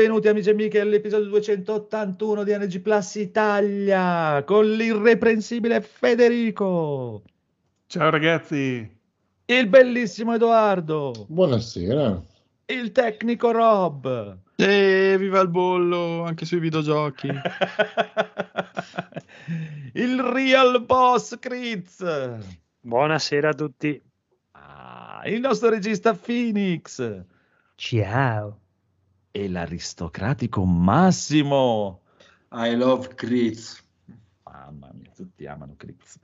Benvenuti 0.00 0.28
amici 0.28 0.48
e 0.48 0.52
amiche 0.52 0.80
all'episodio 0.80 1.28
281 1.28 2.42
di 2.42 2.56
NG 2.56 2.80
Plus 2.80 3.16
Italia 3.16 4.42
con 4.46 4.64
l'irreprensibile 4.64 5.82
Federico, 5.82 7.22
Ciao 7.86 8.08
ragazzi. 8.08 8.90
il 9.44 9.68
bellissimo 9.68 10.32
Edoardo, 10.32 11.26
Buonasera. 11.28 12.18
il 12.64 12.92
tecnico 12.92 13.50
Rob, 13.50 14.38
E 14.56 15.16
viva 15.18 15.40
il 15.40 15.48
bollo 15.48 16.22
anche 16.22 16.46
sui 16.46 16.60
videogiochi. 16.60 17.28
il 19.92 20.22
real 20.22 20.82
boss 20.82 21.38
Critz, 21.38 22.38
Buonasera 22.80 23.50
a 23.50 23.54
tutti. 23.54 24.00
ah, 24.52 25.20
il 25.26 25.40
nostro 25.40 25.68
regista 25.68 26.14
Phoenix 26.14 27.22
Ciao. 27.74 28.59
E 29.30 29.48
l'aristocratico 29.48 30.64
Massimo. 30.64 32.02
I 32.52 32.74
love 32.74 33.14
Critz. 33.14 33.82
Mamma 34.44 34.90
mia, 34.92 35.10
tutti 35.14 35.46
amano 35.46 35.74
Critz. 35.76 36.18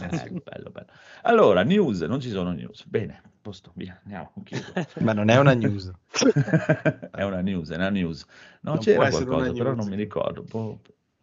Eh, 0.00 0.30
bello, 0.42 0.70
bello. 0.70 0.86
Allora, 1.22 1.62
news, 1.64 2.00
non 2.02 2.20
ci 2.20 2.30
sono 2.30 2.52
news. 2.52 2.86
Bene, 2.86 3.20
posto, 3.42 3.72
via, 3.74 3.98
andiamo. 4.02 4.32
Ma 5.00 5.12
non 5.12 5.28
è 5.28 5.36
una 5.38 5.54
news. 5.54 5.90
è 7.12 7.22
una 7.22 7.40
news, 7.40 7.70
è 7.70 7.76
una 7.76 7.90
news. 7.90 8.24
No, 8.60 8.72
Non 8.72 8.78
c'era 8.80 9.08
qualcosa, 9.08 9.52
però 9.52 9.72
news. 9.72 9.76
non 9.76 9.88
mi 9.88 9.96
ricordo. 9.96 10.42
Boh. 10.42 10.80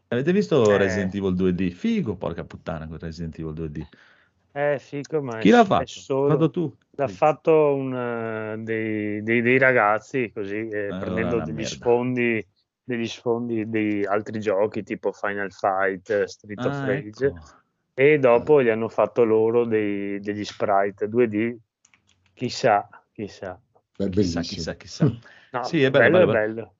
Avete 0.10 0.32
visto 0.34 0.72
Eh. 0.72 0.78
Resident 0.78 1.14
Evil 1.16 1.34
2D? 1.34 1.72
Figo, 1.72 2.16
porca 2.16 2.44
puttana, 2.44 2.88
quel 2.88 3.00
Resident 3.00 3.38
Evil 3.40 3.54
2D. 3.54 3.88
Eh, 4.54 4.78
fico, 4.80 5.22
ma 5.22 5.40
Chi 5.42 5.50
l'ha 5.50 5.64
fatto? 5.64 5.86
solo- 5.86 6.30
Fatto 6.30 6.50
tu. 6.50 6.78
L'ha 6.92 7.08
fatto 7.08 7.74
un, 7.76 7.96
eh, 7.96 8.58
dei, 8.64 9.24
dei- 9.24 9.42
dei 9.42 9.58
ragazzi, 9.58 10.32
così, 10.34 10.56
eh, 10.68 10.88
Allora, 10.90 10.98
prendendo 11.00 11.40
degli 11.40 11.56
merda. 11.56 11.66
sfondi, 11.66 12.48
degli 12.84 13.08
sfondi 13.08 13.70
di 13.70 14.04
altri 14.06 14.40
giochi, 14.42 14.84
tipo 14.84 15.14
Final 15.14 15.52
Fight, 15.52 16.10
eh, 16.10 16.28
Street 16.28 16.66
of 16.66 16.78
Ah, 16.82 16.86
Rage, 16.86 17.26
ecco. 17.28 17.40
e 17.94 18.20
dopo 18.20 18.62
gli 18.62 18.68
hanno 18.70 18.90
fatto 18.90 19.24
loro 19.24 19.66
dei- 19.66 20.20
degli 20.20 20.44
sprite 20.44 21.08
2D. 21.08 21.56
Chissà, 22.34 22.90
chissà. 23.14 23.58
Beh, 23.98 24.10
Chissà, 24.10 24.42
bellissimo. 24.42 24.42
chissà, 24.42 24.76
chissà. 24.76 25.06
No, 25.52 25.64
Sì, 25.64 25.82
è 25.84 25.90
bello, 25.90 26.18
bello, 26.18 26.32
bello, 26.32 26.32
è 26.32 26.34
bello. 26.34 26.76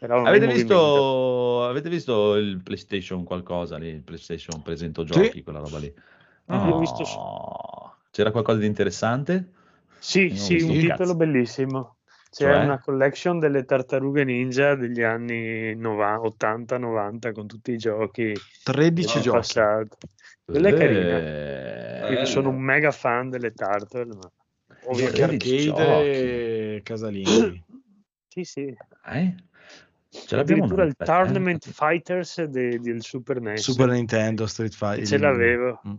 È 0.00 0.28
Avete 0.28 0.46
visto, 0.46 1.64
avete 1.64 1.88
visto 1.88 2.36
il 2.36 2.60
PlayStation 2.62 3.24
qualcosa 3.24 3.76
lì? 3.78 3.88
Il 3.88 4.02
PlayStation 4.02 4.62
presento 4.62 5.04
giochi, 5.04 5.42
quella 5.42 5.58
roba 5.60 5.78
lì. 5.78 5.92
Ho 6.46 6.78
visto 6.78 7.04
su- 7.04 7.16
Oh, 7.18 7.96
C'era 8.10 8.30
qualcosa 8.30 8.58
di 8.58 8.66
interessante? 8.66 9.48
Sì, 9.98 10.36
sì, 10.36 10.60
un 10.60 10.68
titolo 10.78 10.96
cazzo. 10.96 11.14
bellissimo. 11.16 11.96
C'è 12.30 12.52
Cioè? 12.52 12.64
una 12.64 12.78
collection 12.80 13.38
delle 13.38 13.64
tartarughe 13.64 14.24
ninja 14.24 14.74
degli 14.74 15.02
anni 15.02 15.72
80-90 15.74 17.32
con 17.32 17.46
tutti 17.46 17.72
i 17.72 17.76
giochi 17.76 18.32
13 18.62 19.14
del 19.14 19.22
giochi. 19.22 19.36
passato. 19.36 19.96
Quella 20.44 20.68
è 20.68 20.74
carina. 20.74 21.18
Io 22.12 22.20
Eh. 22.20 22.26
sono 22.26 22.50
un 22.50 22.60
mega 22.60 22.90
fan 22.90 23.30
delle 23.30 23.52
tartare, 23.52 24.04
ma 24.06 24.30
ovviamente 24.86 25.22
13 25.26 25.68
arcade 25.70 26.74
e 26.76 26.80
casalinghi. 26.82 27.64
sì, 28.28 28.44
sì. 28.44 28.76
eh? 29.06 29.34
Ce 30.10 30.36
Addirittura 30.36 30.84
il 30.84 30.94
eh. 30.96 31.04
Tournament 31.04 31.68
Fighters 31.68 32.42
de- 32.44 32.78
del 32.78 33.02
Super 33.02 33.40
NES. 33.40 33.60
Super 33.62 33.88
Nintendo, 33.88 34.46
Street 34.46 34.74
Fighter. 34.74 35.06
Ce 35.06 35.18
l'avevo. 35.18 35.80
Mm. 35.88 35.94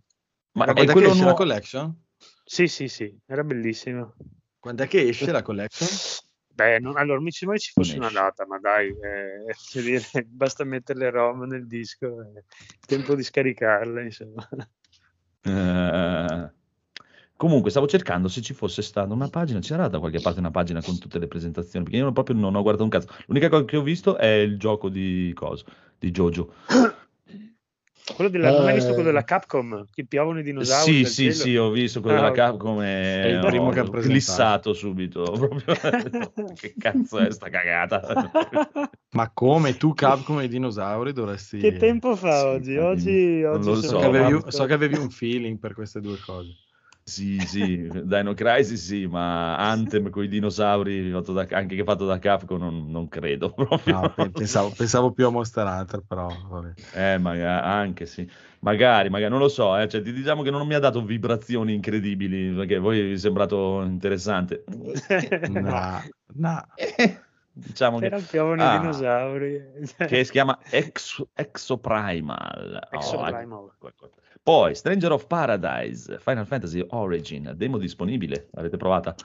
Ma 0.56 0.66
è 0.66 0.74
Quando 0.74 0.92
è 0.92 0.94
quello 0.94 1.08
esce 1.10 1.20
la 1.20 1.26
nuovo? 1.26 1.38
collection? 1.38 1.96
Sì, 2.46 2.68
sì, 2.68 2.88
sì, 2.88 3.18
era 3.26 3.44
bellissimo. 3.44 4.16
Quando 4.60 4.84
è 4.84 4.88
che 4.88 5.08
esce 5.08 5.32
la 5.32 5.42
collection? 5.42 5.90
Beh, 6.54 6.80
non- 6.80 6.96
allora 6.98 7.20
mi 7.20 7.32
sembrava 7.32 7.62
ci 7.62 7.72
fosse 7.74 7.98
una 7.98 8.10
data, 8.10 8.46
ma 8.48 8.58
dai, 8.60 8.88
eh, 8.90 9.46
dire, 9.82 10.24
basta 10.26 10.64
mettere 10.64 11.00
le 11.00 11.10
ROM 11.10 11.44
nel 11.44 11.68
disco, 11.68 12.22
è 12.22 12.42
tempo 12.86 13.16
di 13.16 13.24
scaricarle, 13.24 14.04
insomma. 14.04 14.48
Eh, 15.44 16.52
comunque, 17.36 17.70
stavo 17.70 17.88
cercando 17.88 18.28
se 18.30 18.42
ci 18.42 18.54
fosse 18.54 18.82
stata 18.82 19.14
una 19.14 19.28
pagina. 19.28 19.60
C'era 19.60 19.88
da 19.90 20.00
qualche 20.00 20.22
parte 20.22 20.40
una 20.40 20.52
pagina 20.52 20.82
con 20.82 20.98
tutte 20.98 21.20
le 21.20 21.28
presentazioni? 21.28 21.84
Perché 21.84 22.00
io 22.00 22.12
proprio 22.12 22.36
non 22.38 22.56
ho 22.56 22.62
guardato 22.62 22.84
un 22.86 22.90
cazzo. 22.90 23.10
L'unica 23.28 23.50
cosa 23.50 23.66
che 23.66 23.78
ho 23.78 23.84
visto 23.84 24.18
è 24.18 24.28
il 24.28 24.58
gioco 24.58 24.90
di 24.90 25.32
coso, 25.36 25.66
di 26.00 26.12
Jojo. 26.12 26.54
Quello 28.14 28.30
della, 28.30 28.52
non 28.52 28.68
hai 28.68 28.74
visto 28.74 28.92
Eh. 28.92 28.94
quello 28.94 29.10
della 29.10 29.24
Capcom, 29.24 29.86
che 29.92 30.06
piovono 30.06 30.40
i 30.40 30.44
dinosauri 30.44 31.06
Sì, 31.06 31.06
sì, 31.06 31.24
cielo? 31.24 31.34
sì, 31.34 31.56
ho 31.58 31.70
visto 31.72 32.02
quello 32.02 32.18
Ah, 32.20 32.22
della. 32.30 32.34
Capcom 32.36 32.82
e 32.82 33.22
È 33.22 33.28
il 33.28 33.40
primo 33.40 33.66
ho 33.68 33.72
che 33.72 33.80
ha 33.80 33.84
presentato. 33.84 34.08
glissato 34.14 34.74
subito. 34.74 35.24
Proprio. 35.32 36.54
che 36.54 36.76
cazzo 36.78 37.20
è 37.20 37.32
sta 37.32 37.50
cagata? 37.50 38.02
Ma 39.16 39.32
come 39.34 39.76
tu 39.78 39.94
Capcom 39.94 40.40
e 40.40 40.44
i 40.46 40.48
dinosauri 40.48 41.14
dovresti... 41.14 41.60
Che 41.60 41.78
tempo 41.78 42.16
fa 42.16 42.42
Sì, 42.42 42.46
oggi? 42.48 42.78
Oggi, 42.78 43.42
non 43.42 43.52
oggi 43.54 43.70
lo 43.70 43.76
So 43.76 43.88
so. 43.88 43.98
che, 43.98 44.06
avevi, 44.06 44.44
so 44.50 44.66
che 44.66 44.74
avevi 44.74 44.98
un 44.98 45.10
feeling 45.10 45.58
per 45.58 45.74
queste 45.74 46.00
due 46.02 46.20
cose. 46.20 46.54
Sì, 47.08 47.40
sì, 47.42 47.88
Dino 48.04 48.34
Crisis 48.34 48.84
sì, 48.84 49.06
ma 49.06 49.56
Anthem 49.58 50.10
con 50.10 50.24
i 50.24 50.28
dinosauri 50.28 51.12
fatto 51.12 51.34
da- 51.34 51.46
anche 51.52 51.76
che 51.76 51.84
fatto 51.84 52.08
da 52.08 52.18
Capcom 52.18 52.58
non, 52.60 52.90
non 52.90 53.08
credo 53.08 53.54
proprio. 53.54 54.02
No, 54.02 54.10
pe- 54.10 54.32
pensavo, 54.32 54.72
pensavo 54.72 55.12
più 55.12 55.28
a 55.28 55.30
Monster 55.30 55.68
Hunter, 55.68 56.02
però 56.02 56.36
vabbè. 56.50 56.74
Eh, 56.96 57.20
maga- 57.20 57.62
anche 57.64 58.08
sì. 58.08 58.28
Magari, 58.62 59.10
magari, 59.10 59.30
non 59.30 59.40
lo 59.40 59.50
so, 59.50 59.78
eh, 59.78 59.88
cioè, 59.88 60.02
ti 60.02 60.12
diciamo 60.12 60.42
che 60.42 60.50
non 60.50 60.66
mi 60.66 60.74
ha 60.74 60.80
dato 60.80 61.04
vibrazioni 61.06 61.76
incredibili, 61.76 62.52
perché 62.56 62.80
voi 62.80 63.00
vi 63.04 63.14
è 63.14 63.18
sembrato 63.18 63.84
interessante. 63.84 64.64
No, 65.48 66.02
no. 66.38 66.64
Diciamo 67.54 68.00
che, 68.00 68.10
Però 68.10 68.20
piovono 68.30 68.64
Ah. 68.64 68.76
i 68.76 68.80
dinosauri. 68.80 69.64
che 69.96 70.24
si 70.24 70.32
chiama 70.32 70.58
Ex- 70.72 71.24
Exoprimal. 71.36 72.88
Oh, 72.92 72.96
Exoprimal. 72.96 73.70
ecco, 73.72 73.88
ecco. 73.90 74.10
Poi 74.46 74.76
Stranger 74.76 75.12
of 75.12 75.26
Paradise, 75.26 76.20
Final 76.20 76.46
Fantasy 76.46 76.86
Origin, 76.90 77.54
demo 77.56 77.80
disponibile, 77.80 78.48
l'avete 78.52 78.78
provata? 78.78 79.16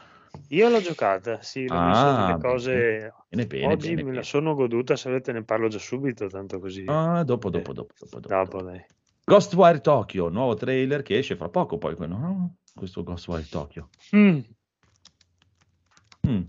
Io 0.48 0.70
l'ho 0.70 0.80
giocata, 0.80 1.42
sì, 1.42 1.68
l'ho 1.68 1.74
Ah, 1.74 1.88
visto 1.88 2.14
delle 2.14 2.38
cose. 2.38 3.12
Bene, 3.28 3.46
bene, 3.46 3.66
Oggi 3.66 3.90
bene, 3.96 4.02
me 4.02 4.14
la 4.14 4.22
sono 4.22 4.54
goduta, 4.54 4.96
se 4.96 5.10
volete 5.10 5.32
ne 5.32 5.44
parlo 5.44 5.68
già 5.68 5.78
subito, 5.78 6.26
tanto 6.28 6.58
così. 6.58 6.86
Ah, 6.86 7.22
dopo, 7.22 7.50
dopo, 7.50 7.74
dopo, 7.74 7.92
dopo, 7.98 8.18
dopo. 8.18 8.34
Dopo, 8.34 8.62
dai. 8.62 8.82
Ghostwire 9.22 9.82
Tokyo, 9.82 10.30
nuovo 10.30 10.54
trailer 10.54 11.02
che 11.02 11.18
esce 11.18 11.36
fra 11.36 11.50
poco 11.50 11.76
poi 11.76 11.94
quello, 11.96 12.16
no? 12.16 12.56
Questo 12.74 13.02
Ghostwire 13.02 13.46
Tokyo. 13.46 13.90
Mm. 14.16 14.38
Mm. 16.26 16.42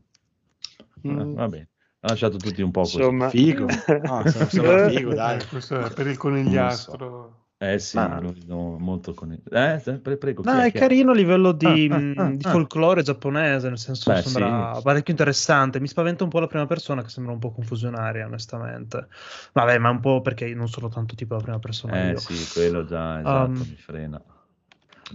Mm. 1.05 1.19
Eh, 1.19 1.33
va 1.33 1.47
bene, 1.49 1.69
ha 1.99 2.07
lasciato 2.07 2.37
tutti 2.37 2.61
un 2.61 2.71
po' 2.71 2.83
così. 2.83 2.99
Insomma, 2.99 3.27
Figo. 3.29 3.65
No, 4.05 4.23
sembra- 4.29 4.49
sembra 4.49 4.89
figo, 4.89 5.13
dai. 5.13 5.39
Eh, 5.39 5.47
questo 5.47 5.77
è 5.77 5.91
per 5.91 6.07
il 6.07 6.13
Non 6.13 6.17
conigliastro. 6.17 7.39
Eh 7.63 7.77
sì, 7.77 7.95
Ma- 7.95 8.19
lo 8.19 8.33
vedo 8.33 8.55
molto 8.79 9.13
con... 9.13 9.39
Eh, 9.51 9.79
sempre, 9.83 10.17
prego. 10.17 10.41
No, 10.43 10.61
è 10.61 10.71
chi 10.71 10.79
carino 10.79 11.11
a 11.11 11.13
livello 11.13 11.51
di, 11.51 11.87
Ah, 11.91 11.95
ah, 11.95 11.99
mh, 11.99 12.13
ah, 12.17 12.29
di 12.31 12.45
ah. 12.45 12.49
folklore 12.49 13.03
giapponese, 13.03 13.67
nel 13.67 13.77
senso 13.77 14.11
Beh, 14.11 14.23
sembra 14.23 14.73
sì. 14.73 14.81
parecchio 14.81 15.13
interessante. 15.13 15.79
Mi 15.79 15.87
spaventa 15.87 16.23
un 16.23 16.31
po' 16.31 16.39
la 16.39 16.47
prima 16.47 16.65
persona, 16.65 17.03
che 17.03 17.09
sembra 17.09 17.33
un 17.33 17.37
po' 17.37 17.51
confusionaria, 17.51 18.25
onestamente. 18.25 19.09
Vabbè, 19.53 19.77
ma 19.77 19.91
un 19.91 19.99
po' 19.99 20.21
perché 20.21 20.51
non 20.55 20.69
sono 20.69 20.89
tanto 20.89 21.13
tipo 21.13 21.35
la 21.35 21.41
prima 21.41 21.59
persona. 21.59 22.07
Eh 22.07 22.09
io. 22.13 22.17
sì, 22.17 22.51
quello 22.51 22.83
già, 22.83 23.19
esatto, 23.19 23.51
Um, 23.51 23.67
mi 23.69 23.77
frena. 23.77 24.21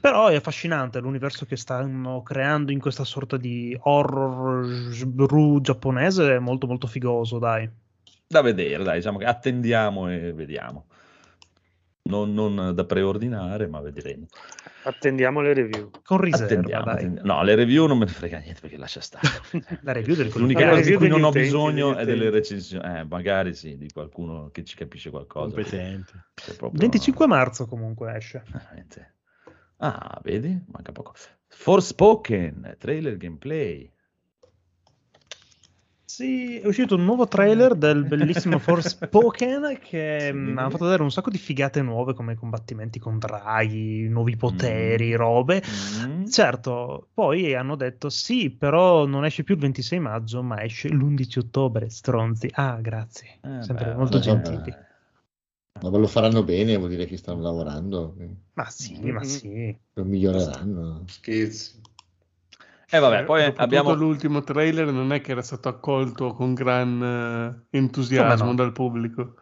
Però 0.01 0.29
è 0.29 0.37
affascinante 0.37 1.01
l'universo 1.01 1.47
che 1.47 1.57
stanno 1.57 2.23
creando 2.23 2.71
in 2.71 2.79
questa 2.79 3.03
sorta 3.03 3.37
di 3.37 3.77
horror 3.77 5.05
bru 5.05 5.61
giapponese, 5.61 6.37
è 6.37 6.39
molto 6.39 6.69
molto 6.69 6.87
figoso, 6.87 7.41
dai. 7.41 7.69
Da 8.25 8.41
vedere, 8.41 8.85
dai, 8.85 8.99
diciamo 8.99 9.19
che 9.19 9.25
attendiamo 9.25 10.09
e 10.13 10.33
vediamo. 10.33 10.85
Non, 12.09 12.33
non 12.35 12.73
da 12.75 12.85
preordinare, 12.85 13.67
ma 13.67 13.81
vedremo. 13.81 14.27
attendiamo 14.85 15.41
le 15.41 15.53
review. 15.55 15.91
Con 16.05 16.19
riserva, 16.19 16.45
Attendiamo, 16.47 16.85
dai. 16.85 16.95
attendiamo. 16.95 17.33
No, 17.33 17.43
le 17.43 17.55
review 17.55 17.87
non 17.87 17.99
me 17.99 18.05
ne 18.05 18.11
frega 18.11 18.39
niente 18.39 18.61
perché 18.61 18.77
lascia 18.77 19.01
stare. 19.01 19.27
La 19.83 19.93
review 19.93 20.15
del 20.17 20.31
L'unica 20.35 20.65
La 20.67 20.71
cosa 20.77 20.91
di 20.91 20.97
cui 20.97 21.09
non 21.09 21.23
ho 21.25 21.29
utenti, 21.29 21.47
bisogno 21.49 21.97
è 21.97 22.05
delle 22.05 22.31
recensioni. 22.31 22.99
Eh, 22.99 23.05
magari 23.05 23.55
sì, 23.55 23.77
di 23.77 23.91
qualcuno 23.93 24.51
che 24.53 24.65
ci 24.65 24.77
capisce 24.77 25.11
qualcosa. 25.11 25.55
Competente. 25.55 26.13
Proprio- 26.57 26.81
25 26.81 27.27
marzo 27.27 27.67
comunque 27.67 28.15
esce. 28.17 28.43
Veramente. 28.51 29.15
Ah, 29.79 30.21
vedi? 30.23 30.59
Manca 30.69 30.93
poco. 30.93 31.13
Forspoken, 31.49 32.77
trailer 32.79 33.17
gameplay. 33.17 33.91
Sì, 36.17 36.59
è 36.59 36.67
uscito 36.67 36.95
un 36.95 37.05
nuovo 37.05 37.29
trailer 37.29 37.75
del 37.75 38.03
bellissimo 38.05 38.59
Forspoken 38.59 39.77
che 39.85 40.31
Sì. 40.33 40.39
mi 40.39 40.59
ha 40.59 40.71
fatto 40.71 40.85
vedere 40.85 41.03
un 41.03 41.11
sacco 41.11 41.29
di 41.29 41.37
figate 41.37 41.83
nuove 41.83 42.15
come 42.15 42.35
combattimenti 42.37 42.99
con 42.99 43.19
draghi, 43.19 44.09
nuovi 44.09 44.35
poteri, 44.35 45.13
Mm. 45.13 45.17
robe. 45.17 45.63
Mm. 46.09 46.25
Certo, 46.25 47.09
poi 47.13 47.55
hanno 47.55 47.77
detto 47.77 48.09
sì, 48.09 48.49
però 48.49 49.05
non 49.05 49.27
esce 49.27 49.45
più 49.45 49.57
il 49.57 49.61
26 49.61 49.99
maggio, 50.01 50.43
ma 50.43 50.63
esce 50.63 50.89
l'11 50.89 51.39
ottobre, 51.39 51.91
stronzi. 51.91 52.49
Ah, 52.55 52.79
grazie. 52.81 53.39
Eh, 53.43 53.63
Sempre 53.63 53.85
beh, 53.85 53.95
molto 53.97 54.19
gentili. 54.19 54.75
Ma 55.83 55.91
lo 55.91 56.07
faranno 56.07 56.43
bene, 56.43 56.79
vuol 56.79 56.89
dire 56.89 57.05
che 57.05 57.19
stanno 57.19 57.43
lavorando, 57.43 58.17
Ma 58.55 58.65
sì, 58.71 59.11
ma 59.11 59.23
sì. 59.23 59.77
lo 59.93 60.05
miglioreranno. 60.05 61.05
Scherzi. 61.09 61.79
E 62.89 62.99
vabbè, 62.99 63.21
Eh, 63.21 63.25
poi 63.25 63.41
dopotutto 63.41 63.63
abbiamo... 63.63 63.95
l'ultimo 63.95 64.43
trailer 64.43 64.93
non 64.93 65.13
è 65.13 65.21
che 65.21 65.33
era 65.33 65.43
stato 65.43 65.69
accolto 65.69 66.33
con 66.33 66.55
gran 66.55 67.67
eh, 67.71 67.77
entusiasmo 67.77 68.47
no? 68.47 68.55
dal 68.55 68.73
pubblico. 68.73 69.35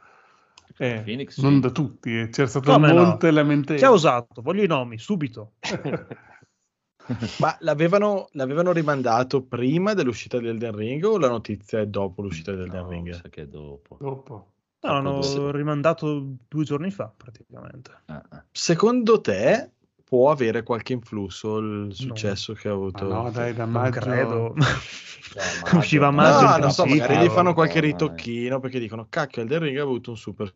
Eh, 0.76 1.02
Phoenix, 1.04 1.38
non 1.40 1.54
sì. 1.54 1.60
da 1.60 1.70
tutti, 1.70 2.18
eh. 2.18 2.28
c'era 2.30 2.48
stato 2.48 2.72
Come 2.72 2.92
no? 2.92 3.04
molte 3.04 3.30
lamentele. 3.30 3.78
Chi 3.78 3.84
ha 3.84 3.90
usato? 3.90 4.42
Voglio 4.42 4.62
i 4.62 4.66
nomi, 4.66 4.98
subito. 4.98 5.52
Ma 7.38 7.54
l'avevano, 7.60 8.28
l'avevano 8.32 8.72
rimandato 8.72 9.42
prima 9.42 9.92
dell'uscita 9.92 10.38
di 10.38 10.48
Elden 10.48 10.74
Ring 10.74 11.04
o 11.04 11.18
la 11.18 11.28
notizia 11.28 11.80
è 11.80 11.86
dopo 11.86 12.22
l'uscita 12.22 12.52
di 12.52 12.62
Elden 12.62 12.82
No, 12.82 12.88
Ring? 12.88 13.12
sa 13.12 13.28
che 13.28 13.42
è 13.42 13.46
dopo. 13.46 13.98
Dopo. 14.00 14.52
No, 14.80 14.92
l'hanno 14.92 15.50
rimandato 15.50 16.36
due 16.48 16.64
giorni 16.64 16.90
fa, 16.90 17.12
praticamente. 17.14 17.90
Ah, 18.06 18.22
ah. 18.28 18.44
Secondo 18.50 19.20
te 19.20 19.73
può 20.14 20.30
avere 20.30 20.62
qualche 20.62 20.92
influsso 20.92 21.58
il 21.58 21.92
successo 21.92 22.52
che 22.52 22.68
ha 22.68 22.70
Ma 22.70 22.76
avuto? 22.76 23.08
no, 23.08 23.30
dai, 23.32 23.52
da 23.52 23.64
Non 23.64 23.82
maggio... 23.82 23.98
credo. 23.98 24.54
maggio, 24.54 25.76
Usciva 25.76 26.06
a 26.06 26.10
no. 26.10 26.16
maggio 26.16 26.46
No, 26.46 26.56
non 26.58 26.70
so, 26.70 26.86
magari 26.86 27.16
gli 27.16 27.28
fanno 27.28 27.48
no, 27.48 27.54
qualche 27.54 27.80
ritocchino 27.80 28.60
perché 28.60 28.78
dicono 28.78 29.08
cacchio, 29.08 29.42
Elden 29.42 29.58
Ring 29.58 29.76
ha 29.76 29.82
avuto 29.82 30.10
un 30.10 30.16
super 30.16 30.54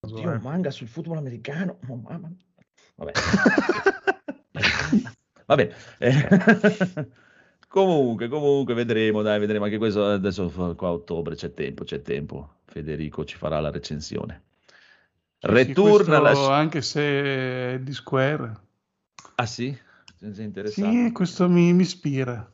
Oddio, 0.00 0.28
un 0.32 0.40
manga 0.42 0.70
sul 0.70 0.86
football 0.86 1.16
americano. 1.16 1.78
Oh, 1.88 1.96
mamma. 1.96 2.30
Vabbè. 2.96 3.12
Va 5.46 5.54
bene. 5.54 5.74
Eh, 5.98 6.28
comunque, 7.74 8.28
comunque, 8.28 8.72
vedremo, 8.72 9.22
dai, 9.22 9.40
vedremo 9.40 9.64
anche 9.64 9.78
questo. 9.78 10.06
Adesso 10.06 10.48
qua 10.76 10.88
a 10.88 10.92
ottobre 10.92 11.34
c'è 11.34 11.52
tempo, 11.52 11.82
c'è 11.82 12.02
tempo. 12.02 12.58
Federico 12.66 13.24
ci 13.24 13.36
farà 13.36 13.58
la 13.58 13.72
recensione. 13.72 14.42
Sì, 15.40 15.48
sì, 15.48 15.52
Returna 15.52 16.20
questo 16.20 16.48
la... 16.48 16.56
Anche 16.56 16.82
se 16.82 17.00
è 17.02 17.80
di 17.80 17.92
Square. 17.92 18.60
Ah 19.34 19.46
sì? 19.46 19.76
Sì, 20.66 21.10
questo 21.12 21.48
mi, 21.48 21.72
mi 21.72 21.82
ispira. 21.82 22.50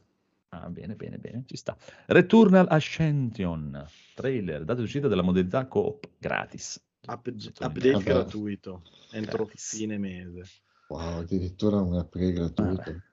Ah, 0.49 0.69
bene, 0.71 0.95
bene, 0.97 1.19
bene, 1.19 1.45
ci 1.47 1.57
sta. 1.57 1.77
Returnal 2.07 2.67
Ascension, 2.69 3.87
trailer, 4.15 4.65
data 4.65 4.81
d'uscita 4.81 5.07
della 5.07 5.23
modalità 5.23 5.67
coop, 5.67 6.09
gratis. 6.19 6.83
up- 7.07 7.33
update 7.61 8.03
gratuito 8.03 8.83
entro 9.13 9.45
Gratis. 9.45 9.77
fine 9.77 9.99
mese. 9.99 10.43
Wow, 10.89 11.21
addirittura 11.21 11.81
un 11.81 11.95
upgrade 11.95 12.33
gratuito. 12.33 12.83
Vabbè. 12.83 13.10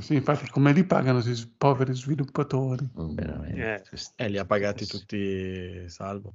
Sì, 0.00 0.14
infatti, 0.14 0.48
come 0.50 0.72
li 0.72 0.84
pagano 0.84 1.20
questi 1.20 1.52
poveri 1.56 1.94
sviluppatori? 1.94 2.88
Mm. 2.98 3.14
Veramente. 3.14 3.74
Eh. 3.74 3.82
ci 3.84 3.96
sta. 3.96 4.24
E 4.24 4.28
li 4.28 4.38
ha 4.38 4.44
pagati 4.44 4.86
tutti 4.86 5.88
salvo. 5.88 6.34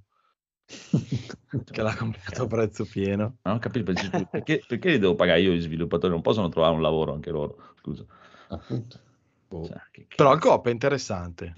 che 1.72 1.82
l'ha 1.82 1.96
comprato 1.96 2.44
a 2.44 2.48
prezzo 2.48 2.86
pieno. 2.86 3.38
Non 3.42 3.56
ho 3.56 3.60
capito 3.60 3.92
perché, 3.92 4.28
perché, 4.30 4.64
perché 4.68 4.92
li 4.92 5.00
devo 5.00 5.16
pagare 5.16 5.42
io 5.42 5.52
gli 5.52 5.62
sviluppatori, 5.62 6.14
non 6.14 6.22
possono 6.22 6.50
trovare 6.50 6.76
un 6.76 6.82
lavoro 6.82 7.14
anche 7.14 7.32
loro, 7.32 7.74
scusa. 7.80 8.06
Appunto. 8.50 9.00
Boh. 9.48 9.66
Cioè, 9.66 9.82
che- 9.92 10.06
che- 10.08 10.16
Però 10.16 10.32
il 10.34 10.40
coop 10.40 10.68
è 10.68 10.72
interessante. 10.72 11.56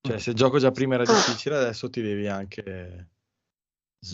Cioè, 0.00 0.18
se 0.18 0.30
il 0.30 0.36
gioco 0.36 0.58
già 0.58 0.70
prima 0.70 0.94
era 0.94 1.04
difficile, 1.04 1.56
adesso 1.56 1.90
ti 1.90 2.00
devi 2.00 2.28
anche, 2.28 3.08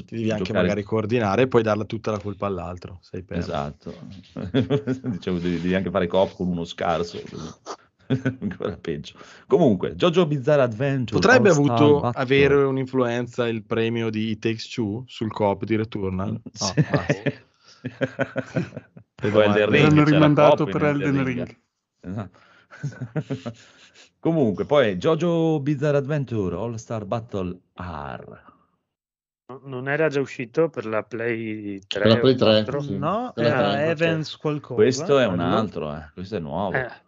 devi 0.06 0.30
anche 0.30 0.44
giocare- 0.44 0.62
magari 0.66 0.82
coordinare 0.82 1.42
e 1.42 1.48
poi 1.48 1.62
darla 1.62 1.84
tutta 1.84 2.10
la 2.10 2.18
colpa 2.18 2.46
all'altro. 2.46 2.98
Sei 3.02 3.22
per. 3.22 3.38
Esatto. 3.38 3.94
Dicevo, 5.04 5.38
devi, 5.38 5.60
devi 5.60 5.74
anche 5.74 5.90
fare 5.90 6.06
coop 6.06 6.34
con 6.34 6.48
uno 6.48 6.64
scarso. 6.64 7.20
Ancora 8.06 8.76
peggio. 8.76 9.18
Comunque, 9.46 9.94
Jojo 9.94 10.26
Bizarre 10.26 10.62
Adventure. 10.62 11.18
Potrebbe 11.18 11.48
avuto 11.48 12.00
Battle. 12.00 12.22
avere 12.22 12.54
un'influenza 12.64 13.48
il 13.48 13.64
premio 13.64 14.10
di 14.10 14.30
It 14.30 14.40
Takes 14.40 14.68
Two 14.68 15.04
sul 15.06 15.30
coop 15.32 15.64
di 15.64 15.76
Returnal? 15.76 16.32
No, 16.32 16.40
Sì. 16.52 16.74
Ring, 19.20 19.68
L'hanno 19.70 20.04
rimandato 20.04 20.64
per 20.66 20.82
Elden 20.84 21.24
Ring. 21.24 21.56
Esatto. 22.00 22.38
Comunque, 24.18 24.64
poi 24.64 24.96
Jojo 24.96 25.60
Bizarre 25.60 25.98
Adventure 25.98 26.56
All 26.56 26.74
Star 26.76 27.04
Battle 27.04 27.58
R. 27.74 28.52
No, 29.46 29.60
Non 29.64 29.88
era 29.88 30.08
già 30.08 30.20
uscito 30.20 30.70
per 30.70 30.86
la 30.86 31.02
Play 31.02 31.78
3? 31.86 32.00
Per 32.02 32.10
la 32.10 32.18
Play 32.18 32.32
o 32.32 32.36
3, 32.36 32.62
4? 32.64 32.80
sì. 32.80 32.96
No, 32.98 33.32
Per 33.34 33.44
era 33.44 33.70
tre, 33.72 33.86
Evans 33.90 34.36
qualcosa. 34.38 34.74
Questo 34.74 35.18
è 35.18 35.26
un 35.26 35.34
quello. 35.36 35.54
altro, 35.56 35.94
eh. 35.94 36.10
questo 36.14 36.36
è 36.36 36.38
nuovo. 36.40 36.76
Eh, 36.76 37.02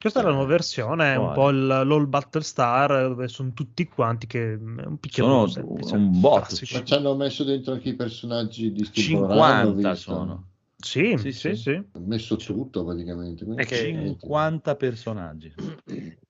Questa 0.00 0.20
è 0.20 0.22
la 0.22 0.30
nuova 0.30 0.46
versione, 0.46 1.14
è 1.14 1.16
un 1.16 1.32
po' 1.32 1.48
il- 1.48 1.66
l'All 1.66 2.08
Battlestar, 2.08 3.08
dove 3.08 3.26
sono 3.26 3.52
tutti 3.52 3.88
quanti 3.88 4.28
che 4.28 4.52
è 4.52 4.54
un 4.54 4.96
Sono 5.10 5.46
semplice, 5.48 5.96
un 5.96 6.20
bot. 6.20 6.46
classici. 6.46 6.76
Ma 6.76 6.84
ci 6.84 6.94
hanno 6.94 7.16
messo 7.16 7.42
dentro 7.42 7.72
anche 7.72 7.88
i 7.88 7.94
personaggi 7.96 8.70
di 8.70 8.84
Steve 8.84 9.06
50 9.06 9.94
sono. 9.96 10.44
Sì, 10.76 11.16
Sì, 11.16 11.32
sì, 11.32 11.32
sì. 11.32 11.56
sì. 11.56 11.70
Hanno 11.70 12.06
messo 12.06 12.36
tutto 12.36 12.84
praticamente. 12.84 13.44
quindi 13.44 13.62
È 13.62 13.66
che- 13.66 13.90
niente. 13.90 14.20
50 14.20 14.76
personaggi. 14.76 15.52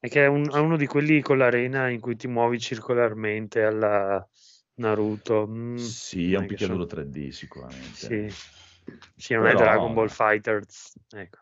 è 0.00 0.08
che 0.08 0.24
è, 0.24 0.26
un- 0.26 0.50
è 0.50 0.58
uno 0.58 0.76
di 0.76 0.86
quelli 0.86 1.20
con 1.20 1.38
l'arena 1.38 1.88
in 1.88 2.00
cui 2.00 2.16
ti 2.16 2.26
muovi 2.26 2.58
circolarmente 2.58 3.62
alla 3.62 4.26
Naruto. 4.76 5.46
Mm, 5.46 5.76
Sì, 5.76 6.32
è 6.32 6.38
un 6.38 6.46
picchiaduro 6.46 6.88
so- 6.88 6.96
3D 6.96 7.28
sicuramente. 7.28 7.94
Sì. 7.94 8.28
Sì, 9.14 9.34
non 9.34 9.46
è 9.46 9.52
Però- 9.52 9.60
Dragon 9.64 9.94
Ball 9.94 10.08
Fighters. 10.08 10.94
Ecco. 11.14 11.38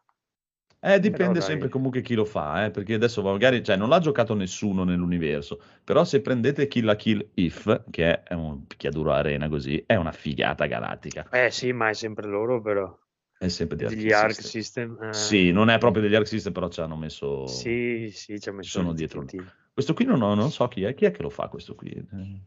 Eh, 0.81 1.01
dipende 1.01 1.41
sempre 1.41 1.69
comunque 1.69 2.03
chi 2.03 2.15
lo 2.15 2.25
fa, 2.25 2.65
eh, 2.67 2.71
perché 2.71 2.95
adesso 2.95 3.21
magari, 3.21 3.65
cioè, 3.65 3.77
non 3.77 3.89
l'ha 3.89 3.99
giocato 3.99 4.35
nessuno 4.35 4.85
nell'universo, 4.85 5.61
però 5.83 6.05
se 6.05 6.21
prendete 6.21 6.69
Kill 6.69 6.85
la 6.85 6.95
Kill 6.95 7.31
If, 7.35 7.83
che 7.91 8.23
è 8.23 8.35
un 8.35 8.65
picchiaduro 8.65 9.13
arena 9.13 9.49
così, 9.49 9.83
è 9.87 9.97
una 9.97 10.13
figata 10.13 10.67
galattica. 10.67 11.29
Eh 11.31 11.51
sì, 11.51 11.73
ma 11.73 11.89
è 11.89 11.95
sempre 11.95 12.29
loro 12.29 12.61
però. 12.61 12.97
È 13.39 13.47
sempre 13.49 13.77
di 13.77 13.85
Degli 13.87 14.11
Arc 14.13 14.33
System. 14.35 14.97
System. 14.97 15.09
eh, 15.11 15.13
Sì, 15.15 15.53
non 15.53 15.71
è 15.71 15.79
proprio 15.79 16.03
degli 16.03 16.15
Arc 16.17 16.27
System, 16.27 16.53
però 16.53 16.69
ci 16.69 16.81
hanno 16.81 16.97
messo... 16.97 17.47
Sì, 17.47 18.11
sì, 18.13 18.41
ci 18.41 18.49
ha 18.49 18.53
messo 18.53 18.69
sono 18.69 18.93
dietro. 18.93 19.25
Questo 19.73 19.95
qui 19.95 20.05
non, 20.05 20.21
ho- 20.23 20.35
non 20.35 20.51
so 20.51 20.67
chi 20.67 20.83
è, 20.83 20.93
chi 20.95 21.05
è 21.05 21.13
che 21.13 21.23
lo 21.23 21.31
fa 21.31 21.47
questo 21.47 21.77
qui? 21.77 21.89
Eh, 21.91 22.41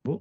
boh, 0.00 0.18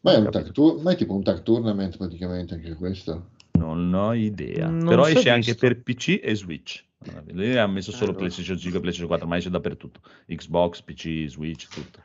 Ma 0.00 0.14
è, 0.14 0.16
un 0.16 0.30
tag 0.30 0.50
tour- 0.50 0.82
ma 0.82 0.90
è 0.90 0.96
tipo 0.96 1.14
un 1.14 1.22
tag 1.22 1.42
tournament 1.42 1.96
praticamente 1.96 2.54
anche 2.54 2.74
questo. 2.74 3.30
Non 3.52 3.94
ho 3.94 4.12
idea. 4.14 4.68
Non 4.68 4.88
Però 4.88 5.06
esce 5.06 5.30
anche 5.30 5.52
visto. 5.52 5.64
per 5.66 5.80
PC 5.80 6.18
e 6.22 6.34
Switch. 6.34 6.84
Lì 7.26 7.56
ha 7.56 7.66
messo 7.68 7.92
solo 7.92 8.10
Ah, 8.10 8.12
no. 8.12 8.18
PlayStation 8.18 8.58
5 8.58 8.78
e 8.78 8.80
PlayStation 8.80 9.08
4, 9.08 9.28
ma 9.28 9.36
esce 9.36 9.48
dappertutto. 9.50 10.00
Xbox, 10.26 10.82
PC, 10.82 11.26
Switch, 11.28 11.68
tutto. 11.68 12.02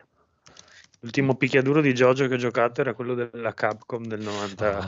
L'ultimo 1.05 1.35
picchiaduro 1.35 1.81
di 1.81 1.93
Jojo 1.93 2.27
che 2.27 2.33
ho 2.33 2.38
giocato 2.38 2.81
era 2.81 2.95
quello 2.95 3.13
della 3.13 3.53
Capcom 3.53 4.07
del 4.07 4.21
90, 4.21 4.79
Ah, 4.79 4.83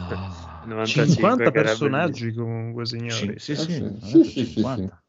95. 0.65 1.05
50 1.05 1.51
che 1.51 1.57
era 1.59 1.67
personaggi 1.67 2.33
comunque, 2.33 2.87
signori. 2.87 3.11
Cin- 3.11 3.37
sì, 3.37 3.55
sì, 3.55 3.61
Ah, 3.61 3.99
sì. 3.99 4.23
Sì, 4.23 4.23
sì, 4.23 4.45
sì, 4.45 4.53
50. 4.55 5.03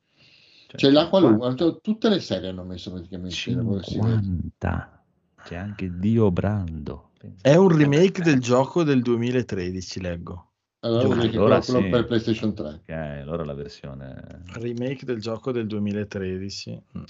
Cioè, 0.67 0.77
C'è 0.77 0.91
l'acqua 0.91 1.21
50. 1.21 1.65
lunga, 1.65 1.79
tutte 1.81 2.09
le 2.11 2.21
serie 2.21 2.51
hanno 2.51 2.65
messo 2.65 2.93
praticamente. 2.93 3.55
lavoro 3.55 3.83
si 3.83 3.99
vede. 3.99 4.23
50. 4.23 5.03
C'è 5.45 5.57
anche 5.57 5.99
Dio 5.99 6.31
Brando. 6.31 7.13
È 7.41 7.55
un 7.55 7.75
remake 7.75 8.23
del 8.23 8.39
gioco 8.39 8.83
del 8.83 9.01
2013, 9.01 10.01
leggo. 10.03 10.53
Allora, 10.81 11.23
Allora 11.23 11.63
sì. 11.63 11.89
per 11.89 12.05
PlayStation 12.05 12.53
3. 12.53 12.69
Ok, 12.69 12.91
allora 12.91 13.47
la 13.47 13.55
versione... 13.55 14.43
Remake 14.53 15.07
del 15.07 15.21
gioco 15.21 15.53
del 15.53 15.67
2013. 15.67 16.83
Mm. 16.99 17.03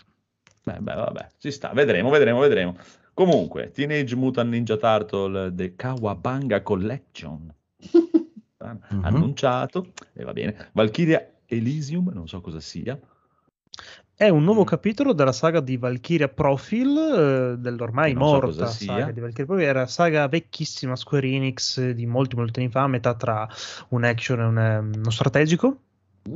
Beh, 0.73 0.81
beh, 0.81 0.95
vabbè, 0.95 1.29
ci 1.39 1.51
sta. 1.51 1.71
Vedremo, 1.73 2.11
vedremo, 2.11 2.39
vedremo. 2.41 2.77
Comunque, 3.15 3.71
Teenage 3.71 4.15
Mutant 4.15 4.51
Ninja 4.51 4.77
Turtle 4.77 5.53
The 5.55 5.75
Kawabanga 5.75 6.63
Collection. 6.63 7.53
Ah, 8.61 8.77
Mhm. 8.91 9.05
Annunciato, 9.05 9.93
e 10.15 10.25
va 10.25 10.33
bene. 10.33 10.71
Valkyria 10.73 11.25
Elysium, 11.47 12.11
non 12.13 12.27
so 12.27 12.41
cosa 12.41 12.59
sia. 12.59 12.99
È 14.13 14.29
un 14.29 14.43
nuovo 14.43 14.63
Mm. 14.63 14.67
capitolo 14.67 15.13
della 15.13 15.31
saga 15.31 15.61
di 15.61 15.77
Valkyria 15.77 16.27
Profil, 16.29 16.97
eh, 17.55 17.57
dell'ormai 17.57 18.15
non 18.15 18.25
so 18.25 18.33
morta 18.33 18.47
cosa 18.47 18.67
sia. 18.67 18.95
saga 18.99 19.13
di 19.13 19.21
Valkyria 19.21 19.47
Profil. 19.47 19.65
Era 19.65 19.87
saga 19.87 20.27
vecchissima 20.27 20.97
Square 20.97 21.29
Enix 21.29 21.79
eh, 21.79 21.95
di 21.95 22.05
molti, 22.05 22.35
molti 22.35 22.59
anni 22.59 22.69
fa, 22.69 22.83
a 22.83 22.89
metà 22.89 23.15
tra 23.15 23.49
un 23.91 24.03
action 24.03 24.41
e 24.41 24.45
un, 24.45 24.59
eh, 24.59 24.79
uno 24.99 25.11
strategico. 25.11 25.83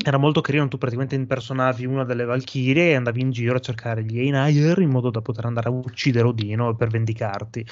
Era 0.04 0.16
molto 0.18 0.40
carino, 0.40 0.68
tu 0.68 0.78
praticamente 0.78 1.14
impersonavi 1.14 1.84
una 1.86 2.04
delle 2.04 2.24
Valkyrie 2.24 2.90
e 2.90 2.94
andavi 2.94 3.20
in 3.20 3.30
giro 3.30 3.56
a 3.56 3.60
cercare 3.60 4.04
gli 4.04 4.18
Einheier 4.18 4.78
in 4.78 4.90
modo 4.90 5.10
da 5.10 5.20
poter 5.20 5.44
andare 5.46 5.68
a 5.68 5.72
uccidere 5.72 6.26
Odino 6.26 6.74
per 6.74 6.88
vendicarti. 6.88 7.66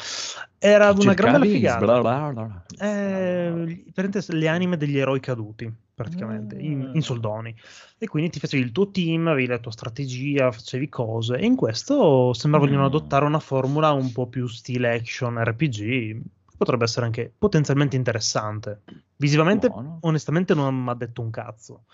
Era 0.59 0.91
una 0.91 1.15
gran 1.15 1.33
bella 1.41 1.45
figata. 1.45 1.79
Bla 1.85 2.01
bla 2.01 2.33
bla. 2.33 2.65
Eh, 2.79 3.85
le 4.29 4.49
anime 4.49 4.77
degli 4.77 4.99
eroi 4.99 5.21
caduti, 5.21 5.73
praticamente, 5.95 6.57
in, 6.57 6.83
Ah. 6.83 6.91
in 6.95 7.03
soldoni. 7.03 7.55
E 7.99 8.07
quindi 8.07 8.31
ti 8.31 8.39
facevi 8.39 8.63
il 8.63 8.73
tuo 8.73 8.91
team, 8.91 9.27
avevi 9.29 9.47
la 9.47 9.59
tua 9.59 9.71
strategia, 9.73 10.51
facevi 10.51 10.89
cose. 10.89 11.37
E 11.37 11.45
in 11.45 11.57
questo 11.57 12.33
sembra 12.33 12.61
vogliono 12.61 12.83
Mm. 12.83 12.87
adottare 12.87 13.25
una 13.25 13.39
formula 13.41 13.93
un 13.93 14.11
po' 14.13 14.27
più 14.27 14.47
stile 14.47 14.95
action 14.95 15.43
RPG. 15.43 16.21
Potrebbe 16.61 16.85
essere 16.85 17.07
anche 17.07 17.33
potenzialmente 17.39 17.97
interessante. 17.97 18.83
Visivamente, 19.17 19.71
Buono. 19.71 19.97
onestamente, 20.03 20.53
non 20.53 20.75
mi 20.75 20.91
ha 20.91 20.95
detto 20.95 21.23
un 21.23 21.31
cazzo. 21.31 21.85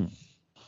Mm. 0.00 0.06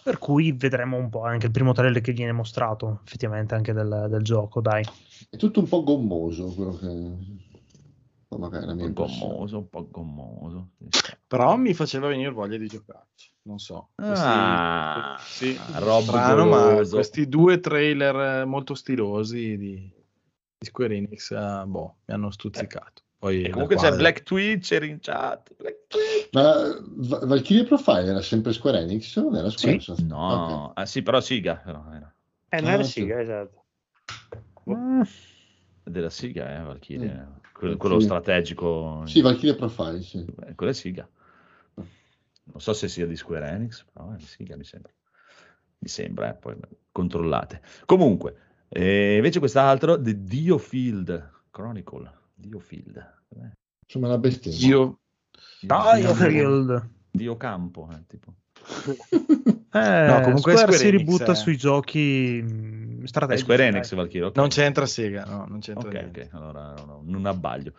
Per 0.03 0.19
cui 0.19 0.53
vedremo 0.53 0.99
un 0.99 1.09
po' 1.09 1.25
anche 1.25 1.47
il 1.47 1.53
primo 1.53 1.73
trailer 1.73 2.03
che 2.03 2.13
viene 2.13 2.33
mostrato 2.33 3.01
effettivamente 3.07 3.55
anche 3.55 3.73
del, 3.73 4.09
del 4.11 4.21
gioco, 4.21 4.61
dai. 4.61 4.85
È 5.31 5.39
tutto 5.39 5.61
un 5.61 5.69
po' 5.69 5.83
gommoso 5.83 6.49
quello 6.49 6.77
che... 6.77 6.87
o 8.29 8.37
magari 8.37 8.67
Un 8.83 8.93
po' 8.93 9.07
gommoso, 9.07 9.57
un 9.57 9.69
po' 9.71 9.89
gommoso. 9.91 10.73
Però 11.27 11.57
mi 11.57 11.73
faceva 11.73 12.09
venire 12.09 12.29
voglia 12.31 12.59
di 12.59 12.67
giocarci. 12.67 13.31
Non 13.45 13.59
so. 13.59 13.93
Questi- 13.95 14.23
Ah, 14.27 15.17
sì, 15.19 15.59
robo 15.77 16.01
strano, 16.03 16.45
ma 16.45 16.87
questi 16.87 17.27
due 17.27 17.59
trailer 17.61 18.43
eh, 18.43 18.45
molto 18.45 18.75
stilosi 18.75 19.57
di, 19.57 19.91
di 20.59 20.67
Square 20.67 20.95
Enix, 20.95 21.31
eh, 21.31 21.65
boh, 21.67 21.97
mi 22.05 22.13
hanno 22.15 22.31
stuzzicato. 22.31 23.04
Poi 23.25 23.43
E 23.43 23.49
comunque 23.49 23.77
qua- 23.77 23.89
c'è 23.89 23.97
Black 23.97 24.23
Twitcher 24.23 24.83
in 24.83 24.99
chat. 25.01 25.55
Black 25.57 25.87
Twitch. 25.89 26.29
Ma 26.33 26.79
Va- 26.89 27.25
Valkyrie 27.25 27.65
Profile 27.65 28.11
era 28.11 28.21
sempre 28.21 28.53
Square 28.53 28.81
Enix 28.81 29.17
o 29.17 29.23
non 29.23 29.37
era 29.37 29.49
Square? 29.49 29.81
No, 30.07 30.45
Ok. 30.45 30.71
ah, 30.75 30.85
sì, 30.85 31.01
però 31.01 31.23
Siga. 31.23 31.57
Però 31.57 31.91
era. 31.91 32.15
Eh, 32.51 32.61
non 32.61 32.69
Ah, 32.71 32.75
era 32.75 32.83
sì. 32.83 33.01
Siga, 33.01 33.21
esatto. 33.23 33.65
Della 35.85 36.11
Siga, 36.11 36.55
eh, 36.55 36.63
Valkyrie. 36.65 37.15
Mm. 37.15 37.33
Quello, 37.55 37.77
quello 37.79 37.99
Sì. 37.99 38.05
strategico. 38.05 39.07
Sì, 39.07 39.23
Valkyrie 39.23 39.55
Profile, 39.55 40.03
sì. 40.03 40.23
Beh, 40.23 40.55
quella 40.55 40.73
è 40.73 40.75
Siga. 40.75 41.09
Non 41.77 42.61
so 42.61 42.75
se 42.75 42.89
sia 42.89 43.07
di 43.07 43.17
Square 43.17 43.49
Enix, 43.49 43.85
però 43.91 44.13
è 44.13 44.19
Siga, 44.19 44.55
mi 44.59 44.65
sembra. 44.65 44.93
Mi 45.79 45.89
sembra, 45.89 46.29
eh, 46.29 46.35
poi 46.35 46.57
controllate. 46.93 47.63
Comunque, 47.87 48.37
eh, 48.69 49.17
invece 49.17 49.39
quest'altro, 49.39 49.99
The 49.99 50.25
Diofield 50.25 51.31
Chronicle. 51.51 52.21
Diofield. 52.35 53.23
Insomma, 53.87 54.09
una 54.09 54.19
bestemmia. 54.19 54.67
Io 54.67 54.99
Diofield. 55.61 56.89
Dio 57.11 57.37
Campo, 57.37 57.89
eh, 57.93 58.05
tipo. 58.07 58.35
Eh, 59.75 60.07
No, 60.07 60.21
comunque 60.21 60.53
Square, 60.53 60.59
Square 60.59 60.77
si 60.77 60.87
Enix, 60.87 60.99
ributta 61.01 61.33
eh. 61.33 61.35
sui 61.35 61.57
giochi 61.57 62.39
È 62.39 63.07
strategici. 63.07 63.43
Square. 63.45 63.67
Enix, 63.67 63.93
Valkyrie. 63.95 64.27
ok. 64.29 64.37
non 64.37 64.49
c'entra 64.49 64.87
Sega, 64.87 65.25
no, 65.25 65.47
non 65.49 65.59
c'entra 65.59 65.89
Ok, 65.89 65.95
niente. 65.95 66.29
ok, 66.31 66.35
allora 66.35 66.75
no, 66.75 66.85
no, 66.85 67.03
non 67.05 67.27
abbaglio. 67.27 67.73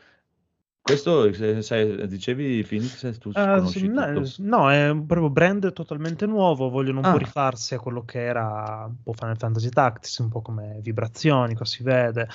Questo, 0.82 1.34
se- 1.34 1.62
se- 1.62 2.06
dicevi 2.08 2.64
Phoenix, 2.68 3.18
tu 3.18 3.32
conosci 3.32 3.80
sì, 3.80 3.88
no, 3.88 4.12
tutto? 4.12 4.30
no, 4.40 4.70
è 4.70 4.90
un 4.90 5.06
proprio 5.06 5.30
brand 5.30 5.72
totalmente 5.72 6.26
nuovo. 6.26 6.70
Vogliono 6.70 7.00
un 7.00 7.06
Ah. 7.06 7.12
po' 7.12 7.18
rifarsi 7.18 7.74
a 7.76 7.80
quello 7.80 8.04
che 8.04 8.20
era 8.24 8.84
un 8.88 9.02
po' 9.02 9.14
Final 9.14 9.38
Fantasy 9.38 9.70
Tactics, 9.70 10.18
un 10.20 10.30
po' 10.30 10.42
come 10.42 10.80
vibrazioni, 10.82 11.56
qua 11.56 11.66
si 11.66 11.82
vede. 11.82 12.28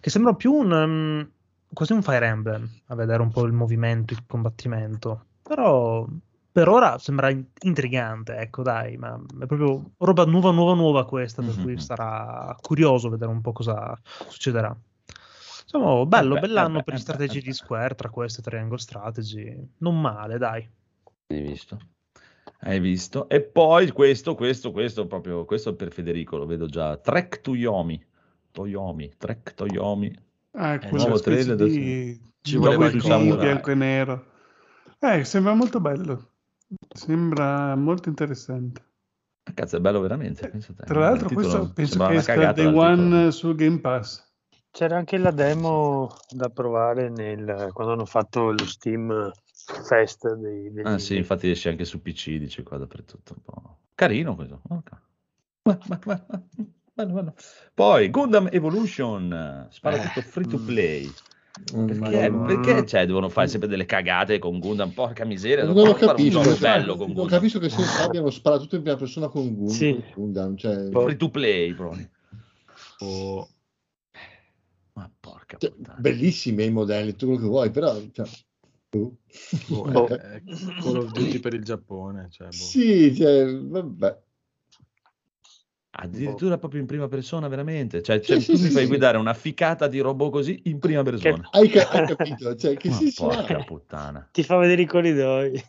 Che 0.00 0.10
sembra 0.10 0.32
più 0.34 0.52
un 0.52 0.70
um, 0.70 1.30
quasi 1.72 1.92
un 1.92 2.02
Fire 2.02 2.26
Emblem 2.26 2.68
a 2.86 2.94
vedere 2.94 3.22
un 3.22 3.30
po' 3.30 3.44
il 3.44 3.52
movimento, 3.52 4.12
il 4.14 4.24
combattimento. 4.26 5.24
Però 5.42 6.06
per 6.50 6.68
ora 6.68 6.98
sembra 6.98 7.30
in- 7.30 7.44
intrigante, 7.62 8.36
ecco, 8.36 8.62
dai, 8.62 8.96
ma 8.96 9.14
è 9.40 9.46
proprio 9.46 9.92
roba 9.98 10.24
nuova, 10.24 10.50
nuova, 10.50 10.74
nuova 10.74 11.06
questa, 11.06 11.42
per 11.42 11.54
cui 11.60 11.72
Mhm. 11.72 11.78
sarà 11.78 12.56
curioso 12.60 13.08
vedere 13.08 13.30
un 13.30 13.40
po' 13.40 13.52
cosa 13.52 13.96
succederà. 14.28 14.76
Insomma, 15.62 16.04
bello, 16.06 16.36
Eh 16.36 16.40
beh, 16.40 16.46
bell'anno 16.46 16.78
eh 16.78 16.82
per 16.82 16.94
beh, 16.94 16.98
gli 16.98 17.00
eh 17.00 17.02
strategi 17.02 17.32
beh, 17.34 17.44
eh 17.44 17.48
di. 17.48 17.52
Square, 17.52 17.94
tra 17.94 18.08
queste 18.10 18.42
Triangle 18.42 18.78
Strategy. 18.78 19.68
Non 19.78 20.00
male, 20.00 20.38
dai. 20.38 20.68
Hai 21.28 21.40
visto? 21.42 21.78
Hai 22.60 22.80
visto? 22.80 23.28
E 23.28 23.42
poi 23.42 23.92
questo, 23.92 24.34
questo, 24.34 24.72
questo, 24.72 25.06
proprio, 25.06 25.44
questo 25.44 25.74
per 25.76 25.92
Federico, 25.92 26.36
lo 26.38 26.46
vedo 26.46 26.66
già. 26.66 26.96
Trek 26.96 27.40
to 27.42 27.54
Yomi. 27.54 28.02
Toyomi, 28.50 29.12
Trek 29.16 29.54
to 29.54 29.66
Yomi. 29.66 30.12
Ah, 30.60 30.74
Eh, 30.74 30.78
quella 30.88 31.04
nuovo 31.04 31.20
trailer 31.20 31.56
di 31.56 32.20
Ci 32.42 32.56
voleva 32.56 32.84
gioco 32.86 32.96
il 32.96 33.02
samurai. 33.02 33.46
bianco 33.46 33.70
e 33.70 33.74
nero. 33.74 34.26
Eh, 34.98 35.24
sembra 35.24 35.54
molto 35.54 35.80
bello. 35.80 36.32
Sembra 36.92 37.76
molto 37.76 38.08
interessante. 38.08 38.82
Ah, 39.44 39.52
Cazzo, 39.52 39.76
è 39.76 39.80
bello 39.80 40.00
veramente. 40.00 40.48
pensa 40.50 40.72
te. 40.74 40.84
Tra 40.84 40.98
l'altro, 40.98 41.28
questo 41.28 41.70
penso 41.72 42.04
che 42.04 42.14
esca 42.16 42.52
Day. 42.52 42.74
One 42.74 43.30
su 43.30 43.54
Game 43.54 43.78
Pass. 43.78 44.26
C'era 44.72 44.96
anche 44.96 45.16
la 45.16 45.30
demo 45.30 46.16
da 46.28 46.48
provare 46.48 47.08
nel, 47.08 47.70
quando 47.72 47.92
hanno 47.92 48.04
fatto 48.04 48.50
lo 48.50 48.66
Steam 48.66 49.30
Fest 49.86 50.34
dei, 50.34 50.72
degli 50.72 50.86
Ah 50.86 50.98
sì, 50.98 51.16
infatti 51.16 51.50
esce 51.50 51.68
anche 51.68 51.84
su 51.84 52.02
PC, 52.02 52.36
dice 52.36 52.64
qua 52.64 52.78
dappertutto. 52.78 53.34
Un 53.36 53.42
po'. 53.42 53.78
Carino 53.94 54.34
questo. 54.34 54.60
ok. 54.68 54.90
Beh, 55.62 55.78
beh, 55.86 55.98
beh, 56.04 56.66
bello, 57.04 57.12
bello. 57.12 57.34
Poi 57.74 58.10
Gundam 58.10 58.48
Evolution, 58.50 59.66
spara 59.70 59.96
Eh, 59.96 60.06
tutto 60.08 60.22
free 60.22 60.46
to 60.46 60.58
mm. 60.58 60.66
play. 60.66 61.12
Mm, 61.74 61.86
Perché, 61.86 62.30
perché 62.30 62.86
cioè, 62.86 63.04
devono 63.06 63.28
fare 63.28 63.48
sempre 63.48 63.68
delle 63.68 63.84
cagate 63.84 64.38
con 64.38 64.60
Gundam? 64.60 64.90
Porca 64.90 65.24
miseria, 65.24 65.64
Non 65.64 65.86
lo 65.86 65.94
capisco, 65.94 66.40
bello 66.58 66.94
con 66.96 67.06
non 67.06 67.14
Gundam. 67.16 67.28
capisco 67.28 67.58
che 67.58 67.68
senso 67.68 68.02
abbiano 68.04 68.30
sparato 68.30 68.62
tutto 68.62 68.76
in 68.76 68.82
prima 68.82 68.96
persona 68.96 69.28
con 69.28 69.54
Gundam. 69.54 69.74
Sì. 69.74 70.04
Gundam, 70.14 70.56
cioè. 70.56 70.88
Free 70.90 71.16
to 71.16 71.30
play, 71.30 71.74
proprio. 71.74 72.08
O- 73.00 73.48
Ma 74.92 75.10
porca 75.18 75.56
cioè, 75.58 75.72
bellissimi 75.98 76.64
i 76.64 76.70
modelli, 76.70 77.12
tutto 77.12 77.26
quello 77.26 77.40
che 77.40 77.46
vuoi, 77.48 77.70
però... 77.70 77.96
Cioè, 78.12 78.26
boh. 78.90 79.16
boh, 79.68 80.08
eh, 80.08 80.42
Call 80.80 80.96
of 80.96 81.10
Duty 81.12 81.38
per 81.40 81.54
il 81.54 81.64
Giappone. 81.64 82.28
Cioè, 82.30 82.46
boh. 82.46 82.52
Sì, 82.52 83.14
cioè, 83.16 83.52
vabbè. 83.52 84.18
Addirittura 86.00 86.58
proprio 86.58 86.80
in 86.80 86.86
prima 86.86 87.08
persona, 87.08 87.48
veramente. 87.48 88.02
Cioè, 88.02 88.20
cioè, 88.20 88.38
sì, 88.38 88.52
tu 88.52 88.56
sì, 88.56 88.64
mi 88.64 88.70
fai 88.70 88.82
sì. 88.82 88.88
guidare 88.88 89.18
una 89.18 89.34
ficata 89.34 89.88
di 89.88 89.98
robot 89.98 90.30
così 90.30 90.60
in 90.66 90.78
prima 90.78 91.02
persona. 91.02 91.48
Hai, 91.50 91.68
ca- 91.70 91.88
hai 91.88 92.06
capito? 92.06 92.54
Cioè, 92.54 92.76
che 92.76 92.88
ha? 92.88 92.98
porca 93.16 93.64
puttana. 93.64 94.28
Ti 94.30 94.42
fa 94.44 94.56
vedere 94.58 94.82
i 94.82 94.86
corridoi. 94.86 95.60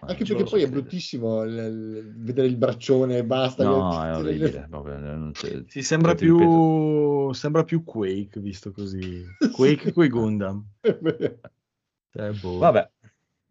Ma 0.00 0.08
Anche 0.08 0.24
perché 0.24 0.42
poi 0.42 0.62
è 0.62 0.68
bruttissimo 0.68 1.44
il- 1.44 1.52
il- 1.54 2.14
vedere 2.16 2.48
il 2.48 2.56
braccione 2.56 3.18
e 3.18 3.24
basta. 3.24 3.62
No, 3.62 3.90
che- 3.90 4.06
è 4.08 4.16
orribile. 4.16 4.66
non 4.68 5.30
c'è- 5.32 5.62
Sì, 5.68 5.82
sembra 5.82 6.14
più, 6.16 7.32
sembra 7.32 7.62
più 7.62 7.84
Quake 7.84 8.40
visto 8.40 8.72
così. 8.72 9.24
Quake 9.52 9.92
con 9.92 10.04
i 10.04 10.08
Gundam. 10.08 10.66
Cioè, 10.82 12.30
boh. 12.32 12.58
Vabbè, 12.58 12.90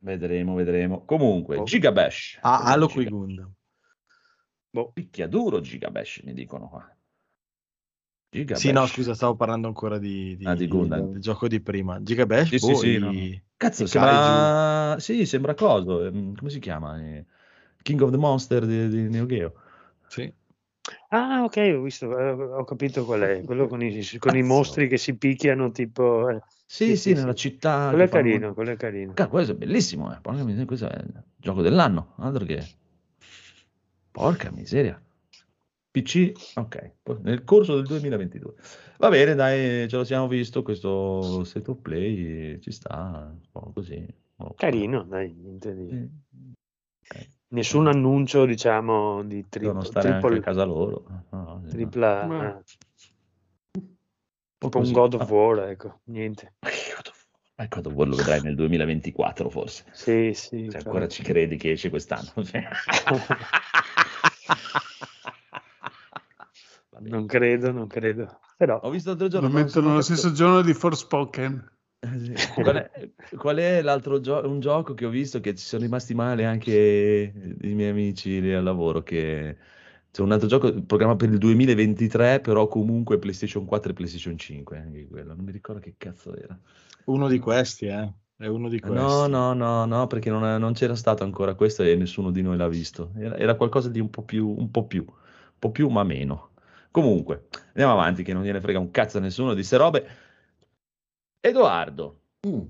vedremo, 0.02 0.54
vedremo. 0.54 1.06
Comunque, 1.06 1.58
Oh. 1.58 1.64
Gigabash. 1.64 2.40
Ah, 2.42 2.64
Halo 2.66 2.88
con 2.90 3.02
i 3.02 3.06
Gundam. 3.06 3.52
Picchiaduro 4.94 5.62
Gigabash, 5.62 6.22
mi 6.24 6.34
dicono 6.34 6.68
qua. 6.68 6.96
Gigabash. 8.32 8.62
Sì, 8.62 8.72
no, 8.72 8.86
scusa, 8.88 9.14
stavo 9.14 9.36
parlando 9.36 9.68
ancora 9.68 10.00
di, 10.00 10.36
di- 10.36 10.46
Ah, 10.46 10.56
di 10.56 10.68
Gundam. 10.68 11.12
del 11.12 11.22
gioco 11.22 11.48
di 11.48 11.62
prima. 11.62 12.02
Gigabash, 12.02 12.50
Sì, 12.50 12.60
sì, 12.60 12.66
boh, 12.66 12.80
sì, 12.80 12.88
i- 12.94 13.00
no. 13.00 13.42
Cazzo, 13.58 13.86
sembra... 13.86 15.00
Sì, 15.00 15.26
sembra 15.26 15.54
coso. 15.54 16.04
ehm, 16.06 16.36
Come 16.36 16.50
si 16.50 16.60
chiama? 16.60 17.00
Eh, 17.00 17.26
King 17.84 18.02
of 18.02 18.10
the 18.12 18.18
Monster 18.18 18.66
di, 18.66 18.88
di 18.90 19.10
Neo 19.10 19.26
Geo. 19.28 19.54
Sì. 20.08 20.34
Ah, 21.10 21.44
ok, 21.44 21.58
ho 21.78 21.82
visto, 21.82 22.18
eh, 22.18 22.32
ho 22.32 22.64
capito 22.66 23.06
qual 23.06 23.22
è. 23.22 23.44
Quello 23.44 23.68
con 23.68 23.82
i, 23.84 24.02
con 24.20 24.36
i 24.36 24.42
mostri 24.44 24.88
che 24.88 24.98
si 24.98 25.16
picchiano, 25.16 25.72
tipo... 25.72 26.30
eh. 26.30 26.42
Sì, 26.66 26.86
Sì, 26.86 26.96
sì, 26.98 27.10
sì, 27.10 27.14
nella 27.14 27.32
sì. 27.32 27.38
città. 27.38 27.90
Quello 27.90 28.04
è 28.04 28.08
fanno- 28.08 28.24
carino, 28.24 28.54
quello 28.54 28.72
è 28.72 28.76
carino. 28.78 29.14
Cazzo, 29.14 29.30
questo 29.30 29.52
è 29.52 29.56
bellissimo, 29.56 30.12
eh. 30.12 30.66
Questo 30.66 30.90
è 30.90 30.98
il 31.00 31.24
gioco 31.38 31.62
dell'anno, 31.62 32.14
altro 32.18 32.46
che... 32.46 32.82
Porca 34.14 34.52
miseria. 34.52 35.02
PC, 35.90 36.32
ok, 36.56 36.92
nel 37.22 37.44
corso 37.44 37.76
del 37.76 37.86
2022. 37.86 38.54
Va 38.98 39.10
bene, 39.10 39.34
dai, 39.36 39.88
ce 39.90 39.96
lo 39.96 40.04
siamo 40.04 40.28
visto, 40.28 40.62
questo 40.62 41.44
state 41.44 41.70
of 41.72 41.80
play 41.82 42.60
ci 42.60 42.72
sta, 42.72 43.30
un 43.32 43.40
po' 43.52 43.72
così. 43.74 44.06
Carino, 44.56 45.04
dai, 45.04 45.34
niente 45.34 45.76
di... 45.76 45.90
Sì. 45.90 46.10
Ok. 47.02 47.28
Nessun 47.50 47.88
annuncio, 47.88 48.46
diciamo, 48.46 49.24
di 49.24 49.46
tri- 49.50 49.66
Devono 49.66 49.84
stare 49.84 50.10
anche 50.10 50.20
a 50.20 50.30
triple, 50.30 50.46
casa 50.46 50.64
loro. 50.64 51.06
No, 51.08 51.26
no, 51.30 51.64
tripla, 51.68 52.26
Ma- 52.28 52.44
eh, 52.44 52.64
un 53.74 53.86
po' 54.58 54.68
tipo 54.68 54.78
un 54.78 54.84
così. 54.84 54.94
God 54.94 55.14
of 55.16 55.22
Ah, 55.22 55.34
War, 55.34 55.70
ecco, 55.70 56.00
niente. 56.06 56.54
God 56.62 57.08
of 57.08 57.26
War? 57.56 57.68
God 57.68 57.86
of 57.86 57.94
War 57.94 58.08
lo 58.08 58.16
vedrai 58.16 58.42
nel 58.42 58.56
2024 58.56 59.50
forse. 59.50 59.86
Sì, 59.92 60.34
sì. 60.34 60.48
Se 60.50 60.56
infatti. 60.56 60.78
ancora 60.86 61.08
ci 61.08 61.22
credi 61.24 61.56
che 61.58 61.72
esce 61.72 61.90
quest'anno. 61.90 62.32
Non 67.00 67.26
credo, 67.26 67.72
non 67.72 67.88
credo. 67.88 68.40
Però, 68.58 68.80
Ho 68.84 68.90
visto 68.90 69.10
l'altro 69.10 69.26
Lo 69.28 69.32
giorno. 69.32 69.48
non 69.50 69.58
so- 69.70 69.80
mettono 69.80 69.96
lo 69.96 70.02
stesso 70.02 70.32
giorno 70.32 70.62
di 70.62 70.74
Forspoken. 70.74 71.72
Eh. 72.00 72.34
Qual 72.62 72.76
è, 72.76 73.10
qual 73.38 73.58
è 73.58 73.82
l'altro 73.82 74.20
gioco? 74.20 74.48
Un 74.48 74.60
gioco 74.60 74.94
che 74.94 75.06
ho 75.06 75.10
visto 75.10 75.40
che 75.40 75.56
ci 75.56 75.64
sono 75.64 75.84
rimasti 75.84 76.14
male 76.14 76.46
anche 76.46 77.34
i 77.62 77.74
miei 77.74 77.90
amici 77.90 78.42
lì 78.42 78.54
al 78.54 78.64
lavoro. 78.64 79.02
Che 79.04 79.58
c'è 80.12 80.22
un 80.22 80.32
altro 80.34 80.48
gioco, 80.48 80.82
programma 80.84 81.16
per 81.16 81.30
il 81.30 81.38
2023, 81.38 82.42
però 82.42 82.68
comunque 82.68 83.20
PlayStation 83.20 83.66
4 83.66 83.92
e 83.92 83.94
PlayStation 83.94 84.38
5. 84.38 84.78
Anche 84.78 85.08
quello. 85.08 85.34
Non 85.34 85.46
mi 85.46 85.52
ricordo 85.52 85.80
che 85.82 85.96
cazzo 85.98 86.36
era. 86.36 86.58
Uno 87.06 87.28
di 87.28 87.40
questi, 87.40 87.86
eh. 87.86 88.14
È 88.36 88.48
uno 88.48 88.68
di 88.68 88.80
questi. 88.80 88.98
No, 88.98 89.28
no, 89.28 89.54
no, 89.54 89.86
no, 89.86 90.08
perché 90.08 90.30
non, 90.30 90.44
è- 90.46 90.58
non 90.58 90.74
c'era 90.74 90.96
stato 90.96 91.24
ancora 91.24 91.54
questo 91.56 91.84
e 91.84 91.96
nessuno 91.96 92.32
di 92.32 92.42
noi 92.42 92.58
l'ha 92.58 92.68
visto. 92.68 93.12
Era, 93.16 93.38
era 93.38 93.56
qualcosa 93.56 93.90
di 93.90 94.00
un 94.00 94.10
po' 94.10 94.24
più, 94.24 94.48
un 94.50 94.70
po' 94.72 94.86
più, 94.86 95.06
un 95.08 95.60
po' 95.60 95.72
più, 95.72 95.88
ma 95.90 96.04
meno. 96.04 96.50
Comunque, 96.92 97.48
andiamo 97.68 97.94
avanti, 97.94 98.24
che 98.24 98.34
non 98.34 98.44
gliene 98.44 98.60
frega 98.62 98.80
un 98.80 98.92
cazzo 98.92 99.18
a 99.18 99.22
nessuno 99.22 99.50
di 99.50 99.56
queste 99.56 99.78
robe. 99.78 100.08
Edoardo, 101.40 102.20
Mm. 102.48 102.62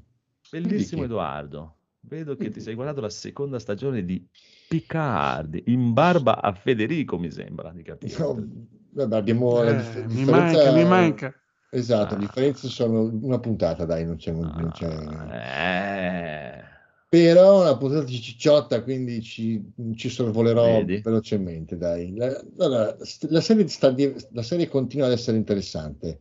bellissimo 0.50 1.02
Dici? 1.02 1.12
Edoardo. 1.12 1.76
Vedo 2.02 2.36
che 2.36 2.50
ti 2.50 2.60
sei 2.60 2.76
guardato 2.76 3.00
la 3.02 3.10
seconda 3.10 3.60
stagione 3.60 4.04
di 4.04 4.24
Picard, 4.68 5.62
in 5.66 5.94
barba 5.94 6.42
a 6.42 6.52
Federico, 6.54 7.18
mi 7.18 7.32
sembra 7.32 7.72
di 7.72 7.82
capire. 7.82 8.18
No, 8.18 8.46
vabbè, 8.92 9.16
abbiamo 9.16 9.62
la 9.64 9.72
Eh, 9.72 9.76
dif- 9.76 9.96
mi 9.96 10.08
differenza- 10.08 10.32
manca, 10.32 10.72
mi 10.74 10.86
manca. 10.86 11.34
Esatto, 11.76 12.14
Ah. 12.14 12.18
le 12.18 12.26
differenze 12.26 12.68
sono 12.70 13.10
una 13.22 13.40
puntata, 13.40 13.86
dai, 13.86 14.06
non 14.06 14.18
c'è, 14.18 14.32
non 14.32 14.70
c'è- 14.72 14.86
Ah, 14.86 15.36
eh. 15.36 16.64
Però 17.10 17.62
una 17.62 17.78
puntata 17.78 18.04
di 18.04 18.20
cicciotta, 18.22 18.82
quindi 18.84 19.22
ci, 19.22 19.64
ci 19.96 20.10
sorvolerò 20.10 20.78
Vedi? 20.80 21.02
velocemente, 21.04 21.78
dai. 21.78 22.16
La, 22.16 22.96
st- 23.02 23.28
la 23.30 23.42
serie 23.42 23.68
sta 23.68 23.94
la 24.32 24.42
serie 24.42 24.68
continua 24.68 25.06
ad 25.08 25.12
essere 25.14 25.38
interessante. 25.38 26.20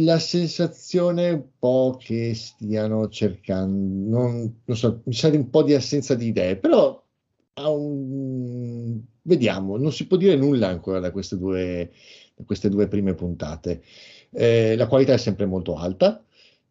La 0.00 0.18
sensazione 0.18 1.28
è 1.28 1.32
un 1.32 1.44
po' 1.58 1.96
che 1.98 2.34
stiano 2.34 3.08
cercando, 3.08 4.08
non, 4.18 4.60
non 4.64 4.76
so, 4.76 5.00
mi 5.04 5.14
sa 5.14 5.28
un 5.28 5.48
po' 5.48 5.62
di 5.62 5.74
assenza 5.74 6.14
di 6.14 6.26
idee, 6.26 6.56
però 6.56 7.02
un- 7.54 9.00
vediamo, 9.22 9.76
non 9.78 9.92
si 9.92 10.06
può 10.06 10.16
dire 10.16 10.36
nulla 10.36 10.68
ancora 10.68 10.98
da 11.00 11.10
queste 11.10 11.38
due, 11.38 11.90
queste 12.44 12.68
due 12.68 12.88
prime 12.88 13.14
puntate. 13.14 13.82
Eh, 14.30 14.76
la 14.76 14.86
qualità 14.86 15.12
è 15.14 15.18
sempre 15.18 15.46
molto 15.46 15.76
alta. 15.76 16.22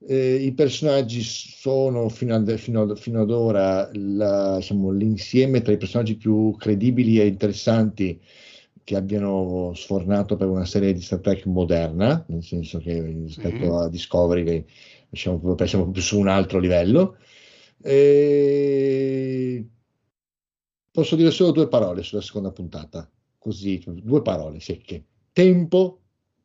Eh, 0.07 0.36
I 0.36 0.53
personaggi 0.53 1.22
sono 1.22 2.10
fino 2.10 2.36
ad, 2.36 2.55
fino 2.57 2.81
ad- 2.84 2.98
fino 2.98 3.22
ad 3.22 3.31
ora 3.31 3.89
la- 3.93 4.57
diciamo, 4.57 4.91
l'insieme 4.91 5.62
tra 5.62 5.74
i 5.74 5.77
personaggi 5.77 6.15
più 6.15 6.55
credibili 6.57 7.19
e 7.19 7.25
interessanti 7.27 8.22
che 8.84 8.95
abbiano 8.95 9.74
sfornato 9.74 10.36
per 10.36 10.48
una 10.48 10.65
serie 10.65 10.93
di 10.93 11.01
Star 11.01 11.19
Trek 11.19 11.45
moderna, 11.48 12.24
nel 12.27 12.43
senso 12.43 12.77
che 12.79 13.01
rispetto 13.01 13.77
a 13.79 13.89
Discovery 13.89 14.43
che 14.43 14.65
siamo 15.12 15.39
proprio, 15.39 15.65
siamo 15.67 15.86
proprio 15.86 16.03
su 16.03 16.19
un 16.19 16.27
altro 16.27 16.60
livello. 16.60 17.17
E 17.81 19.65
posso 20.91 21.15
dire 21.15 21.31
solo 21.31 21.51
due 21.51 21.67
parole 21.67 22.01
sulla 22.03 22.22
seconda 22.22 22.51
puntata, 22.51 23.10
così, 23.38 23.84
due 23.86 24.22
parole 24.22 24.60
secche. 24.60 25.03
Tempo, 25.36 26.00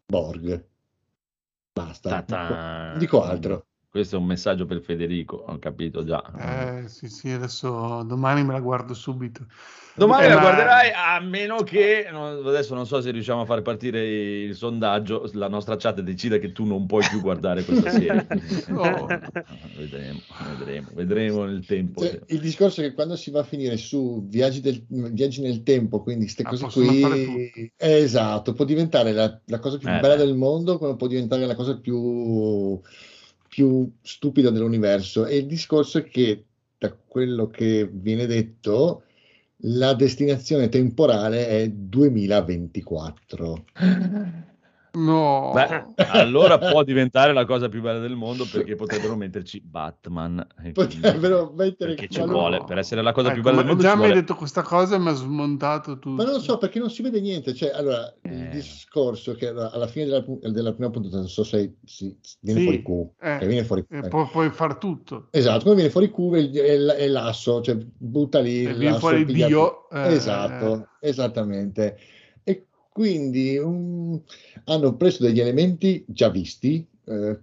Borg. 0.05 0.69
Basta, 1.73 2.25
non 2.27 2.99
dico 2.99 3.23
altro. 3.23 3.69
Questo 3.91 4.15
è 4.15 4.19
un 4.21 4.27
messaggio 4.27 4.67
per 4.67 4.81
Federico, 4.83 5.43
ho 5.49 5.59
capito 5.59 6.05
già. 6.05 6.23
Eh, 6.39 6.89
sì, 6.89 7.09
sì, 7.09 7.31
adesso 7.31 8.05
domani 8.05 8.45
me 8.45 8.53
la 8.53 8.61
guardo 8.61 8.95
subito. 8.95 9.47
Domani 9.97 10.27
Eh, 10.27 10.29
la 10.29 10.35
ma- 10.37 10.41
guarderai 10.43 10.91
a 10.95 11.21
meno 11.21 11.57
che 11.65 12.07
no, 12.11 12.29
adesso 12.29 12.77
non 12.77 12.87
so 12.87 13.01
se 13.01 13.11
riusciamo 13.11 13.41
a 13.41 13.45
far 13.45 13.63
partire 13.63 14.07
il 14.45 14.55
sondaggio, 14.55 15.29
la 15.33 15.49
nostra 15.49 15.75
chat 15.77 16.01
decida 16.03 16.39
che 16.39 16.53
tu 16.53 16.65
non 16.65 16.87
puoi 16.87 17.05
più 17.11 17.21
guardare 17.21 17.65
questa 17.65 17.91
serie. 17.91 18.27
Oh. 18.77 19.09
vedremo, 19.75 20.21
vedremo, 20.57 20.89
vedremo 20.95 21.45
nel 21.45 21.67
tempo. 21.67 22.01
Cioè, 22.01 22.21
il 22.29 22.41
discorso 22.41 22.81
è 22.83 22.85
che 22.85 22.95
quando 22.95 23.17
si 23.17 23.33
va 23.33 23.41
a 23.41 23.45
finire 23.45 23.77
su 23.77 24.25
viaggi, 24.29 24.61
del- 24.61 24.85
viaggi 24.89 25.41
nel 25.41 25.65
tempo, 25.65 26.01
quindi 26.01 26.25
queste 26.25 26.45
Ah, 26.45 26.49
cose 26.49 26.69
fare 26.69 27.25
qui, 27.25 27.73
eh, 27.77 27.97
esatto, 27.97 28.53
può 28.53 28.65
diventare 28.65 29.11
la, 29.11 29.39
la 29.47 29.59
cosa 29.59 29.79
più 29.79 29.89
Eh, 29.89 29.99
bella 29.99 30.15
beh. 30.15 30.25
del 30.25 30.37
mondo, 30.37 30.79
come 30.79 30.95
può 30.95 31.09
diventare 31.09 31.45
la 31.45 31.57
cosa 31.57 31.77
più, 31.77 32.81
più 33.51 33.93
stupida 34.01 34.51
dell'universo. 34.51 35.27
E 35.27 35.39
il 35.39 35.47
discorso 35.47 35.99
è 35.99 36.05
che, 36.05 36.45
da 36.79 36.93
quello 36.93 37.49
che 37.49 37.91
viene 37.93 38.27
detto, 38.27 39.03
la 39.65 39.93
destinazione 39.95 40.69
temporale 40.69 41.49
è 41.49 41.69
2024. 41.69 43.65
No, 44.93 45.53
Beh, 45.55 45.85
allora 46.09 46.59
può 46.59 46.83
diventare 46.83 47.33
la 47.33 47.45
cosa 47.45 47.69
più 47.69 47.81
bella 47.81 48.01
del 48.01 48.17
mondo 48.17 48.45
perché 48.47 48.75
potrebbero 48.75 49.15
metterci 49.15 49.61
Batman. 49.61 50.45
Potrebbero 50.73 51.53
mettere 51.57 51.95
perché 51.95 52.09
ci 52.09 52.21
vuole, 52.23 52.65
per 52.65 52.79
essere 52.79 53.01
la 53.03 53.13
cosa 53.13 53.31
più 53.31 53.41
Ecco, 53.41 53.51
bella 53.51 53.63
del 53.63 53.67
ma 53.67 53.73
mondo 53.75 53.89
già 53.89 53.97
mi 53.97 54.05
hai 54.07 54.13
detto 54.15 54.35
questa 54.35 54.63
cosa 54.63 54.97
e 54.97 54.99
mi 54.99 55.09
ha 55.09 55.13
smontato 55.13 55.99
tutto. 55.99 56.17
Ma 56.17 56.25
non 56.25 56.33
lo 56.35 56.41
so 56.41 56.59
perché 56.59 56.79
non 56.79 56.91
si 56.91 57.03
vede 57.03 57.21
niente. 57.21 57.55
Cioè, 57.55 57.71
allora, 57.71 58.13
il 58.23 58.43
Eh. 58.43 58.49
discorso 58.49 59.33
è 59.33 59.37
che 59.37 59.49
alla 59.49 59.87
fine 59.87 60.07
della, 60.07 60.25
della 60.51 60.73
prima 60.73 60.91
puntata, 60.91 61.19
non 61.19 61.29
so 61.29 61.45
se 61.45 61.77
si, 61.85 62.17
viene 62.41 62.61
Sì, 62.61 62.65
fuori 62.67 62.83
Q, 62.83 63.25
eh, 63.25 63.37
che 63.39 63.47
viene 63.47 63.65
fuori 63.65 63.85
E 63.89 63.99
eh. 63.99 64.09
pu- 64.09 64.29
puoi 64.31 64.51
far 64.51 64.77
tutto. 64.77 65.29
Esatto, 65.31 65.63
come 65.65 65.77
viene 65.77 65.91
fuori 65.91 66.11
Q 66.11 66.33
è, 66.35 66.39
il- 66.39 66.53
è 66.57 66.77
l- 66.79 66.91
è 66.91 67.07
l'asso, 67.07 67.61
cioè 67.61 67.77
butta 67.77 68.41
lì 68.41 68.65
E 68.65 68.71
il 68.71 68.77
viene 68.79 68.99
fuori 68.99 69.25
Dio. 69.25 69.89
eh, 69.91 70.13
Esatto, 70.15 70.89
esattamente. 70.99 71.97
Quindi 72.93 73.57
um, 73.57 74.21
hanno 74.65 74.97
preso 74.97 75.23
degli 75.23 75.41
elementi 75.41 76.05
già 76.09 76.29
visti, 76.29 76.87
eh, 77.07 77.39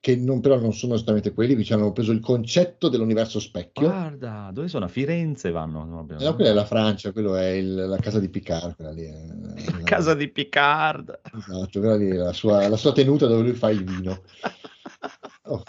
che 0.00 0.16
non, 0.16 0.40
però 0.40 0.58
non 0.58 0.72
sono 0.74 0.94
esattamente 0.94 1.32
quelli, 1.32 1.54
qui 1.54 1.66
hanno 1.72 1.92
preso 1.92 2.12
il 2.12 2.20
concetto 2.20 2.88
dell'universo 2.88 3.38
specchio. 3.40 3.88
Guarda, 3.88 4.50
dove 4.52 4.68
sono? 4.68 4.86
A 4.86 4.88
Firenze 4.88 5.50
vanno. 5.50 5.84
No, 5.84 6.00
abbiamo- 6.00 6.22
no, 6.22 6.34
quella 6.34 6.50
è 6.50 6.54
la 6.54 6.64
Francia, 6.64 7.12
quello 7.12 7.36
è 7.36 7.50
il- 7.50 7.74
la 7.74 7.96
casa 7.98 8.18
di 8.18 8.28
Picard, 8.28 8.74
quella 8.74 8.90
lì. 8.90 9.04
è- 9.04 9.26
A 9.80 9.84
casa 9.84 10.14
di 10.14 10.28
Picard. 10.28 11.20
Esatto, 11.32 11.78
quella 11.78 11.96
lì 11.96 12.08
è 12.10 12.14
la 12.14 12.32
sua, 12.32 12.68
la 12.68 12.76
sua 12.76 12.92
tenuta 12.92 13.26
dove 13.26 13.42
lui 13.42 13.54
fa 13.54 13.70
il 13.70 13.84
vino. 13.84 14.22
Oh, 15.50 15.62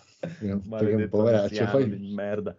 poveraccio, 1.07 1.65
poi- 1.71 1.89
di 1.97 2.13
merda. 2.13 2.53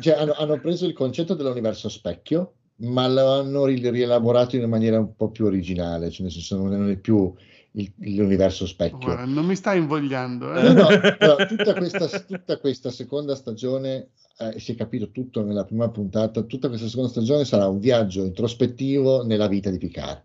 Cioè, 0.00 0.14
hanno, 0.14 0.32
hanno 0.32 0.58
preso 0.58 0.86
il 0.86 0.92
concetto 0.92 1.34
dell'universo 1.34 1.88
specchio, 1.88 2.54
ma 2.78 3.08
lo 3.08 3.32
hanno 3.32 3.64
ri- 3.64 3.88
rielaborato 3.90 4.56
in 4.56 4.62
una 4.62 4.70
maniera 4.70 4.98
un 4.98 5.14
po' 5.14 5.30
più 5.30 5.46
originale, 5.46 6.10
cioè 6.10 6.22
nel 6.22 6.32
senso 6.32 6.56
non 6.56 6.90
è, 6.90 6.96
più 6.96 7.32
il- 7.72 7.92
l'universo 7.96 8.66
specchio. 8.66 8.98
Guarda, 8.98 9.24
non 9.24 9.46
mi 9.46 9.56
stai 9.56 9.78
invogliando. 9.78 10.52
No, 10.52 10.58
Eh? 10.60 10.72
no, 10.72 10.86
però 11.18 11.36
tutta, 11.46 11.74
questa, 11.74 12.06
tutta 12.20 12.58
questa 12.58 12.90
seconda 12.90 13.34
stagione, 13.34 14.08
eh, 14.38 14.58
si 14.58 14.72
è 14.72 14.74
capito 14.74 15.10
tutto 15.10 15.42
nella 15.42 15.64
prima 15.64 15.88
puntata, 15.88 16.42
tutta 16.42 16.68
questa 16.68 16.88
seconda 16.88 17.10
stagione 17.10 17.44
sarà 17.44 17.66
un 17.68 17.78
viaggio 17.78 18.24
introspettivo 18.24 19.24
nella 19.24 19.48
vita 19.48 19.70
di 19.70 19.78
Picard. 19.78 20.22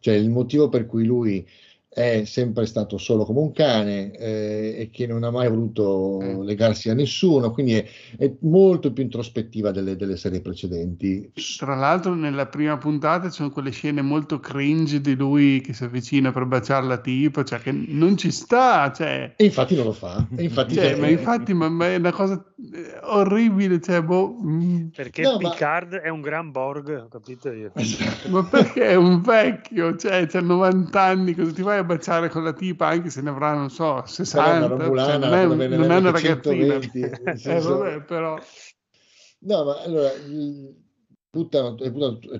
Cioè 0.00 0.14
il 0.14 0.28
motivo 0.28 0.68
per 0.68 0.84
cui 0.86 1.04
lui 1.06 1.46
è 1.94 2.24
sempre 2.24 2.66
stato 2.66 2.98
solo 2.98 3.24
come 3.24 3.38
un 3.40 3.52
cane 3.52 4.10
eh, 4.16 4.74
e 4.80 4.90
che 4.90 5.06
non 5.06 5.22
ha 5.22 5.30
mai 5.30 5.48
voluto 5.48 6.18
Mm. 6.20 6.42
legarsi 6.42 6.90
a 6.90 6.94
nessuno, 6.94 7.50
quindi 7.52 7.74
è, 7.74 7.84
è 8.18 8.32
molto 8.40 8.92
più 8.92 9.02
introspettiva 9.04 9.70
delle, 9.70 9.96
delle 9.96 10.16
serie 10.16 10.40
precedenti. 10.40 11.30
Tra 11.56 11.74
l'altro, 11.76 12.14
nella 12.14 12.46
prima 12.46 12.76
puntata 12.78 13.28
ci 13.28 13.36
sono 13.36 13.50
quelle 13.50 13.70
scene 13.70 14.02
molto 14.02 14.40
cringe 14.40 15.00
di 15.00 15.14
lui 15.14 15.60
che 15.60 15.72
si 15.72 15.84
avvicina 15.84 16.32
per 16.32 16.46
baciare 16.46 16.86
la 16.86 16.98
tipa, 16.98 17.44
cioè 17.44 17.60
che 17.60 17.70
non 17.72 18.16
ci 18.16 18.30
sta, 18.30 18.90
cioè, 18.92 19.34
E 19.36 19.44
infatti 19.44 19.74
non 19.76 19.84
lo 19.86 19.92
fa. 19.92 20.26
E 20.36 20.42
infatti, 20.42 20.74
cioè, 20.74 20.92
eh, 20.92 20.96
ma 20.96 21.08
infatti 21.08 21.52
ma, 21.54 21.68
ma 21.68 21.86
è 21.86 21.96
una 21.96 22.12
cosa 22.12 22.42
eh, 22.72 22.98
orribile, 23.02 23.80
cioè, 23.80 24.02
boh, 24.02 24.36
mm, 24.42 24.88
Perché 24.94 25.22
No, 25.22 25.38
ma- 25.40 25.50
Picard 25.50 25.94
è 25.94 26.08
un 26.08 26.20
gran 26.20 26.50
Borg, 26.50 26.88
ho 27.04 27.08
capito 27.08 27.50
io. 27.52 27.70
ma 28.30 28.42
perché 28.44 28.88
è 28.88 28.94
un 28.94 29.20
vecchio, 29.20 29.96
cioè, 29.96 30.26
c'ha 30.26 30.40
90 30.40 31.00
anni, 31.00 31.34
cosa 31.34 31.52
ti 31.52 31.62
vai 31.62 31.78
a 31.78 31.83
baciare 31.84 32.28
con 32.28 32.42
la 32.42 32.52
tipa 32.52 32.88
anche 32.88 33.10
se 33.10 33.22
ne 33.22 33.30
avrà, 33.30 33.54
non 33.54 33.70
so, 33.70 34.02
60, 34.04 34.74
una 34.74 35.04
cioè, 35.04 35.18
non 35.18 35.32
è, 35.32 35.46
non 35.68 35.90
è 35.90 35.96
una 35.96 36.10
ragazzina. 36.10 36.80
120, 36.80 37.00
nel 37.00 37.20
Eh, 37.24 37.36
senso- 37.36 37.78
vabbè, 37.78 38.02
però... 38.02 38.36
No, 39.46 39.64
ma 39.64 39.82
allora 39.82 40.10
è 40.10 40.14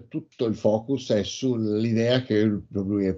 tutto 0.08 0.46
il 0.46 0.54
focus 0.54 1.10
è 1.10 1.24
sull'idea 1.24 2.22
che 2.22 2.44
lui 2.68 3.06
è 3.06 3.14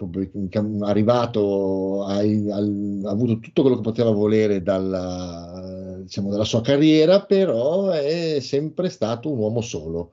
arrivato, 0.80 2.04
al- 2.04 3.02
ha 3.04 3.10
avuto 3.10 3.38
tutto 3.40 3.60
quello 3.60 3.76
che 3.76 3.82
poteva 3.82 4.10
volere 4.10 4.62
dalla, 4.62 6.00
diciamo, 6.02 6.30
dalla 6.30 6.44
sua 6.44 6.62
carriera, 6.62 7.24
però 7.24 7.90
è 7.90 8.38
sempre 8.40 8.88
stato 8.88 9.30
un 9.30 9.38
uomo 9.38 9.60
solo. 9.60 10.12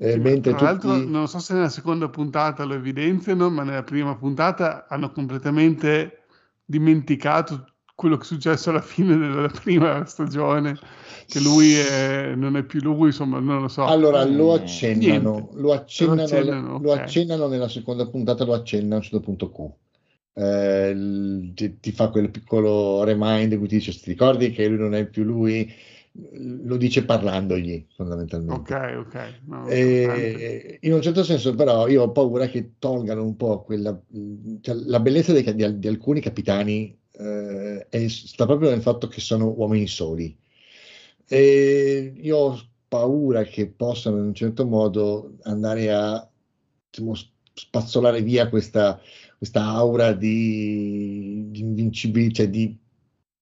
Eh, 0.00 0.16
Sì, 0.16 0.18
mentre 0.18 0.54
tra 0.54 0.60
l'altro, 0.60 0.96
tutti... 0.96 1.06
non 1.06 1.28
so 1.28 1.38
se 1.38 1.52
nella 1.54 1.68
seconda 1.68 2.08
puntata 2.08 2.64
lo 2.64 2.74
evidenziano, 2.74 3.50
ma 3.50 3.62
nella 3.62 3.82
prima 3.84 4.16
puntata 4.16 4.86
hanno 4.88 5.10
completamente 5.12 6.24
dimenticato 6.64 7.74
quello 7.94 8.16
che 8.16 8.22
è 8.22 8.26
successo 8.26 8.70
alla 8.70 8.80
fine 8.80 9.16
della 9.16 9.48
prima 9.50 10.04
stagione, 10.06 10.78
che 11.28 11.40
lui 11.40 11.74
è- 11.74 12.34
non 12.34 12.56
è 12.56 12.64
più 12.64 12.80
lui, 12.80 13.06
insomma, 13.08 13.38
non 13.40 13.60
lo 13.62 13.68
so. 13.68 13.84
Allora 13.84 14.24
lo 14.24 14.52
Mm, 14.52 14.52
accennano, 14.52 15.50
lo 15.54 15.72
accennano, 15.72 16.42
Lo 16.42 16.52
accennano, 16.52 16.78
lo 16.78 16.92
accennano 16.92 17.46
nella 17.48 17.68
seconda 17.68 18.06
puntata, 18.08 18.44
lo 18.44 18.52
accennano 18.54 18.94
a 18.94 18.96
un 18.98 19.02
certo 19.02 19.20
punto 19.20 19.50
Q. 19.50 19.72
Eh, 20.34 21.52
ti, 21.54 21.80
ti 21.80 21.92
fa 21.92 22.10
quel 22.10 22.30
piccolo 22.30 23.02
remind 23.04 23.52
in 23.52 23.58
cui 23.58 23.68
ti 23.68 23.76
dice: 23.76 23.92
Ti 23.92 24.10
ricordi 24.10 24.50
che 24.50 24.68
lui 24.68 24.78
non 24.78 24.94
è 24.94 25.06
più 25.08 25.24
lui? 25.24 25.72
Lo 26.12 26.76
dice 26.76 27.04
parlandogli 27.04 27.86
fondamentalmente. 27.94 28.72
Ok, 28.74 28.96
ok. 28.98 29.40
no. 29.46 29.68
E 29.68 30.78
in 30.82 30.92
un 30.92 31.02
certo 31.02 31.22
senso, 31.22 31.54
però, 31.54 31.86
io 31.88 32.02
ho 32.04 32.10
paura 32.12 32.46
che 32.46 32.72
tolgano 32.78 33.24
un 33.24 33.36
po' 33.36 33.62
quella, 33.62 33.98
cioè, 34.60 34.74
la 34.74 35.00
bellezza 35.00 35.32
dei- 35.32 35.54
di, 35.54 35.78
di 35.78 35.88
alcuni 35.88 36.20
capitani 36.20 36.96
eh, 37.20 37.86
è- 37.88 38.08
sta 38.08 38.46
proprio 38.46 38.70
nel 38.70 38.80
fatto 38.82 39.08
che 39.08 39.20
sono 39.20 39.48
uomini 39.50 39.86
soli. 39.86 40.36
E 41.26 42.12
io 42.16 42.36
ho 42.36 42.60
paura 42.88 43.42
che 43.44 43.68
possano 43.68 44.18
in 44.18 44.24
un 44.26 44.34
certo 44.34 44.66
modo 44.66 45.36
andare 45.42 45.92
a 45.92 46.26
diciamo, 46.90 47.14
spazzolare 47.52 48.22
via 48.22 48.48
questa, 48.48 49.00
questa 49.36 49.64
aura 49.64 50.12
di, 50.12 51.44
di 51.50 51.60
invincibilità, 51.60 52.34
cioè 52.42 52.50
di 52.50 52.76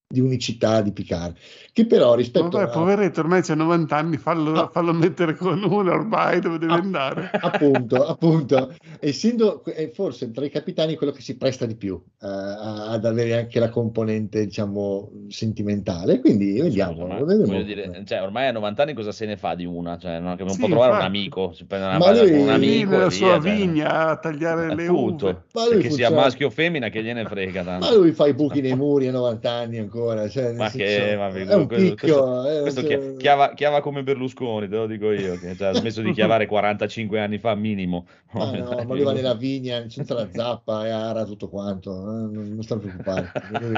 di 0.09 0.21
unicità 0.21 0.83
di 0.83 0.92
Picard, 0.92 1.35
che 1.73 1.85
però 1.85 2.14
rispetto 2.14 2.49
Vabbè, 2.51 2.64
a... 2.64 2.69
poveretto, 2.69 3.21
ormai 3.21 3.42
c'ha 3.42 3.57
90 3.57 3.97
anni, 3.97 4.16
fallo, 4.19 4.53
Ah. 4.62 4.69
fallo 4.69 4.92
mettere 4.92 5.35
con 5.35 5.61
uno 5.64 5.90
ormai 5.90 6.38
dove 6.40 6.59
deve 6.59 6.75
Ah, 6.75 6.77
andare. 6.77 7.31
appunto, 7.33 8.05
appunto, 8.07 8.73
essendo 9.01 9.64
è 9.64 9.90
forse 9.92 10.31
tra 10.31 10.45
i 10.45 10.51
capitani 10.51 10.95
quello 10.95 11.11
che 11.12 11.23
si 11.23 11.37
presta 11.37 11.66
di 11.66 11.75
più 11.75 12.01
eh, 12.23 12.27
ad 12.29 13.05
avere 13.05 13.37
anche 13.37 13.59
la 13.59 13.69
componente, 13.69 14.45
diciamo, 14.45 15.11
sentimentale, 15.29 16.21
quindi 16.21 16.61
vediamo. 16.61 16.95
Scusa, 17.19 17.47
ma 17.53 17.62
dire, 17.62 18.03
cioè, 18.07 18.23
ormai 18.23 18.47
a 18.47 18.53
90 18.53 18.83
anni 18.83 18.95
cosa 18.95 19.11
se 19.11 19.27
ne 19.27 19.37
fa 19.37 19.57
di 19.57 19.64
una? 19.64 19.99
Cioè, 19.99 20.21
non, 20.21 20.37
non 20.38 20.49
Sì, 20.51 20.59
può 20.61 20.69
trovare 20.69 20.92
un 20.92 20.99
infatti. 20.99 21.16
amico, 21.16 21.53
si 21.53 21.64
prende 21.64 21.87
una 21.87 21.99
Ma 21.99 22.12
lui- 22.12 22.31
con 22.31 22.40
un 22.40 22.49
amico 22.51 22.90
nella 22.92 23.11
sua 23.11 23.38
via, 23.38 23.51
cioè, 23.53 23.57
vigna 23.66 24.09
a 24.11 24.16
tagliare 24.19 24.73
le 24.73 24.87
appunto, 24.87 25.25
uve. 25.27 25.42
Ma 25.53 25.62
che 25.64 25.81
sia 25.81 25.88
funziona- 25.88 26.16
maschio 26.16 26.47
o 26.47 26.51
femmina 26.51 26.88
che 26.90 27.03
gliene 27.03 27.25
frega 27.25 27.64
tanto. 27.64 27.87
Ma 27.87 27.92
lui 27.95 28.12
fa 28.12 28.29
i 28.29 28.35
buchi 28.35 28.61
nei 28.61 28.77
muri 28.77 29.09
a 29.09 29.12
90 29.12 29.51
anni 29.51 29.79
ancora, 29.79 29.95
cioè, 30.28 30.44
nel 30.44 30.54
Ma 30.56 30.70
che, 30.70 31.14
ma 31.16 31.28
è 31.28 31.54
un 31.54 31.66
questo- 31.66 31.94
picchio. 31.94 32.48
eh, 32.48 32.61
Questo 32.62 32.80
cioè- 32.82 33.11
chi- 33.12 33.16
chiava, 33.16 33.54
chiava 33.54 33.80
come 33.80 34.02
Berlusconi, 34.02 34.68
te 34.68 34.76
lo 34.76 34.87
dico 34.87 35.11
io, 35.12 35.38
che 35.38 35.56
cioè, 35.56 35.68
ha 35.68 35.72
smesso 35.74 36.02
di 36.02 36.12
chiavare 36.12 36.46
45 36.48 37.20
anni 37.20 37.38
fa 37.38 37.54
minimo. 37.54 38.06
Ma 38.32 38.50
no, 38.56 38.85
ma 38.87 38.94
lui 38.94 39.02
va 39.02 39.12
nella 39.12 39.35
vigna 39.35 39.88
senza 39.88 40.14
la 40.14 40.28
zappa 40.32 40.87
e 40.87 40.90
ara 40.90 41.24
tutto 41.24 41.48
quanto, 41.48 41.90
eh, 41.92 42.04
non, 42.32 42.48
non 42.54 42.62
sta 42.62 42.74
a 42.74 42.78
preoccupare, 42.78 43.32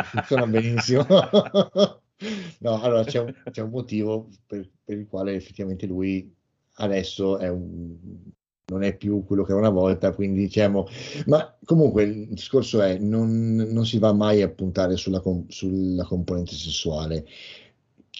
funziona 0.04 0.46
benissimo. 0.46 1.06
No, 2.58 2.80
allora 2.82 3.04
c'è 3.04 3.20
un, 3.20 3.32
c'è 3.52 3.62
un 3.62 3.70
motivo 3.70 4.28
per, 4.44 4.68
per 4.84 4.98
il 4.98 5.06
quale 5.06 5.34
effettivamente 5.36 5.86
lui 5.86 6.28
adesso 6.78 7.38
è 7.38 7.48
un, 7.48 7.96
non 8.68 8.82
è 8.82 8.96
più 8.96 9.24
quello 9.24 9.44
che 9.44 9.52
era 9.52 9.60
una 9.60 9.70
volta, 9.70 10.12
quindi 10.12 10.40
diciamo, 10.40 10.86
ma 11.26 11.56
comunque 11.64 12.02
il 12.04 12.28
discorso 12.28 12.82
è 12.82 12.98
non, 12.98 13.54
non 13.54 13.86
si 13.86 13.98
va 13.98 14.12
mai 14.12 14.42
a 14.42 14.48
puntare 14.48 14.96
sulla, 14.96 15.22
sulla 15.48 16.04
componente 16.04 16.54
sessuale, 16.54 17.26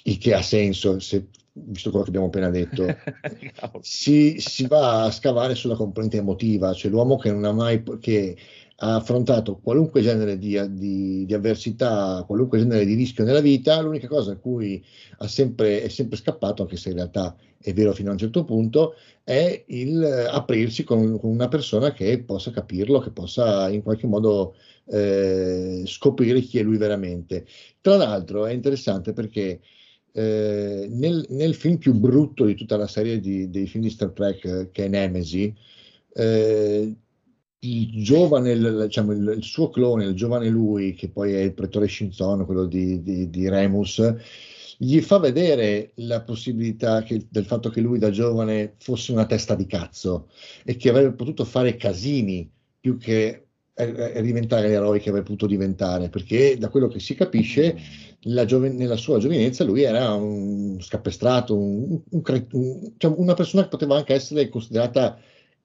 il 0.04 0.18
che 0.18 0.34
ha 0.34 0.42
senso, 0.42 0.98
se, 1.00 1.26
visto 1.52 1.90
quello 1.90 2.04
che 2.04 2.10
abbiamo 2.10 2.28
appena 2.28 2.50
detto. 2.50 2.86
Cavolo. 3.54 3.82
si, 3.82 4.36
si 4.38 4.66
va 4.66 5.04
a 5.04 5.10
scavare 5.10 5.54
sulla 5.54 5.76
componente 5.76 6.16
emotiva, 6.16 6.72
cioè 6.72 6.90
l'uomo 6.90 7.16
che 7.16 7.30
non 7.30 7.44
ha 7.44 7.52
mai 7.52 7.82
che 8.00 8.36
ha 8.80 8.94
affrontato 8.96 9.58
qualunque 9.58 10.02
genere 10.02 10.38
di, 10.38 10.56
di- 10.74 11.24
di 11.26 11.34
avversità, 11.34 12.22
qualunque 12.26 12.58
genere 12.58 12.84
di 12.84 12.94
rischio 12.94 13.24
nella 13.24 13.40
vita, 13.40 13.80
l'unica 13.80 14.06
cosa 14.06 14.32
a 14.32 14.36
cui 14.36 14.82
sempre, 15.26 15.82
è 15.82 15.88
sempre 15.88 16.16
scappato, 16.16 16.62
anche 16.62 16.76
se 16.76 16.90
in 16.90 16.94
realtà 16.96 17.36
è 17.60 17.72
vero 17.72 17.92
fino 17.92 18.10
a 18.10 18.12
un 18.12 18.18
certo 18.18 18.44
punto, 18.44 18.94
è 19.24 19.64
il 19.68 20.02
eh, 20.02 20.26
aprirsi 20.26 20.84
con, 20.84 21.18
con 21.18 21.30
una 21.30 21.48
persona 21.48 21.92
che 21.92 22.22
possa 22.22 22.50
capirlo, 22.52 23.00
che 23.00 23.10
possa 23.10 23.68
in 23.68 23.82
qualche 23.82 24.06
modo 24.06 24.54
eh, 24.86 25.82
scoprire 25.86 26.40
chi 26.40 26.58
è 26.58 26.62
lui 26.62 26.76
veramente. 26.78 27.46
Tra 27.80 27.96
l'altro 27.96 28.46
è 28.46 28.52
interessante 28.52 29.12
perché 29.12 29.60
eh, 30.12 30.86
nel, 30.90 31.26
nel 31.30 31.54
film 31.54 31.78
più 31.78 31.94
brutto 31.94 32.44
di 32.44 32.54
tutta 32.54 32.76
la 32.76 32.86
serie 32.86 33.20
di- 33.20 33.50
dei 33.50 33.66
film 33.66 33.82
di 33.84 33.90
Star 33.90 34.10
Trek, 34.10 34.44
eh, 34.44 34.70
che 34.70 34.84
è 34.86 34.88
Nemesi, 34.88 35.54
eh, 36.14 36.94
il 37.60 38.02
giovane, 38.02 38.56
diciamo, 38.86 39.12
il, 39.12 39.34
il 39.38 39.42
suo 39.42 39.68
clone, 39.70 40.04
il 40.04 40.14
giovane 40.14 40.48
lui, 40.48 40.94
che 40.94 41.08
poi 41.08 41.32
è 41.34 41.40
il 41.40 41.54
pretore 41.54 41.88
Shinzon, 41.88 42.44
quello 42.46 42.64
di, 42.66 43.02
di- 43.02 43.30
di 43.30 43.48
Remus, 43.48 44.14
gli 44.76 45.00
fa 45.00 45.18
vedere 45.18 45.90
la 45.96 46.22
possibilità 46.22 47.02
che- 47.02 47.26
del 47.28 47.44
fatto 47.44 47.68
che 47.68 47.80
lui 47.80 47.98
da 47.98 48.10
giovane 48.10 48.74
fosse 48.78 49.10
una 49.12 49.26
testa 49.26 49.54
di 49.56 49.66
cazzo 49.66 50.28
e 50.64 50.76
che 50.76 50.88
avrebbe 50.90 51.14
potuto 51.14 51.44
fare 51.44 51.76
casini 51.76 52.48
più 52.80 52.96
che 52.96 53.42
eh, 53.74 54.12
eh, 54.16 54.22
diventare 54.22 54.68
l'eroe 54.68 54.98
che 54.98 55.08
avrebbe 55.08 55.26
potuto 55.26 55.46
diventare, 55.46 56.08
perché 56.08 56.56
da 56.58 56.68
quello 56.68 56.88
che 56.88 56.98
si 57.00 57.14
capisce 57.14 57.76
la 58.22 58.44
giove- 58.44 58.70
nella 58.70 58.96
sua 58.96 59.18
giovinezza 59.18 59.62
lui 59.64 59.82
era 59.82 60.12
un 60.14 60.78
scappestrato, 60.80 61.56
un- 61.56 62.00
un 62.10 62.22
un- 62.52 62.92
cioè 62.96 63.14
una 63.16 63.34
persona 63.34 63.62
che 63.64 63.68
poteva 63.68 63.96
anche 63.96 64.14
essere 64.14 64.48
considerata 64.48 65.18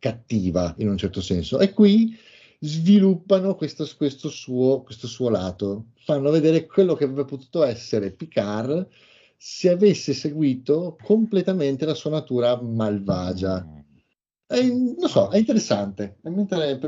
cattiva 0.03 0.75
in 0.79 0.89
un 0.89 0.97
certo 0.97 1.21
senso. 1.21 1.59
E 1.59 1.71
qui 1.71 2.13
sviluppano 2.59 3.55
questo, 3.55 3.87
questo 3.95 4.27
suo, 4.27 4.81
questo 4.81 5.07
suo 5.07 5.29
lato, 5.29 5.91
fanno 6.03 6.29
vedere 6.29 6.65
quello 6.65 6.93
che 6.93 7.05
avrebbe 7.05 7.23
potuto 7.23 7.63
essere 7.63 8.11
Picard 8.11 8.85
se 9.37 9.69
avesse 9.69 10.11
seguito 10.11 10.97
completamente 11.01 11.85
la 11.85 11.93
sua 11.93 12.11
natura 12.11 12.61
malvagia. 12.61 13.65
È, 14.53 14.63
non 14.63 15.09
so, 15.09 15.29
è 15.29 15.37
interessante. 15.37 16.17
È 16.21 16.29
mentre- 16.29 16.79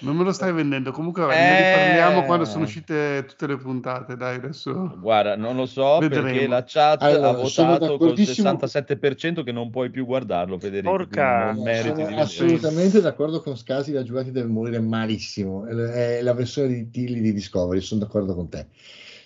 Non 0.00 0.16
me 0.16 0.24
lo 0.24 0.32
stai 0.32 0.52
vendendo. 0.52 0.90
Comunque, 0.92 1.22
Eh. 1.24 1.26
ne 1.28 1.56
riparliamo 1.56 2.24
quando 2.24 2.44
sono 2.44 2.64
uscite 2.64 3.24
tutte 3.26 3.46
le 3.46 3.56
puntate. 3.56 4.16
Dai, 4.16 4.36
adesso. 4.36 4.94
Guarda, 5.00 5.36
non 5.36 5.56
lo 5.56 5.66
so 5.66 5.98
Vedremo. 5.98 6.26
perché 6.26 6.46
la 6.46 6.64
chat 6.66 7.02
Allora, 7.02 7.28
ha 7.28 7.32
votato 7.32 7.96
col 7.96 8.08
d'accordissimo- 8.14 8.56
67% 8.58 9.42
che 9.42 9.52
non 9.52 9.70
puoi 9.70 9.90
più 9.90 10.04
guardarlo, 10.04 10.58
Federico. 10.58 10.90
Porca- 10.90 11.54
Sono 11.54 12.16
assolutamente 12.18 13.00
d'accordo 13.00 13.40
con 13.40 13.56
Scasi, 13.56 13.92
la 13.92 14.02
giocata 14.02 14.30
deve 14.30 14.48
morire 14.48 14.80
malissimo. 14.80 15.64
È 15.66 15.74
è 16.18 16.22
la 16.22 16.34
versione 16.34 16.68
di 16.68 16.90
Tilly 16.90 17.20
di 17.20 17.32
Discovery, 17.32 17.80
sono 17.80 18.00
d'accordo 18.00 18.34
con 18.34 18.48
te. 18.48 18.66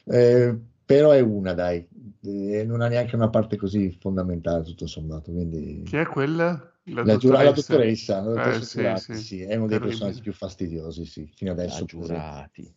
Eh, 0.05 0.57
però 0.85 1.11
è 1.11 1.21
una, 1.21 1.53
dai, 1.53 1.87
Eh, 2.25 2.64
non 2.64 2.81
ha 2.83 2.87
neanche 2.87 3.16
una 3.16 3.31
parte 3.31 3.57
così 3.57 3.97
fondamentale, 4.01 4.62
tutto 4.62 4.87
sommato. 4.87 5.33
Quindi... 5.33 5.83
Chi 5.85 5.97
è 5.97 6.07
quella? 6.07 6.72
La, 6.85 7.16
giura- 7.16 7.42
la 7.42 7.53
dottoressa, 7.53 8.16
la 8.21 8.33
dottoressa 8.33 8.92
Eh, 8.92 8.97
sì, 8.97 9.14
sì. 9.14 9.23
sì, 9.23 9.42
è 9.42 9.55
uno 9.55 9.66
dei 9.68 9.79
Terribile. 9.79 9.88
personaggi 9.88 10.21
più 10.21 10.33
fastidiosi, 10.33 11.05
sì, 11.05 11.31
fino 11.35 11.53
adesso. 11.53 11.83
Ah, 11.83 11.87
giurati. 11.87 12.75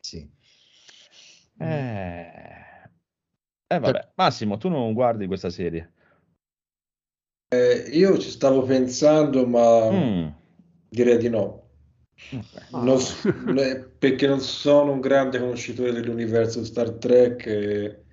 Sì. 0.00 0.30
Eh. 1.58 2.26
Eh, 3.68 3.78
vabbè, 3.80 4.12
Massimo, 4.16 4.58
tu 4.58 4.68
non 4.68 4.92
guardi 4.92 5.26
questa 5.26 5.50
serie. 5.50 5.92
Eh, 7.48 7.88
io 7.92 8.18
ci 8.18 8.30
stavo 8.30 8.62
pensando, 8.62 9.46
ma 9.46 9.90
Mm. 9.90 10.28
direi 10.88 11.16
di 11.18 11.28
no. 11.28 11.64
Non 12.70 12.98
s- 12.98 13.24
eh, 13.56 13.88
perché 13.98 14.26
non 14.26 14.40
sono 14.40 14.92
un 14.92 15.00
grande 15.00 15.38
conoscitore 15.38 15.92
dell'universo 15.92 16.64
Star 16.64 16.92
Trek 16.92 17.46
e, 17.46 18.04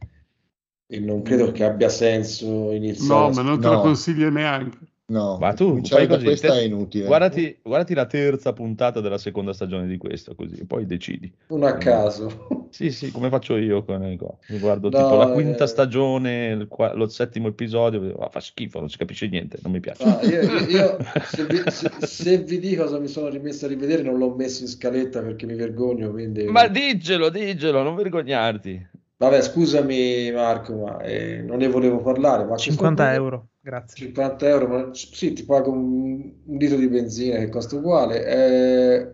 e 0.88 1.00
non 1.00 1.22
credo 1.24 1.52
che 1.52 1.64
abbia 1.64 1.90
senso 1.90 2.72
iniziare. 2.72 3.28
No, 3.28 3.30
ma 3.32 3.42
non 3.42 3.60
te 3.60 3.68
lo 3.68 3.76
No. 3.76 3.82
consiglio 3.82 4.30
neanche. 4.30 4.78
No, 5.14 5.38
Ma 5.38 5.54
tu 5.54 5.80
fai 5.84 6.08
così, 6.08 6.24
questa 6.24 6.48
te- 6.54 6.60
è 6.62 6.64
inutile. 6.64 7.06
Guardati, 7.06 7.60
guardati 7.62 7.94
la 7.94 8.08
terza 8.08 8.52
puntata 8.52 9.00
della 9.00 9.20
seconda 9.20 9.54
stagione 9.54 9.86
di 9.86 9.98
questo, 9.98 10.34
così 10.34 10.66
poi 10.66 10.88
decidi. 10.88 11.32
Uno 11.50 11.68
a 11.68 11.78
caso. 11.78 12.68
Sì, 12.72 12.90
sì, 12.90 13.12
come 13.12 13.30
faccio 13.30 13.56
io 13.58 13.84
con 13.84 14.04
il 14.04 14.16
go. 14.18 14.40
Mi 14.48 14.58
guardo 14.58 14.90
No, 14.90 14.98
tipo 14.98 15.16
la 15.16 15.28
quinta 15.28 15.66
eh. 15.66 15.68
stagione, 15.68 16.48
il 16.54 16.68
lo 16.96 17.08
settimo 17.08 17.48
episodio, 17.50 18.16
ah, 18.16 18.30
fa 18.30 18.40
schifo, 18.40 18.80
non 18.80 18.90
si 18.90 18.98
capisce 18.98 19.28
niente, 19.28 19.60
non 19.62 19.72
mi 19.72 19.80
piace. 19.80 20.04
Ah, 20.04 20.20
io, 20.24 20.42
io- 20.42 20.68
io, 20.68 20.98
se, 21.28 21.46
vi, 21.46 21.62
se- 21.70 21.92
se 22.00 22.38
vi 22.40 22.58
dico 22.60 22.82
cosa 22.86 22.98
mi 22.98 23.08
sono 23.08 23.28
rimesso 23.30 23.66
a 23.66 23.68
rivedere, 23.68 24.02
non 24.02 24.18
l'ho 24.18 24.34
messo 24.34 24.64
in 24.64 24.70
scaletta 24.70 25.22
perché 25.22 25.46
mi 25.46 25.54
vergogno. 25.54 26.10
Quindi... 26.10 26.46
Ma 26.46 26.68
diccelo, 26.68 27.30
diccelo, 27.30 27.84
non 27.84 27.94
vergognarti. 27.94 28.88
Vabbè, 29.18 29.42
scusami 29.42 30.32
Marco, 30.32 30.74
ma 30.76 31.00
eh, 31.02 31.42
non 31.44 31.58
ne 31.60 31.68
volevo 31.68 32.02
parlare. 32.02 32.40
Ma 32.46 32.54
a 32.56 32.58
questo 32.58 32.72
50 32.72 33.04
punto- 33.04 33.20
euro, 33.22 33.48
grazie. 33.64 34.06
50 34.06 34.48
euro, 34.48 34.68
ma 34.68 34.94
sì, 34.94 35.34
ti 35.34 35.46
pago 35.46 35.72
un, 35.72 36.32
un 36.46 36.58
litro 36.58 36.78
di 36.78 36.88
benzina 36.88 37.38
che 37.40 37.50
costa 37.50 37.76
uguale. 37.78 38.26
Eh, 38.26 39.14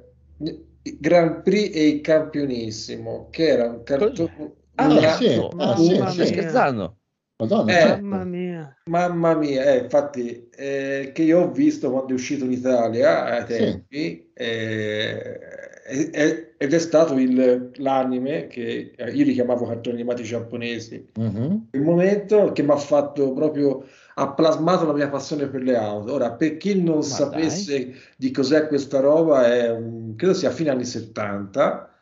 Grand 0.99 1.41
Prix 1.43 1.75
e 1.75 1.88
il 1.88 2.01
campionissimo, 2.01 3.27
che 3.29 3.47
era 3.47 3.69
un 3.69 3.83
cartone. 3.83 4.55
Ah, 4.75 4.88
una- 4.88 5.09
sì, 5.15 5.38
ma 5.55 5.75
sì, 5.75 5.95
stai 5.95 6.12
sì. 6.12 6.25
scherzando? 6.25 6.97
Madonna, 7.38 7.71
Eh, 7.71 7.79
certo. 7.81 8.05
Mamma 8.05 8.23
mia. 8.25 8.75
Mamma 8.89 9.35
mia, 9.35 9.63
eh, 9.73 9.77
infatti, 9.83 10.49
eh, 10.49 11.12
che 11.13 11.21
io 11.21 11.41
ho 11.41 11.51
visto 11.51 11.91
quando 11.91 12.09
è 12.09 12.13
uscito 12.13 12.43
in 12.45 12.51
Italia 12.53 13.25
ai 13.25 13.41
Sì. 13.41 13.47
tempi, 13.47 14.31
eh, 14.33 15.39
è- 15.83 16.09
è- 16.09 16.53
ed 16.57 16.73
è 16.73 16.79
stato 16.79 17.17
il- 17.17 17.71
l'anime 17.75 18.47
che 18.47 18.93
eh, 18.97 19.12
io 19.12 19.23
li 19.25 19.33
chiamavo 19.33 19.65
cartoni 19.65 19.95
animati 19.95 20.23
giapponesi. 20.23 21.05
Mhm. 21.15 21.67
Il 21.71 21.81
momento 21.81 22.51
che 22.51 22.63
mi 22.63 22.71
ha 22.71 22.77
fatto 22.77 23.31
proprio, 23.33 23.85
ha 24.19 24.34
plasmato 24.34 24.86
la 24.86 24.93
mia 24.93 25.10
passione 25.10 25.47
per 25.47 25.62
le 25.63 25.77
auto. 25.77 26.13
Ora, 26.13 26.34
per 26.34 26.58
chi 26.58 26.82
non 26.82 27.03
sapesse 27.03 27.93
di 28.17 28.32
cos'è 28.32 28.67
questa 28.67 28.99
roba, 28.99 29.45
è 29.45 29.71
un- 29.71 30.15
credo 30.15 30.34
sia 30.34 30.51
fine 30.51 30.69
anni 30.71 30.84
70 30.86 31.93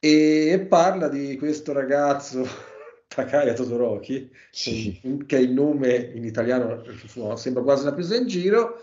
e 0.00 0.66
parla 0.68 1.08
di 1.08 1.36
questo 1.36 1.72
ragazzo, 1.72 2.44
Takaya 3.08 3.52
Todoroki, 3.54 4.30
Sì. 4.50 5.00
che 5.26 5.36
è 5.36 5.40
il 5.40 5.52
nome 5.52 6.10
in 6.14 6.24
italiano 6.24 6.82
sembra 7.36 7.62
quasi 7.62 7.82
una 7.82 7.94
presa 7.94 8.16
in 8.16 8.26
giro, 8.26 8.80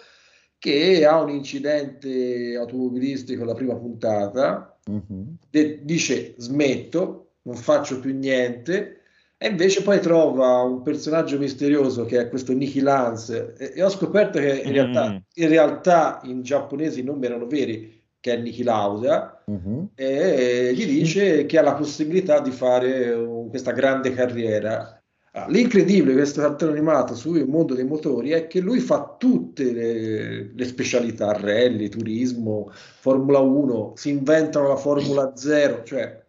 che 0.58 1.06
ha 1.06 1.21
un 1.21 1.30
incidente 1.30 2.56
automobilistico 2.58 3.43
alla 3.43 3.54
prima 3.54 3.75
puntata, 3.75 4.78
Mhm. 4.88 5.38
de- 5.49 5.84
dice 5.84 6.34
smetto, 6.38 7.34
non 7.43 7.56
faccio 7.56 7.99
più 7.99 8.13
niente, 8.15 8.94
e 9.38 9.48
invece 9.50 9.82
poi 9.84 10.00
trova 10.00 10.62
un 10.62 10.82
personaggio 10.82 11.38
misterioso 11.38 12.06
che 12.06 12.19
è 12.19 12.30
questo 12.30 12.54
Nicky 12.54 12.80
Lance, 12.80 13.54
e, 13.58 13.74
e 13.76 13.84
ho 13.84 13.89
scoperto 13.89 14.39
che 14.39 14.62
in 14.63 14.69
Mm. 14.71 14.74
realtà, 14.74 15.21
in 15.34 15.48
realtà 15.50 16.21
in 16.24 16.41
giapponese 16.41 17.00
i 17.00 17.04
nomi 17.04 17.26
erano 17.26 17.45
veri, 17.48 18.02
che 18.19 18.34
è 18.34 18.38
Niki 18.38 18.63
Lauda, 18.63 19.43
Mhm. 19.45 19.89
e 19.95 20.71
gli 20.74 20.86
dice 20.86 21.45
che 21.45 21.60
ha 21.60 21.62
la 21.62 21.74
possibilità 21.76 22.39
di 22.39 22.52
fare 22.52 23.12
un- 23.13 23.50
questa 23.50 23.71
grande 23.71 24.13
carriera. 24.13 25.00
Ah, 25.38 25.48
L'incredibile 25.50 26.12
di 26.12 26.17
questo 26.17 26.39
cartone 26.41 26.71
animato 26.71 27.13
sul 27.13 27.45
mondo 27.45 27.74
dei 27.76 27.84
motori 27.84 28.30
è 28.32 28.48
che 28.48 28.62
lui 28.62 28.80
fa 28.80 29.15
tutte 29.19 29.74
le, 29.74 30.52
le 30.56 30.65
specialità, 30.65 31.34
rally, 31.34 31.89
turismo, 31.89 32.71
Formula 32.71 33.39
1, 33.39 33.91
si 33.98 34.10
inventano 34.12 34.69
la 34.69 34.78
Formula 34.78 35.34
0, 35.36 35.84
cioè 35.84 36.24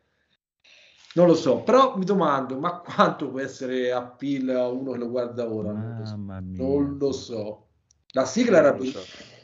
non 1.17 1.27
lo 1.27 1.35
so, 1.35 1.63
però 1.63 1.97
mi 1.97 2.05
domando, 2.05 2.59
ma 2.59 2.79
quanto 2.81 3.31
può 3.31 3.41
essere 3.41 3.91
appeal 3.91 4.51
a 4.51 4.69
uno 4.69 4.93
che 4.93 4.99
lo 4.99 5.09
guarda 5.09 5.51
ora? 5.51 5.73
Non 5.73 5.95
lo 5.99 6.05
so. 6.05 6.17
Mamma 6.17 6.41
mia. 6.41 6.63
Non 6.63 6.97
lo 6.99 7.13
so. 7.13 7.67
La 8.13 8.25
sigla 8.25 8.59
era 8.59 8.77
so. 8.79 8.99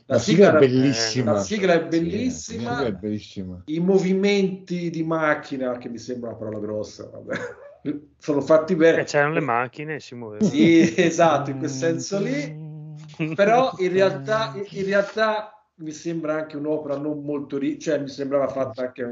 la 0.06 0.14
La 0.14 0.18
sigla 0.18 0.44
è 0.44 0.48
era- 0.50 0.58
bellissima. 0.58 1.32
la 1.32 1.40
sigla 1.40 1.72
è 1.72 1.80
La 1.80 1.86
bellissima. 1.86 2.60
sigla 2.74 2.86
è 2.86 2.92
bellissima. 2.92 3.62
I 3.66 3.78
movimenti 3.80 4.90
di 4.90 5.02
macchina, 5.02 5.76
che 5.78 5.88
mi 5.88 5.98
sembra 5.98 6.28
una 6.30 6.38
parola 6.38 6.58
grossa, 6.58 7.08
vabbè, 7.10 7.36
sono 8.18 8.40
fatti 8.42 8.74
Eh, 8.74 8.76
bene. 8.76 9.04
c'erano 9.04 9.32
le 9.34 9.40
macchine 9.40 9.94
e 9.96 10.00
si 10.00 10.14
muovevano. 10.14 10.50
Sì, 10.50 10.94
esatto, 10.96 11.50
in 11.50 11.58
quel 11.58 11.70
senso 11.70 12.18
lì. 12.18 13.34
Però 13.34 13.72
in 13.78 13.92
realtà, 13.92 14.52
in 14.54 14.84
realtà 14.84 15.66
mi 15.76 15.90
sembra 15.90 16.34
anche 16.34 16.56
un'opera 16.58 16.96
non 16.98 17.22
molto 17.24 17.56
ri- 17.58 17.78
cioè 17.78 17.98
mi 17.98 18.08
sembrava 18.08 18.48
fatta 18.48 18.82
anche 18.82 19.04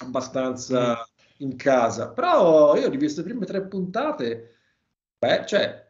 abbastanza 0.00 1.06
in 1.44 1.56
casa. 1.56 2.10
Però 2.10 2.76
io 2.76 2.86
ho 2.86 2.90
rivisto 2.90 3.20
le 3.20 3.28
prime 3.28 3.46
tre 3.46 3.62
puntate, 3.66 4.56
beh, 5.18 5.44
cioè, 5.46 5.86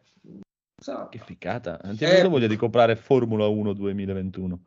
sa, 0.81 1.07
Che 1.09 1.19
ficata. 1.19 1.79
Non 1.83 1.95
ti 1.95 2.03
è 2.03 2.23
Eh. 2.23 2.27
voglia 2.27 2.47
di 2.47 2.55
comprare 2.57 2.95
Formula 2.95 3.47
1 3.47 3.73
2021? 3.73 4.59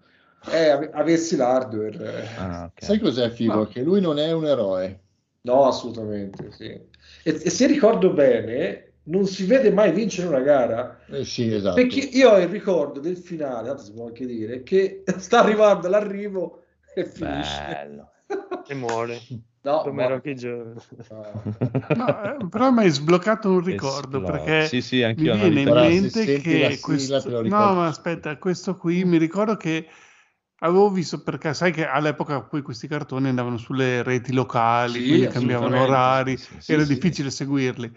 eh, 0.50 0.68
ave- 0.68 0.90
avessi 0.92 1.36
l'hardware. 1.36 2.22
eh. 2.22 2.26
Ah, 2.36 2.64
ok. 2.70 2.82
Sai 2.84 2.98
cos'è 2.98 3.28
figo? 3.30 3.54
No. 3.54 3.66
Che 3.66 3.82
lui 3.82 4.00
non 4.00 4.18
è 4.18 4.32
un 4.32 4.46
eroe. 4.46 5.00
No, 5.42 5.66
assolutamente, 5.66 6.50
sì. 6.52 6.66
E, 6.66 6.90
e 7.24 7.50
se 7.50 7.66
ricordo 7.66 8.12
bene, 8.12 8.92
non 9.04 9.26
si 9.26 9.46
vede 9.46 9.70
mai 9.72 9.92
vincere 9.92 10.28
una 10.28 10.40
gara. 10.40 11.00
Eh, 11.06 11.24
sì, 11.24 11.52
esatto. 11.52 11.74
Perché 11.74 12.00
io 12.00 12.30
ho 12.30 12.38
il 12.38 12.48
ricordo 12.48 13.00
del 13.00 13.16
finale, 13.16 13.76
si 13.78 13.92
può 13.92 14.06
anche 14.06 14.26
dire, 14.26 14.62
che 14.62 15.02
sta 15.18 15.40
arrivando 15.40 15.86
all'arrivo 15.86 16.62
e 16.94 17.04
finisce. 17.04 17.64
Bello. 17.66 18.10
E 18.68 18.74
muore. 18.74 19.18
No, 19.64 19.82
Come 19.82 20.06
ma- 20.08 20.08
no. 20.08 21.42
No, 21.94 22.22
eh, 22.22 22.48
però 22.48 22.70
mi 22.70 22.80
hai 22.82 22.90
sbloccato 22.90 23.50
un 23.50 23.60
ricordo 23.64 24.18
Esploso. 24.18 24.32
perché 24.32 24.66
Sì, 24.66 24.80
sì, 24.82 25.02
mi 25.14 25.30
viene 25.30 25.60
in 25.62 25.68
se 25.68 25.78
mente 25.80 26.10
la 26.20 26.40
che 26.40 26.68
sigla, 26.70 26.80
questo... 26.80 27.30
lo 27.30 27.42
No, 27.42 27.74
ma 27.74 27.86
aspetta, 27.86 28.36
questo 28.38 28.76
qui 28.76 29.04
mi 29.04 29.16
ricordo 29.18 29.56
che 29.56 29.88
avevo 30.60 30.90
visto 30.90 31.22
perché 31.22 31.54
sai 31.54 31.72
che 31.72 31.86
all'epoca 31.86 32.42
poi 32.42 32.62
questi 32.62 32.88
cartoni 32.88 33.28
andavano 33.28 33.56
sulle 33.56 34.02
reti 34.02 34.32
locali, 34.32 35.02
Sì, 35.02 35.06
quindi 35.06 35.26
cambiavano 35.28 35.80
orari, 35.80 36.36
Sì, 36.36 36.60
sì, 36.60 36.60
era 36.66 36.84
sì. 36.84 36.94
difficile 36.94 37.30
seguirli. 37.30 37.90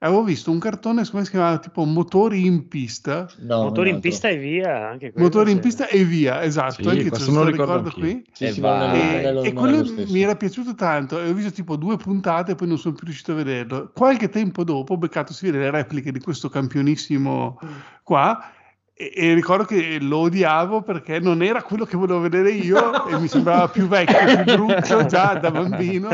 Avevo 0.00 0.22
visto 0.22 0.52
un 0.52 0.60
cartone, 0.60 1.04
come 1.10 1.24
si 1.24 1.30
chiamava, 1.30 1.58
tipo 1.58 1.82
Motori 1.82 2.46
in 2.46 2.68
pista, 2.68 3.28
No, 3.38 3.64
Motori 3.64 3.90
in 3.90 3.98
pista 3.98 4.28
e 4.28 4.36
via. 4.36 4.88
Anche 4.88 5.12
Motori 5.16 5.50
in 5.50 5.58
pista 5.58 5.88
e 5.88 6.04
via, 6.04 6.44
esatto, 6.44 6.82
Sì, 6.82 6.88
anche 6.88 7.08
questo 7.08 7.32
me 7.32 7.38
lo 7.38 7.50
ricordo 7.50 7.90
qui. 7.90 8.24
Sì, 8.30 8.44
E 8.44 8.52
sì, 8.52 8.60
E, 8.62 9.40
e 9.42 9.52
quello 9.52 9.84
mi 10.06 10.22
era 10.22 10.36
piaciuto 10.36 10.76
tanto 10.76 11.20
e 11.20 11.28
ho 11.28 11.32
visto 11.32 11.50
tipo 11.50 11.74
due 11.74 11.96
puntate 11.96 12.52
e 12.52 12.54
poi 12.54 12.68
non 12.68 12.78
sono 12.78 12.94
più 12.94 13.06
riuscito 13.06 13.32
a 13.32 13.36
vederlo. 13.36 13.90
Qualche 13.92 14.28
tempo 14.28 14.62
dopo 14.62 14.92
ho 14.92 14.96
beccato 14.98 15.32
si 15.32 15.46
vede 15.46 15.58
le 15.58 15.70
repliche 15.72 16.12
di 16.12 16.20
questo 16.20 16.48
campionissimo 16.48 17.58
qua 18.04 18.52
e, 18.94 19.12
e 19.14 19.34
ricordo 19.34 19.64
che 19.64 19.98
lo 20.00 20.18
odiavo 20.18 20.82
perché 20.82 21.20
non 21.20 21.40
era 21.42 21.62
quello 21.62 21.84
che 21.84 21.96
volevo 21.96 22.20
vedere 22.20 22.50
io 22.50 23.06
e 23.06 23.18
mi 23.18 23.28
sembrava 23.28 23.68
più 23.68 23.86
vecchio, 23.86 24.42
più 24.44 24.54
brutto 24.54 25.06
già 25.06 25.34
da 25.34 25.50
bambino. 25.50 26.08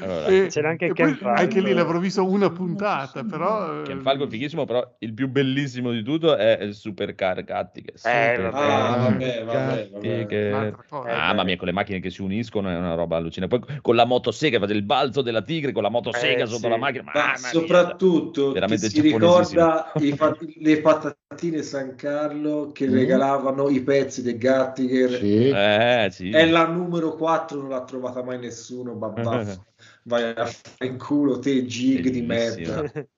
Allora, 0.00 0.26
E, 0.26 0.46
C'era 0.48 0.70
anche 0.70 0.92
Ken 0.92 1.18
poi 1.18 1.30
anche 1.34 1.60
lì 1.60 1.72
l'avrò 1.72 1.98
visto 1.98 2.24
una 2.24 2.50
puntata, 2.50 3.22
però... 3.24 3.82
Ken 3.82 4.00
Falco 4.00 4.24
è 4.24 4.28
fighissimo, 4.28 4.64
però 4.64 4.96
il 4.98 5.12
più 5.12 5.28
bellissimo 5.28 5.90
di 5.92 6.02
tutto 6.02 6.36
è 6.36 6.58
il 6.62 6.74
Supercar 6.74 7.42
Gattiche. 7.44 7.92
Eh, 7.92 7.98
Supercar 7.98 8.54
Ah, 8.54 8.96
vabbè, 8.96 9.44
vabbè, 9.44 9.88
vabbè. 9.92 10.28
Eh, 10.30 10.76
Mamma 11.04 11.44
mia, 11.44 11.56
con 11.56 11.66
le 11.66 11.72
macchine 11.72 12.00
che 12.00 12.10
si 12.10 12.22
uniscono 12.22 12.70
è 12.70 12.76
una 12.76 12.94
roba 12.94 13.16
allucinante. 13.16 13.58
Poi 13.58 13.78
con 13.80 13.94
la 13.94 14.04
motosega, 14.04 14.58
fa 14.58 14.66
del 14.66 14.82
balzo 14.82 15.22
della 15.22 15.42
tigre 15.42 15.72
con 15.72 15.82
la 15.82 15.90
motosega 15.90 16.44
Eh, 16.44 16.46
sotto 16.46 16.62
sì. 16.62 16.68
la 16.68 16.76
macchina. 16.76 17.02
Ma 17.04 17.12
mia. 17.12 17.36
soprattutto 17.36 18.48
chi 18.48 18.52
Veramente 18.54 18.88
si 18.88 19.00
ricorda 19.00 19.92
i 20.00 20.14
pa- 20.14 20.36
le 20.58 20.80
patatine 20.80 21.62
San 21.62 21.94
Carlo 21.96 22.70
che 22.72 22.86
Mm. 22.88 22.92
regalavano 22.94 23.68
i 23.68 23.80
pezzi 23.82 24.22
dei 24.22 24.36
Gattiger 24.36 25.10
Sì. 25.18 25.48
Eh, 25.48 26.08
sì. 26.10 26.30
è 26.30 26.46
la 26.46 26.66
numero 26.66 27.14
4 27.14 27.60
non 27.60 27.68
l'ha 27.70 27.84
trovata 27.84 28.22
mai 28.22 28.38
nessuno 28.38 28.94
babà 28.94 29.44
vai 30.10 30.24
a 30.36 30.44
fare 30.46 30.90
in 30.90 30.98
culo 30.98 31.38
te 31.38 31.64
gig 31.64 32.08
di 32.08 32.22
merda 32.22 32.82
non 32.92 33.08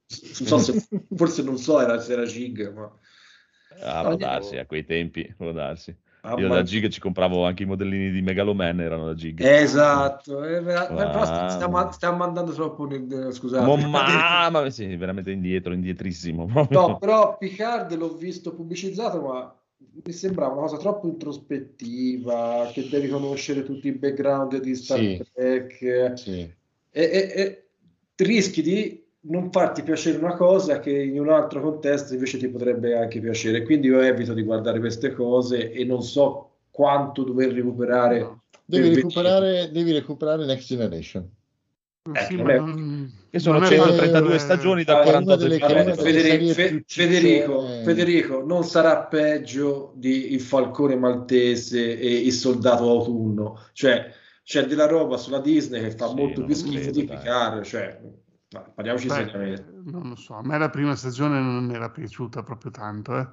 so 0.46 0.58
se, 0.58 0.86
forse 1.16 1.42
non 1.42 1.56
so 1.58 1.80
era, 1.80 1.98
se 2.00 2.12
era 2.12 2.24
gig 2.24 2.72
ma 2.72 2.90
Ah, 3.84 4.02
può 4.02 4.16
darsi, 4.16 4.58
a 4.58 4.66
quei 4.66 4.84
tempi, 4.84 5.32
può 5.36 5.50
darsi. 5.50 5.96
Ah, 6.24 6.36
Io 6.36 6.48
ma- 6.48 6.56
da 6.56 6.62
Gig 6.62 6.88
ci 6.88 7.00
compravo 7.00 7.44
anche 7.44 7.64
i 7.64 7.66
modellini 7.66 8.10
di 8.12 8.22
Megaloman, 8.22 8.80
erano 8.80 9.06
da 9.06 9.14
Gig. 9.14 9.40
esatto 9.40 10.44
eh, 10.44 10.62
però 10.62 11.24
stiamo, 11.48 11.90
stiamo 11.90 12.22
andando 12.22 12.52
troppo 12.52 12.86
nel, 12.86 13.30
scusate 13.32 13.64
Mo- 13.66 13.76
mamma, 13.88 14.70
sì, 14.70 14.94
veramente 14.94 15.32
indietro, 15.32 15.72
indietrissimo. 15.72 16.48
No, 16.70 16.98
però 16.98 17.36
Picard 17.38 17.92
l'ho 17.96 18.14
visto 18.14 18.54
pubblicizzato, 18.54 19.20
ma 19.20 19.52
mi 20.04 20.12
sembrava 20.12 20.52
una 20.52 20.62
cosa 20.62 20.76
troppo 20.76 21.08
introspettiva, 21.08 22.70
che 22.72 22.88
devi 22.88 23.08
conoscere 23.08 23.64
tutti 23.64 23.88
i 23.88 23.92
background 23.92 24.60
di 24.60 24.74
Star 24.76 24.98
Sì. 24.98 25.22
Trek 25.32 26.12
Sì. 26.18 26.60
E- 27.00 27.32
e 27.34 27.64
rischi 28.24 28.62
di 28.62 29.00
non 29.24 29.50
farti 29.50 29.82
piacere 29.82 30.18
una 30.18 30.34
cosa 30.34 30.80
che 30.80 30.90
in 30.90 31.18
un 31.18 31.28
altro 31.30 31.60
contesto 31.60 32.12
invece 32.12 32.38
ti 32.38 32.48
potrebbe 32.48 32.96
anche 32.96 33.20
piacere. 33.20 33.62
Quindi 33.62 33.86
io 33.88 34.00
evito 34.00 34.34
di 34.34 34.42
guardare 34.42 34.78
queste 34.80 35.12
cose 35.12 35.70
e 35.70 35.84
non 35.84 36.02
so 36.02 36.50
quanto 36.70 37.22
dover 37.22 37.52
recuperare. 37.52 38.18
No. 38.20 38.42
Devi 38.64 38.88
per 38.88 38.96
recuperare, 38.96 39.70
devi 39.72 39.92
recuperare 39.92 40.44
Next 40.44 40.66
Generation. 40.68 41.28
Eh, 42.04 42.34
non- 42.34 43.12
Che 43.30 43.38
sono 43.38 43.58
non 43.60 43.66
è 43.68 43.70
132 43.76 44.20
facile- 44.32 44.38
stagioni 44.38 44.82
da 44.84 44.94
Vabbè, 44.94 45.04
È 45.04 45.08
una 45.08 45.18
48 45.20 45.42
delle- 45.42 45.54
episodi. 45.54 45.72
è 45.72 45.82
una 45.82 45.94
Vabbè, 45.94 46.02
delle 46.02 46.20
Federico, 46.82 47.60
Fe-. 47.62 47.82
Federico, 47.84 48.42
non 48.44 48.64
sarà 48.64 48.96
peggio 49.04 49.92
di 49.94 50.32
Il 50.32 50.40
Falcone 50.40 50.96
Maltese 50.96 51.96
e 51.98 52.08
Il 52.08 52.32
Soldato 52.32 52.90
Autunno, 52.90 53.58
cioè 53.72 54.04
c'è 54.52 54.66
della 54.66 54.86
roba 54.86 55.16
sulla 55.16 55.40
Disney 55.40 55.80
che 55.80 55.92
fa 55.92 56.08
Sì, 56.08 56.14
molto 56.14 56.44
più 56.44 56.54
schifo 56.54 56.90
di. 56.90 57.04
Picard, 57.06 57.62
cioè, 57.62 57.98
parliamoci 58.74 59.06
Beh, 59.06 59.14
seriamente. 59.14 59.64
non 59.84 60.10
lo 60.10 60.14
so, 60.14 60.34
a 60.34 60.42
me 60.44 60.58
la 60.58 60.68
prima 60.68 60.94
stagione 60.94 61.40
non 61.40 61.70
era 61.70 61.88
piaciuta 61.88 62.42
proprio 62.42 62.70
tanto, 62.70 63.16
eh. 63.16 63.26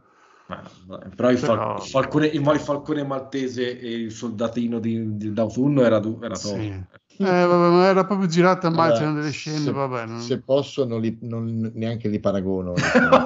Ma- 0.48 0.98
però 1.14 1.30
il, 1.30 1.38
Però- 1.38 1.78
Falcone, 1.78 2.28
il, 2.28 2.42
il 2.42 2.60
Falcone 2.60 3.04
Maltese 3.04 3.78
e 3.80 3.92
il 3.96 4.12
Soldatino 4.12 4.80
di, 4.80 5.18
di- 5.18 5.34
d'autunno 5.34 5.82
era, 5.84 5.98
era 5.98 6.02
top. 6.02 6.36
Sì. 6.36 6.86
Eh, 7.22 7.26
vabbè, 7.26 7.76
ma 7.76 7.86
era 7.88 8.06
proprio 8.06 8.30
girata 8.30 8.70
male, 8.70 8.82
Allora, 8.84 8.98
c'erano 8.98 9.20
delle 9.20 9.32
scene, 9.32 9.58
se, 9.58 9.72
vabbè. 9.74 10.06
non- 10.06 10.20
se 10.22 10.40
posso, 10.42 10.86
non 10.86 11.02
li- 11.02 11.18
non- 11.24 11.70
neanche 11.74 12.08
li 12.08 12.18
paragono. 12.22 12.74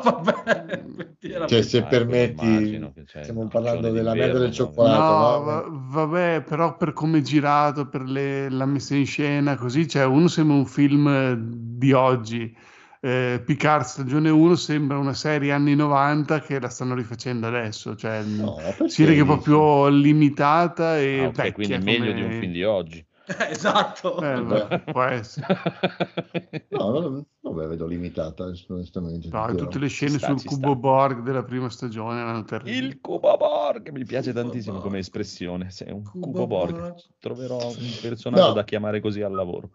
Vabbè, 0.03 0.83
era 1.21 1.45
Cioè, 1.45 1.61
se 1.61 1.83
permetti, 1.83 2.91
c'è 3.05 3.21
stiamo 3.21 3.47
parlando 3.49 3.91
della 3.91 4.15
merda 4.15 4.39
del 4.39 4.51
cioccolato. 4.51 5.13
No, 5.13 5.43
va- 5.43 5.65
vabbè, 5.69 6.41
però 6.41 6.75
per 6.75 6.93
come 6.93 7.19
è 7.19 7.21
girato, 7.21 7.87
per 7.87 8.01
le- 8.01 8.49
la 8.49 8.65
messa 8.65 8.95
in 8.95 9.05
scena, 9.05 9.55
così, 9.57 9.87
cioè 9.87 10.05
uno 10.05 10.27
sembra 10.27 10.55
un 10.55 10.65
film 10.65 11.07
eh, 11.07 11.37
di 11.39 11.91
oggi. 11.91 12.57
Eh, 12.99 13.43
Picard 13.45 13.83
stagione 13.83 14.29
1 14.31 14.55
sembra 14.55 14.97
una 14.97 15.13
serie 15.13 15.51
anni 15.51 15.75
90 15.75 16.39
che 16.39 16.59
la 16.59 16.69
stanno 16.69 16.95
rifacendo 16.95 17.45
adesso, 17.45 17.95
cioè 17.95 18.23
No, 18.23 18.55
si 18.87 19.03
vede 19.03 19.15
che 19.17 19.21
è 19.21 19.25
proprio 19.25 19.87
limitata 19.89 20.97
e 20.97 21.19
Ah, 21.19 21.27
ok, 21.27 21.33
vecchia 21.35 21.51
quindi 21.51 21.85
meglio 21.85 22.05
come- 22.05 22.13
di 22.15 22.21
un 22.23 22.31
film 22.39 22.51
di 22.53 22.63
oggi. 22.63 23.05
esatto. 23.49 24.21
Eh, 24.21 24.41
vabbè, 24.41 24.79
può 24.91 25.01
essere. 25.03 25.45
No, 26.69 26.91
non, 26.99 27.25
non 27.41 27.57
la 27.57 27.67
vedo 27.67 27.85
limitata, 27.85 28.51
onestamente. 28.67 29.29
No, 29.31 29.55
tutte 29.55 29.79
le 29.79 29.87
scene 29.87 30.17
sta, 30.17 30.27
sul 30.27 30.43
cubo 30.43 30.67
sta. 30.69 30.75
Borg 30.75 31.21
della 31.23 31.43
prima 31.43 31.69
stagione 31.69 32.19
erano 32.19 32.43
terribili. 32.43 32.77
Il 32.85 32.99
Cubo 33.01 33.35
Borg 33.37 33.89
mi 33.89 34.03
piace 34.05 34.31
Cubo 34.31 34.41
tantissimo 34.41 34.73
Borg. 34.75 34.85
come 34.87 34.99
espressione. 34.99 35.69
Sei 35.71 35.91
un 35.91 36.03
Cubo 36.03 36.25
Cubo 36.25 36.47
Borg. 36.47 36.77
Borg. 36.79 36.95
Troverò 37.19 37.57
un 37.67 37.97
personaggio 38.01 38.47
No. 38.47 38.53
da 38.53 38.63
chiamare 38.63 38.99
così 38.99 39.21
al 39.21 39.33
lavoro. 39.33 39.69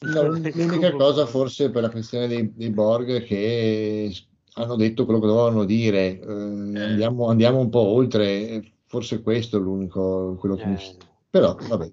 No, 0.00 0.22
l'unica 0.28 0.92
cosa 0.92 1.26
forse 1.26 1.70
per 1.70 1.82
la 1.82 1.90
questione 1.90 2.26
dei, 2.28 2.52
dei 2.54 2.70
Borg 2.70 3.22
che 3.24 4.12
hanno 4.54 4.76
detto 4.76 5.04
quello 5.04 5.20
che 5.20 5.26
dovevano 5.26 5.64
dire, 5.64 6.18
eh, 6.18 6.80
andiamo, 6.80 7.28
andiamo 7.28 7.58
un 7.58 7.68
po' 7.68 7.80
oltre, 7.80 8.72
forse 8.86 9.20
questo 9.20 9.58
è 9.58 9.60
l'unico, 9.60 10.36
quello 10.38 10.54
che 10.54 10.64
mi... 10.64 10.74
Eh, 10.76 10.96
Però, 11.28 11.54
vabbè, 11.68 11.92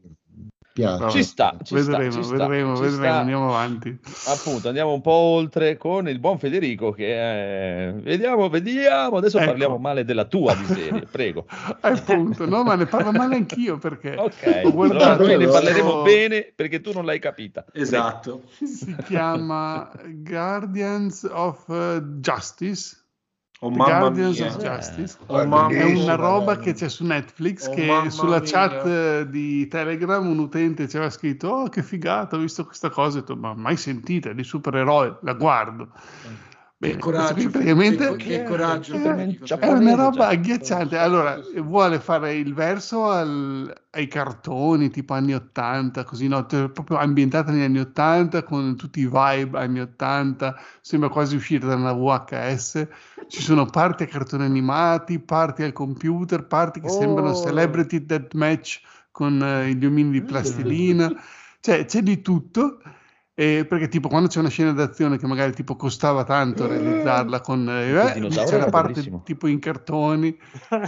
piace. 0.73 1.09
Ci 1.11 1.23
sta, 1.23 1.55
ci 1.63 1.75
vedremo, 1.75 2.11
sta, 2.11 2.19
ci 2.19 2.25
sta, 2.25 2.47
vedremo, 2.47 2.75
ci 2.75 2.81
vedremo, 2.81 3.03
sta. 3.03 3.19
andiamo 3.19 3.49
avanti. 3.49 3.99
Appunto, 4.27 4.67
andiamo 4.67 4.93
un 4.93 5.01
po' 5.01 5.11
oltre 5.11 5.77
con 5.77 6.09
il 6.09 6.19
buon 6.19 6.39
Federico 6.39 6.91
che 6.91 7.13
è... 7.13 7.93
Vediamo, 7.93 8.49
vediamo, 8.49 9.17
adesso 9.17 9.37
Ecco. 9.37 9.45
parliamo 9.51 9.77
male 9.77 10.03
della 10.03 10.25
tua 10.25 10.55
di 10.55 10.65
serie, 10.65 11.05
prego. 11.11 11.45
Appunto, 11.79 12.47
no, 12.47 12.63
ma 12.63 12.75
ne 12.75 12.87
parlo 12.87 13.11
male 13.11 13.35
anch'io 13.35 13.77
perché 13.77 14.15
Ok, 14.17 14.71
guardato 14.71 15.03
allora 15.03 15.35
noi 15.35 15.45
ne 15.45 15.51
parleremo 15.51 16.01
bene 16.01 16.51
perché 16.55 16.81
tu 16.81 16.91
non 16.91 17.05
l'hai 17.05 17.19
capita. 17.19 17.65
Esatto. 17.71 18.43
si 18.63 18.95
chiama 19.05 19.91
Guardians 20.05 21.27
of 21.31 21.69
eh, 21.69 22.01
Justice. 22.19 23.02
Oh 23.65 23.69
Guardians 23.71 24.39
mia. 24.39 24.47
of 24.49 24.57
Justice. 24.61 25.17
Oh, 25.27 25.45
mamma 25.45 25.69
È 25.73 25.83
una 25.83 26.15
roba 26.15 26.57
che 26.57 26.73
c'è 26.73 26.89
su 26.89 27.05
Netflix 27.05 27.67
Oh, 27.67 27.73
che 27.73 28.09
sulla 28.09 28.39
mia. 28.41 28.49
chat 28.49 28.85
eh, 28.85 29.25
di 29.29 29.67
Telegram 29.69 30.27
un 30.27 30.37
utente 30.39 30.89
ci 30.89 30.97
aveva 30.97 31.09
scritto 31.11 31.47
oh 31.47 31.69
che 31.69 31.81
figata 31.81 32.35
ho 32.35 32.39
visto 32.39 32.65
questa 32.65 32.89
cosa 32.89 33.17
ho 33.17 33.21
detto 33.21 33.37
ma 33.37 33.53
mai 33.53 33.77
sentita 33.77 34.33
di 34.33 34.43
supereroi 34.43 35.15
la 35.21 35.33
guardo 35.33 35.87
Bene, 36.83 36.95
Che 36.95 36.99
coraggio, 36.99 37.33
qui 37.33 37.47
praticamente 37.49 38.15
che, 38.17 38.27
che 38.27 38.43
coraggio. 38.43 38.95
Eh, 38.95 39.37
è 39.57 39.67
una 39.71 39.95
roba 39.95 40.27
agghiacciante. 40.27 40.97
Allora, 40.97 41.39
vuole 41.61 41.99
fare 42.01 42.33
il 42.35 42.53
verso 42.53 43.09
al- 43.09 43.73
ai 43.91 44.07
cartoni 44.09 44.89
tipo 44.89 45.13
anni 45.13 45.33
80, 45.33 46.03
così, 46.03 46.27
no? 46.27 46.45
Te- 46.45 46.69
proprio 46.69 46.97
ambientata 46.97 47.51
negli 47.53 47.63
anni 47.63 47.79
80 47.79 48.43
con 48.43 48.75
tutti 48.75 48.99
i 48.99 49.05
vibe 49.05 49.57
anni 49.57 49.79
80, 49.79 50.59
sembra 50.81 51.07
quasi 51.07 51.37
uscire 51.37 51.65
da 51.65 51.75
una 51.75 51.93
VHS. 51.93 52.87
Ci 53.29 53.41
sono 53.41 53.65
parti 53.65 54.03
a 54.03 54.07
cartoni 54.07 54.43
animati, 54.43 55.19
parti 55.19 55.63
al 55.63 55.71
computer, 55.71 56.45
parti 56.45 56.81
che 56.81 56.89
sembrano 56.89 57.29
Oh. 57.29 57.41
celebrity 57.41 58.05
deathmatch 58.05 58.81
con 59.09 59.41
eh, 59.41 59.73
gli 59.73 59.85
omini 59.85 60.11
di 60.11 60.21
plastilina. 60.21 61.09
Cioè, 61.61 61.85
c'è 61.85 62.01
di 62.01 62.21
tutto. 62.21 62.79
Eh, 63.35 63.65
perché 63.67 63.87
tipo 63.87 64.09
quando 64.09 64.27
c'è 64.27 64.39
una 64.39 64.49
scena 64.49 64.73
d'azione 64.73 65.17
che 65.17 65.25
magari 65.25 65.53
tipo 65.53 65.75
costava 65.75 66.23
tanto 66.23 66.67
realizzarla 66.67 67.41
con 67.41 67.67
eh, 67.67 67.89
eh, 67.89 68.27
c'è 68.27 68.57
la 68.59 68.69
parte 68.69 68.91
bellissimo. 68.91 69.23
tipo 69.23 69.47
in 69.47 69.57
cartoni. 69.59 70.37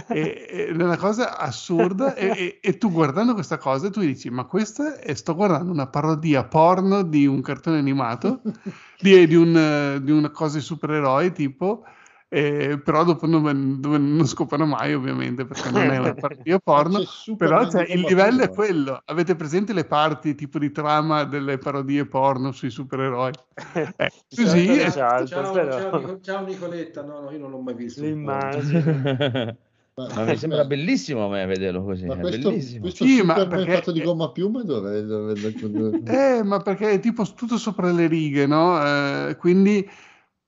È 0.06 0.68
una 0.70 0.96
cosa 0.96 1.36
assurda. 1.38 2.14
E, 2.14 2.26
e- 2.26 2.58
e 2.62 2.78
tu 2.78 2.92
guardando 2.92 3.34
questa 3.34 3.58
cosa 3.58 3.90
tu 3.90 4.00
dici 4.00 4.30
ma 4.30 4.44
questa 4.44 4.98
è, 4.98 5.12
sto 5.14 5.34
guardando 5.34 5.72
una 5.72 5.88
parodia 5.88 6.44
porno 6.44 7.02
di 7.02 7.26
un 7.26 7.40
cartone 7.42 7.78
animato 7.78 8.40
di, 9.00 9.26
di 9.26 9.34
un, 9.34 9.56
eh, 9.56 10.02
di 10.02 10.12
una 10.12 10.30
cosa 10.30 10.58
di 10.58 10.62
supereroi 10.62 11.32
tipo 11.32 11.84
eh, 12.28 12.80
però 12.82 13.04
dopo 13.04 13.26
non, 13.26 13.80
dove 13.80 13.98
non 13.98 14.26
scoprono 14.26 14.66
mai 14.66 14.94
ovviamente 14.94 15.44
perché 15.44 15.70
non 15.70 15.90
è 15.90 15.98
una 15.98 16.14
parodia 16.18 16.58
porno 16.58 17.00
però 17.36 17.70
cioè, 17.70 17.86
il 17.88 18.00
livello 18.00 18.42
è 18.42 18.50
quello 18.50 19.00
avete 19.04 19.36
presente 19.36 19.72
le 19.72 19.84
parti 19.84 20.34
tipo 20.34 20.58
di 20.58 20.72
trama 20.72 21.24
delle 21.24 21.58
parodie 21.58 22.06
porno 22.06 22.50
sui 22.50 22.70
supereroi 22.70 23.32
eh, 23.96 24.12
così 24.34 24.66
è-. 24.66 24.90
Ciao, 24.90 25.26
ciao, 25.26 26.20
ciao 26.20 26.44
Nicoletta, 26.44 27.02
no, 27.02 27.20
no, 27.20 27.30
io 27.30 27.38
non 27.38 27.50
l'ho 27.50 27.60
mai 27.60 27.74
visto. 27.74 28.02
L'immagine. 28.02 29.58
Ma, 29.94 30.06
Ma 30.14 30.24
mi 30.24 30.36
sembra 30.36 30.64
bellissimo 30.64 31.24
a 31.24 31.28
me 31.30 31.46
vederlo 31.46 31.82
così, 31.82 32.04
ma 32.04 32.14
è 32.14 32.20
questo, 32.20 32.50
bellissimo. 32.50 32.80
questo 32.82 33.04
Sì, 33.04 33.22
ma 33.22 33.46
perché- 33.46 33.72
fatto 33.72 33.92
di 33.92 34.02
gomma 34.02 34.24
a 34.24 34.30
piuma 34.30 34.62
dove, 34.62 35.04
dove, 35.04 35.34
dove- 35.34 36.00
Eh, 36.04 36.42
ma 36.42 36.58
perché 36.60 36.90
è 36.90 37.00
tipo 37.00 37.24
tutto 37.34 37.56
sopra 37.56 37.90
le 37.90 38.06
righe, 38.06 38.46
no? 38.46 38.78
Eh, 38.82 39.36
quindi, 39.38 39.88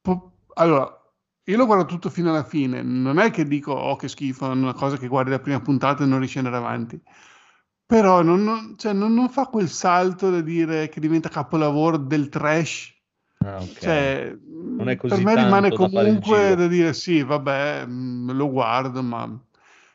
po- 0.03 0.33
allora, 0.55 0.98
io 1.51 1.57
lo 1.57 1.67
guardo 1.67 1.85
tutto 1.87 2.11
fino 2.11 2.31
alla 2.31 2.45
fine. 2.45 2.83
Non 2.83 3.19
è 3.19 3.31
che 3.31 3.45
dico, 3.47 3.73
oh, 3.73 3.97
che 3.97 4.09
schifo, 4.09 4.47
è 4.47 4.51
una 4.55 4.75
cosa 4.75 4.97
che 4.99 5.09
guardi 5.09 5.31
la 5.31 5.41
prima 5.41 5.61
puntata 5.61 6.05
e 6.05 6.07
non 6.07 6.19
riesci 6.19 6.39
ad 6.39 6.47
andare 6.47 6.65
avanti. 6.65 7.01
Però 7.87 8.23
non, 8.23 8.43
non- 8.45 8.77
cioè, 8.77 8.93
non- 8.93 9.15
non 9.15 9.31
fa 9.31 9.47
quel 9.47 9.69
salto 9.69 10.31
da 10.31 10.41
dire 10.43 10.89
che 10.89 11.01
diventa 11.01 11.29
capolavoro 11.31 11.97
del 11.97 12.29
trash. 12.29 12.95
Ah, 13.41 13.63
ok. 13.63 13.81
Cioè, 13.81 14.37
per 15.07 15.19
me 15.19 15.37
rimane 15.37 15.69
da 15.71 15.77
comunque 15.79 16.39
giro. 16.49 16.57
da 16.57 16.67
dire 16.67 16.93
sì, 16.93 17.23
vabbè, 17.23 17.87
mh, 17.87 18.33
lo 18.33 18.51
guardo, 18.51 19.03
ma 19.03 19.41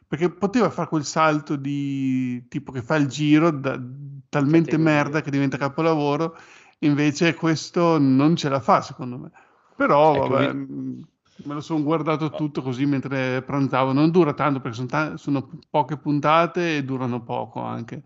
perché 0.07 0.29
poteva 0.31 0.69
fare 0.69 0.87
quel 0.89 1.05
salto 1.05 1.55
di 1.55 2.47
tipo 2.47 2.71
che 2.71 2.81
fa 2.81 2.95
il 2.95 3.07
giro 3.07 3.51
da- 3.51 3.79
talmente 4.29 4.77
Categoria. 4.77 4.77
merda 4.77 5.21
che 5.21 5.31
diventa 5.31 5.57
capolavoro, 5.57 6.35
invece 6.79 7.33
questo 7.35 7.97
non 7.99 8.35
ce 8.35 8.49
la 8.49 8.59
fa, 8.59 8.81
secondo 8.81 9.17
me. 9.17 9.31
Però, 9.75 10.15
Ecco, 10.15 10.29
vabbè, 10.29 10.53
vi- 10.53 10.53
mh, 10.53 11.01
me 11.45 11.53
lo 11.55 11.61
sono 11.61 11.83
guardato 11.83 12.29
tutto 12.29 12.61
così 12.61 12.85
mentre 12.85 13.41
pranzavo. 13.41 13.91
Non 13.93 14.11
dura 14.11 14.33
tanto 14.33 14.59
perché 14.59 14.75
sono, 14.75 14.87
ta- 14.87 15.17
sono 15.17 15.49
poche 15.69 15.97
puntate 15.97 16.77
e 16.77 16.83
durano 16.83 17.23
poco 17.23 17.61
anche. 17.61 18.03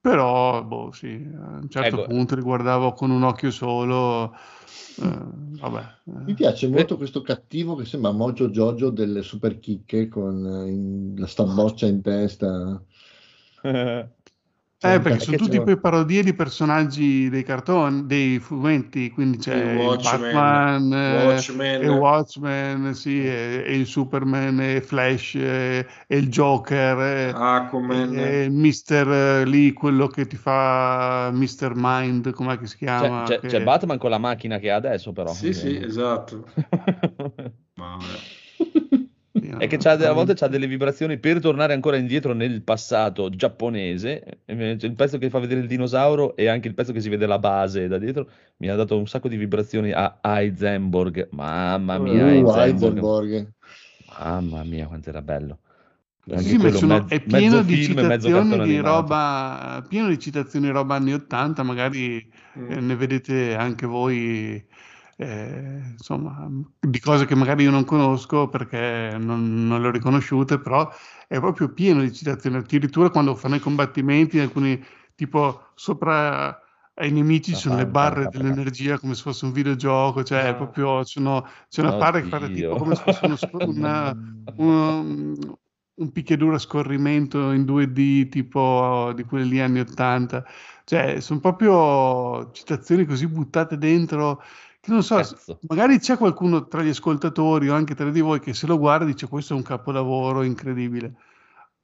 Però, 0.00 0.64
boh, 0.64 0.92
sì, 0.92 1.08
a 1.08 1.58
un 1.58 1.68
certo 1.68 1.96
Ecco. 1.96 2.06
punto 2.06 2.34
li 2.34 2.40
guardavo 2.40 2.92
con 2.92 3.10
un 3.10 3.22
occhio 3.22 3.50
solo. 3.50 4.32
eh, 4.32 5.18
vabbè. 5.58 5.98
Mi 6.04 6.34
piace 6.34 6.68
molto 6.68 6.96
questo 6.96 7.20
cattivo 7.20 7.74
che 7.74 7.84
sembra 7.84 8.10
Mojo 8.10 8.48
Jojo 8.48 8.90
delle 8.90 9.22
super 9.22 9.58
chicche 9.58 10.08
con 10.08 10.46
eh, 10.46 10.70
in- 10.70 11.14
la 11.18 11.26
stamboccia 11.26 11.86
in 11.86 12.00
testa. 12.00 12.82
C'è 14.80 14.94
Eh, 14.94 15.00
perché 15.00 15.20
sono 15.20 15.36
tutti 15.36 15.60
quei 15.60 15.78
parodie 15.78 16.22
di 16.22 16.32
personaggi 16.32 17.28
dei 17.28 17.42
cartoni, 17.42 18.06
dei 18.06 18.38
fumetti, 18.38 19.10
quindi 19.10 19.36
c'è 19.36 19.54
Il 19.54 19.66
il 19.84 19.98
Watchmen, 19.98 20.00
Batman, 20.00 20.90
eh, 20.94 21.44
Watchmen. 21.44 21.82
e 21.84 21.88
Watchmen, 21.88 22.94
sì, 22.94 23.22
e, 23.22 23.62
e 23.66 23.76
il 23.76 23.86
Superman, 23.86 24.58
e 24.60 24.80
Flash, 24.80 25.34
e, 25.34 25.86
e 26.06 26.16
il 26.16 26.28
Joker, 26.30 26.98
e, 26.98 27.42
Aquaman. 27.54 28.14
e 28.14 28.44
il 28.44 28.52
Mister 28.52 29.46
lì, 29.46 29.72
quello 29.74 30.06
che 30.06 30.26
ti 30.26 30.36
fa 30.36 31.30
Mr. 31.30 31.74
Mind, 31.76 32.30
com'è 32.32 32.56
che 32.58 32.66
si 32.66 32.76
C'è, 32.92 33.18
chiama? 33.18 33.22
c'è- 33.22 33.44
Che- 33.46 33.46
c'è 33.46 33.60
Batman 33.62 33.98
con 33.98 34.10
la 34.10 34.18
macchina 34.18 34.58
che 34.58 34.70
ha 34.70 34.76
adesso, 34.76 35.12
però. 35.12 35.34
Sì, 35.34 35.52
sì, 35.54 35.78
esatto. 35.80 36.46
Ma 37.74 37.96
vabbè. 37.96 38.30
È 39.60 39.66
che 39.66 39.76
c'ha, 39.76 39.92
a 39.92 40.12
volte 40.12 40.34
c'ha 40.34 40.48
delle 40.48 40.66
vibrazioni 40.66 41.18
per 41.18 41.38
tornare 41.38 41.74
ancora 41.74 41.96
indietro 41.96 42.32
nel 42.32 42.62
passato 42.62 43.28
giapponese. 43.28 44.40
Il 44.46 44.94
pezzo 44.96 45.18
che 45.18 45.28
fa 45.28 45.38
vedere 45.38 45.60
il 45.60 45.66
dinosauro 45.66 46.34
e 46.34 46.48
anche 46.48 46.66
il 46.68 46.74
pezzo 46.74 46.92
che 46.92 47.00
si 47.00 47.10
vede 47.10 47.26
la 47.26 47.38
base 47.38 47.86
da 47.86 47.98
dietro 47.98 48.28
mi 48.56 48.68
ha 48.70 48.74
dato 48.74 48.96
un 48.96 49.06
sacco 49.06 49.28
di 49.28 49.36
vibrazioni 49.36 49.92
a 49.92 50.18
Heisenberg. 50.22 51.28
Mamma 51.32 51.98
mia, 51.98 52.24
Uh, 52.24 52.28
Heisenberg. 52.28 52.96
Heisenberg. 52.96 53.52
Mamma 54.18 54.64
mia, 54.64 54.86
quanto 54.86 55.08
era 55.10 55.20
bello. 55.22 55.58
Sì, 56.36 56.58
sono- 56.72 56.94
mezzo- 56.94 57.08
è 57.08 57.20
pieno 57.20 57.62
di 57.62 57.76
film 57.76 58.10
e 58.10 58.18
di 58.64 58.78
roba, 58.78 59.84
pieno 59.88 60.08
di 60.08 60.18
citazioni 60.18 60.66
di 60.66 60.72
roba 60.72 60.94
anni 60.94 61.12
80, 61.12 61.62
magari 61.62 62.24
Mm. 62.58 62.70
eh, 62.70 62.80
ne 62.80 62.96
vedete 62.96 63.54
anche 63.54 63.86
voi, 63.86 64.64
eh, 65.20 65.80
insomma, 65.92 66.48
di 66.78 66.98
cose 66.98 67.26
che 67.26 67.34
magari 67.34 67.64
io 67.64 67.70
non 67.70 67.84
conosco 67.84 68.48
perché 68.48 69.16
non, 69.18 69.66
non 69.66 69.82
le 69.82 69.88
ho 69.88 69.90
riconosciute, 69.90 70.58
però 70.58 70.90
è 71.28 71.38
proprio 71.38 71.72
pieno 71.72 72.00
di 72.00 72.12
citazioni, 72.12 72.56
addirittura 72.56 73.10
quando 73.10 73.34
fanno 73.34 73.56
i 73.56 73.60
combattimenti, 73.60 74.38
alcuni 74.38 74.82
tipo 75.14 75.72
sopra 75.74 76.58
ai 76.94 77.12
nemici 77.12 77.52
ci 77.52 77.60
sono 77.60 77.76
le 77.76 77.86
barre 77.86 78.28
dell'energia 78.28 78.98
come 78.98 79.14
se 79.14 79.22
fosse 79.22 79.44
un 79.44 79.52
videogioco, 79.52 80.22
cioè 80.22 80.48
Ah. 80.48 80.54
proprio 80.54 81.04
sono- 81.04 81.46
c'è 81.68 81.82
una 81.82 81.96
parte 81.96 82.22
che 82.22 82.28
fa 82.28 82.48
tipo 82.48 82.76
come 82.76 82.94
se 82.94 83.02
fosse 83.02 83.24
uno 83.26 83.36
sc- 83.36 83.54
una, 83.66 84.14
un, 84.56 85.36
picchiaduro 86.12 86.54
a 86.54 86.58
scorrimento 86.58 87.50
in 87.52 87.64
2D 87.64 88.28
tipo 88.28 89.12
di 89.14 89.22
quelli 89.24 89.60
anni 89.60 89.80
80 89.80 90.44
cioè 90.84 91.20
sono 91.20 91.40
proprio 91.40 92.50
citazioni 92.52 93.04
così 93.04 93.26
buttate 93.28 93.76
dentro 93.76 94.42
non 94.86 95.02
so, 95.02 95.16
Cazzo. 95.16 95.58
magari 95.68 95.98
c'è 95.98 96.16
qualcuno 96.16 96.66
tra 96.66 96.82
gli 96.82 96.88
ascoltatori 96.88 97.68
o 97.68 97.74
anche 97.74 97.94
tra 97.94 98.10
di 98.10 98.20
voi 98.20 98.40
che 98.40 98.54
se 98.54 98.66
lo 98.66 98.78
guarda 98.78 99.04
dice 99.04 99.28
questo 99.28 99.52
è 99.52 99.56
un 99.56 99.62
capolavoro 99.62 100.42
incredibile. 100.42 101.14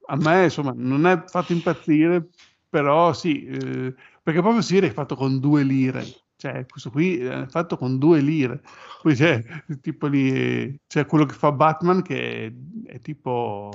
A 0.07 0.15
me 0.15 0.45
insomma 0.45 0.73
non 0.75 1.05
è 1.05 1.23
fatto 1.27 1.53
impazzire 1.53 2.29
però 2.69 3.13
sì 3.13 3.45
eh, 3.45 3.93
perché 4.23 4.41
proprio 4.41 4.61
si 4.61 4.73
vede 4.73 4.87
che 4.87 4.91
è 4.93 4.95
fatto 4.95 5.15
con 5.15 5.39
due 5.39 5.63
lire. 5.63 6.05
Cioè 6.35 6.65
questo 6.67 6.91
qui 6.91 7.17
è 7.19 7.45
fatto 7.47 7.77
con 7.77 7.97
due 7.97 8.19
lire. 8.19 8.61
Poi 9.01 9.15
c'è 9.15 9.43
tipo 9.81 10.07
lì 10.07 10.79
c'è 10.87 11.05
quello 11.05 11.25
che 11.25 11.33
fa 11.33 11.51
Batman 11.51 12.01
che 12.01 12.45
è, 12.45 12.53
è 12.93 12.99
tipo 12.99 13.71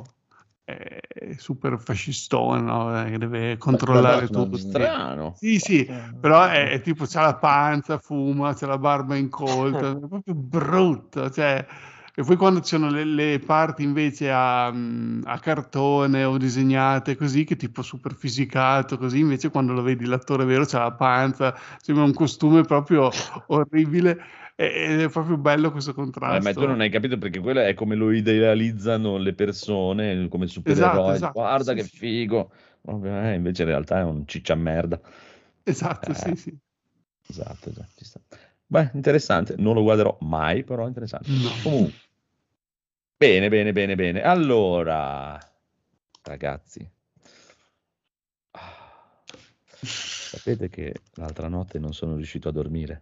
è 0.77 1.35
super 1.37 1.79
fascistone 1.81 2.61
no? 2.61 3.05
Eh, 3.05 3.11
che 3.11 3.19
deve 3.19 3.57
controllare 3.57 4.27
Batman, 4.27 4.45
tutto 4.45 4.57
Strano. 4.57 5.35
sì 5.37 5.59
sì 5.59 5.91
però 6.21 6.47
è, 6.47 6.71
è 6.71 6.81
tipo 6.81 7.05
c'ha 7.07 7.23
la 7.23 7.35
panza 7.37 7.99
fuma 7.99 8.55
c'ha 8.55 8.67
la 8.67 8.79
barba 8.79 9.17
incolta 9.17 9.91
è 9.91 9.97
proprio 10.09 10.35
brutto 10.35 11.31
cioè 11.31 11.67
e 12.15 12.25
poi 12.25 12.37
quando 12.37 12.61
ci 12.61 12.77
sono 12.77 12.91
le, 12.91 13.05
le 13.05 13.39
parti 13.39 13.83
invece 13.83 14.31
a, 14.31 14.71
mm, 14.71 15.23
a 15.25 15.39
cartone 15.39 16.25
o 16.25 16.37
disegnate 16.37 17.17
così, 17.17 17.45
che 17.45 17.57
tipo 17.57 17.81
super 17.81 18.15
fisicato, 18.15 18.99
così 18.99 19.21
invece 19.21 19.49
quando 19.49 19.73
lo 19.73 19.81
vedi 19.81 20.05
l'attore 20.05 20.45
vero 20.45 20.67
c'ha 20.67 20.81
la 20.81 20.93
panza, 20.93 21.59
sembra 21.81 22.05
un 22.05 22.13
costume 22.13 22.65
proprio 22.65 23.09
orribile 23.49 24.21
ed 24.71 25.01
è 25.01 25.09
proprio 25.11 25.37
bello 25.39 25.71
questo 25.73 25.91
Eh, 25.91 25.95
contrasto. 25.97 26.41
ma 26.41 26.53
tu 26.53 26.67
non 26.67 26.81
hai 26.81 26.91
capito 26.91 27.19
perché 27.19 27.41
quello 27.41 27.61
è 27.61 27.75
come 27.75 27.95
lo 27.97 28.11
idealizzano 28.13 29.17
le 29.17 29.35
persone, 29.35 30.29
come 30.29 30.47
supereroi. 30.47 31.15
esatto, 31.15 31.33
Guarda 31.33 31.73
sì, 31.73 31.77
che 31.79 31.85
figo. 31.85 32.53
eh, 33.05 33.35
invece 33.35 33.63
in 33.63 33.69
realtà 33.69 33.99
è 34.01 34.03
un 34.05 34.27
ciccia 34.27 34.55
merda. 34.55 35.01
Esatto, 35.65 36.11
Eh. 36.11 36.15
sì, 36.15 36.37
sì. 36.37 36.59
Esatto, 37.29 37.71
esatto. 37.71 38.21
Beh, 38.67 38.91
interessante, 38.95 39.55
non 39.59 39.75
lo 39.75 39.83
guarderò 39.83 40.17
mai, 40.21 40.65
però 40.65 40.87
interessante. 40.87 41.31
No. 41.33 41.51
Comunque, 41.63 42.01
bene, 43.17 43.49
bene, 43.49 43.73
bene, 43.73 43.95
bene. 43.95 44.23
Allora, 44.23 45.39
ragazzi, 46.23 46.89
ah, 48.53 49.25
sapete 49.81 50.69
che 50.69 50.95
l'altra 51.15 51.49
notte 51.49 51.79
non 51.79 51.93
sono 51.93 52.17
riuscito 52.17 52.49
a 52.49 52.53
dormire? 52.53 53.01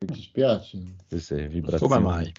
Mi 0.00 0.06
dispiace. 0.06 0.78
Queste 1.08 1.48
vibrazioni. 1.48 1.92
Come 1.92 2.04
mai? 2.04 2.32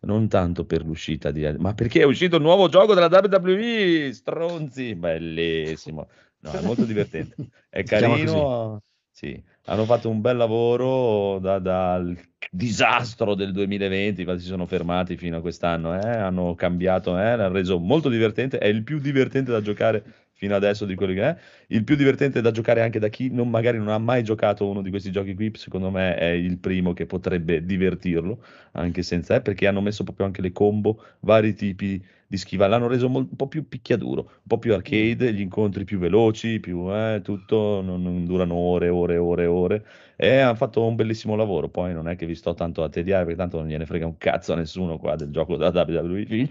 Non 0.00 0.28
tanto 0.28 0.64
per 0.64 0.84
l'uscita 0.84 1.30
di... 1.30 1.44
Ma 1.58 1.74
perché 1.74 2.00
è 2.00 2.04
uscito 2.04 2.36
il 2.36 2.42
nuovo 2.42 2.68
gioco 2.68 2.94
della 2.94 3.08
WWE, 3.10 4.12
stronzi, 4.12 4.94
bellissimo. 4.94 6.08
No, 6.40 6.52
è 6.52 6.60
molto 6.62 6.84
divertente. 6.84 7.36
È 7.68 7.82
carino. 7.84 8.80
Sì, 9.10 9.42
hanno 9.64 9.84
fatto 9.84 10.08
un 10.08 10.20
bel 10.20 10.36
lavoro 10.36 11.40
da- 11.40 11.58
dal 11.58 12.16
disastro 12.52 13.34
del 13.34 13.50
2020, 13.50 14.20
infatti 14.20 14.40
si 14.40 14.46
sono 14.46 14.64
fermati 14.64 15.16
fino 15.16 15.38
a 15.38 15.40
quest'anno, 15.40 16.00
eh, 16.00 16.08
hanno 16.08 16.54
cambiato, 16.54 17.18
eh, 17.18 17.34
l'hanno 17.34 17.54
reso 17.54 17.80
molto 17.80 18.08
divertente, 18.08 18.58
è 18.58 18.68
il 18.68 18.84
più 18.84 19.00
divertente 19.00 19.50
da 19.50 19.60
giocare 19.60 20.04
fino 20.38 20.54
adesso 20.54 20.86
di 20.86 20.94
quello 20.94 21.14
che 21.14 21.22
è, 21.22 21.36
il 21.68 21.82
più 21.82 21.96
divertente 21.96 22.40
da 22.40 22.52
giocare 22.52 22.80
anche 22.82 23.00
da 23.00 23.08
chi 23.08 23.28
non, 23.28 23.50
magari 23.50 23.76
non 23.76 23.88
ha 23.88 23.98
mai 23.98 24.22
giocato 24.22 24.68
uno 24.68 24.82
di 24.82 24.90
questi 24.90 25.10
giochi 25.10 25.34
qui, 25.34 25.50
secondo 25.56 25.90
me 25.90 26.14
è 26.16 26.26
il 26.26 26.58
primo 26.58 26.92
che 26.92 27.06
potrebbe 27.06 27.64
divertirlo, 27.64 28.44
anche 28.72 29.02
senza, 29.02 29.34
eh, 29.34 29.40
perché 29.40 29.66
hanno 29.66 29.80
messo 29.80 30.04
proprio 30.04 30.26
anche 30.26 30.40
le 30.40 30.52
combo, 30.52 31.02
vari 31.20 31.54
tipi 31.54 32.00
di 32.24 32.36
schiva, 32.36 32.68
l'hanno 32.68 32.86
reso 32.86 33.08
mol- 33.08 33.26
un 33.28 33.34
po' 33.34 33.48
più 33.48 33.66
picchiaduro, 33.66 34.20
un 34.20 34.42
po' 34.46 34.58
più 34.58 34.72
arcade, 34.74 35.32
gli 35.32 35.40
incontri 35.40 35.82
più 35.82 35.98
veloci, 35.98 36.60
più 36.60 36.88
eh, 36.94 37.20
tutto, 37.24 37.80
non, 37.80 38.00
non 38.00 38.24
durano 38.24 38.54
ore, 38.54 38.88
ore, 38.88 39.16
ore, 39.16 39.46
ore, 39.46 39.86
e 40.14 40.38
hanno 40.38 40.54
fatto 40.54 40.86
un 40.86 40.94
bellissimo 40.94 41.34
lavoro. 41.34 41.68
Poi 41.68 41.92
non 41.92 42.08
è 42.08 42.14
che 42.14 42.26
vi 42.26 42.36
sto 42.36 42.54
tanto 42.54 42.84
a 42.84 42.88
tediare, 42.88 43.24
perché 43.24 43.38
tanto 43.38 43.58
non 43.58 43.66
gliene 43.66 43.86
frega 43.86 44.06
un 44.06 44.18
cazzo 44.18 44.52
a 44.52 44.56
nessuno 44.56 44.98
qua 44.98 45.16
del 45.16 45.30
gioco 45.32 45.56
della 45.56 45.84
WWE. 45.84 46.48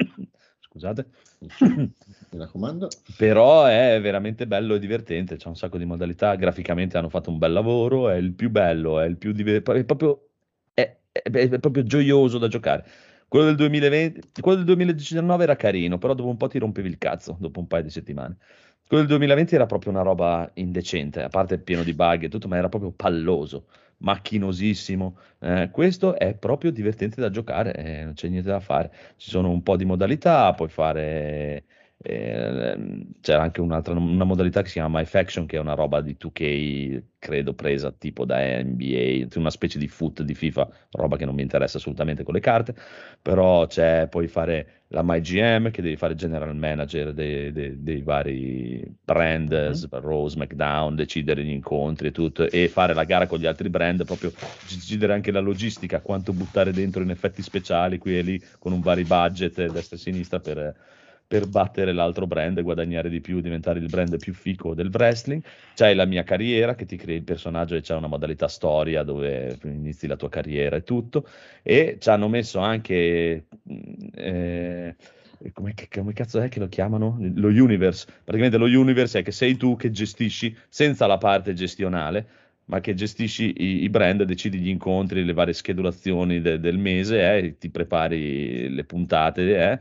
Scusate. 0.60 1.06
Mi 2.30 2.38
raccomando. 2.38 2.88
Però 3.16 3.64
è 3.64 3.98
veramente 4.02 4.46
bello 4.46 4.74
e 4.74 4.78
divertente, 4.78 5.36
c'è 5.36 5.48
un 5.48 5.56
sacco 5.56 5.78
di 5.78 5.84
modalità, 5.86 6.34
graficamente 6.34 6.98
hanno 6.98 7.08
fatto 7.08 7.30
un 7.30 7.38
bel 7.38 7.52
lavoro, 7.52 8.10
è 8.10 8.16
il 8.16 8.32
più 8.34 8.50
bello, 8.50 9.00
è 9.00 9.06
il 9.06 9.16
più 9.16 9.32
divertente, 9.32 9.80
è 9.80 9.84
proprio, 9.84 10.28
è, 10.74 10.98
è- 11.10 11.30
è 11.30 11.58
proprio 11.58 11.84
gioioso 11.84 12.38
da 12.38 12.48
giocare. 12.48 12.84
Quello 13.28 13.46
del 13.46 13.56
2020, 13.56 14.40
quello 14.40 14.56
del 14.58 14.66
2019 14.66 15.42
era 15.44 15.56
carino, 15.56 15.98
però 15.98 16.14
dopo 16.14 16.28
un 16.28 16.36
po' 16.36 16.48
ti 16.48 16.58
rompevi 16.58 16.88
il 16.88 16.98
cazzo, 16.98 17.36
dopo 17.40 17.60
un 17.60 17.66
paio 17.66 17.82
di 17.82 17.90
settimane. 17.90 18.36
Quello 18.86 19.02
del 19.04 19.08
2020 19.12 19.54
era 19.54 19.66
proprio 19.66 19.92
una 19.92 20.02
roba 20.02 20.50
indecente, 20.54 21.22
a 21.22 21.28
parte 21.28 21.58
pieno 21.58 21.82
di 21.82 21.92
bug 21.94 22.24
e 22.24 22.28
tutto, 22.28 22.48
ma 22.48 22.56
era 22.56 22.68
proprio 22.70 22.90
palloso, 22.92 23.66
macchinosissimo. 23.98 25.18
Eh, 25.40 25.68
questo 25.70 26.16
è 26.18 26.34
proprio 26.34 26.70
divertente 26.72 27.20
da 27.20 27.30
giocare, 27.30 27.74
eh, 27.74 28.04
non 28.04 28.14
c'è 28.14 28.28
niente 28.28 28.48
da 28.48 28.60
fare. 28.60 28.90
Ci 29.16 29.28
sono 29.30 29.50
un 29.50 29.62
po' 29.62 29.76
di 29.76 29.84
modalità, 29.84 30.52
puoi 30.54 30.68
fare 30.70 31.64
eh, 32.00 33.06
c'era 33.20 33.42
anche 33.42 33.60
un'altra 33.60 33.94
una 33.94 34.24
modalità 34.24 34.62
che 34.62 34.68
si 34.68 34.74
chiama 34.74 34.98
My 35.00 35.04
Faction, 35.04 35.46
che 35.46 35.56
è 35.56 35.60
una 35.60 35.74
roba 35.74 36.00
di 36.00 36.16
2K, 36.16 37.02
credo 37.18 37.54
presa 37.54 37.90
tipo 37.92 38.24
da 38.24 38.38
NBA, 38.62 39.38
una 39.38 39.50
specie 39.50 39.78
di 39.78 39.88
foot 39.88 40.22
di 40.22 40.34
FIFA, 40.34 40.68
roba 40.92 41.16
che 41.16 41.24
non 41.24 41.34
mi 41.34 41.42
interessa 41.42 41.78
assolutamente 41.78 42.22
con 42.22 42.34
le 42.34 42.40
carte. 42.40 42.74
Però 43.20 43.66
c'è, 43.66 44.06
puoi 44.08 44.28
fare 44.28 44.84
la 44.88 45.02
MyGM, 45.02 45.70
che 45.70 45.82
devi 45.82 45.96
fare 45.96 46.14
general 46.14 46.54
manager 46.56 47.12
dei, 47.12 47.52
dei- 47.52 47.82
dei 47.82 48.02
vari 48.02 48.82
brand, 49.04 49.50
Mhm. 49.52 49.88
Raw, 50.00 50.28
SmackDown, 50.28 50.94
decidere 50.94 51.44
gli 51.44 51.50
incontri 51.50 52.08
e 52.08 52.12
tutto, 52.12 52.48
e 52.50 52.68
fare 52.68 52.94
la 52.94 53.04
gara 53.04 53.26
con 53.26 53.38
gli 53.38 53.46
altri 53.46 53.68
brand, 53.68 54.04
proprio 54.04 54.32
decidere 54.58 55.12
anche 55.12 55.30
la 55.32 55.40
logistica, 55.40 56.00
quanto 56.00 56.32
buttare 56.32 56.72
dentro 56.72 57.02
in 57.02 57.10
effetti 57.10 57.42
speciali 57.42 57.98
qui 57.98 58.16
e 58.18 58.22
lì, 58.22 58.42
con 58.58 58.72
un 58.72 58.80
vari 58.80 59.04
budget 59.04 59.66
destra 59.68 59.96
e 59.96 59.98
sinistra 59.98 60.40
per 60.40 60.74
per 61.28 61.46
battere 61.46 61.92
l'altro 61.92 62.26
brand 62.26 62.60
guadagnare 62.62 63.10
di 63.10 63.20
più, 63.20 63.40
diventare 63.40 63.78
il 63.80 63.86
brand 63.86 64.18
più 64.18 64.32
fico 64.32 64.72
del 64.74 64.88
wrestling. 64.90 65.42
C'hai 65.74 65.94
la 65.94 66.06
mia 66.06 66.22
carriera 66.24 66.74
che 66.74 66.86
ti 66.86 66.96
crei 66.96 67.16
il 67.16 67.22
personaggio 67.22 67.74
e 67.74 67.82
c'è 67.82 67.94
una 67.94 68.06
modalità 68.06 68.48
storia 68.48 69.02
dove 69.02 69.58
inizi 69.64 70.06
la 70.06 70.16
tua 70.16 70.30
carriera 70.30 70.76
e 70.76 70.84
tutto. 70.84 71.28
E 71.62 71.98
ci 72.00 72.08
hanno 72.08 72.28
messo 72.28 72.60
anche. 72.60 73.44
mh, 73.62 74.06
eh, 74.14 74.96
come, 75.52 75.74
come 75.90 76.12
cazzo 76.14 76.40
è 76.40 76.48
che 76.48 76.60
lo 76.60 76.68
chiamano? 76.68 77.18
Lo 77.34 77.48
universe. 77.48 78.06
Praticamente 78.24 78.56
lo 78.56 78.64
universe 78.64 79.18
è 79.18 79.22
che 79.22 79.30
sei 79.30 79.56
tu 79.58 79.76
che 79.76 79.90
gestisci 79.90 80.56
senza 80.68 81.06
la 81.06 81.18
parte 81.18 81.52
gestionale 81.52 82.26
ma 82.68 82.80
che 82.80 82.92
gestisci 82.94 83.54
i, 83.56 83.82
i 83.84 83.88
brand, 83.88 84.22
decidi 84.24 84.58
gli 84.58 84.68
incontri, 84.68 85.24
le 85.24 85.32
varie 85.32 85.54
schedulazioni 85.54 86.40
de- 86.42 86.60
del 86.60 86.76
mese, 86.76 87.36
eh, 87.36 87.56
ti 87.58 87.70
prepari 87.70 88.68
le 88.68 88.84
puntate, 88.84 89.70
eh, 89.70 89.78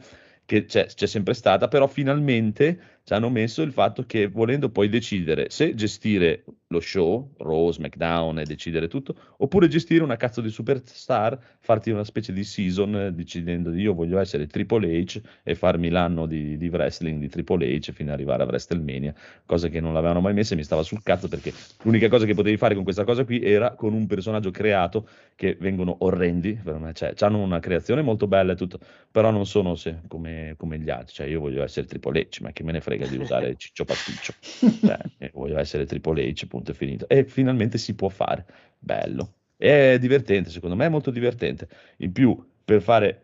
che 0.48 0.66
c'è, 0.66 0.88
c'è 0.88 1.06
sempre 1.08 1.34
stata, 1.36 1.68
però 1.68 1.88
finalmente 1.88 2.97
ci 3.08 3.14
hanno 3.14 3.30
messo 3.30 3.62
il 3.62 3.72
fatto 3.72 4.04
che 4.06 4.28
volendo 4.28 4.70
poi 4.70 4.90
decidere 4.90 5.50
se 5.50 5.74
gestire 5.76 6.44
lo 6.68 6.82
show, 6.82 7.32
Raw, 7.38 7.72
SmackDown 7.72 8.40
e 8.40 8.44
decidere 8.44 8.90
tutto, 8.90 9.16
oppure 9.38 9.70
gestire 9.70 10.04
una 10.04 10.18
cazzo 10.18 10.42
di 10.42 10.50
superstar, 10.50 11.40
farti 11.62 11.90
una 11.90 12.04
specie 12.04 12.34
di 12.34 12.44
season 12.44 12.96
eh, 12.96 13.14
decidendo 13.14 13.74
io 13.74 13.94
voglio 13.94 14.20
essere 14.20 14.48
Triple 14.48 14.90
H 15.00 15.22
e 15.44 15.56
farmi 15.56 15.88
l'anno 15.88 16.26
di, 16.26 16.58
di 16.58 16.68
wrestling 16.68 17.22
di 17.22 17.30
Triple 17.30 17.66
H 17.78 17.94
fino 17.94 18.10
ad 18.10 18.16
arrivare 18.16 18.44
a 18.44 18.46
WrestleMania, 18.46 19.14
cosa 19.46 19.70
che 19.70 19.80
non 19.80 19.94
l'avevano 19.94 20.20
mai 20.20 20.34
messa 20.34 20.54
e 20.54 20.58
mi 20.58 20.64
stava 20.64 20.84
sul 20.84 21.02
cazzo 21.02 21.30
perché 21.30 21.54
l'unica 21.84 22.10
cosa 22.10 22.26
che 22.26 22.34
potevi 22.34 22.58
fare 22.58 22.76
con 22.76 22.84
questa 22.84 23.06
cosa 23.06 23.24
qui 23.24 23.42
era 23.42 23.72
con 23.72 23.94
un 23.94 24.06
personaggio 24.06 24.52
creato 24.52 25.08
che 25.36 25.56
vengono 25.58 25.96
orrendi, 26.00 26.60
cioè 26.92 27.14
hanno 27.20 27.42
una 27.42 27.60
creazione 27.60 28.02
molto 28.02 28.28
bella 28.28 28.52
e 28.52 28.56
tutto, 28.58 28.80
però 29.10 29.32
non 29.32 29.46
sono 29.46 29.76
se- 29.76 30.00
come, 30.10 30.56
come 30.58 30.78
gli 30.80 30.90
altri, 30.90 31.14
cioè 31.14 31.28
io 31.28 31.40
voglio 31.40 31.64
essere 31.64 31.86
Triple 31.86 32.28
H, 32.30 32.42
ma 32.42 32.52
che 32.52 32.64
me 32.64 32.74
ne 32.74 32.82
frega 32.82 32.97
di 33.06 33.18
usare 33.18 33.56
Ciccio 33.60 33.86
Pasticcio, 33.86 34.34
Cioè, 34.40 34.98
io 35.20 35.32
voglio 35.34 35.60
essere 35.60 35.86
Triple 35.86 36.28
H, 36.32 36.48
punto 36.48 36.72
e 36.72 36.74
finito, 36.74 37.08
e 37.08 37.26
finalmente 37.26 37.78
si 37.78 37.94
può 37.94 38.10
fare, 38.10 38.46
bello, 38.80 39.34
è 39.58 39.98
divertente, 40.00 40.50
secondo 40.50 40.76
me 40.76 40.86
è 40.86 40.90
molto 40.90 41.12
divertente, 41.12 41.68
in 41.98 42.12
più 42.12 42.42
per 42.66 42.82
fare 42.82 43.22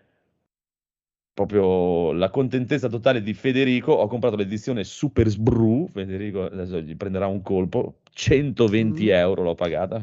proprio 1.34 2.12
la 2.12 2.30
contentezza 2.30 2.88
totale 2.88 3.24
di 3.24 3.34
Federico, 3.34 3.92
ho 3.94 4.08
comprato 4.08 4.36
l'edizione 4.36 4.84
Super 4.84 5.28
Sbru, 5.28 5.90
Federico 5.92 6.44
adesso 6.44 6.80
gli 6.80 6.96
prenderà 6.96 7.26
un 7.26 7.42
colpo, 7.42 8.02
120 8.12 9.06
Mm. 9.06 9.10
euro 9.10 9.42
l'ho 9.42 9.56
pagata. 9.56 10.00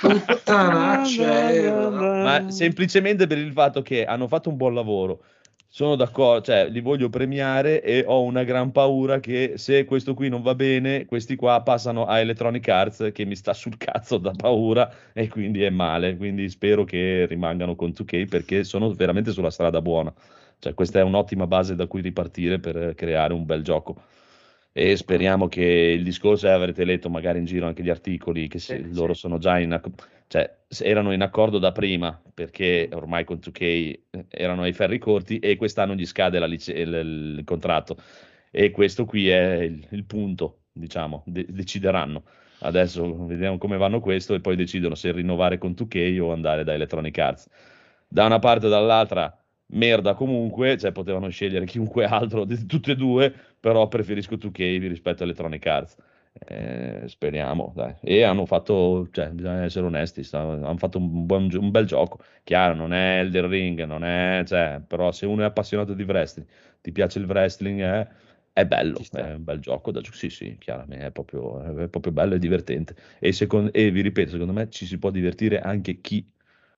Puttanaccia, 0.00 1.24
Ma 2.22 2.44
semplicemente 2.48 3.26
per 3.26 3.38
il 3.38 3.52
fatto 3.52 3.80
che 3.80 4.04
hanno 4.04 4.28
fatto 4.28 4.50
un 4.50 4.56
buon 4.56 4.74
lavoro. 4.74 5.24
Sono 5.74 5.96
d'accordo, 5.96 6.42
cioè 6.42 6.68
li 6.68 6.82
voglio 6.82 7.08
premiare 7.08 7.82
e 7.82 8.04
ho 8.06 8.22
una 8.24 8.42
gran 8.44 8.72
paura 8.72 9.20
che 9.20 9.54
se 9.56 9.86
questo 9.86 10.12
qui 10.12 10.28
non 10.28 10.42
va 10.42 10.54
bene, 10.54 11.06
questi 11.06 11.34
qua 11.34 11.62
passano 11.62 12.04
a 12.04 12.18
Electronic 12.20 12.68
Arts 12.68 13.08
che 13.14 13.24
mi 13.24 13.34
sta 13.34 13.54
sul 13.54 13.78
cazzo 13.78 14.18
da 14.18 14.32
paura 14.32 14.92
e 15.14 15.28
quindi 15.28 15.62
è 15.62 15.70
male. 15.70 16.18
Quindi 16.18 16.50
spero 16.50 16.84
che 16.84 17.24
rimangano 17.24 17.74
con 17.74 17.88
2K 17.90 18.26
perché 18.26 18.64
sono 18.64 18.92
veramente 18.92 19.30
sulla 19.30 19.50
strada 19.50 19.80
buona. 19.80 20.12
Cioè, 20.58 20.74
questa 20.74 20.98
è 20.98 21.02
un'ottima 21.02 21.46
base 21.46 21.74
da 21.74 21.86
cui 21.86 22.02
ripartire 22.02 22.58
per 22.58 22.94
creare 22.94 23.32
un 23.32 23.46
bel 23.46 23.62
gioco. 23.62 23.96
E 24.72 24.94
speriamo 24.96 25.48
che 25.48 25.62
il 25.64 26.02
discorso, 26.04 26.48
e 26.48 26.50
avrete 26.50 26.84
letto 26.84 27.08
magari 27.08 27.38
in 27.38 27.46
giro 27.46 27.66
anche 27.66 27.82
gli 27.82 27.88
articoli, 27.90 28.46
che 28.46 28.58
se 28.58 28.76
Sì, 28.76 28.92
loro 28.92 29.14
sì. 29.14 29.20
sono 29.20 29.38
già 29.38 29.58
in, 29.58 29.80
cioè, 30.32 30.50
erano 30.80 31.12
in 31.12 31.20
accordo 31.20 31.58
da 31.58 31.72
prima, 31.72 32.18
perché 32.32 32.88
ormai 32.94 33.22
con 33.22 33.36
2K 33.36 33.60
eh, 33.60 34.24
erano 34.30 34.62
ai 34.62 34.72
ferri 34.72 34.98
corti 34.98 35.38
e 35.38 35.56
quest'anno 35.56 35.94
gli 35.94 36.06
scade 36.06 36.40
lice- 36.48 36.72
il, 36.72 37.36
il 37.36 37.44
contratto. 37.44 37.98
E 38.50 38.70
questo 38.70 39.04
qui 39.04 39.28
è 39.28 39.60
il, 39.60 39.86
il 39.90 40.04
punto, 40.04 40.60
diciamo, 40.72 41.22
de- 41.26 41.44
decideranno. 41.50 42.22
Adesso 42.60 43.26
vediamo 43.26 43.58
come 43.58 43.76
vanno 43.76 44.00
questo 44.00 44.32
e 44.32 44.40
poi 44.40 44.56
decidono 44.56 44.94
se 44.94 45.12
rinnovare 45.12 45.58
con 45.58 45.72
2K 45.72 46.18
o 46.20 46.32
andare 46.32 46.64
da 46.64 46.72
Electronic 46.72 47.18
Arts. 47.18 47.50
Da 48.08 48.24
una 48.24 48.38
parte 48.38 48.66
o 48.66 48.70
dall'altra, 48.70 49.38
merda 49.72 50.14
comunque, 50.14 50.78
cioè 50.78 50.92
potevano 50.92 51.28
scegliere 51.28 51.66
chiunque 51.66 52.06
altro 52.08 52.46
di 52.46 52.64
tutte 52.64 52.92
e 52.92 52.96
due, 52.96 53.34
però 53.60 53.86
preferisco 53.86 54.36
2K 54.36 54.88
rispetto 54.88 55.24
a 55.24 55.26
Electronic 55.26 55.66
Arts. 55.66 55.96
Eh, 56.34 57.04
speriamo, 57.08 57.72
dai. 57.76 57.94
E 58.00 58.22
hanno 58.22 58.46
fatto, 58.46 59.08
cioè, 59.10 59.28
bisogna 59.30 59.62
essere 59.64 59.84
onesti, 59.86 60.22
sta- 60.24 60.40
hanno 60.40 60.76
fatto 60.78 60.98
un, 60.98 61.26
buon 61.26 61.48
un 61.54 61.70
bel 61.70 61.84
gioco. 61.86 62.20
Chiaro, 62.42 62.74
non 62.74 62.92
è 62.92 63.18
Elden 63.20 63.48
Ring, 63.48 63.84
non 63.84 64.02
è, 64.02 64.42
cioè, 64.46 64.80
però 64.86 65.12
se 65.12 65.26
uno 65.26 65.42
è 65.42 65.44
appassionato 65.44 65.92
di 65.94 66.02
wrestling, 66.04 66.48
ti 66.80 66.90
piace 66.90 67.18
il 67.18 67.26
wrestling, 67.26 67.80
è, 67.80 68.08
è 68.52 68.66
bello, 68.66 68.98
è 69.12 69.32
un 69.34 69.44
bel 69.44 69.58
gioco 69.60 69.90
da 69.92 70.00
giocare. 70.00 70.18
Sì, 70.18 70.30
sì, 70.30 70.56
chiaramente, 70.58 71.06
è 71.06 71.10
proprio, 71.10 71.60
è 71.84 71.88
proprio 71.88 72.12
bello 72.12 72.34
e 72.34 72.38
divertente. 72.38 72.96
E, 73.20 73.32
secon- 73.32 73.70
e 73.72 73.90
vi 73.90 74.00
ripeto, 74.00 74.30
secondo 74.30 74.52
me 74.54 74.68
ci 74.70 74.86
si 74.86 74.98
può 74.98 75.10
divertire 75.10 75.60
anche 75.60 76.00
chi 76.00 76.26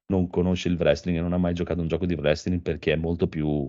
non 0.07 0.29
conosce 0.29 0.69
il 0.69 0.77
wrestling 0.79 1.17
e 1.19 1.21
non 1.21 1.33
ha 1.33 1.39
mai 1.39 1.55
giocato 1.55 1.81
un 1.81 1.89
gioco 1.89 2.07
di 2.07 2.15
wrestling 2.15 2.61
perché 2.61 2.93
è 2.93 2.97
molto 2.97 3.29
più 3.29 3.67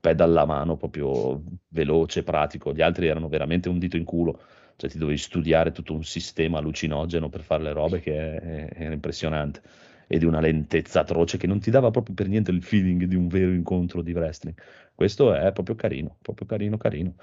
pedal 0.00 0.30
alla 0.30 0.44
mano, 0.44 0.76
proprio 0.76 1.42
veloce, 1.68 2.22
pratico. 2.22 2.72
Gli 2.72 2.82
altri 2.82 3.06
erano 3.08 3.28
veramente 3.28 3.68
un 3.68 3.78
dito 3.78 3.96
in 3.96 4.04
culo, 4.04 4.40
cioè 4.76 4.90
ti 4.90 4.98
dovevi 4.98 5.18
studiare 5.18 5.72
tutto 5.72 5.94
un 5.94 6.04
sistema 6.04 6.58
allucinogeno 6.58 7.28
per 7.28 7.42
fare 7.42 7.62
le 7.62 7.72
robe 7.72 8.00
che 8.00 8.14
era 8.14 8.92
impressionante 8.92 9.62
e 10.06 10.18
di 10.18 10.24
una 10.24 10.40
lentezza 10.40 11.00
atroce 11.00 11.36
che 11.36 11.46
non 11.46 11.58
ti 11.58 11.70
dava 11.70 11.90
proprio 11.90 12.14
per 12.14 12.28
niente 12.28 12.50
il 12.50 12.62
feeling 12.62 13.04
di 13.04 13.16
un 13.16 13.26
vero 13.28 13.50
incontro 13.50 14.02
di 14.02 14.12
wrestling. 14.12 14.56
Questo 14.94 15.34
è 15.34 15.52
proprio 15.52 15.74
carino, 15.74 16.16
proprio 16.22 16.46
carino, 16.46 16.76
carino. 16.76 17.14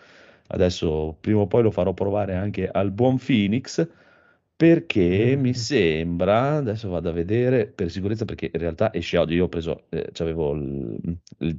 Adesso 0.48 1.18
prima 1.20 1.40
o 1.40 1.48
poi 1.48 1.64
lo 1.64 1.72
farò 1.72 1.94
provare 1.94 2.36
anche 2.36 2.68
al 2.68 2.92
buon 2.92 3.18
Phoenix 3.18 3.88
perché 4.56 5.36
mi 5.38 5.54
sembra, 5.54 6.58
adesso 6.58 6.90
vado 6.90 7.10
a 7.10 7.14
vedere 7.14 7.68
per 7.68 7.90
sicurezza 7.90 8.26
perché 8.26 8.50
in 8.54 8.60
realtà 8.60 8.94
esce 8.94 9.18
oggi, 9.18 9.36
io 9.36 9.46
ho 9.46 9.50
preso, 9.50 9.86
eh, 9.90 10.10
avevo 10.20 10.58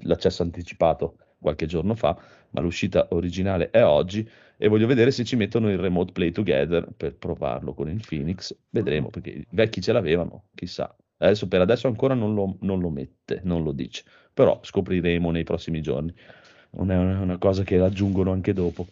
l'accesso 0.02 0.42
anticipato 0.42 1.16
qualche 1.38 1.66
giorno 1.66 1.94
fa, 1.94 2.16
ma 2.54 2.60
l'uscita 2.60 3.08
originale 3.10 3.70
è 3.70 3.84
oggi 3.84 4.26
e 4.56 4.68
voglio 4.68 4.86
vedere 4.86 5.10
se 5.10 5.24
ci 5.24 5.36
mettono 5.36 5.70
il 5.70 5.78
remote 5.78 6.12
play 6.12 6.30
together 6.30 6.88
per 6.96 7.16
provarlo 7.16 7.74
con 7.74 7.90
il 7.90 8.02
Phoenix, 8.06 8.56
vedremo 8.70 9.10
perché 9.10 9.30
i 9.30 9.46
vecchi 9.50 9.80
ce 9.80 9.92
l'avevano, 9.92 10.44
chissà. 10.54 10.94
Adesso 11.16 11.48
per 11.48 11.60
adesso 11.60 11.88
ancora 11.88 12.14
non 12.14 12.34
lo, 12.34 12.56
non 12.60 12.80
lo 12.80 12.90
mette, 12.90 13.40
non 13.44 13.62
lo 13.62 13.72
dice, 13.72 14.04
però 14.32 14.60
scopriremo 14.62 15.30
nei 15.30 15.44
prossimi 15.44 15.82
giorni. 15.82 16.14
Non 16.70 16.90
è 16.90 16.96
una, 16.96 17.20
una 17.20 17.38
cosa 17.38 17.62
che 17.62 17.78
aggiungono 17.78 18.32
anche 18.32 18.52
dopo. 18.52 18.86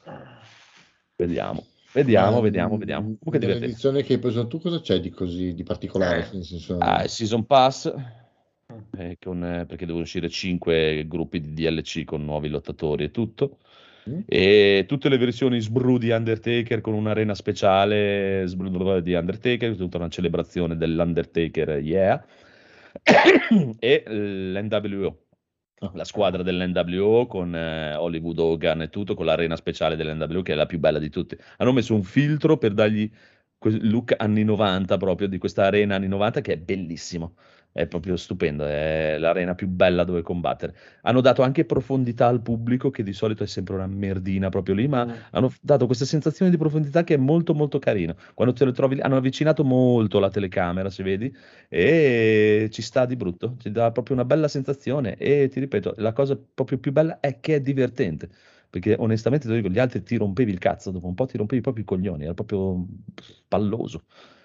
Vediamo. 1.17 1.65
Vediamo, 1.93 2.39
eh, 2.39 2.43
vediamo, 2.43 2.79
vediamo. 2.79 3.17
Comunque 3.23 3.39
Nell'edizione 3.39 4.03
che 4.03 4.15
hai 4.15 4.19
preso 4.19 4.47
tu, 4.47 4.61
cosa 4.61 4.81
c'è 4.81 4.99
di 4.99 5.11
così 5.11 5.55
di 5.55 5.63
particolare? 5.63 6.29
Eh. 6.33 6.43
Senso... 6.43 6.79
Ah, 6.79 7.07
Season 7.07 7.45
Pass, 7.45 7.93
eh, 8.97 9.16
con, 9.20 9.45
eh, 9.45 9.66
perché 9.66 9.87
devono 9.87 10.05
uscire 10.05 10.29
5 10.29 11.07
gruppi 11.07 11.41
di 11.41 11.53
DLC 11.53 12.05
con 12.05 12.25
nuovi 12.25 12.49
lottatori 12.49 13.05
e 13.05 13.11
tutto. 13.11 13.59
Mm. 14.09 14.20
E 14.27 14.85
tutte 14.89 15.09
le 15.09 15.16
versioni 15.16 15.61
sbru 15.61 15.97
di 15.99 16.11
Undertaker 16.11 16.81
con 16.81 16.95
un'arena 16.95 17.35
speciale 17.35 18.45
di 19.03 19.14
Undertaker, 19.14 19.77
tutta 19.77 19.99
una 19.99 20.09
celebrazione 20.09 20.77
dell'Undertaker 20.77 21.79
Yeah, 21.79 22.25
e 23.79 24.05
l'NWO 24.07 25.18
la 25.95 26.05
squadra 26.05 26.43
dell'NWO 26.43 27.27
con 27.27 27.55
eh, 27.57 27.95
Hollywood 27.95 28.39
Hogan 28.39 28.83
e 28.83 28.89
tutto, 28.89 29.14
con 29.14 29.27
l'arena 29.27 29.57
speciale 29.57 29.97
dell'NWO 29.97 30.43
che 30.43 30.53
è 30.53 30.55
la 30.55 30.66
più 30.66 30.79
bella 30.79 30.99
di 30.99 31.11
tutte. 31.11 31.39
Hanno 31.57 31.73
messo 31.73 31.95
un 31.95 32.05
filtro 32.05 32.57
per 32.57 32.73
dargli 32.73 33.11
quel 33.59 33.89
look 33.89 34.14
anni 34.16 34.45
90 34.45 34.97
proprio, 34.97 35.29
di 35.29 35.39
questa 35.39 35.64
arena 35.64 35.97
anni 35.97 36.09
90 36.09 36.41
che 36.41 36.53
è 36.53 36.57
bellissimo 36.57 37.35
è 37.73 37.87
proprio 37.87 38.16
stupendo, 38.16 38.66
è 38.66 39.16
l'arena 39.18 39.55
più 39.55 39.66
bella 39.66 40.05
dove 40.05 40.23
combattere. 40.23 40.75
Hanno 41.03 41.20
dato 41.23 41.43
anche 41.43 41.64
profondità 41.64 42.27
al 42.27 42.43
pubblico, 42.43 42.91
che 42.91 43.03
di 43.03 43.12
solito 43.14 43.43
è 43.43 43.47
sempre 43.47 43.75
una 43.75 43.87
merdina 43.87 44.51
proprio 44.51 44.75
lì, 44.75 44.87
ma 44.87 45.07
mm. 45.07 45.11
hanno 45.31 45.53
dato 45.61 45.87
questa 45.87 46.05
sensazione 46.05 46.51
di 46.51 46.59
profondità 46.59 47.03
che 47.03 47.14
è 47.14 47.16
molto 47.16 47.55
molto 47.55 47.79
carino. 47.79 48.14
Quando 48.35 48.53
te 48.55 48.64
lo 48.64 48.73
trovi 48.73 48.97
lì, 48.97 49.01
hanno 49.01 49.16
avvicinato 49.16 49.64
molto 49.64 50.18
la 50.18 50.29
telecamera, 50.29 50.91
se 50.91 51.03
vedi, 51.03 51.35
e 51.68 52.68
ci 52.70 52.83
sta 52.83 53.07
di 53.07 53.16
brutto, 53.16 53.57
ti 53.59 53.70
dà 53.70 53.91
proprio 53.91 54.16
una 54.16 54.25
bella 54.27 54.49
sensazione 54.49 55.16
e 55.16 55.49
ti 55.49 55.59
ripeto, 55.61 55.95
la 55.97 56.12
cosa 56.12 56.39
proprio 56.55 56.79
più 56.79 56.93
bella 56.93 57.20
è 57.20 57.41
che 57.41 57.57
è 57.57 57.61
divertente. 57.61 58.29
Perché 58.68 58.97
onestamente 58.99 59.47
ti 59.49 59.55
dico, 59.55 59.68
gli 59.68 59.79
altri 59.79 60.03
ti 60.03 60.16
rompevi 60.16 60.51
il 60.51 60.59
cazzo, 60.59 60.91
dopo 60.91 61.07
un 61.07 61.14
po' 61.14 61.27
ti 61.27 61.37
rompevi 61.37 61.61
proprio 61.61 61.85
i 61.85 61.87
coglioni, 61.87 62.25
era 62.25 62.33
proprio 62.33 62.87
palloso 63.47 64.05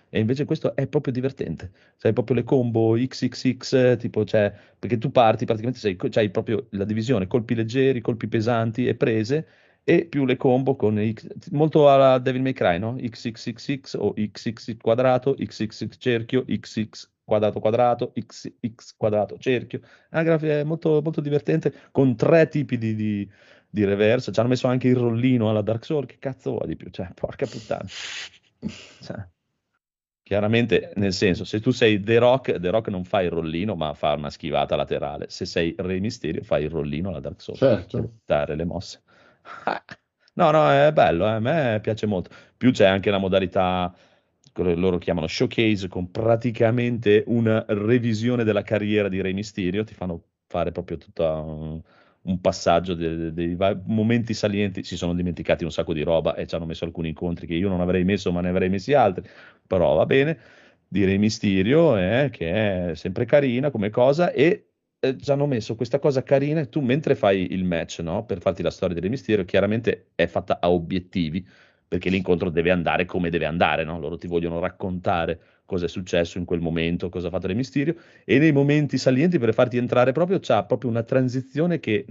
e 0.09 0.19
invece 0.19 0.45
questo 0.45 0.75
è 0.75 0.87
proprio 0.87 1.13
divertente. 1.13 1.71
Sai 1.97 2.13
proprio 2.13 2.37
le 2.37 2.43
combo 2.43 2.93
XXX, 2.93 3.97
tipo, 3.97 4.23
cioè, 4.25 4.53
perché 4.77 4.97
tu 4.97 5.11
parti 5.11 5.45
praticamente, 5.45 5.79
sei, 5.79 5.95
c'hai 5.95 6.29
proprio 6.29 6.67
la 6.71 6.85
divisione 6.85 7.27
colpi 7.27 7.55
leggeri, 7.55 8.01
colpi 8.01 8.27
pesanti 8.27 8.87
e 8.87 8.95
prese, 8.95 9.47
e 9.83 10.05
più 10.05 10.25
le 10.25 10.35
combo 10.35 10.75
con 10.75 10.97
X, 11.13 11.27
molto 11.51 11.89
alla 11.89 12.17
Devil 12.19 12.41
May 12.41 12.53
Cry, 12.53 12.77
no? 12.77 12.95
XXXX 12.95 13.93
o 13.99 14.13
XX 14.13 14.77
quadrato, 14.81 15.33
XX 15.35 15.87
cerchio, 15.97 16.43
XX 16.45 17.09
quadrato 17.23 17.59
quadrato, 17.59 18.13
XX 18.13 18.95
quadrato 18.97 19.37
cerchio. 19.37 19.81
È 20.09 20.23
grafica 20.23 20.63
molto, 20.65 21.01
molto 21.01 21.21
divertente 21.21 21.73
con 21.91 22.15
tre 22.15 22.47
tipi 22.47 22.77
di, 22.77 22.95
di, 22.95 23.29
di 23.69 23.83
reverse. 23.85 24.31
Ci 24.31 24.39
hanno 24.39 24.49
messo 24.49 24.67
anche 24.67 24.87
il 24.87 24.95
rollino 24.95 25.49
alla 25.49 25.61
Dark 25.61 25.85
Souls. 25.85 26.07
Che 26.07 26.17
cazzo 26.19 26.51
vuoi 26.51 26.67
di 26.67 26.75
più? 26.75 26.89
Cioè, 26.89 27.11
porca 27.13 27.45
puttana. 27.45 27.85
Cioè, 29.01 29.27
Chiaramente, 30.27 30.91
nel 30.95 31.13
senso, 31.13 31.45
se 31.45 31.61
tu 31.61 31.71
sei 31.71 32.01
The 32.01 32.17
Rock, 32.17 32.59
The 32.59 32.69
Rock 32.69 32.89
non 32.89 33.05
fa 33.05 33.21
il 33.21 33.29
rollino, 33.29 33.75
ma 33.75 33.93
fa 33.93 34.11
una 34.11 34.29
schivata 34.29 34.75
laterale. 34.75 35.27
Se 35.29 35.45
sei 35.45 35.73
Re 35.77 36.01
Mysterio, 36.01 36.43
fai 36.43 36.65
il 36.65 36.69
rollino 36.69 37.07
alla 37.07 37.21
Dark 37.21 37.41
Souls 37.41 37.57
certo. 37.57 37.97
per 37.97 38.09
dare 38.25 38.55
le 38.57 38.65
mosse. 38.65 39.03
no, 40.35 40.51
no, 40.51 40.69
è 40.69 40.91
bello, 40.91 41.25
eh, 41.27 41.29
a 41.29 41.39
me 41.39 41.79
piace 41.81 42.07
molto. 42.07 42.29
Più 42.57 42.71
c'è 42.71 42.85
anche 42.85 43.09
la 43.09 43.19
modalità, 43.19 43.95
quello 44.51 44.71
che 44.71 44.75
loro 44.75 44.97
chiamano 44.97 45.27
showcase, 45.27 45.87
con 45.87 46.11
praticamente 46.11 47.23
una 47.27 47.63
revisione 47.65 48.43
della 48.43 48.63
carriera 48.63 49.07
di 49.07 49.21
Re 49.21 49.31
Mysterio. 49.31 49.85
Ti 49.85 49.93
fanno 49.93 50.23
fare 50.45 50.73
proprio 50.73 50.97
tutta... 50.97 51.35
Un 51.39 51.81
un 52.27 52.39
passaggio 52.41 52.93
dei, 52.93 53.31
dei, 53.31 53.55
dei, 53.55 53.77
momenti 53.85 54.33
salienti, 54.33 54.83
si 54.83 54.97
sono 54.97 55.13
dimenticati 55.13 55.63
un 55.63 55.71
sacco 55.71 55.93
di 55.93 56.03
roba 56.03 56.35
e 56.35 56.45
ci 56.45 56.55
hanno 56.55 56.65
messo 56.65 56.85
alcuni 56.85 57.09
incontri 57.09 57.47
che 57.47 57.55
io 57.55 57.69
non 57.69 57.81
avrei 57.81 58.03
messo, 58.03 58.31
ma 58.31 58.41
ne 58.41 58.49
avrei 58.49 58.69
messi 58.69 58.93
altri, 58.93 59.27
però 59.65 59.95
va 59.95 60.05
bene. 60.05 60.37
Direi 60.89 61.17
Mysterio, 61.17 61.97
eh, 61.97 62.29
che 62.31 62.91
è 62.91 62.95
sempre 62.95 63.25
carina 63.25 63.71
come 63.71 63.89
cosa, 63.89 64.31
e 64.31 64.69
eh, 64.99 65.17
ci 65.17 65.31
hanno 65.31 65.45
messo 65.45 65.75
questa 65.75 65.99
cosa 65.99 66.23
carina 66.23 66.65
tu 66.65 66.81
mentre 66.81 67.15
fai 67.15 67.53
il 67.53 67.63
match, 67.63 67.99
no, 67.99 68.25
per 68.25 68.39
farti 68.39 68.61
la 68.61 68.71
storia 68.71 68.95
di 68.95 69.01
Re 69.01 69.09
Mysterio, 69.09 69.45
chiaramente 69.45 70.11
è 70.15 70.27
fatta 70.27 70.59
a 70.61 70.69
obiettivi, 70.69 71.45
perché 71.87 72.09
l'incontro 72.09 72.49
deve 72.49 72.71
andare 72.71 73.05
come 73.05 73.29
deve 73.29 73.45
andare, 73.45 73.83
no? 73.83 73.99
loro 73.99 74.17
ti 74.17 74.27
vogliono 74.27 74.59
raccontare 74.59 75.39
cosa 75.67 75.85
è 75.85 75.89
successo 75.89 76.39
in 76.39 76.45
quel 76.45 76.61
momento, 76.61 77.09
cosa 77.09 77.27
ha 77.27 77.29
fatto 77.29 77.45
Re 77.45 77.53
Mysterio, 77.53 77.95
e 78.25 78.39
nei 78.39 78.51
momenti 78.51 78.97
salienti 78.97 79.37
per 79.37 79.53
farti 79.53 79.77
entrare 79.77 80.13
proprio 80.13 80.39
c'ha 80.39 80.63
proprio 80.63 80.89
una 80.89 81.03
transizione 81.03 81.79
che 81.79 82.05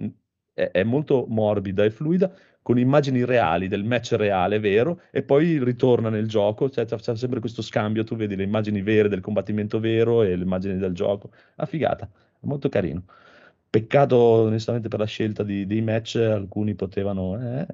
è, 0.52 0.70
è 0.70 0.84
molto 0.84 1.26
morbida 1.28 1.82
e 1.82 1.90
fluida, 1.90 2.32
con 2.62 2.78
immagini 2.78 3.24
reali 3.24 3.68
del 3.68 3.84
match 3.84 4.12
reale, 4.12 4.58
vero, 4.58 5.00
e 5.10 5.22
poi 5.22 5.62
ritorna 5.62 6.10
nel 6.10 6.26
gioco, 6.28 6.68
cioè 6.68 6.84
c'è, 6.84 6.96
c'è 6.96 7.16
sempre 7.16 7.40
questo 7.40 7.62
scambio, 7.62 8.04
tu 8.04 8.16
vedi 8.16 8.36
le 8.36 8.42
immagini 8.42 8.82
vere 8.82 9.08
del 9.08 9.20
combattimento 9.20 9.80
vero 9.80 10.22
e 10.22 10.36
le 10.36 10.42
immagini 10.42 10.76
del 10.76 10.92
gioco, 10.92 11.30
a 11.56 11.66
figata, 11.66 12.10
molto 12.40 12.68
carino. 12.68 13.04
Peccato 13.70 14.16
onestamente 14.16 14.88
per 14.88 14.98
la 14.98 15.06
scelta 15.06 15.42
di, 15.42 15.66
dei 15.66 15.80
match, 15.80 16.16
alcuni 16.16 16.74
potevano... 16.74 17.38
Eh, 17.40 17.66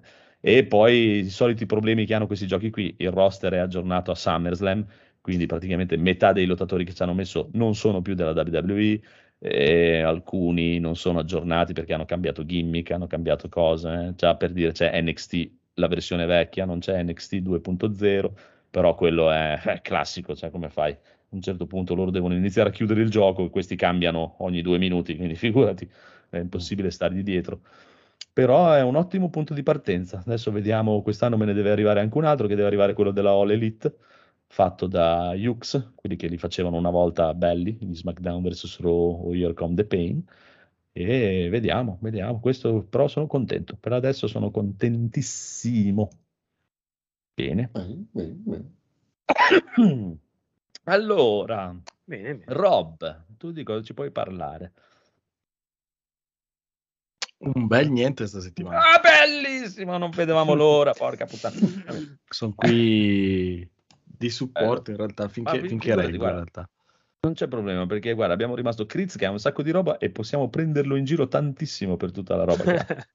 e 0.45 0.67
poi 0.67 1.21
i 1.21 1.31
soliti 1.31 1.67
problemi 1.67 2.05
che 2.05 2.15
hanno 2.15 2.27
questi 2.27 2.47
giochi 2.47 2.69
qui, 2.71 2.95
il 2.99 3.13
roster 3.13 3.53
è 3.53 3.59
aggiornato 3.59 4.11
a 4.11 4.15
SummerSlam, 4.15 4.85
quindi 5.23 5.47
praticamente 5.47 5.97
metà 5.97 6.33
dei 6.33 6.45
lottatori 6.45 6.85
che 6.85 6.93
ci 6.93 7.03
hanno 7.03 7.15
messo 7.15 7.49
non 7.55 7.75
sono 7.75 8.03
più 8.03 8.15
della 8.15 8.33
WWE, 8.33 9.01
e 9.45 10.01
alcuni 10.03 10.79
non 10.79 10.95
sono 10.95 11.19
aggiornati 11.19 11.73
perché 11.73 11.93
hanno 11.95 12.05
cambiato 12.05 12.47
gimmick, 12.47 12.93
hanno 12.93 13.09
cambiato 13.09 13.49
cose, 13.49 14.07
eh. 14.09 14.15
già 14.15 14.37
per 14.37 14.53
dire 14.53 14.71
c'è 14.71 15.01
NXT, 15.03 15.51
la 15.75 15.89
versione 15.89 16.27
vecchia, 16.27 16.65
non 16.65 16.79
c'è 16.79 17.03
NXT 17.03 17.35
2.0, 17.35 18.31
però 18.71 18.95
quello 18.95 19.33
è, 19.33 19.61
è 19.61 19.81
classico, 19.81 20.37
cioè 20.37 20.51
come 20.51 20.69
fai? 20.69 20.93
A 20.93 20.99
un 21.31 21.41
certo 21.43 21.67
punto 21.67 21.95
loro 21.97 22.13
devono 22.13 22.35
iniziare 22.35 22.69
a 22.69 22.73
chiudere 22.73 23.01
il 23.03 23.11
gioco 23.11 23.45
e 23.45 23.51
questi 23.51 23.75
cambiano 23.75 24.37
ogni 24.39 24.63
due 24.63 24.79
minuti, 24.79 25.17
quindi 25.17 25.35
figurati, 25.37 25.91
è 26.31 26.39
impossibile 26.39 26.93
stargli 26.93 27.23
dietro. 27.23 27.63
Però 28.33 28.73
è 28.73 28.81
un 28.83 28.95
ottimo 28.95 29.29
punto 29.29 29.55
di 29.55 29.63
partenza. 29.65 30.23
Adesso 30.25 30.53
vediamo, 30.53 31.03
quest'anno 31.03 31.37
me 31.37 31.47
ne 31.47 31.53
deve 31.53 31.71
arrivare 31.71 32.01
anche 32.01 32.17
un 32.17 32.25
altro, 32.25 32.47
che 32.47 32.55
deve 32.55 32.69
arrivare 32.69 32.95
quello 32.95 33.11
della 33.11 33.31
All 33.31 33.51
Elite, 33.51 33.95
fatto 34.53 34.87
da 34.87 35.33
Hughes, 35.35 35.93
quelli 35.95 36.15
che 36.15 36.27
li 36.27 36.37
facevano 36.37 36.77
una 36.77 36.91
volta 36.91 37.33
belli, 37.33 37.75
gli 37.81 37.95
SmackDown 37.95 38.43
vs. 38.43 38.81
Raw 38.81 39.25
o 39.25 39.35
Here 39.35 39.55
Come 39.55 39.75
the 39.75 39.87
Pain. 39.87 40.23
E 40.93 41.49
vediamo, 41.49 41.97
vediamo. 42.03 42.39
Questo 42.39 42.83
però 42.83 43.09
sono 43.09 43.27
contento. 43.27 43.79
Per 43.81 43.95
adesso 43.95 44.27
sono 44.27 44.51
contentissimo. 44.51 46.11
Bene. 47.33 47.71
Bene, 47.73 48.07
bene. 48.13 48.75
allora, 50.85 51.75
bene, 52.05 52.35
bene. 52.35 52.45
Rob, 52.49 53.25
tu 53.39 53.53
di 53.53 53.63
cosa 53.63 53.83
ci 53.83 53.95
puoi 53.95 54.11
parlare? 54.11 54.73
Un 57.39 57.67
bel 57.67 57.91
niente 57.91 58.17
questa 58.25 58.41
settimana. 58.41 58.81
Ah, 58.81 59.01
bellissimo! 59.01 59.97
Non 59.97 60.11
vedevamo 60.11 60.53
l'ora, 60.55 60.93
porca 60.93 61.25
puttana. 61.25 61.57
Sono 62.29 62.53
qui 62.55 63.69
di 64.23 64.31
supporto 64.31 64.91
in 64.91 64.97
realtà 64.97 65.29
finché, 65.29 65.59
ah, 65.59 65.63
finché 65.63 65.95
reggo 65.95 66.25
in 66.25 66.31
realtà. 66.31 66.69
Non 67.25 67.35
c'è 67.35 67.47
problema 67.47 67.87
perché 67.87 68.15
guarda, 68.15 68.35
abbiamo 68.35 68.57
rimasto 68.57 68.85
Kriz 68.85 69.17
che 69.17 69.27
ha 69.27 69.31
un 69.31 69.39
sacco 69.39 69.63
di 69.63 69.71
roba 69.71 69.99
e 69.99 70.11
possiamo 70.11 70.49
prenderlo 70.49 70.97
in 70.97 71.05
giro 71.05 71.29
tantissimo 71.29 71.97
per 71.97 72.11
tutta 72.11 72.35
la 72.35 72.45
roba. 72.45 72.65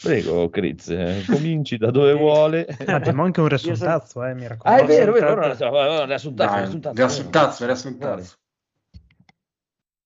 Prego, 0.00 0.48
Kriz, 0.48 0.88
eh, 0.90 1.24
cominci 1.26 1.76
da 1.76 1.90
dove 1.90 2.12
vuole. 2.12 2.66
Ma 2.86 2.94
abbiamo 2.94 3.24
anche 3.24 3.40
un 3.40 3.48
riassuntazzo, 3.48 4.24
eh, 4.24 4.34
mi 4.34 4.46
raccomando. 4.46 4.82
Ah, 4.82 4.84
è 4.84 4.88
vero, 4.88 5.16
è 5.16 5.20
vero, 5.20 5.34
riassuntazzo, 5.34 6.04
riassuntazzo. 6.04 6.94
Riassuntazzo, 6.94 7.64
riassuntazzo. 7.64 8.34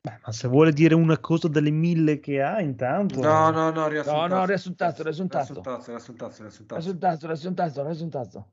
Beh, 0.00 0.18
ma 0.24 0.32
se 0.32 0.48
vuole 0.48 0.72
dire 0.72 0.94
una 0.94 1.18
cosa 1.18 1.46
delle 1.46 1.70
mille 1.70 2.20
che 2.20 2.42
ha, 2.42 2.60
intanto. 2.60 3.20
No, 3.20 3.50
no, 3.50 3.70
no, 3.70 3.70
No, 3.70 3.88
riassuntato. 3.88 4.34
no, 4.34 4.44
riassuntato, 4.46 5.02
riassuntato. 5.02 5.44
Riassuntato, 5.52 5.90
riassuntato, 5.90 6.36
riassuntato. 6.40 6.74
Riassuntato, 6.74 7.26
riassuntato, 7.26 7.82
riassuntato. 7.82 8.52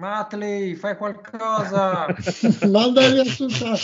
Matley, 0.00 0.76
fai 0.76 0.96
qualcosa! 0.96 2.06
Manda 2.70 3.04
il 3.04 3.14
riassuntato. 3.14 3.80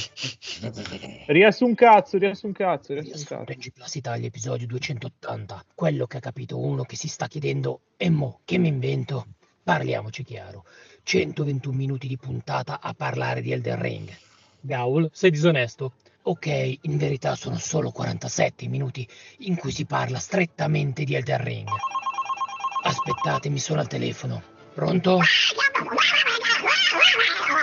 Riassun 1.26 1.74
cazzo, 1.74 2.18
riassun 2.18 2.52
cazzo, 2.52 2.92
riassun 2.92 3.24
cazzo. 3.24 3.52
G 3.58 3.72
Plus 3.72 3.94
Italia, 3.96 4.28
episodio 4.28 4.64
280. 4.68 5.64
Quello 5.74 6.06
che 6.06 6.18
ha 6.18 6.20
capito 6.20 6.56
uno 6.56 6.84
che 6.84 6.94
si 6.94 7.08
sta 7.08 7.26
chiedendo, 7.26 7.80
e 7.96 8.10
mo, 8.10 8.42
che 8.44 8.58
mi 8.58 8.68
invento? 8.68 9.26
Parliamoci 9.64 10.22
chiaro. 10.22 10.64
121 11.02 11.74
minuti 11.74 12.06
di 12.06 12.16
puntata 12.16 12.78
a 12.80 12.94
parlare 12.94 13.40
di 13.42 13.50
Elden 13.50 13.82
Ring. 13.82 14.16
Gaul, 14.60 15.10
sei 15.12 15.32
disonesto. 15.32 15.94
Ok, 16.22 16.46
in 16.82 16.96
verità 16.96 17.34
sono 17.34 17.58
solo 17.58 17.90
47 17.90 18.68
minuti 18.68 19.04
in 19.38 19.56
cui 19.56 19.72
si 19.72 19.84
parla 19.84 20.20
strettamente 20.20 21.02
di 21.02 21.16
Elden 21.16 21.42
Ring. 21.42 21.68
Aspettate, 22.84 23.48
mi 23.48 23.58
sono 23.58 23.80
al 23.80 23.88
telefono. 23.88 24.53
Pronto? 24.74 25.20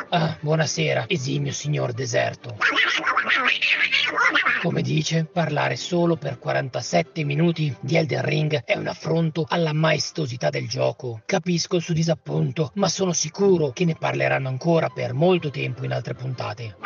Ah, 0.10 0.38
buonasera, 0.40 1.06
esimio 1.08 1.52
signor 1.52 1.92
deserto. 1.92 2.56
Come 4.62 4.82
dice, 4.82 5.26
parlare 5.26 5.76
solo 5.76 6.16
per 6.16 6.40
47 6.40 7.24
minuti 7.24 7.76
di 7.82 7.98
Elden 7.98 8.22
Ring 8.22 8.64
è 8.64 8.78
un 8.78 8.88
affronto 8.88 9.46
alla 9.50 9.74
maestosità 9.74 10.50
del 10.50 10.70
gioco. 10.70 11.22
Capisco 11.26 11.76
il 11.76 11.82
suo 11.82 11.94
disappunto, 11.94 12.72
ma 12.76 12.88
sono 12.88 13.12
sicuro 13.12 13.72
che 13.72 13.84
ne 13.86 13.96
parleranno 13.96 14.48
ancora 14.48 14.88
per 14.90 15.14
molto 15.14 15.50
tempo 15.50 15.84
in 15.84 15.92
altre 15.92 16.14
puntate. 16.14 16.78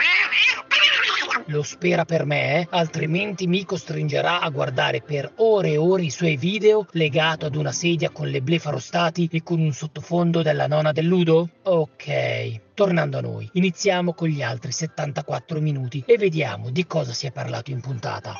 Lo 1.50 1.62
spera 1.62 2.06
per 2.06 2.26
me, 2.26 2.62
eh? 2.62 2.68
altrimenti 2.72 3.46
mi 3.46 3.66
costringerà 3.66 4.42
a 4.42 4.50
guardare 4.50 5.02
per 5.02 5.32
ore 5.38 5.72
e 5.72 5.78
ore 5.78 6.02
i 6.02 6.10
suoi 6.10 6.38
video 6.38 6.88
legato 6.92 7.46
ad 7.46 7.56
una 7.56 7.72
sedia 7.72 8.10
con 8.10 8.30
le 8.30 8.42
blefarostati 8.42 9.30
e 9.32 9.44
con 9.44 9.60
un 9.60 9.72
sottofondo 9.72 10.42
della 10.42 10.66
nona 10.66 10.92
del 10.92 11.06
ludo? 11.06 11.50
Ok, 11.64 12.74
tornando 12.74 13.20
a 13.20 13.22
noi, 13.22 13.48
iniziamo 13.54 14.14
con 14.14 14.28
gli 14.28 14.42
altri 14.42 14.72
74 14.72 15.62
minuti 15.62 16.04
e 16.08 16.18
vediamo 16.18 16.72
di 16.72 16.88
cosa 16.88 17.14
si 17.14 17.28
è 17.28 17.32
parlato 17.32 17.70
in 17.70 17.80
puntata. 17.80 18.34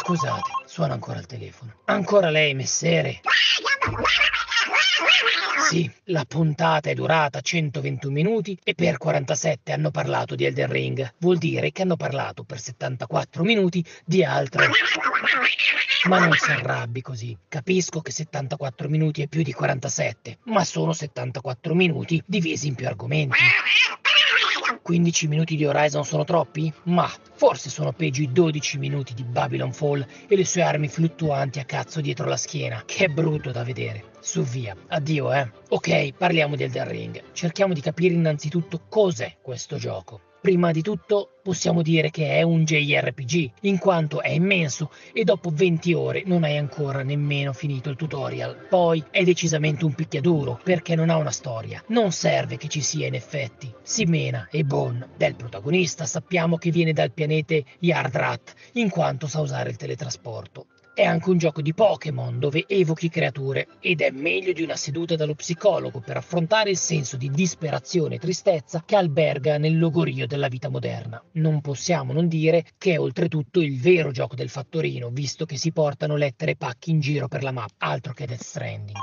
Scusate, 0.00 0.50
suona 0.66 0.92
ancora 0.92 1.18
il 1.18 1.26
telefono. 1.26 1.72
Ancora 1.86 2.30
lei, 2.30 2.54
messere? 2.54 3.22
Sì, 5.68 5.90
la 6.04 6.24
puntata 6.26 6.88
è 6.90 6.94
durata 6.94 7.40
121 7.40 8.12
minuti 8.12 8.58
e 8.64 8.74
per 8.74 8.96
47 8.96 9.72
hanno 9.72 9.90
parlato 9.90 10.34
di 10.34 10.44
Elden 10.44 10.70
Ring. 10.70 11.14
Vuol 11.18 11.38
dire 11.38 11.72
che 11.72 11.82
hanno 11.82 11.96
parlato 11.96 12.42
per 12.44 12.58
74 12.60 13.42
minuti 13.42 13.84
di 14.04 14.24
altro. 14.24 14.64
Ma 16.08 16.18
non 16.20 16.32
si 16.32 16.50
arrabbi 16.50 17.02
così. 17.02 17.36
Capisco 17.48 18.00
che 18.00 18.12
74 18.12 18.88
minuti 18.88 19.22
è 19.22 19.26
più 19.26 19.42
di 19.42 19.52
47, 19.52 20.38
ma 20.44 20.64
sono 20.64 20.92
74 20.92 21.74
minuti 21.74 22.22
divisi 22.24 22.68
in 22.68 22.74
più 22.74 22.86
argomenti. 22.86 23.36
15 24.88 25.28
minuti 25.28 25.54
di 25.54 25.66
Horizon 25.66 26.02
sono 26.02 26.24
troppi? 26.24 26.72
Ma 26.84 27.06
forse 27.34 27.68
sono 27.68 27.92
peggio 27.92 28.22
i 28.22 28.32
12 28.32 28.78
minuti 28.78 29.12
di 29.12 29.22
Babylon 29.22 29.70
Fall 29.70 30.02
e 30.26 30.34
le 30.34 30.46
sue 30.46 30.62
armi 30.62 30.88
fluttuanti 30.88 31.58
a 31.58 31.66
cazzo 31.66 32.00
dietro 32.00 32.26
la 32.26 32.38
schiena. 32.38 32.84
Che 32.86 33.10
brutto 33.10 33.50
da 33.50 33.64
vedere. 33.64 34.04
Su 34.20 34.40
via. 34.40 34.74
Addio, 34.86 35.30
eh. 35.34 35.50
Ok, 35.68 36.12
parliamo 36.12 36.56
di 36.56 36.62
Elden 36.62 36.88
Ring. 36.88 37.22
Cerchiamo 37.34 37.74
di 37.74 37.82
capire 37.82 38.14
innanzitutto 38.14 38.80
cos'è 38.88 39.36
questo 39.42 39.76
gioco. 39.76 40.27
Prima 40.40 40.70
di 40.70 40.82
tutto 40.82 41.32
possiamo 41.42 41.82
dire 41.82 42.10
che 42.10 42.36
è 42.36 42.42
un 42.42 42.64
JRPG, 42.64 43.50
in 43.62 43.78
quanto 43.78 44.22
è 44.22 44.28
immenso 44.28 44.92
e 45.12 45.24
dopo 45.24 45.50
20 45.52 45.92
ore 45.94 46.22
non 46.26 46.44
hai 46.44 46.56
ancora 46.56 47.02
nemmeno 47.02 47.52
finito 47.52 47.90
il 47.90 47.96
tutorial. 47.96 48.66
Poi 48.68 49.02
è 49.10 49.24
decisamente 49.24 49.84
un 49.84 49.94
picchiaduro 49.94 50.60
perché 50.62 50.94
non 50.94 51.10
ha 51.10 51.16
una 51.16 51.32
storia. 51.32 51.82
Non 51.88 52.12
serve 52.12 52.56
che 52.56 52.68
ci 52.68 52.82
sia 52.82 53.08
in 53.08 53.14
effetti. 53.14 53.72
Simena 53.82 54.46
e 54.48 54.62
Bon 54.62 55.04
del 55.16 55.34
protagonista 55.34 56.06
sappiamo 56.06 56.56
che 56.56 56.70
viene 56.70 56.92
dal 56.92 57.10
pianeta 57.10 57.56
Yardrat, 57.80 58.54
in 58.74 58.90
quanto 58.90 59.26
sa 59.26 59.40
usare 59.40 59.70
il 59.70 59.76
teletrasporto. 59.76 60.66
È 60.98 61.04
anche 61.04 61.30
un 61.30 61.38
gioco 61.38 61.62
di 61.62 61.74
Pokémon 61.74 62.40
dove 62.40 62.64
evochi 62.66 63.08
creature 63.08 63.68
ed 63.78 64.00
è 64.00 64.10
meglio 64.10 64.52
di 64.52 64.64
una 64.64 64.74
seduta 64.74 65.14
dallo 65.14 65.36
psicologo 65.36 66.00
per 66.00 66.16
affrontare 66.16 66.70
il 66.70 66.76
senso 66.76 67.16
di 67.16 67.30
disperazione 67.30 68.16
e 68.16 68.18
tristezza 68.18 68.82
che 68.84 68.96
alberga 68.96 69.58
nel 69.58 69.78
logorio 69.78 70.26
della 70.26 70.48
vita 70.48 70.68
moderna. 70.68 71.22
Non 71.34 71.60
possiamo 71.60 72.12
non 72.12 72.26
dire 72.26 72.64
che 72.76 72.94
è 72.94 72.98
oltretutto 72.98 73.60
il 73.60 73.80
vero 73.80 74.10
gioco 74.10 74.34
del 74.34 74.48
fattorino, 74.48 75.10
visto 75.10 75.44
che 75.44 75.56
si 75.56 75.70
portano 75.70 76.16
lettere 76.16 76.50
e 76.50 76.56
pacchi 76.56 76.90
in 76.90 76.98
giro 76.98 77.28
per 77.28 77.44
la 77.44 77.52
mappa, 77.52 77.86
altro 77.86 78.12
che 78.12 78.26
Death 78.26 78.42
Stranding. 78.42 78.98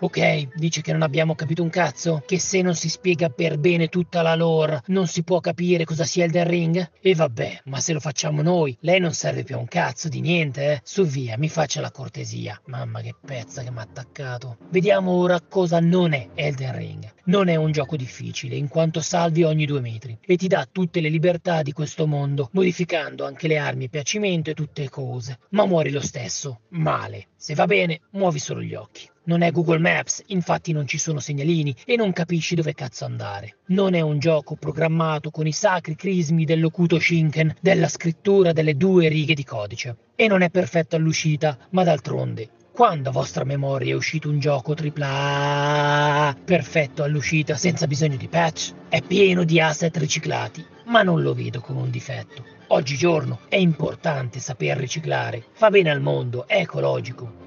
Ok, 0.00 0.48
dice 0.56 0.82
che 0.82 0.92
non 0.92 1.02
abbiamo 1.02 1.34
capito 1.34 1.62
un 1.62 1.70
cazzo? 1.70 2.22
Che 2.26 2.38
se 2.38 2.60
non 2.60 2.74
si 2.74 2.88
spiega 2.88 3.28
per 3.28 3.58
bene 3.58 3.88
tutta 3.88 4.20
la 4.22 4.34
lore 4.34 4.82
non 4.86 5.06
si 5.06 5.22
può 5.22 5.40
capire 5.40 5.84
cosa 5.84 6.04
sia 6.04 6.24
Elden 6.24 6.46
Ring? 6.46 6.90
E 7.00 7.14
vabbè, 7.14 7.62
ma 7.64 7.80
se 7.80 7.92
lo 7.92 8.00
facciamo 8.00 8.42
noi, 8.42 8.76
lei 8.80 9.00
non 9.00 9.12
serve 9.12 9.44
più 9.44 9.54
a 9.54 9.58
un 9.58 9.66
cazzo 9.66 10.08
di 10.08 10.20
niente, 10.20 10.72
eh? 10.72 10.80
Su 10.84 11.04
via, 11.04 11.38
mi 11.38 11.48
faccia 11.48 11.80
la 11.80 11.90
cortesia. 11.90 12.60
Mamma 12.66 13.00
che 13.00 13.14
pezza 13.18 13.62
che 13.62 13.70
mi 13.70 13.78
ha 13.78 13.82
attaccato. 13.82 14.58
Vediamo 14.70 15.12
ora 15.12 15.40
cosa 15.40 15.80
non 15.80 16.12
è 16.12 16.28
Elden 16.34 16.76
Ring. 16.76 17.14
Non 17.26 17.48
è 17.48 17.56
un 17.56 17.72
gioco 17.72 17.96
difficile, 17.96 18.56
in 18.56 18.68
quanto 18.68 19.00
salvi 19.00 19.42
ogni 19.42 19.66
due 19.66 19.80
metri 19.80 20.16
e 20.20 20.36
ti 20.36 20.46
dà 20.46 20.68
tutte 20.70 21.00
le 21.00 21.08
libertà 21.08 21.62
di 21.62 21.72
questo 21.72 22.06
mondo, 22.06 22.50
modificando 22.52 23.24
anche 23.24 23.48
le 23.48 23.58
armi 23.58 23.88
piacimento 23.88 24.50
e 24.50 24.54
tutte 24.54 24.88
cose. 24.88 25.38
Ma 25.50 25.66
muori 25.66 25.90
lo 25.90 26.00
stesso, 26.00 26.60
male. 26.70 27.28
Se 27.36 27.54
va 27.54 27.66
bene, 27.66 28.00
muovi 28.10 28.38
solo 28.38 28.62
gli 28.62 28.74
occhi. 28.74 29.08
Non 29.26 29.42
è 29.42 29.50
Google 29.50 29.80
Maps, 29.80 30.22
infatti 30.26 30.70
non 30.70 30.86
ci 30.86 30.98
sono 30.98 31.18
segnalini 31.18 31.74
e 31.84 31.96
non 31.96 32.12
capisci 32.12 32.54
dove 32.54 32.74
cazzo 32.74 33.04
andare. 33.04 33.56
Non 33.66 33.94
è 33.94 34.00
un 34.00 34.20
gioco 34.20 34.54
programmato 34.54 35.32
con 35.32 35.48
i 35.48 35.52
sacri 35.52 35.96
crismi 35.96 36.44
dell'ocuto 36.44 37.00
Shinken, 37.00 37.56
della 37.60 37.88
scrittura 37.88 38.52
delle 38.52 38.76
due 38.76 39.08
righe 39.08 39.34
di 39.34 39.42
codice. 39.42 39.96
E 40.14 40.28
non 40.28 40.42
è 40.42 40.50
perfetto 40.50 40.94
all'uscita, 40.94 41.58
ma 41.70 41.82
d'altronde, 41.82 42.50
quando 42.70 43.08
a 43.08 43.12
vostra 43.12 43.42
memoria 43.42 43.94
è 43.94 43.96
uscito 43.96 44.28
un 44.28 44.38
gioco 44.38 44.76
AAA 44.78 46.36
perfetto 46.44 47.02
all'uscita 47.02 47.56
senza 47.56 47.88
bisogno 47.88 48.16
di 48.16 48.28
patch? 48.28 48.74
È 48.88 49.02
pieno 49.02 49.42
di 49.42 49.60
asset 49.60 49.96
riciclati, 49.96 50.64
ma 50.84 51.02
non 51.02 51.22
lo 51.22 51.34
vedo 51.34 51.60
come 51.60 51.80
un 51.80 51.90
difetto. 51.90 52.44
Oggigiorno 52.68 53.40
è 53.48 53.56
importante 53.56 54.38
saper 54.38 54.76
riciclare, 54.76 55.46
fa 55.52 55.70
bene 55.70 55.90
al 55.90 56.00
mondo, 56.00 56.46
è 56.46 56.60
ecologico. 56.60 57.44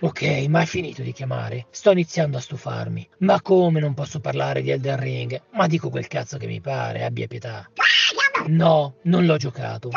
Ok, 0.00 0.22
ma 0.48 0.60
hai 0.60 0.66
finito 0.66 1.02
di 1.02 1.12
chiamare? 1.12 1.66
Sto 1.70 1.90
iniziando 1.90 2.36
a 2.36 2.40
stufarmi. 2.40 3.08
Ma 3.18 3.40
come 3.40 3.80
non 3.80 3.94
posso 3.94 4.20
parlare 4.20 4.62
di 4.62 4.70
Elden 4.70 5.00
Ring? 5.00 5.42
Ma 5.52 5.66
dico 5.66 5.90
quel 5.90 6.08
cazzo 6.08 6.36
che 6.36 6.46
mi 6.46 6.60
pare, 6.60 7.04
abbia 7.04 7.26
pietà. 7.26 7.68
No, 8.46 8.96
non 9.02 9.24
l'ho 9.24 9.36
giocato. 9.36 9.90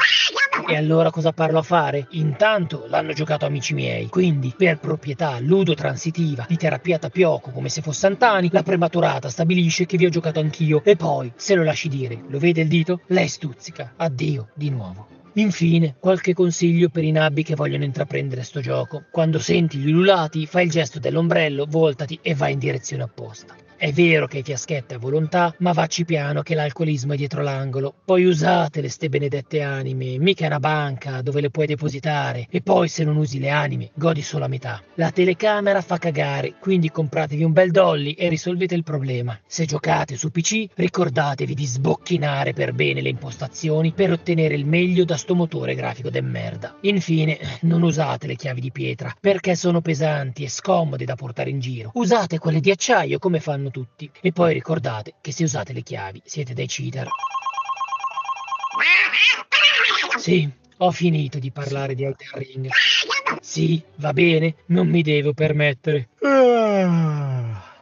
E 0.67 0.75
allora 0.75 1.11
cosa 1.11 1.31
parlo 1.31 1.59
a 1.59 1.63
fare? 1.63 2.07
Intanto 2.11 2.85
l'hanno 2.87 3.13
giocato 3.13 3.45
amici 3.45 3.73
miei, 3.73 4.07
quindi 4.07 4.53
per 4.57 4.79
proprietà 4.79 5.39
ludotransitiva 5.39 6.45
di 6.47 6.57
terapia 6.57 6.97
tapioco 6.97 7.51
come 7.51 7.69
se 7.69 7.81
fosse 7.81 8.07
Antani, 8.07 8.49
la 8.51 8.63
prematurata 8.63 9.29
stabilisce 9.29 9.85
che 9.85 9.97
vi 9.97 10.05
ho 10.05 10.09
giocato 10.09 10.39
anch'io 10.39 10.83
e 10.83 10.95
poi, 10.95 11.31
se 11.35 11.55
lo 11.55 11.63
lasci 11.63 11.89
dire, 11.89 12.23
lo 12.27 12.39
vede 12.39 12.61
il 12.61 12.67
dito? 12.67 13.01
Lei 13.07 13.27
stuzzica. 13.27 13.93
Addio, 13.97 14.49
di 14.55 14.69
nuovo. 14.69 15.07
Infine, 15.37 15.95
qualche 15.99 16.33
consiglio 16.33 16.89
per 16.89 17.03
i 17.03 17.11
nabbi 17.11 17.43
che 17.43 17.53
vogliono 17.53 17.83
intraprendere 17.83 18.41
sto 18.41 18.59
gioco. 18.59 19.03
Quando 19.11 19.37
senti 19.37 19.77
gli 19.77 19.91
ululati, 19.91 20.47
fai 20.47 20.63
il 20.65 20.71
gesto 20.71 20.97
dell'ombrello, 20.97 21.67
voltati 21.69 22.17
e 22.23 22.33
vai 22.33 22.53
in 22.53 22.59
direzione 22.59 23.03
opposta. 23.03 23.66
È 23.79 23.91
vero 23.91 24.25
che 24.25 24.37
hai 24.37 24.43
fiaschette 24.43 24.95
a 24.95 24.97
volontà, 24.97 25.53
ma 25.59 25.71
vacci 25.71 26.03
piano 26.03 26.41
che 26.41 26.55
l'alcolismo 26.55 27.13
è 27.13 27.15
dietro 27.15 27.43
l'angolo. 27.43 27.93
Poi 28.03 28.25
usatele 28.25 28.89
ste 28.89 29.07
benedette 29.07 29.61
anime, 29.61 30.17
mica 30.17 30.45
è 30.45 30.47
una 30.47 30.59
banca 30.59 31.21
dove 31.21 31.41
le 31.41 31.51
puoi 31.51 31.67
depositare. 31.67 32.47
E 32.49 32.61
poi 32.61 32.87
se 32.87 33.03
non 33.03 33.17
usi 33.17 33.37
le 33.37 33.51
anime, 33.51 33.91
godi 33.93 34.23
solo 34.23 34.45
a 34.45 34.47
metà. 34.47 34.81
La 34.95 35.11
telecamera 35.11 35.81
fa 35.81 35.99
cagare, 35.99 36.55
quindi 36.59 36.89
compratevi 36.89 37.43
un 37.43 37.51
bel 37.51 37.69
dolly 37.69 38.13
e 38.13 38.29
risolvete 38.29 38.73
il 38.73 38.81
problema. 38.81 39.39
Se 39.45 39.65
giocate 39.65 40.17
su 40.17 40.31
PC, 40.31 40.69
ricordatevi 40.73 41.53
di 41.53 41.65
sbocchinare 41.67 42.53
per 42.53 42.73
bene 42.73 43.01
le 43.01 43.09
impostazioni 43.09 43.91
per 43.91 44.09
ottenere 44.09 44.55
il 44.55 44.65
meglio 44.65 45.05
da 45.05 45.17
sto 45.17 45.35
motore 45.35 45.75
grafico 45.75 46.09
de 46.09 46.21
merda. 46.21 46.77
Infine, 46.81 47.37
non 47.61 47.83
usate 47.83 48.25
le 48.25 48.35
chiavi 48.35 48.59
di 48.59 48.71
pietra, 48.71 49.15
perché 49.21 49.53
sono 49.53 49.81
pesanti 49.81 50.43
e 50.43 50.49
scomode 50.49 51.05
da 51.05 51.13
portare 51.13 51.51
in 51.51 51.59
giro. 51.59 51.91
Usate 51.93 52.39
quelle 52.39 52.59
di 52.59 52.71
acciaio 52.71 53.19
come 53.19 53.39
fanno 53.39 53.65
tutti. 53.69 54.09
E 54.21 54.31
poi 54.31 54.53
ricordate 54.53 55.15
che 55.21 55.31
se 55.31 55.43
usate 55.43 55.73
le 55.73 55.81
chiavi 55.81 56.21
siete 56.25 56.53
dei 56.53 56.67
cheater. 56.67 57.07
Sì, 60.17 60.49
ho 60.77 60.91
finito 60.91 61.39
di 61.39 61.51
parlare 61.51 61.95
di 61.95 62.03
Elden 62.03 62.29
Ring. 62.33 62.69
Sì, 63.41 63.81
va 63.95 64.13
bene, 64.13 64.55
non 64.67 64.87
mi 64.87 65.01
devo 65.01 65.33
permettere. 65.33 66.09
Ah, 66.21 67.26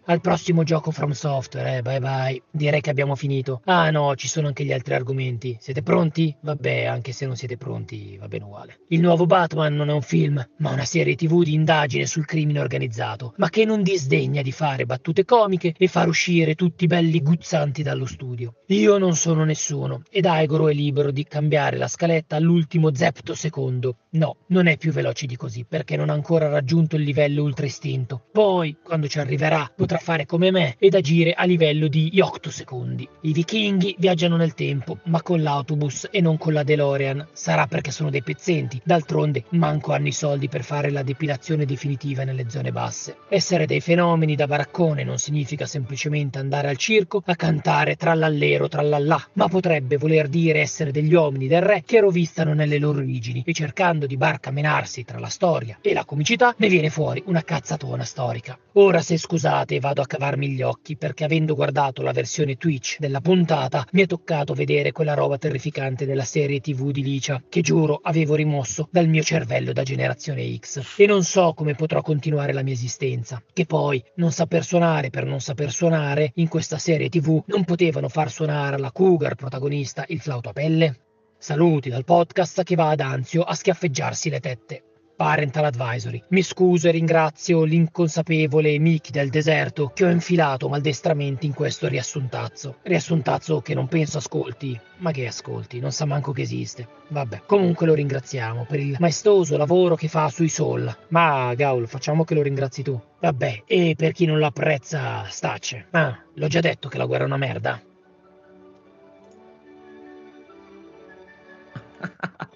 Al 0.08 0.22
prossimo 0.22 0.62
gioco 0.62 0.92
From 0.92 1.14
Software, 1.14 1.78
eh, 1.78 1.82
bye 1.82 2.00
bye. 2.00 2.40
Direi 2.52 2.80
che 2.80 2.92
abbiamo 2.92 3.16
finito. 3.16 3.62
Ah 3.66 3.90
no, 3.90 4.16
ci 4.16 4.28
sono 4.28 4.46
anche 4.46 4.64
gli 4.64 4.72
altri 4.72 4.94
argomenti. 4.94 5.58
Siete 5.60 5.82
pronti? 5.82 6.36
Vabbè, 6.42 6.86
anche 6.86 7.12
se 7.12 7.26
non 7.26 7.36
siete 7.36 7.58
pronti, 7.58 8.16
va 8.20 8.28
bene 8.28 8.44
uguale. 8.44 8.80
Il 8.90 9.02
nuovo 9.02 9.26
Batman 9.26 9.74
non 9.76 9.90
è 9.90 9.94
un 9.94 10.04
film, 10.04 10.48
ma 10.60 10.70
una 10.70 10.86
serie 10.86 11.16
tv 11.16 11.42
di 11.42 11.56
indagine 11.56 12.06
sul 12.06 12.28
crimine 12.28 12.60
organizzato, 12.60 13.34
ma 13.38 13.50
che 13.50 13.66
non 13.66 13.82
disdegna 13.82 14.44
di 14.44 14.52
fare 14.52 14.86
battute 14.86 15.26
comiche 15.26 15.74
e 15.76 15.88
far 15.88 16.08
uscire 16.08 16.54
tutti 16.54 16.86
belli 16.86 17.20
guzzanti 17.24 17.82
dallo 17.82 18.06
studio. 18.06 18.58
Io 18.68 19.00
non 19.00 19.16
sono 19.16 19.44
nessuno 19.44 20.04
ed 20.12 20.28
Aigoro 20.28 20.70
è 20.70 20.74
libero 20.74 21.10
di 21.10 21.24
cambiare 21.24 21.78
la 21.78 21.88
scaletta 21.88 22.36
all'ultimo 22.36 22.94
zepto 22.94 23.34
secondo. 23.34 23.98
No, 24.12 24.38
non 24.50 24.68
è 24.68 24.78
più 24.78 24.92
veloce 24.92 25.26
di 25.26 25.36
così 25.36 25.66
perché 25.68 25.98
non 25.98 26.12
ha 26.12 26.14
ancora 26.14 26.48
raggiunto 26.48 26.96
il 26.96 27.02
livello 27.02 27.42
ultra 27.42 27.66
istinto. 27.66 28.24
Poi, 28.32 28.78
quando 28.84 29.08
ci 29.08 29.18
arriverà, 29.18 29.72
potrà 29.76 29.94
fare 29.98 30.26
come 30.26 30.52
me 30.52 30.76
ed 30.78 30.96
agire 30.96 31.34
a 31.34 31.46
livello 31.46 31.88
di 31.88 32.20
8 32.20 32.50
secondi. 32.50 33.08
I 33.22 33.34
vichinghi 33.34 33.96
viaggiano 33.98 34.38
nel 34.38 34.54
tempo, 34.54 35.00
ma 35.04 35.22
con 35.22 35.42
l'autobus 35.42 36.08
e 36.12 36.22
non 36.22 36.38
con 36.38 36.54
la 36.54 36.64
DeLorean. 36.64 37.28
Sarà 37.34 37.68
perché 37.68 37.92
sono 37.92 38.10
dei 38.10 38.24
pezzenti. 38.24 38.82
D'altronde, 38.84 39.44
manco 39.50 39.94
hanno 39.94 40.08
i 40.08 40.12
soldi 40.12 40.48
per 40.48 40.64
fare 40.64 40.92
la 40.92 41.04
depilazione 41.04 41.66
definitiva 41.66 42.24
nelle 42.24 42.50
zone 42.50 42.72
basse. 42.72 43.18
Essere 43.30 43.66
dei 43.66 43.82
fenomeni 43.82 44.36
da 44.36 44.48
baraccone 44.48 45.04
non 45.04 45.18
significa 45.18 45.66
semplicemente 45.66 46.40
andare 46.40 46.70
al 46.70 46.78
circo 46.78 47.22
a 47.26 47.36
cantare 47.36 47.96
trallallero 47.96 48.68
trallallà, 48.68 49.30
ma 49.34 49.48
potrebbe 49.48 49.98
voler 49.98 50.28
dire 50.28 50.60
essere 50.60 50.92
degli 50.92 51.14
uomini 51.14 51.48
del 51.48 51.62
re 51.62 51.84
che 51.86 52.00
rovistano 52.00 52.54
nelle 52.54 52.80
loro 52.80 53.00
origini 53.00 53.44
e 53.46 53.54
cercando 53.54 54.06
di 54.06 54.18
barcamenarsi 54.18 55.04
tra 55.04 55.20
la 55.20 55.30
storia 55.30 55.78
e 55.82 55.94
la 55.94 56.06
comicità 56.06 56.54
ne 56.58 56.68
viene 56.68 56.90
fuori 56.90 57.24
una 57.28 57.44
cazzatona 57.44 58.04
storica. 58.04 58.58
Ora 58.74 59.02
se 59.02 59.18
scusate 59.18 59.80
vado 59.86 60.02
a 60.02 60.08
cavarmi 60.08 60.50
gli 60.50 60.64
occhi 60.64 60.98
perché 60.98 61.26
avendo 61.26 61.54
guardato 61.54 62.02
la 62.02 62.12
versione 62.12 62.56
Twitch 62.56 62.98
della 62.98 63.22
puntata 63.22 63.86
mi 63.92 64.02
è 64.02 64.08
toccato 64.08 64.56
vedere 64.56 64.92
quella 64.92 65.14
roba 65.14 65.38
terrificante 65.38 66.08
della 66.08 66.24
serie 66.24 66.60
tv 66.60 66.90
di 66.90 67.04
Licia 67.04 67.40
che 67.48 67.62
giuro 67.62 68.00
avevo 68.02 68.34
rimosso 68.34 68.88
dal 68.90 69.08
mio 69.08 69.22
cervello 69.22 69.74
da 69.74 69.84
generazione 69.84 70.58
X 70.58 70.96
e 70.98 71.06
non 71.06 71.24
so 71.24 71.54
come 71.54 71.76
potrò 71.76 72.02
continuare 72.02 72.52
la 72.52 72.64
mia 72.64 72.74
esistenza. 72.74 73.40
Che 73.54 73.66
poi 73.68 74.04
non 74.16 74.32
saper 74.32 74.64
suonare 74.64 75.12
per 75.12 75.26
non 75.26 75.40
saper 75.40 75.72
suonare 75.72 76.32
in 76.36 76.48
questa 76.48 76.80
serie 76.80 77.10
tv 77.10 77.44
non 77.46 77.64
potevano 77.64 78.10
far 78.10 78.32
suonare 78.32 78.78
alla 78.78 78.92
Cougar 78.92 79.36
protagonista 79.36 80.04
il 80.08 80.20
flauto 80.20 80.50
a 80.50 80.54
pelle? 80.54 81.00
Saluti 81.38 81.90
dal 81.90 82.06
podcast 82.06 82.64
che 82.64 82.74
va 82.74 82.90
ad 82.90 83.02
Anzio 83.02 83.44
a 83.44 83.54
schiaffeggiarsi 83.54 84.32
le 84.32 84.40
tette. 84.40 84.95
Parental 85.16 85.66
Advisory. 85.66 86.22
Mi 86.30 86.42
scuso 86.42 86.88
e 86.88 86.92
ringrazio 86.92 87.64
l'inconsapevole 87.64 88.78
Mickey 88.80 89.12
del 89.12 89.30
deserto 89.30 89.92
che 89.94 90.06
ho 90.06 90.10
infilato 90.10 90.68
maldestramente 90.68 91.46
in 91.46 91.54
questo 91.54 91.88
riassuntazzo. 91.88 92.78
Riassuntazzo 92.82 93.62
che 93.62 93.74
non 93.74 93.88
penso 93.88 94.18
ascolti, 94.18 94.80
ma 94.98 95.12
che 95.12 95.28
ascolti, 95.28 95.80
non 95.80 95.92
sa 95.92 96.06
manco 96.06 96.32
che 96.32 96.42
esiste. 96.42 96.88
Vabbè, 97.08 97.44
comunque 97.46 97.86
lo 97.86 97.94
ringraziamo 97.94 98.66
per 98.68 98.80
il 98.80 98.98
maestoso 99.00 99.58
lavoro 99.58 99.96
che 99.96 100.08
fa 100.08 100.30
sui 100.30 100.50
Soul. 100.50 100.94
Ma 101.10 101.54
Gaul, 101.56 101.88
facciamo 101.88 102.24
che 102.24 102.34
lo 102.34 102.42
ringrazi 102.42 102.84
tu. 102.84 103.00
Vabbè, 103.20 103.64
e 103.66 103.94
per 103.96 104.12
chi 104.12 104.26
non 104.26 104.38
lo 104.38 104.48
apprezza, 104.48 105.26
stacce. 105.30 105.88
Ah, 105.92 106.18
l'ho 106.34 106.48
già 106.48 106.60
detto 106.60 106.90
che 106.90 106.98
la 106.98 107.06
guerra 107.06 107.24
è 107.24 107.28
una 107.28 107.38
merda. 107.38 107.82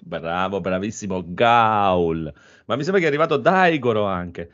Bravo, 0.02 0.60
bravissimo 0.60 1.22
Gaul. 1.26 2.32
Ma 2.66 2.76
mi 2.76 2.82
sembra 2.82 3.00
che 3.00 3.06
è 3.06 3.08
arrivato 3.08 3.36
Daigoro 3.36 4.06
anche. 4.06 4.50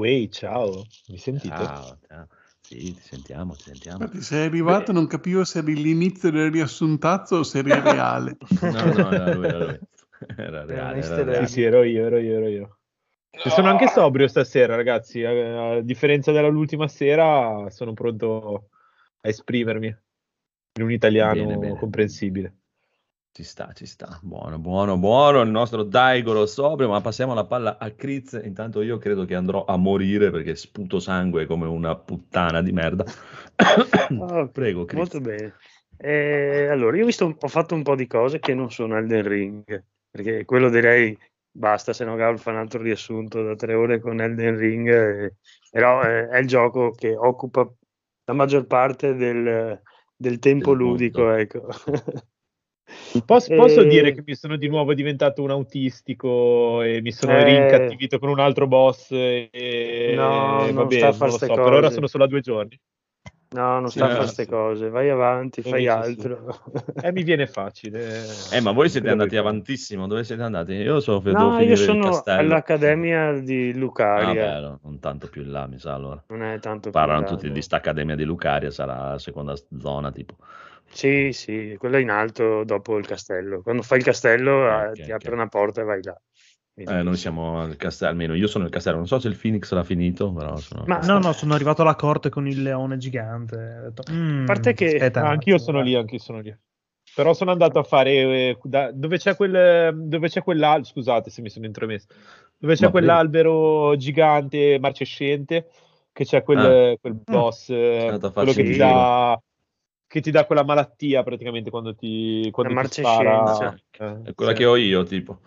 Wey, 0.00 0.28
ciao, 0.28 0.84
mi 1.08 1.18
sentite? 1.18 1.48
Ciao, 1.64 1.98
ciao. 2.06 2.28
Sì, 2.60 2.94
ti 2.94 3.00
sentiamo, 3.00 3.54
ti 3.56 3.62
sentiamo. 3.64 4.04
Infatti, 4.04 4.22
sei 4.22 4.46
arrivato, 4.46 4.92
non 4.92 5.06
capivo 5.06 5.44
se 5.44 5.58
eri 5.60 5.74
l'inizio 5.74 6.30
del 6.30 6.50
riassuntazzo 6.50 7.36
o 7.36 7.42
se 7.42 7.58
eri 7.58 7.80
reale. 7.80 8.36
No, 8.60 8.84
no, 8.84 9.12
era 9.12 9.32
lui, 9.32 9.46
era 9.46 9.58
lui. 9.58 9.78
Era 10.36 10.64
reale, 10.64 10.98
era 10.98 11.16
Sì, 11.16 11.24
reale. 11.24 11.46
sì, 11.46 11.62
ero 11.62 11.82
io, 11.82 12.06
ero 12.06 12.18
io, 12.18 12.36
ero 12.36 12.48
io. 12.48 12.78
E 13.30 13.50
sono 13.50 13.68
anche 13.68 13.88
sobrio 13.88 14.28
stasera, 14.28 14.74
ragazzi. 14.76 15.24
A, 15.24 15.76
a 15.76 15.80
differenza 15.80 16.32
dell'ultima 16.32 16.88
sera, 16.88 17.70
sono 17.70 17.92
pronto 17.94 18.68
a 19.20 19.28
esprimermi 19.28 19.86
in 19.86 20.82
un 20.82 20.92
italiano 20.92 21.34
Bene, 21.34 21.56
bene. 21.56 21.78
comprensibile. 21.78 22.57
Ci 23.38 23.44
sta, 23.44 23.70
ci 23.72 23.86
sta. 23.86 24.18
Buono, 24.20 24.58
buono, 24.58 24.98
buono. 24.98 25.42
Il 25.42 25.50
nostro 25.50 25.84
Daigoro 25.84 26.44
sobrio, 26.44 26.88
ma 26.88 27.00
passiamo 27.00 27.34
la 27.34 27.44
palla 27.44 27.78
a 27.78 27.88
Kriz. 27.92 28.32
Intanto 28.42 28.82
io 28.82 28.98
credo 28.98 29.24
che 29.26 29.36
andrò 29.36 29.64
a 29.64 29.76
morire 29.76 30.32
perché 30.32 30.56
sputo 30.56 30.98
sangue 30.98 31.46
come 31.46 31.68
una 31.68 31.94
puttana 31.94 32.62
di 32.62 32.72
merda. 32.72 33.04
Ah, 33.54 34.48
Prego, 34.52 34.86
Kriz. 34.86 34.98
Molto 34.98 35.20
bene. 35.20 35.54
Eh, 35.98 36.66
allora, 36.66 36.96
io 36.96 37.04
ho, 37.04 37.06
visto, 37.06 37.32
ho 37.40 37.46
fatto 37.46 37.76
un 37.76 37.84
po' 37.84 37.94
di 37.94 38.08
cose 38.08 38.40
che 38.40 38.54
non 38.54 38.72
sono 38.72 38.96
Elden 38.96 39.28
Ring, 39.28 39.84
perché 40.10 40.44
quello 40.44 40.68
direi 40.68 41.16
basta, 41.48 41.92
se 41.92 42.04
no 42.04 42.16
Gaul 42.16 42.40
fa 42.40 42.50
un 42.50 42.56
altro 42.56 42.82
riassunto 42.82 43.44
da 43.44 43.54
tre 43.54 43.74
ore 43.74 44.00
con 44.00 44.20
Elden 44.20 44.56
Ring, 44.56 44.88
eh, 44.88 45.34
però 45.70 46.02
eh, 46.02 46.28
è 46.28 46.38
il 46.38 46.48
gioco 46.48 46.90
che 46.90 47.14
occupa 47.14 47.72
la 48.24 48.32
maggior 48.32 48.66
parte 48.66 49.14
del, 49.14 49.80
del 50.16 50.38
tempo 50.40 50.70
Del 50.70 50.78
ludico, 50.78 51.20
mondo. 51.20 51.36
ecco. 51.36 51.68
Posso, 53.24 53.54
posso 53.54 53.82
Eh, 53.82 53.86
dire 53.86 54.12
che 54.12 54.22
mi 54.26 54.34
sono 54.34 54.56
di 54.56 54.68
nuovo 54.68 54.94
diventato 54.94 55.42
un 55.42 55.50
autistico 55.50 56.82
e 56.82 57.00
mi 57.02 57.12
sono 57.12 57.36
Eh. 57.38 57.44
rincattivito 57.44 58.18
con 58.18 58.28
un 58.30 58.40
altro 58.40 58.66
boss 58.66 59.10
e 59.10 59.50
No, 60.16 60.66
e 60.66 60.72
non 60.72 60.74
vabbè, 60.74 60.94
sta 60.96 61.06
a 61.06 61.10
non 61.10 61.18
fare 61.18 61.30
lo 61.30 61.38
so, 61.38 61.46
per 61.46 61.58
ora 61.60 61.80
cose. 61.80 61.94
sono 61.94 62.06
solo 62.06 62.24
a 62.24 62.26
due 62.26 62.40
giorni. 62.40 62.80
No, 63.50 63.80
non 63.80 63.88
Sì, 63.88 63.96
sta 63.98 64.04
a 64.04 64.08
eh, 64.08 64.10
fare 64.12 64.24
queste 64.24 64.44
sì. 64.44 64.50
cose, 64.50 64.88
vai 64.90 65.08
avanti, 65.08 65.62
fai 65.62 65.72
sì, 65.72 65.82
sì. 65.82 65.88
altro. 65.88 66.54
E 67.00 67.12
mi 67.12 67.22
viene 67.22 67.46
facile. 67.46 68.24
Eh, 68.52 68.60
ma 68.60 68.72
voi 68.72 68.88
siete 68.90 69.08
andati 69.08 69.36
avantissimo. 69.36 70.06
Dove 70.06 70.24
siete 70.24 70.42
andati? 70.42 70.72
Io 70.72 71.00
so, 71.00 71.18
devo 71.20 71.38
No, 71.38 71.60
io 71.60 71.76
sono 71.76 72.22
all'Accademia 72.24 73.32
di 73.40 73.72
Ah, 73.72 73.78
Lucaria, 73.78 74.34
bello, 74.34 74.80
non 74.82 74.98
tanto 74.98 75.28
più 75.28 75.42
in 75.42 75.52
là, 75.52 75.66
mi 75.66 75.78
sa 75.78 75.94
allora. 75.94 76.22
non 76.28 76.42
è 76.42 76.58
tanto 76.58 76.90
più 76.90 76.90
Parlano 76.90 77.20
in 77.20 77.24
là, 77.24 77.30
tutti 77.30 77.46
no. 77.46 77.52
di 77.54 77.62
sta 77.62 77.76
accademia 77.76 78.16
di 78.16 78.24
Lucaria, 78.24 78.70
sarà 78.70 79.10
la 79.12 79.18
seconda 79.18 79.54
zona 79.78 80.10
tipo. 80.10 80.36
Sì, 80.90 81.32
sì, 81.32 81.76
quella 81.78 81.98
in 81.98 82.10
alto 82.10 82.64
dopo 82.64 82.96
il 82.98 83.06
castello. 83.06 83.62
Quando 83.62 83.82
fai 83.82 83.98
il 83.98 84.04
castello 84.04 84.64
Ok, 84.66 84.84
eh, 84.84 84.88
ok, 84.90 85.04
ti 85.04 85.12
apre 85.12 85.28
ok. 85.28 85.34
una 85.34 85.48
porta 85.48 85.80
e 85.80 85.84
vai 85.84 86.02
là. 86.02 86.20
Eh, 86.74 87.02
noi 87.02 87.16
siamo 87.16 87.60
al 87.60 87.76
castello, 87.76 88.10
almeno 88.12 88.34
io 88.34 88.46
sono 88.46 88.64
il 88.64 88.70
castello, 88.70 88.96
non 88.96 89.06
so 89.06 89.18
se 89.18 89.28
il 89.28 89.36
Phoenix 89.36 89.70
l'ha 89.72 89.84
finito, 89.84 90.32
però 90.32 90.56
sono 90.56 90.82
al 90.82 90.88
Ma-. 90.88 90.98
No, 91.00 91.18
no, 91.18 91.32
sono 91.32 91.54
arrivato 91.54 91.82
alla 91.82 91.94
corte 91.96 92.30
con 92.30 92.46
il 92.48 92.62
leone 92.62 92.96
gigante. 92.96 93.56
Detto, 93.56 94.02
"Mm, 94.12 94.46
parte 94.46 94.72
che- 94.74 94.86
aspetta 94.94 95.20
Ah, 95.20 95.30
anch'io 95.30 95.58
sono 95.58 95.78
dai." 95.78 95.88
lì, 95.88 95.94
anch'io 95.96 96.18
sono 96.18 96.40
lì. 96.40 96.56
Però 97.14 97.32
sono 97.34 97.50
andato 97.50 97.78
a 97.78 97.82
fare 97.82 98.10
eh, 98.12 98.58
da- 98.62 98.92
dove 98.92 99.18
c'è 99.18 99.34
quel 99.34 99.92
dove 100.08 100.28
c'è 100.28 100.42
quell'albero, 100.42 100.84
scusate 100.84 101.30
se 101.30 101.42
mi 101.42 101.50
sono 101.50 101.66
intromesso. 101.66 102.06
Dove 102.56 102.74
c'è 102.74 102.84
Ma 102.84 102.90
quell'albero 102.90 103.96
gigante 103.96 104.78
marcescente 104.80 105.68
che 106.12 106.24
c'è 106.24 106.42
quel, 106.42 106.94
Ah. 106.94 106.96
quel 107.00 107.14
boss 107.14 107.70
eh, 107.70 108.06
a 108.20 108.30
quello 108.32 108.52
che 108.52 108.62
ti 108.64 108.76
dà 108.76 109.40
che 110.08 110.20
ti 110.20 110.30
dà 110.32 110.44
quella 110.46 110.64
malattia 110.64 111.22
praticamente 111.22 111.70
quando 111.70 111.94
ti 111.94 112.48
quando 112.50 112.74
La 112.74 112.82
ti 112.82 112.88
spara. 113.02 113.74
Eh, 113.98 114.30
È 114.30 114.34
quella 114.34 114.52
sì. 114.52 114.58
che 114.58 114.64
ho 114.66 114.76
io, 114.76 115.04
tipo. 115.04 115.38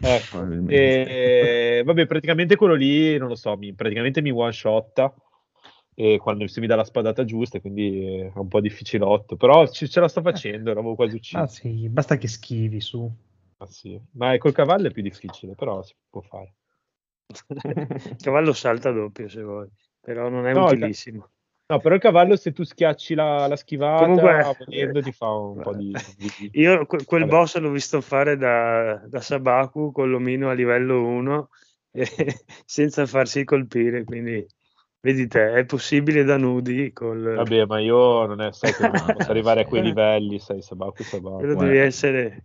Ecco. 0.00 0.40
E, 0.72 1.82
vabbè, 1.84 2.06
praticamente 2.06 2.56
quello 2.56 2.74
lì, 2.74 3.16
non 3.18 3.28
lo 3.28 3.34
so, 3.34 3.56
mi, 3.56 3.74
praticamente 3.74 4.22
mi 4.22 4.30
one 4.30 4.52
shotta 4.52 5.12
e 5.94 6.18
quando 6.18 6.46
se 6.46 6.60
mi 6.60 6.66
dà 6.66 6.76
la 6.76 6.84
spadata 6.84 7.24
giusta, 7.24 7.60
quindi 7.60 8.04
è 8.20 8.32
un 8.34 8.48
po' 8.48 8.60
difficilotto, 8.60 9.36
però 9.36 9.66
ce, 9.68 9.88
ce 9.88 10.00
la 10.00 10.08
sto 10.08 10.22
facendo, 10.22 10.72
l'avevo 10.72 10.94
quasi 10.94 11.16
ucciso. 11.16 11.42
Ah 11.42 11.46
sì, 11.46 11.88
basta 11.90 12.16
che 12.16 12.28
schivi 12.28 12.80
su. 12.80 13.10
Ah, 13.58 13.66
sì. 13.66 14.00
Ma 14.12 14.36
col 14.38 14.52
cavallo 14.52 14.88
è 14.88 14.90
più 14.90 15.02
difficile, 15.02 15.54
però 15.54 15.82
si 15.82 15.94
può 16.08 16.22
fare. 16.22 16.54
Il 18.10 18.16
cavallo 18.20 18.52
salta 18.52 18.90
doppio 18.90 19.28
se 19.28 19.42
vuoi, 19.42 19.68
però 20.00 20.28
non 20.28 20.46
è 20.46 20.52
No, 20.52 20.70
il- 20.70 20.78
utilissimo. 20.78 21.28
No, 21.72 21.80
però 21.80 21.94
il 21.94 22.00
cavallo 22.02 22.36
se 22.36 22.52
tu 22.52 22.64
schiacci 22.64 23.14
la, 23.14 23.46
la 23.46 23.56
schivata, 23.56 24.04
Comunque- 24.04 24.56
volendo 24.66 25.00
ti 25.00 25.12
fa 25.12 25.30
un 25.30 25.60
po' 25.62 25.74
di... 25.74 25.90
di- 26.18 26.50
Io 26.60 26.84
que- 26.84 27.04
quel 27.04 27.22
Vabbè. 27.22 27.32
boss 27.32 27.56
l'ho 27.58 27.70
visto 27.70 28.00
fare 28.02 28.36
da, 28.36 29.00
da 29.06 29.20
Sabaku 29.20 29.90
con 29.90 30.10
l'omino 30.10 30.50
a 30.50 30.52
livello 30.52 31.02
1 31.02 31.48
e- 31.92 32.06
senza 32.66 33.06
farsi 33.06 33.44
colpire, 33.44 34.04
quindi 34.04 34.46
vedi 35.00 35.26
te, 35.28 35.54
è 35.54 35.64
possibile 35.64 36.24
da 36.24 36.36
nudi 36.36 36.92
col... 36.92 37.22
Vabbè, 37.36 37.64
ma 37.64 37.80
io 37.80 38.26
non 38.26 38.42
è, 38.42 38.52
sai 38.52 38.72
che 38.74 38.90
posso 39.14 39.30
arrivare 39.30 39.62
a 39.62 39.64
quei 39.64 39.82
livelli, 39.82 40.38
sai, 40.38 40.60
Sabaku, 40.60 41.02
Sabaku. 41.02 41.36
Quello 41.38 41.54
guarda. 41.54 41.72
devi 41.72 41.84
essere 41.84 42.44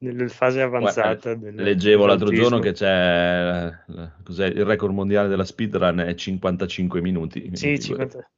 nella 0.00 0.28
fase 0.28 0.60
avanzata. 0.60 1.34
del- 1.34 1.54
Leggevo 1.54 2.04
l'altro 2.04 2.28
giorno 2.30 2.58
che 2.58 2.72
c'è 2.72 3.66
eh, 3.88 4.10
cos'è, 4.22 4.46
il 4.48 4.66
record 4.66 4.92
mondiale 4.92 5.28
della 5.28 5.44
speedrun 5.46 6.00
è 6.00 6.14
55 6.14 7.00
minuti. 7.00 7.40
Sì, 7.54 7.60
Quindi, 7.64 7.80
50. 7.80 8.30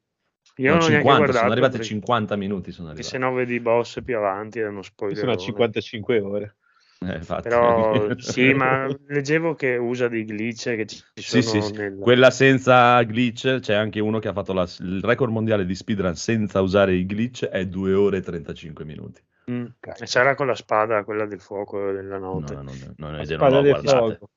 Io 0.58 0.72
no, 0.72 0.78
non 0.78 0.86
ho 0.86 0.88
neanche 0.88 1.06
50, 1.08 1.16
guardato. 1.16 1.38
sono 1.38 1.50
arrivati 1.52 1.72
perché- 1.76 1.86
50 1.88 2.36
minuti. 2.36 2.72
Sono 2.72 2.88
arrivati. 2.88 3.08
se 3.08 3.18
no 3.18 3.32
vedi 3.32 3.54
i 3.54 3.60
boss 3.60 4.02
più 4.02 4.16
avanti 4.16 4.58
è 4.60 4.66
uno 4.66 4.78
Io 4.78 4.82
spoiler. 4.82 5.16
sono 5.18 5.32
a 5.32 5.36
55 5.36 6.20
ore. 6.20 6.56
Eh. 7.00 7.20
Però 7.42 7.92
sì, 8.18 8.52
ma 8.54 8.88
leggevo 9.06 9.54
che 9.54 9.76
usa 9.76 10.08
dei 10.08 10.24
glitch 10.24 10.74
che 10.74 10.84
ci 10.86 11.00
sono 11.14 11.42
sì, 11.42 11.62
sì. 11.62 11.72
nel... 11.74 11.96
Quella 11.98 12.30
senza 12.32 13.00
glitch, 13.04 13.60
c'è 13.60 13.74
anche 13.74 14.00
uno 14.00 14.18
che 14.18 14.26
ha 14.26 14.32
fatto 14.32 14.52
la- 14.52 14.68
il 14.80 15.00
record 15.04 15.30
mondiale 15.30 15.64
di 15.64 15.76
speedrun 15.76 16.16
senza 16.16 16.60
usare 16.60 16.94
i 16.94 17.06
glitch, 17.06 17.44
è 17.44 17.66
2 17.66 17.92
ore 17.94 18.16
e 18.16 18.20
35 18.22 18.84
minuti. 18.84 19.22
Mm. 19.50 19.66
E 20.00 20.06
sarà 20.06 20.34
con 20.34 20.48
la 20.48 20.56
spada, 20.56 21.04
quella 21.04 21.24
del 21.24 21.40
fuoco 21.40 21.92
della 21.92 22.18
No, 22.18 22.32
notte. 22.40 22.54
no, 22.54 22.62
no, 22.62 22.72
no, 22.72 22.94
no, 22.96 23.10
La 23.12 23.18
io 23.18 23.24
spada 23.26 23.48
non 23.60 23.64
l'ho 23.64 23.72
del 23.80 23.88
fuoco. 23.88 24.30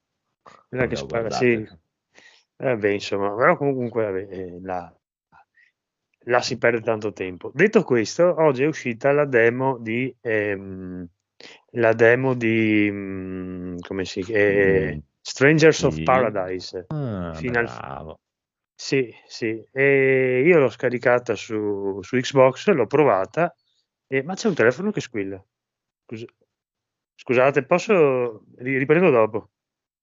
Quella 0.69 0.85
che 0.87 1.05
guardate. 1.07 1.35
sì. 1.35 1.67
Eh, 2.57 2.77
beh, 2.77 2.93
insomma, 2.93 3.33
però 3.35 3.57
comunque 3.57 4.27
eh, 4.29 4.59
là, 4.61 4.93
là 6.25 6.41
si 6.41 6.57
perde 6.57 6.81
tanto 6.81 7.11
tempo. 7.13 7.51
Detto 7.53 7.83
questo, 7.83 8.35
oggi 8.41 8.63
è 8.63 8.67
uscita 8.67 9.11
la 9.11 9.25
demo 9.25 9.77
di 9.77 10.13
ehm, 10.21 11.07
la 11.71 11.93
demo 11.93 12.33
di 12.35 12.87
mm, 12.91 13.77
come 13.79 14.05
si 14.05 14.19
eh, 14.27 14.95
Mm, 14.95 14.99
Strangers 15.21 15.83
of 15.83 15.95
sì. 15.95 16.03
Paradise. 16.03 16.85
Ah, 16.87 17.33
Final- 17.33 17.65
bravo. 17.65 18.19
Sì, 18.75 19.13
sì, 19.27 19.63
e 19.71 20.41
io 20.43 20.57
l'ho 20.59 20.69
scaricata 20.69 21.35
su, 21.35 21.99
su 22.01 22.17
Xbox, 22.17 22.67
l'ho 22.69 22.87
provata, 22.87 23.55
e- 24.07 24.23
ma 24.23 24.33
c'è 24.33 24.47
un 24.47 24.55
telefono 24.55 24.89
che 24.91 25.01
squilla. 25.01 25.43
Scus- 26.05 26.25
Scusate, 27.15 27.63
posso 27.63 28.45
ri- 28.57 28.79
riprendo 28.79 29.11
dopo. 29.11 29.49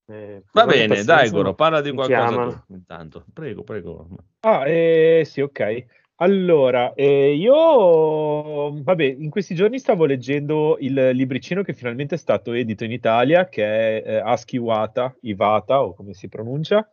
Eh, 0.07 0.43
Va 0.53 0.65
bene, 0.65 1.03
dai 1.03 1.29
Goro, 1.29 1.53
parla 1.55 1.81
di 1.81 1.91
qualcosa 1.91 2.65
intanto. 2.69 3.25
Prego, 3.33 3.63
prego. 3.63 4.07
Ah, 4.39 4.65
eh, 4.67 5.23
sì, 5.25 5.41
ok. 5.41 5.85
Allora, 6.21 6.93
eh, 6.95 7.33
io, 7.33 8.81
vabbè, 8.83 9.03
in 9.05 9.29
questi 9.29 9.55
giorni 9.55 9.79
stavo 9.79 10.03
leggendo 10.03 10.75
il 10.79 11.11
libricino 11.13 11.61
che 11.63 11.73
finalmente 11.73 12.15
è 12.15 12.17
stato 12.17 12.51
edito 12.51 12.83
in 12.83 12.91
Italia, 12.91 13.47
che 13.47 13.63
è 14.01 14.03
eh, 14.05 14.15
Ask 14.17 14.51
Iwata, 14.51 15.15
Ivata, 15.21 15.81
o 15.81 15.93
come 15.93 16.13
si 16.13 16.27
pronuncia, 16.27 16.89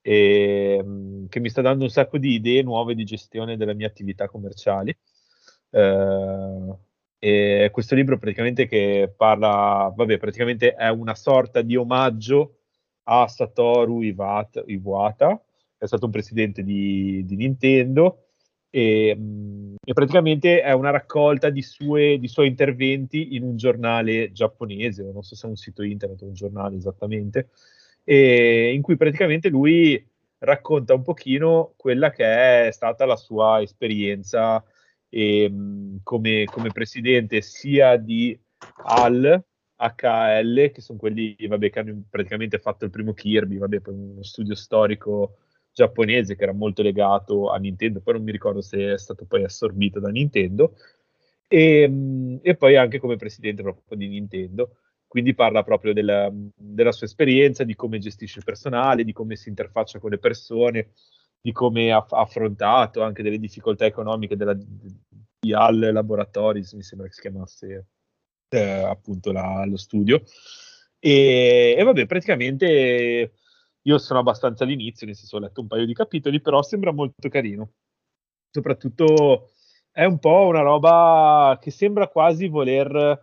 e, 0.00 0.82
mh, 0.82 1.28
che 1.28 1.38
mi 1.38 1.50
sta 1.50 1.62
dando 1.62 1.84
un 1.84 1.90
sacco 1.90 2.18
di 2.18 2.32
idee 2.34 2.62
nuove 2.62 2.96
di 2.96 3.04
gestione 3.04 3.56
delle 3.56 3.74
mie 3.74 3.86
attività 3.86 4.26
commerciali. 4.26 4.96
Eh, 5.70 6.76
e 7.20 7.68
questo 7.72 7.94
libro 7.94 8.18
praticamente 8.18 8.66
che 8.66 9.12
parla, 9.16 9.92
vabbè, 9.94 10.18
praticamente 10.18 10.74
è 10.74 10.88
una 10.88 11.14
sorta 11.14 11.62
di 11.62 11.76
omaggio 11.76 12.56
a 13.04 13.28
Satoru 13.28 14.02
Iwata, 14.02 14.64
Iwata 14.66 15.40
è 15.78 15.86
stato 15.86 16.06
un 16.06 16.10
presidente 16.10 16.64
di, 16.64 17.24
di 17.24 17.36
Nintendo 17.36 18.23
e, 18.76 19.14
mh, 19.14 19.76
e 19.84 19.92
praticamente 19.92 20.60
è 20.60 20.72
una 20.72 20.90
raccolta 20.90 21.48
di, 21.48 21.62
sue- 21.62 22.18
di 22.18 22.26
suoi 22.26 22.48
interventi 22.48 23.36
in 23.36 23.44
un 23.44 23.56
giornale 23.56 24.32
giapponese, 24.32 25.04
non 25.12 25.22
so 25.22 25.36
se 25.36 25.46
è 25.46 25.50
un 25.50 25.54
sito 25.54 25.84
internet 25.84 26.22
o 26.22 26.26
un 26.26 26.34
giornale 26.34 26.74
esattamente, 26.74 27.50
in 28.06 28.82
cui 28.82 28.96
praticamente 28.96 29.48
lui 29.48 30.04
racconta 30.38 30.92
un 30.92 31.02
pochino 31.02 31.74
quella 31.76 32.10
che 32.10 32.66
è 32.66 32.70
stata 32.72 33.06
la 33.06 33.16
sua 33.16 33.62
esperienza 33.62 34.62
e, 35.08 35.48
mh, 35.48 36.00
come, 36.02 36.44
come 36.44 36.72
presidente 36.72 37.42
sia 37.42 37.96
di 37.96 38.36
HAL, 38.82 39.44
HL, 39.76 40.70
che 40.72 40.80
sono 40.80 40.98
quelli 40.98 41.36
vabbè, 41.46 41.70
che 41.70 41.78
hanno 41.78 42.02
praticamente 42.10 42.58
fatto 42.58 42.84
il 42.84 42.90
primo 42.90 43.12
Kirby, 43.12 43.56
vabbè, 43.58 43.82
uno 43.86 44.22
studio 44.24 44.56
storico 44.56 45.36
giapponese 45.74 46.36
che 46.36 46.44
era 46.44 46.52
molto 46.52 46.82
legato 46.82 47.50
a 47.50 47.58
Nintendo, 47.58 48.00
poi 48.00 48.14
non 48.14 48.22
mi 48.22 48.32
ricordo 48.32 48.60
se 48.60 48.92
è 48.92 48.98
stato 48.98 49.24
poi 49.26 49.44
assorbito 49.44 50.00
da 50.00 50.08
Nintendo, 50.08 50.76
e, 51.48 51.86
mh, 51.88 52.40
e 52.42 52.56
poi 52.56 52.76
anche 52.76 52.98
come 52.98 53.16
presidente 53.16 53.62
proprio 53.62 53.98
di 53.98 54.08
Nintendo. 54.08 54.76
Quindi 55.06 55.34
parla 55.34 55.62
proprio 55.62 55.92
della, 55.92 56.28
della 56.32 56.90
sua 56.90 57.06
esperienza, 57.06 57.62
di 57.62 57.74
come 57.76 57.98
gestisce 57.98 58.38
il 58.38 58.44
personale, 58.44 59.04
di 59.04 59.12
come 59.12 59.36
si 59.36 59.48
interfaccia 59.48 60.00
con 60.00 60.10
le 60.10 60.18
persone, 60.18 60.90
di 61.40 61.52
come 61.52 61.92
ha 61.92 62.04
ha 62.08 62.20
affrontato 62.20 63.02
anche 63.02 63.22
delle 63.22 63.38
difficoltà 63.38 63.84
economiche 63.86 64.36
della, 64.36 64.54
di 64.54 65.52
HAL 65.52 65.92
Laboratories, 65.92 66.72
mi 66.72 66.82
sembra 66.82 67.06
che 67.06 67.12
si 67.12 67.20
chiamasse 67.20 67.86
eh, 68.48 68.60
appunto 68.60 69.30
la- 69.30 69.64
lo 69.66 69.76
studio. 69.76 70.22
E, 70.98 71.76
e 71.78 71.82
vabbè, 71.84 72.06
praticamente 72.06 73.34
io 73.86 73.98
sono 73.98 74.20
abbastanza 74.20 74.64
all'inizio, 74.64 75.06
nel 75.06 75.16
senso 75.16 75.36
ho 75.36 75.40
letto 75.40 75.60
un 75.60 75.66
paio 75.66 75.86
di 75.86 75.94
capitoli, 75.94 76.40
però 76.40 76.62
sembra 76.62 76.92
molto 76.92 77.28
carino. 77.28 77.72
Soprattutto 78.50 79.50
è 79.90 80.04
un 80.04 80.18
po' 80.18 80.46
una 80.46 80.60
roba 80.60 81.58
che 81.60 81.70
sembra 81.70 82.08
quasi 82.08 82.48
voler, 82.48 83.20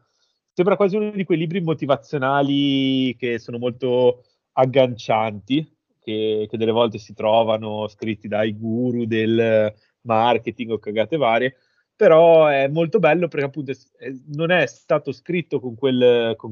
sembra 0.53 0.75
quasi 0.75 0.95
uno 0.95 1.11
di 1.11 1.23
quei 1.23 1.37
libri 1.37 1.61
motivazionali 1.61 3.15
che 3.17 3.39
sono 3.39 3.57
molto 3.57 4.23
aggancianti, 4.53 5.77
che, 5.99 6.47
che 6.49 6.57
delle 6.57 6.71
volte 6.71 6.97
si 6.97 7.13
trovano 7.13 7.87
scritti 7.87 8.27
dai 8.27 8.57
guru 8.57 9.05
del 9.05 9.73
marketing 10.01 10.71
o 10.71 10.79
cagate 10.79 11.17
varie, 11.17 11.55
però 11.95 12.47
è 12.47 12.67
molto 12.67 12.99
bello 12.99 13.27
perché 13.27 13.45
appunto 13.45 13.73
non 14.27 14.51
è 14.51 14.65
stato 14.65 15.11
scritto 15.11 15.59
con, 15.59 15.75
quel, 15.75 16.35
con, 16.35 16.51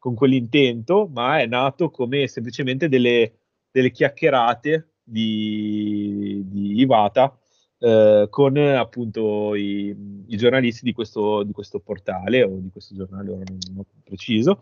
con 0.00 0.14
quell'intento, 0.14 1.08
ma 1.12 1.40
è 1.40 1.46
nato 1.46 1.90
come 1.90 2.26
semplicemente 2.26 2.88
delle, 2.88 3.34
delle 3.70 3.92
chiacchierate 3.92 4.94
di, 5.04 6.42
di 6.46 6.80
Iwata 6.80 7.38
eh, 7.78 8.26
con 8.30 8.56
appunto 8.56 9.54
i, 9.54 10.24
i 10.26 10.36
giornalisti 10.36 10.84
di 10.84 10.92
questo, 10.92 11.42
di 11.42 11.52
questo 11.52 11.80
portale 11.80 12.42
o 12.42 12.56
di 12.58 12.70
questo 12.70 12.94
giornale, 12.96 13.30
ora 13.30 13.42
non, 13.46 13.58
non 13.74 13.84
preciso. 14.02 14.60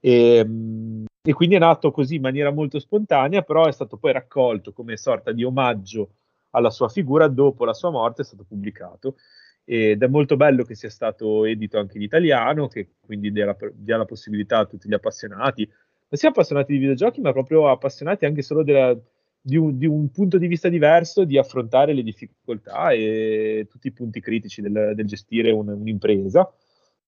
E, 0.00 0.44
mh, 0.44 1.04
e 1.26 1.32
quindi 1.32 1.54
è 1.54 1.58
nato 1.58 1.90
così 1.90 2.16
in 2.16 2.20
maniera 2.20 2.52
molto 2.52 2.78
spontanea, 2.78 3.40
però 3.40 3.64
è 3.64 3.72
stato 3.72 3.96
poi 3.96 4.12
raccolto 4.12 4.72
come 4.74 4.98
sorta 4.98 5.32
di 5.32 5.42
omaggio 5.44 6.16
alla 6.50 6.70
sua 6.70 6.90
figura 6.90 7.26
dopo 7.26 7.64
la 7.64 7.72
sua 7.72 7.90
morte, 7.90 8.20
è 8.20 8.24
stato 8.24 8.44
pubblicato 8.46 9.16
ed 9.64 10.02
è 10.02 10.06
molto 10.08 10.36
bello 10.36 10.62
che 10.64 10.74
sia 10.74 10.90
stato 10.90 11.44
edito 11.44 11.78
anche 11.78 11.96
in 11.96 12.02
italiano, 12.02 12.68
che 12.68 12.90
quindi 13.00 13.32
dia 13.32 13.46
la, 13.46 13.56
dia 13.72 13.96
la 13.96 14.04
possibilità 14.04 14.58
a 14.58 14.66
tutti 14.66 14.88
gli 14.88 14.94
appassionati, 14.94 15.64
non 15.66 16.20
sia 16.20 16.28
appassionati 16.28 16.72
di 16.72 16.78
videogiochi, 16.78 17.20
ma 17.20 17.32
proprio 17.32 17.68
appassionati 17.70 18.24
anche 18.26 18.42
solo 18.42 18.62
della- 18.62 18.96
di, 19.40 19.56
un, 19.56 19.76
di 19.76 19.86
un 19.86 20.10
punto 20.10 20.38
di 20.38 20.46
vista 20.46 20.68
diverso 20.68 21.24
di 21.24 21.36
affrontare 21.38 21.92
le 21.92 22.02
difficoltà 22.02 22.90
e 22.92 23.66
tutti 23.70 23.88
i 23.88 23.92
punti 23.92 24.20
critici 24.20 24.62
del, 24.62 24.92
del 24.94 25.06
gestire 25.06 25.50
un- 25.50 25.68
un'impresa. 25.68 26.50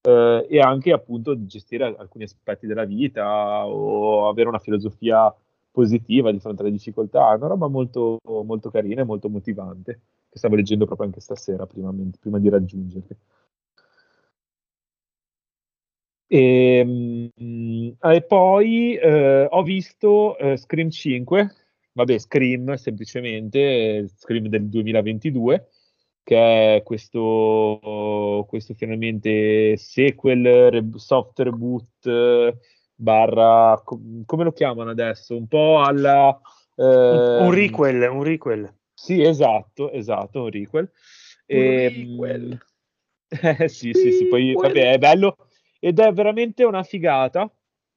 eh, 0.02 0.46
e 0.48 0.60
anche 0.60 0.92
appunto 0.92 1.34
di 1.34 1.46
gestire 1.46 1.84
alcuni 1.98 2.24
aspetti 2.24 2.66
della 2.66 2.84
vita 2.84 3.66
o 3.66 4.28
avere 4.28 4.48
una 4.48 4.58
filosofia 4.58 5.34
positiva 5.70 6.30
di 6.32 6.38
fronte 6.40 6.62
alle 6.62 6.70
difficoltà, 6.72 7.32
è 7.32 7.36
una 7.36 7.48
roba 7.48 7.68
molto, 7.68 8.18
molto 8.24 8.70
carina 8.70 9.02
e 9.02 9.04
molto 9.04 9.28
motivante, 9.28 10.00
che 10.36 10.38
stavo 10.38 10.54
leggendo 10.56 10.84
proprio 10.84 11.06
anche 11.06 11.20
stasera 11.20 11.66
prima, 11.66 11.92
prima 12.20 12.38
di 12.38 12.50
raggiungerli. 12.50 13.16
E, 16.28 16.84
mm, 16.84 17.88
e 18.00 18.22
poi 18.22 18.96
eh, 18.96 19.46
ho 19.48 19.62
visto 19.62 20.36
eh, 20.36 20.56
Scream 20.56 20.90
5, 20.90 21.54
vabbè, 21.92 22.18
Scream 22.18 22.74
semplicemente, 22.74 23.58
eh, 23.58 24.08
Scream 24.08 24.48
del 24.48 24.68
2022, 24.68 25.68
che 26.22 26.76
è 26.76 26.82
questo, 26.82 28.44
questo 28.46 28.74
finalmente 28.74 29.76
sequel, 29.78 30.70
re- 30.70 30.90
soft 30.96 31.38
reboot, 31.38 32.06
eh, 32.06 32.58
barra, 32.94 33.80
co- 33.82 34.00
come 34.26 34.44
lo 34.44 34.52
chiamano 34.52 34.90
adesso? 34.90 35.34
Un 35.34 35.46
po' 35.46 35.80
alla... 35.80 36.38
Un, 36.74 36.84
un 36.84 37.44
ehm, 37.46 37.50
requel, 37.50 38.10
un 38.10 38.22
requel. 38.22 38.74
Sì, 38.98 39.22
esatto, 39.22 39.90
esatto, 39.90 40.44
un 40.44 40.50
requel. 40.50 40.90
E, 41.44 41.88
requel. 41.88 42.58
eh, 43.28 43.68
sì, 43.68 43.92
sì, 43.92 44.10
sì, 44.10 44.26
poi 44.26 44.54
vabbè, 44.54 44.92
è 44.92 44.98
bello 44.98 45.36
ed 45.78 45.98
è 46.00 46.10
veramente 46.14 46.64
una 46.64 46.82
figata. 46.82 47.44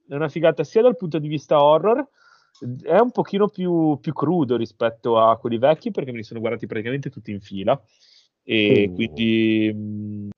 È 0.06 0.14
una 0.14 0.28
figata 0.28 0.66
sia 0.66 0.82
dal 0.82 0.98
punto 0.98 1.18
di 1.18 1.30
vista 1.30 1.64
horror, 1.64 2.06
è 2.84 2.98
un 2.98 3.12
pochino 3.12 3.48
più, 3.48 3.98
più 4.02 4.12
crudo 4.12 4.58
rispetto 4.58 5.18
a 5.18 5.38
quelli 5.38 5.58
vecchi 5.58 5.92
perché 5.92 6.12
me 6.12 6.18
li 6.18 6.24
sono 6.24 6.42
guardati 6.42 6.66
praticamente 6.66 7.10
tutti 7.10 7.32
in 7.32 7.40
fila 7.40 7.82
e 8.44 8.88
Uh. 8.90 8.94
quindi 8.94 9.72
mh, 9.74 10.30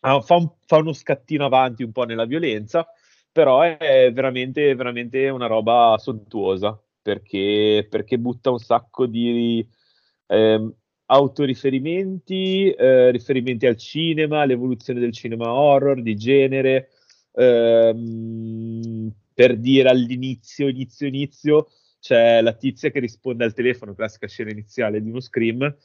ah, 0.00 0.20
fa, 0.20 0.34
un- 0.34 0.52
fa 0.66 0.76
uno 0.76 0.92
scattino 0.92 1.46
avanti 1.46 1.84
un 1.84 1.92
po' 1.92 2.04
nella 2.04 2.26
violenza, 2.26 2.86
però 3.32 3.62
è 3.62 4.10
veramente, 4.12 4.74
veramente 4.74 5.30
una 5.30 5.46
roba 5.46 5.96
sontuosa 5.98 6.78
perché, 7.02 7.86
perché 7.88 8.18
butta 8.18 8.50
un 8.50 8.58
sacco 8.58 9.06
di 9.06 9.66
ehm, 10.26 10.72
autoriferimenti, 11.06 12.70
eh, 12.70 13.10
riferimenti 13.10 13.66
al 13.66 13.76
cinema, 13.76 14.42
all'evoluzione 14.42 15.00
del 15.00 15.12
cinema 15.12 15.52
horror, 15.52 16.02
di 16.02 16.14
genere, 16.16 16.90
ehm, 17.32 19.12
per 19.34 19.56
dire 19.58 19.88
all'inizio, 19.88 20.68
inizio, 20.68 21.06
inizio, 21.06 21.68
c'è 22.00 22.40
la 22.42 22.52
tizia 22.54 22.90
che 22.90 23.00
risponde 23.00 23.44
al 23.44 23.54
telefono, 23.54 23.94
classica 23.94 24.26
scena 24.28 24.50
iniziale 24.50 25.00
di 25.02 25.08
uno 25.08 25.20
scream, 25.20 25.76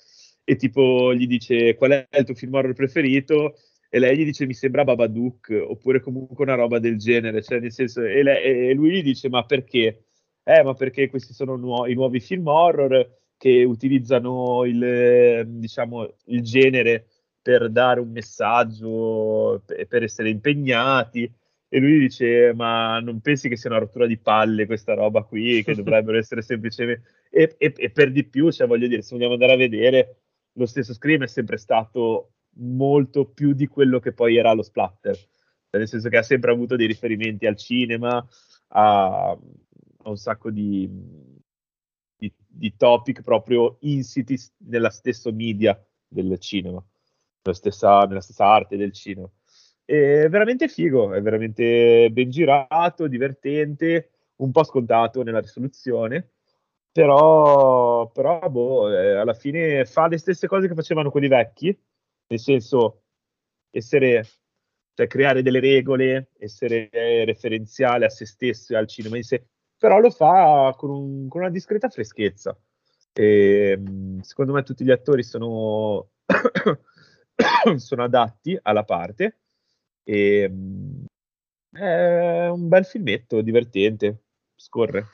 e 0.44 0.56
tipo 0.58 1.14
gli 1.14 1.28
dice 1.28 1.76
qual 1.76 1.92
è 1.92 2.18
il 2.18 2.26
tuo 2.26 2.36
film 2.36 2.54
horror 2.54 2.74
preferito? 2.74 3.56
e 3.96 4.00
lei 4.00 4.18
gli 4.18 4.26
dice 4.26 4.48
mi 4.48 4.56
sembra 4.56 4.84
Babadook 4.84 5.66
oppure 5.68 6.00
comunque 6.00 6.44
una 6.44 6.56
roba 6.56 6.80
del 6.80 6.98
genere, 6.98 7.44
cioè 7.44 7.60
nel 7.60 7.72
senso, 7.72 8.02
e, 8.02 8.24
lei, 8.24 8.70
e 8.70 8.74
lui 8.74 8.92
gli 8.92 9.04
dice 9.04 9.30
ma 9.30 9.46
perché? 9.46 10.06
Eh, 10.44 10.64
ma 10.64 10.74
perché 10.74 11.10
questi 11.10 11.34
sono 11.34 11.56
nuo- 11.56 11.86
i 11.88 11.94
nuovi 11.94 12.20
film 12.20 12.48
horror 12.48 13.22
che 13.38 13.64
utilizzano 13.64 14.66
il, 14.66 15.44
diciamo, 15.48 16.16
il 16.26 16.42
genere 16.42 17.08
per 17.42 17.70
dare 17.70 18.00
un 18.00 18.10
messaggio, 18.10 19.62
per, 19.66 19.88
per 19.88 20.04
essere 20.04 20.30
impegnati. 20.30 21.32
E 21.68 21.80
lui 21.80 22.00
dice: 22.00 22.54
Ma 22.54 23.00
non 23.00 23.20
pensi 23.22 23.50
che 23.50 23.58
sia 23.58 23.70
una 23.70 23.80
rottura 23.80 24.06
di 24.06 24.18
palle 24.18 24.66
questa 24.66 24.94
roba 24.94 25.24
qui? 25.24 25.64
Che 25.64 25.76
dovrebbero 25.76 26.18
essere 26.18 26.42
semplicemente. 26.42 27.04
E, 27.30 27.56
e, 27.58 27.74
e, 27.76 27.90
per 27.92 28.12
di 28.12 28.24
più, 28.26 28.52
cioè, 28.52 28.68
voglio 28.68 28.88
dire, 28.88 29.02
se 29.02 29.16
vogliamo 29.16 29.34
andare 29.34 29.54
a 29.54 29.58
vedere, 29.58 30.18
lo 30.54 30.66
stesso 30.66 30.94
Scream 30.94 31.24
è 31.24 31.28
sempre 31.28 31.58
stato 31.58 32.34
molto 32.58 33.26
più 33.26 33.54
di 33.54 33.68
quello 33.68 34.00
che 34.00 34.14
poi 34.14 34.38
era 34.38 34.54
lo 34.54 34.62
splatter. 34.62 35.18
Nel 35.72 35.88
senso 35.88 36.10
che 36.10 36.18
ha 36.18 36.24
sempre 36.24 36.52
avuto 36.52 36.76
dei 36.76 36.86
riferimenti 36.86 37.48
al 37.48 37.58
cinema, 37.58 38.24
a, 38.70 39.38
a 40.04 40.10
un 40.10 40.18
sacco 40.18 40.52
di, 40.52 40.90
di, 42.16 42.34
di, 42.48 42.76
topic 42.76 43.22
proprio 43.22 43.78
insiti 43.82 44.38
nella 44.68 44.90
stessa 44.90 45.32
media 45.32 45.82
del 46.08 46.40
cinema, 46.40 46.84
nella 47.42 47.58
stessa, 47.58 48.06
nella 48.06 48.22
stessa 48.22 48.46
arte 48.46 48.78
del 48.78 48.94
cinema. 48.94 49.30
È 49.86 50.30
veramente 50.30 50.68
figo, 50.68 51.14
è 51.14 51.22
veramente 51.22 52.10
ben 52.12 52.30
girato, 52.30 53.08
divertente, 53.08 54.12
un 54.38 54.52
po' 54.52 54.64
scontato 54.64 55.24
nella 55.24 55.40
risoluzione, 55.42 56.32
però, 56.92 58.08
però 58.12 58.40
boh, 58.50 58.92
eh, 58.92 59.16
alla 59.16 59.34
fine 59.34 59.84
fa 59.86 60.08
le 60.08 60.18
stesse 60.18 60.48
cose 60.48 60.68
che 60.68 60.76
facevano 60.76 61.10
quelli 61.12 61.28
vecchi, 61.28 61.78
nel 62.28 62.40
senso 62.40 63.04
essere, 63.72 64.26
cioè 64.94 65.08
creare 65.08 65.42
delle 65.42 65.60
regole, 65.60 66.30
essere 66.38 66.90
referenziale 67.26 68.06
a 68.06 68.10
se 68.10 68.26
stesso 68.26 68.74
e 68.74 68.78
al 68.78 68.88
cinema 68.88 69.18
in 69.18 69.24
sé, 69.24 69.48
però 69.84 70.00
lo 70.00 70.12
fa 70.12 70.74
con, 70.78 70.92
un, 70.92 71.28
con 71.28 71.42
una 71.42 71.50
discreta 71.50 71.90
freschezza. 71.90 72.58
E, 73.12 73.78
secondo 74.22 74.54
me 74.54 74.64
tutti 74.64 74.86
gli 74.86 74.92
attori 74.92 75.24
sono, 75.24 76.12
sono 77.76 78.04
adatti 78.06 78.58
alla 78.62 78.86
parte 78.86 79.40
e, 80.02 80.50
è 81.70 82.48
un 82.48 82.70
bel 82.70 82.86
filmetto, 82.86 83.42
divertente, 83.42 84.24
scorre 84.56 85.06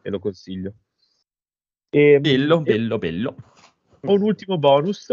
e 0.00 0.08
lo 0.08 0.18
consiglio. 0.18 0.72
E, 1.90 2.18
bello, 2.18 2.62
bello, 2.62 2.96
bello. 2.96 3.34
Ho 4.00 4.14
un 4.14 4.22
ultimo 4.22 4.56
bonus 4.56 5.12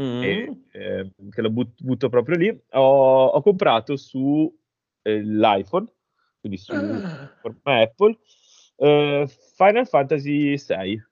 mm. 0.00 0.22
e, 0.22 0.60
eh, 0.70 1.10
che 1.28 1.42
lo 1.42 1.50
but- 1.50 1.82
butto 1.82 2.08
proprio 2.08 2.36
lì. 2.36 2.62
Ho, 2.74 3.24
ho 3.24 3.42
comprato 3.42 3.96
sull'iPhone, 3.96 5.86
eh, 5.88 5.92
quindi 6.38 6.56
su 6.56 6.72
ah. 6.72 7.36
Apple, 7.64 8.18
uh, 8.76 9.26
Final 9.56 9.86
Fantasy 9.86 10.56
VI. 10.56 11.02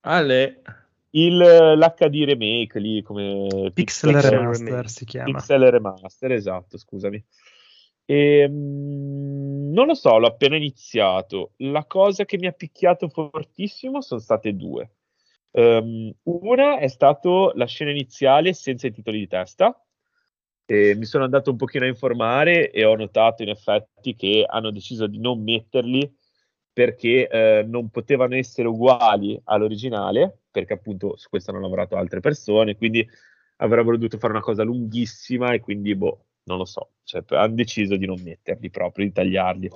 Ale. 0.00 0.62
Il, 1.10 1.36
L'HD 1.38 2.24
remake 2.24 2.78
lì 2.78 3.00
come 3.02 3.70
Pixel, 3.72 4.12
Pixel 4.12 4.30
Remaster 4.30 4.66
remake. 4.66 4.88
si 4.88 5.04
chiama 5.06 5.32
Pixel 5.32 5.70
Remaster 5.70 6.32
esatto 6.32 6.76
scusami 6.76 7.24
e, 8.04 8.46
mh, 8.46 9.72
non 9.72 9.86
lo 9.86 9.94
so 9.94 10.18
l'ho 10.18 10.26
appena 10.26 10.56
iniziato 10.56 11.52
la 11.58 11.86
cosa 11.86 12.26
che 12.26 12.36
mi 12.36 12.46
ha 12.46 12.52
picchiato 12.52 13.08
fortissimo 13.08 14.02
sono 14.02 14.20
state 14.20 14.54
due 14.54 14.90
um, 15.52 16.12
una 16.24 16.78
è 16.80 16.88
stata 16.88 17.52
la 17.54 17.66
scena 17.66 17.92
iniziale 17.92 18.52
senza 18.52 18.86
i 18.86 18.92
titoli 18.92 19.20
di 19.20 19.26
testa 19.26 19.74
e 20.66 20.96
mi 20.96 21.04
sono 21.06 21.24
andato 21.24 21.50
un 21.50 21.56
pochino 21.56 21.84
a 21.84 21.88
informare 21.88 22.70
e 22.70 22.84
ho 22.84 22.94
notato 22.94 23.42
in 23.42 23.48
effetti 23.48 24.14
che 24.16 24.44
hanno 24.46 24.70
deciso 24.70 25.06
di 25.06 25.18
non 25.18 25.42
metterli 25.42 26.12
perché 26.76 27.26
eh, 27.26 27.64
non 27.66 27.88
potevano 27.88 28.34
essere 28.34 28.68
uguali 28.68 29.40
all'originale, 29.44 30.40
perché 30.50 30.74
appunto 30.74 31.16
su 31.16 31.30
questo 31.30 31.50
hanno 31.50 31.60
lavorato 31.60 31.96
altre 31.96 32.20
persone, 32.20 32.76
quindi 32.76 33.08
avrebbero 33.56 33.96
dovuto 33.96 34.18
fare 34.18 34.34
una 34.34 34.42
cosa 34.42 34.62
lunghissima 34.62 35.54
e 35.54 35.60
quindi, 35.60 35.94
boh, 35.94 36.26
non 36.42 36.58
lo 36.58 36.66
so, 36.66 36.90
cioè, 37.04 37.24
hanno 37.28 37.54
deciso 37.54 37.96
di 37.96 38.04
non 38.04 38.20
metterli 38.22 38.68
proprio, 38.68 39.06
di 39.06 39.12
tagliarli. 39.12 39.70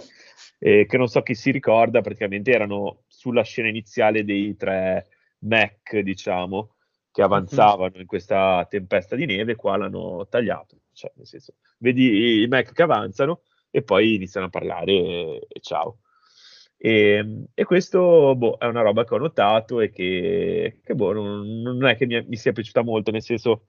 E 0.58 0.84
che 0.84 0.98
non 0.98 1.08
so 1.08 1.22
chi 1.22 1.34
si 1.34 1.50
ricorda, 1.50 2.02
praticamente 2.02 2.52
erano 2.52 3.04
sulla 3.06 3.44
scena 3.44 3.68
iniziale 3.68 4.22
dei 4.22 4.54
tre 4.56 5.06
Mac, 5.38 5.96
diciamo, 6.00 6.74
che 7.10 7.22
mhm. 7.22 7.32
avanzavano 7.32 7.96
in 7.96 8.06
questa 8.06 8.66
tempesta 8.68 9.16
di 9.16 9.24
neve, 9.24 9.56
qua 9.56 9.78
l'hanno 9.78 10.26
tagliato. 10.28 10.76
Cioè, 10.92 11.10
nel 11.14 11.26
senso, 11.26 11.54
vedi 11.78 12.42
i 12.42 12.46
Mac 12.46 12.74
che 12.74 12.82
avanzano 12.82 13.40
e 13.70 13.80
poi 13.80 14.16
iniziano 14.16 14.48
a 14.48 14.50
parlare 14.50 14.92
e, 14.92 15.46
e 15.48 15.60
ciao. 15.60 16.00
E, 16.82 16.92
ehm, 16.92 17.44
e 17.52 17.64
questo 17.64 18.34
boh, 18.34 18.56
è 18.56 18.64
una 18.64 18.80
roba 18.80 19.04
che 19.04 19.14
ho 19.14 19.18
notato 19.18 19.80
e 19.80 19.90
che, 19.90 20.80
che 20.82 20.94
boh, 20.94 21.12
non, 21.12 21.60
non, 21.60 21.86
è 21.86 21.94
che 21.94 22.06
mi, 22.06 22.24
mi, 22.26 22.36
sia 22.36 22.52
piaciuta 22.52 22.82
molto, 22.82 23.10
nel 23.10 23.22
senso 23.22 23.66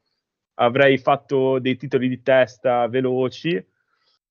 avrei 0.56 0.98
fatto 0.98 1.60
dei 1.60 1.76
titoli 1.76 2.08
di 2.08 2.22
testa 2.22 2.88
veloci 2.88 3.62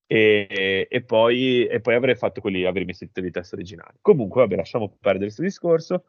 e, 0.06 0.86
e, 0.90 1.02
poi, 1.02 1.66
e 1.66 1.80
poi, 1.80 1.94
avrei 1.94 2.14
fatto 2.14 2.40
quelli, 2.40 2.64
avrei 2.64 2.86
messo 2.86 3.04
i 3.04 3.08
titoli 3.08 3.26
di 3.26 3.32
testa 3.32 3.54
originali. 3.54 3.98
Comunque, 4.00 4.40
vabbè, 4.42 4.56
lasciamo 4.56 4.96
perdere 4.98 5.24
questo 5.24 5.42
discorso. 5.42 6.04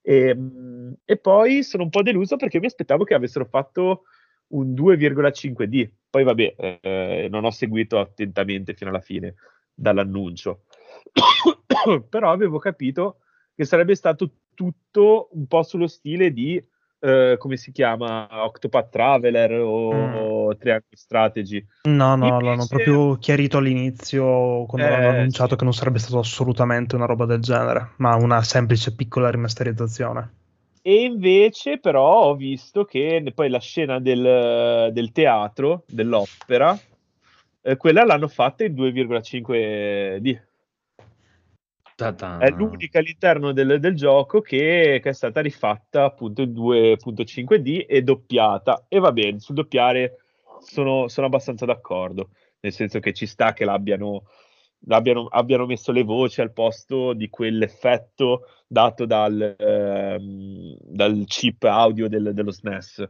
E, 0.00 0.28
ehm, 0.28 0.94
e 1.04 1.16
poi 1.16 1.62
sono 1.64 1.82
un 1.82 1.90
po' 1.90 2.02
deluso 2.02 2.36
perché 2.36 2.60
mi 2.60 2.66
aspettavo 2.66 3.04
che 3.04 3.14
avessero 3.14 3.44
fatto 3.44 4.04
un 4.48 4.72
2,5D. 4.72 5.90
Poi, 6.10 6.22
vabbè, 6.24 6.54
eh, 6.80 7.28
non 7.30 7.44
ho 7.44 7.50
seguito 7.50 7.98
attentamente 7.98 8.74
fino 8.74 8.90
alla 8.90 9.00
fine 9.00 9.34
dall'annuncio 9.74 10.64
però 12.08 12.30
avevo 12.30 12.58
capito 12.58 13.18
che 13.54 13.64
sarebbe 13.64 13.94
stato 13.94 14.30
tutto 14.54 15.28
un 15.32 15.46
po' 15.46 15.62
sullo 15.62 15.86
stile 15.86 16.32
di 16.32 16.62
Uh, 17.04 17.36
come 17.36 17.58
si 17.58 17.70
chiama 17.70 18.26
Octopath 18.30 18.88
Traveler 18.88 19.60
o, 19.60 19.92
mm. 19.92 20.50
Triangle 20.58 20.96
Strategy. 20.96 21.62
No, 21.82 22.16
no, 22.16 22.28
Invece... 22.28 22.44
l'hanno 22.44 22.66
proprio 22.66 23.18
chiarito 23.18 23.58
all'inizio 23.58 24.64
quando 24.64 24.88
eh, 24.88 24.94
hanno 24.94 25.08
annunciato 25.08 25.50
sì. 25.50 25.56
che 25.56 25.64
non 25.64 25.74
sarebbe 25.74 25.98
stato 25.98 26.20
assolutamente 26.20 26.94
una 26.94 27.04
roba 27.04 27.26
del 27.26 27.40
genere, 27.40 27.90
ma 27.98 28.14
una 28.14 28.42
semplice 28.42 28.94
piccola 28.94 29.30
rimasterizzazione. 29.30 30.32
E 30.80 31.02
invece, 31.02 31.78
però, 31.78 32.22
ho 32.24 32.36
visto 32.36 32.86
che 32.86 33.22
poi 33.34 33.50
la 33.50 33.60
scena 33.60 33.98
del, 34.00 34.90
del 34.90 35.12
teatro, 35.12 35.84
dell'opera, 35.86 36.78
eh, 37.60 37.76
quella 37.76 38.04
l'hanno 38.04 38.28
fatta 38.28 38.64
in 38.64 38.72
2,5D. 38.72 40.40
Ta-ta. 41.96 42.38
È 42.38 42.50
l'unica 42.50 42.98
all'interno 42.98 43.52
del, 43.52 43.78
del 43.78 43.94
gioco 43.94 44.40
che, 44.40 44.98
che, 45.00 45.08
è 45.08 45.12
stata 45.12 45.40
rifatta 45.40 46.04
appunto 46.04 46.42
in 46.42 46.52
2.5D 46.52 47.86
e 47.88 48.02
doppiata. 48.02 48.86
E 48.88 48.98
va 48.98 49.12
bene, 49.12 49.38
sul 49.38 49.54
doppiare 49.54 50.18
sono, 50.60 51.08
sono 51.08 51.26
abbastanza 51.26 51.64
d'accordo, 51.66 52.30
nel 52.60 52.72
senso 52.72 52.98
che 52.98 53.12
ci 53.12 53.26
sta 53.26 53.52
che 53.52 53.64
l'abbiano, 53.64 54.24
l'abbiano 54.86 55.26
abbiano 55.26 55.66
messo 55.66 55.92
le 55.92 56.02
voci 56.02 56.40
al 56.40 56.52
posto 56.52 57.12
di 57.12 57.28
quell'effetto 57.28 58.48
dato 58.66 59.06
dal, 59.06 59.54
ehm, 59.56 60.76
dal 60.80 61.24
chip 61.26 61.62
audio 61.62 62.08
del, 62.08 62.32
dello 62.34 62.50
SNES, 62.50 63.08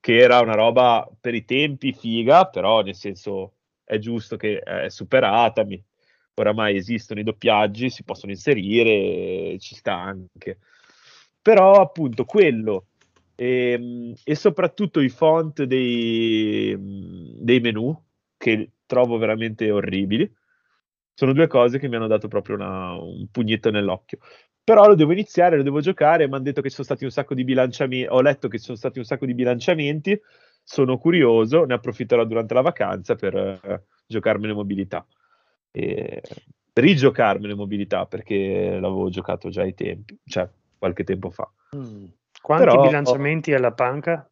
che 0.00 0.16
era 0.16 0.40
una 0.40 0.54
roba 0.54 1.06
per 1.20 1.34
i 1.34 1.44
tempi 1.44 1.92
figa, 1.92 2.46
però 2.46 2.80
nel 2.80 2.94
senso 2.94 3.56
è 3.84 3.98
giusto 3.98 4.36
che 4.36 4.58
è 4.60 4.88
superata, 4.88 5.64
mi, 5.64 5.82
oramai 6.34 6.76
esistono 6.76 7.20
i 7.20 7.24
doppiaggi, 7.24 7.90
si 7.90 8.04
possono 8.04 8.32
inserire, 8.32 9.58
ci 9.58 9.74
sta 9.74 9.94
anche. 9.94 10.58
Però 11.40 11.80
appunto 11.80 12.24
quello 12.24 12.86
e, 13.34 13.72
ehm, 13.72 14.14
e 14.24 14.34
soprattutto 14.34 15.00
i 15.00 15.08
font 15.08 15.62
dei, 15.64 16.76
dei 16.78 17.60
menu 17.60 18.00
che 18.36 18.70
trovo 18.86 19.18
veramente 19.18 19.70
orribili 19.70 20.30
sono 21.14 21.32
due 21.32 21.46
cose 21.46 21.78
che 21.78 21.88
mi 21.88 21.96
hanno 21.96 22.06
dato 22.06 22.28
proprio 22.28 22.56
una, 22.56 22.92
un 22.94 23.28
pugnetto 23.30 23.70
nell'occhio. 23.70 24.18
Però 24.64 24.86
lo 24.86 24.94
devo 24.94 25.12
iniziare, 25.12 25.56
lo 25.56 25.62
devo 25.62 25.80
giocare. 25.80 26.26
Mi 26.26 26.34
hanno 26.34 26.44
detto 26.44 26.62
che 26.62 26.68
ci 26.68 26.74
sono 26.76 26.86
stati 26.86 27.04
un 27.04 27.10
sacco 27.10 27.34
di 27.34 27.44
bilanciamenti. 27.44 28.06
Ho 28.08 28.20
letto 28.20 28.48
che 28.48 28.58
ci 28.58 28.64
sono 28.64 28.76
stati 28.76 28.98
un 28.98 29.04
sacco 29.04 29.26
di 29.26 29.34
bilanciamenti. 29.34 30.18
Sono 30.62 30.98
curioso, 30.98 31.64
ne 31.64 31.74
approfitterò 31.74 32.24
durante 32.24 32.54
la 32.54 32.60
vacanza 32.62 33.14
per 33.16 33.34
uh, 33.34 33.80
giocarmene 34.06 34.52
mobilità 34.52 35.04
e 35.72 36.22
rigiocarmene 36.74 37.54
mobilità 37.54 38.06
perché 38.06 38.78
l'avevo 38.80 39.08
giocato 39.10 39.48
già 39.48 39.62
ai 39.62 39.74
tempi, 39.74 40.18
cioè 40.24 40.48
qualche 40.78 41.04
tempo 41.04 41.30
fa. 41.30 41.50
Mm. 41.76 42.04
Quanti 42.40 42.64
però, 42.64 42.82
bilanciamenti 42.82 43.52
alla 43.52 43.72
panca? 43.72 44.28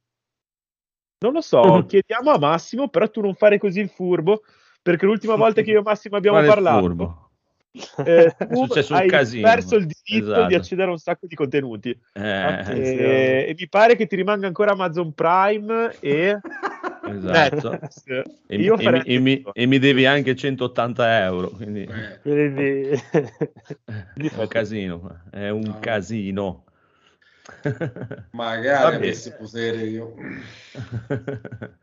Non 1.22 1.32
lo 1.32 1.40
so, 1.40 1.84
chiediamo 1.86 2.30
a 2.30 2.38
Massimo, 2.38 2.88
però 2.88 3.08
tu 3.10 3.20
non 3.20 3.34
fare 3.34 3.58
così 3.58 3.80
il 3.80 3.88
furbo, 3.88 4.42
perché 4.82 5.06
l'ultima 5.06 5.34
volta 5.36 5.62
che 5.62 5.70
io 5.70 5.80
e 5.80 5.82
Massimo 5.82 6.16
abbiamo 6.16 6.38
Quale 6.38 6.52
parlato... 6.52 6.80
Furbo? 6.80 7.24
Eh, 8.04 8.34
è 8.36 8.54
successo 8.56 8.94
un 8.94 9.06
casino. 9.06 9.48
perso 9.48 9.76
il 9.76 9.86
diritto 9.86 10.32
esatto. 10.32 10.46
di 10.48 10.54
accedere 10.56 10.88
a 10.88 10.90
un 10.90 10.98
sacco 10.98 11.26
di 11.28 11.36
contenuti. 11.36 11.96
Eh, 12.14 12.64
e, 12.66 13.44
e, 13.48 13.54
mi 13.56 13.68
pare 13.68 13.94
che 13.94 14.06
ti 14.06 14.16
rimanga 14.16 14.48
ancora 14.48 14.72
Amazon 14.72 15.14
Prime 15.14 15.94
e 16.00 16.36
Esatto. 17.04 17.72
Eh, 17.72 17.88
sì. 17.88 18.10
E, 18.46 18.66
e 18.66 18.76
farei 18.76 19.02
e 19.04 19.18
mi- 19.18 19.42
e 19.52 19.66
mi 19.66 19.78
devi 19.78 20.06
anche 20.06 20.34
180 20.36 21.22
euro, 21.24 21.48
quindi 21.50 21.82
Eh, 21.82 22.18
Quindi, 22.22 22.90
è 23.94 24.36
un 24.36 24.48
casino, 24.48 25.20
è 25.30 25.48
un 25.48 25.60
No. 25.62 25.78
casino. 25.80 26.64
magari 28.32 28.94
avessi 28.96 29.32
potere 29.38 29.82
io. 29.84 30.14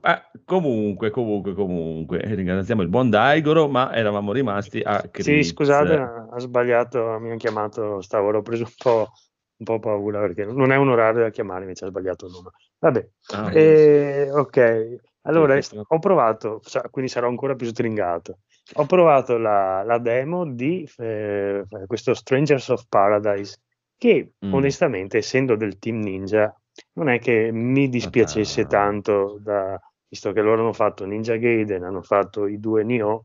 Ma 0.00 0.20
comunque, 0.44 1.10
comunque, 1.10 1.54
comunque, 1.54 2.18
ringraziamo 2.18 2.82
il 2.82 2.88
buon 2.88 3.08
Daigoro, 3.08 3.68
ma 3.68 3.94
eravamo 3.94 4.32
rimasti 4.32 4.80
a 4.84 5.00
sì, 5.00 5.10
Chris. 5.10 5.52
scusate, 5.52 5.94
ha 5.94 6.38
sbagliato, 6.38 7.18
mi 7.20 7.28
hanno 7.28 7.36
chiamato, 7.38 8.02
stavo, 8.02 8.28
ero 8.28 8.42
preso 8.42 8.64
un 8.64 8.74
po', 8.76 9.10
un 9.56 9.64
po' 9.64 9.78
paura 9.78 10.20
perché 10.20 10.44
non 10.44 10.72
è 10.72 10.76
un 10.76 10.90
orario 10.90 11.22
da 11.22 11.30
chiamare, 11.30 11.62
invece 11.62 11.86
ha 11.86 11.88
sbagliato 11.88 12.26
il 12.26 12.32
numero. 12.32 12.52
Vabbè, 12.84 13.08
Ah, 13.32 13.50
Eh, 13.50 14.30
ok, 14.30 14.96
allora 15.22 15.58
ho 15.88 15.98
provato, 15.98 16.60
quindi 16.90 17.10
sarò 17.10 17.28
ancora 17.28 17.54
più 17.54 17.66
stringato. 17.66 18.40
Ho 18.74 18.84
provato 18.84 19.38
la, 19.38 19.82
la 19.82 19.96
demo 19.96 20.44
di 20.44 20.86
eh, 20.98 21.64
questo 21.86 22.12
Strangers 22.12 22.68
of 22.68 22.84
Paradise, 22.86 23.56
che 23.96 24.32
Mm. 24.44 24.52
onestamente, 24.52 25.16
essendo 25.16 25.56
del 25.56 25.78
team 25.78 26.00
Ninja, 26.00 26.54
non 26.94 27.08
è 27.08 27.18
che 27.20 27.50
mi 27.52 27.88
dispiacesse 27.88 28.62
Ah. 28.62 28.66
tanto, 28.66 29.38
da- 29.40 29.80
visto 30.06 30.32
che 30.32 30.42
loro 30.42 30.60
hanno 30.60 30.74
fatto 30.74 31.06
Ninja 31.06 31.36
Gaiden, 31.36 31.84
hanno 31.84 32.02
fatto 32.02 32.46
i 32.46 32.60
due 32.60 32.84
Nioh, 32.84 33.22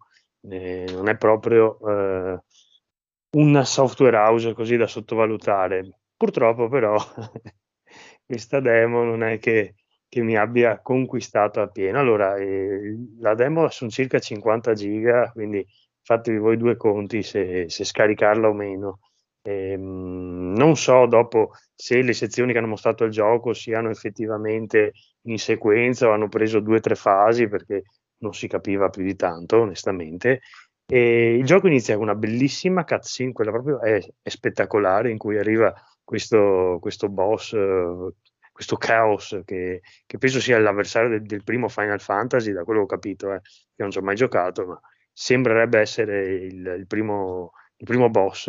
eh, 0.47 0.85
non 0.93 1.09
è 1.09 1.17
proprio 1.17 1.77
eh, 1.85 2.39
un 3.31 3.61
software 3.65 4.15
house 4.15 4.53
così 4.53 4.77
da 4.77 4.87
sottovalutare. 4.87 5.99
Purtroppo 6.15 6.69
però 6.69 6.95
questa 8.29 8.59
demo 8.59 9.03
non 9.03 9.23
è 9.23 9.39
che, 9.39 9.73
che 10.07 10.21
mi 10.21 10.37
abbia 10.37 10.81
conquistato 10.81 11.61
appieno. 11.61 11.97
Allora, 11.97 12.35
eh, 12.35 12.95
la 13.21 13.33
demo 13.33 13.67
sono 13.69 13.89
circa 13.89 14.19
50 14.19 14.73
giga, 14.73 15.31
quindi 15.31 15.65
fatevi 16.03 16.37
voi 16.37 16.55
due 16.55 16.77
conti 16.77 17.23
se, 17.23 17.67
se 17.69 17.83
scaricarla 17.83 18.47
o 18.47 18.53
meno. 18.53 18.99
Ehm, 19.41 20.53
non 20.55 20.75
so 20.75 21.07
dopo 21.07 21.53
se 21.73 22.03
le 22.03 22.13
sezioni 22.13 22.51
che 22.51 22.59
hanno 22.59 22.67
mostrato 22.67 23.03
il 23.03 23.09
gioco 23.11 23.53
siano 23.53 23.89
effettivamente 23.89 24.91
in 25.23 25.39
sequenza 25.39 26.07
o 26.07 26.11
hanno 26.11 26.29
preso 26.29 26.59
due 26.59 26.77
o 26.77 26.79
tre 26.81 26.93
fasi 26.93 27.47
perché 27.47 27.81
non 28.17 28.35
si 28.35 28.47
capiva 28.47 28.89
più 28.89 29.03
di 29.03 29.15
tanto, 29.15 29.61
onestamente. 29.61 30.41
E 30.85 31.33
il 31.35 31.45
gioco 31.45 31.65
inizia 31.65 31.95
con 31.95 32.03
una 32.03 32.15
bellissima 32.15 32.83
cutscene, 32.83 33.31
quella 33.31 33.49
proprio 33.51 33.81
è, 33.81 33.99
è 34.21 34.29
spettacolare, 34.29 35.09
in 35.09 35.17
cui 35.17 35.39
arriva 35.39 35.73
questo, 36.09 36.79
questo 36.81 37.07
boss, 37.07 37.55
questo 38.51 38.77
Chaos, 38.77 39.39
che, 39.45 39.81
che 40.07 40.17
penso 40.17 40.39
sia 40.39 40.57
l'avversario 40.57 41.07
del, 41.07 41.21
del 41.21 41.43
primo 41.43 41.67
Final 41.67 42.01
Fantasy, 42.01 42.51
da 42.51 42.63
quello 42.63 42.79
che 42.79 42.85
ho 42.85 42.97
capito, 42.97 43.31
eh, 43.31 43.41
che 43.41 43.83
non 43.83 43.91
ci 43.91 43.99
ho 43.99 44.01
mai 44.01 44.15
giocato, 44.15 44.65
ma 44.65 44.81
sembrerebbe 45.13 45.79
essere 45.79 46.33
il, 46.33 46.75
il 46.79 46.87
primo, 46.87 47.51
il 47.77 47.85
primo 47.85 48.09
boss. 48.09 48.47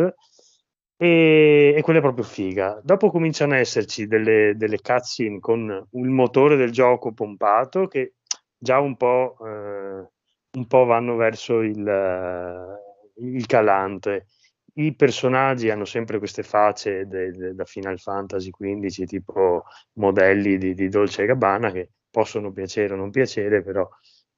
E, 0.97 1.75
e 1.77 1.83
quella 1.83 1.99
è 1.99 2.03
proprio 2.03 2.25
figa. 2.25 2.81
Dopo 2.83 3.11
cominciano 3.11 3.53
a 3.53 3.59
esserci 3.59 4.07
delle, 4.07 4.55
delle 4.57 4.81
cutscene 4.81 5.39
con 5.39 5.87
il 5.91 6.09
motore 6.09 6.57
del 6.57 6.71
gioco 6.71 7.13
pompato 7.13 7.89
che 7.89 8.15
già 8.57 8.81
un 8.81 8.97
po', 8.97 9.37
eh, 9.45 10.09
un 10.57 10.67
po' 10.67 10.85
vanno 10.87 11.15
verso 11.17 11.61
il, 11.61 12.79
il 13.17 13.47
calante. 13.47 14.29
I 14.75 14.95
personaggi 14.95 15.71
hanno 15.71 15.85
sempre 15.85 16.19
queste 16.19 16.43
facce 16.43 17.07
de- 17.07 17.31
de- 17.33 17.55
da 17.55 17.65
Final 17.65 17.99
Fantasy 17.99 18.51
XV, 18.51 19.05
tipo 19.05 19.65
modelli 19.95 20.59
di, 20.59 20.75
di 20.75 20.89
Dolce 20.89 21.27
Gabbana, 21.27 21.71
che 21.73 21.91
possono 22.11 22.53
piacere 22.53 22.95
o 22.95 22.97
non 22.97 23.11
piacere, 23.11 23.63
però 23.63 23.89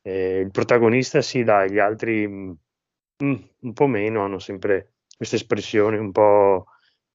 eh, 0.03 0.39
il 0.41 0.51
protagonista 0.51 1.21
sì, 1.23 1.43
dai, 1.45 1.71
gli 1.71 1.79
altri 1.79 2.27
mm, 2.29 2.53
mm, 3.25 3.35
un 3.61 3.73
po' 3.73 3.87
meno, 3.87 4.25
hanno 4.25 4.39
sempre 4.39 4.95
queste 5.17 5.37
espressioni 5.37 5.97
un 5.99 6.11
po' 6.13 6.67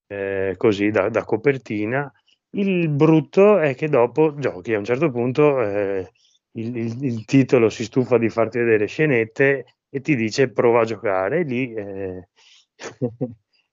eh, 0.07 0.53
così 0.57 0.89
da, 0.91 1.09
da 1.09 1.23
copertina. 1.25 2.11
Il 2.51 2.89
brutto 2.89 3.57
è 3.59 3.75
che 3.75 3.89
dopo 3.89 4.35
giochi 4.37 4.73
a 4.73 4.77
un 4.79 4.85
certo 4.85 5.11
punto 5.11 5.61
eh, 5.61 6.11
il, 6.53 6.75
il- 6.77 7.03
il 7.03 7.25
titolo 7.25 7.69
si 7.69 7.83
stufa 7.83 8.17
di 8.17 8.29
farti 8.29 8.57
vedere 8.59 8.85
scenette 8.87 9.65
e 9.89 10.01
ti 10.01 10.15
dice 10.15 10.49
prova 10.51 10.81
a 10.81 10.85
giocare 10.85 11.43
lì, 11.43 11.73
eh, 11.73 12.29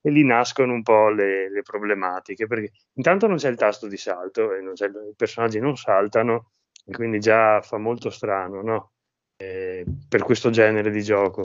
e 0.01 0.09
lì 0.11 0.23
nascono 0.23 0.73
un 0.73 0.83
po' 0.83 1.09
le, 1.09 1.49
le 1.49 1.61
problematiche 1.61 2.47
perché 2.47 2.71
intanto 2.93 3.27
non 3.27 3.37
c'è 3.37 3.49
il 3.49 3.55
tasto 3.57 3.87
di 3.87 3.97
salto 3.97 4.53
e 4.53 4.61
c'è- 4.73 4.87
i 4.87 5.13
personaggi 5.15 5.59
non 5.59 5.75
saltano 5.77 6.51
e 6.85 6.91
quindi 6.93 7.19
già 7.19 7.61
fa 7.61 7.77
molto 7.77 8.09
strano 8.09 8.61
no? 8.61 8.91
Eh, 9.37 9.83
per 10.07 10.23
questo 10.23 10.49
genere 10.49 10.91
di 10.91 11.01
gioco 11.03 11.41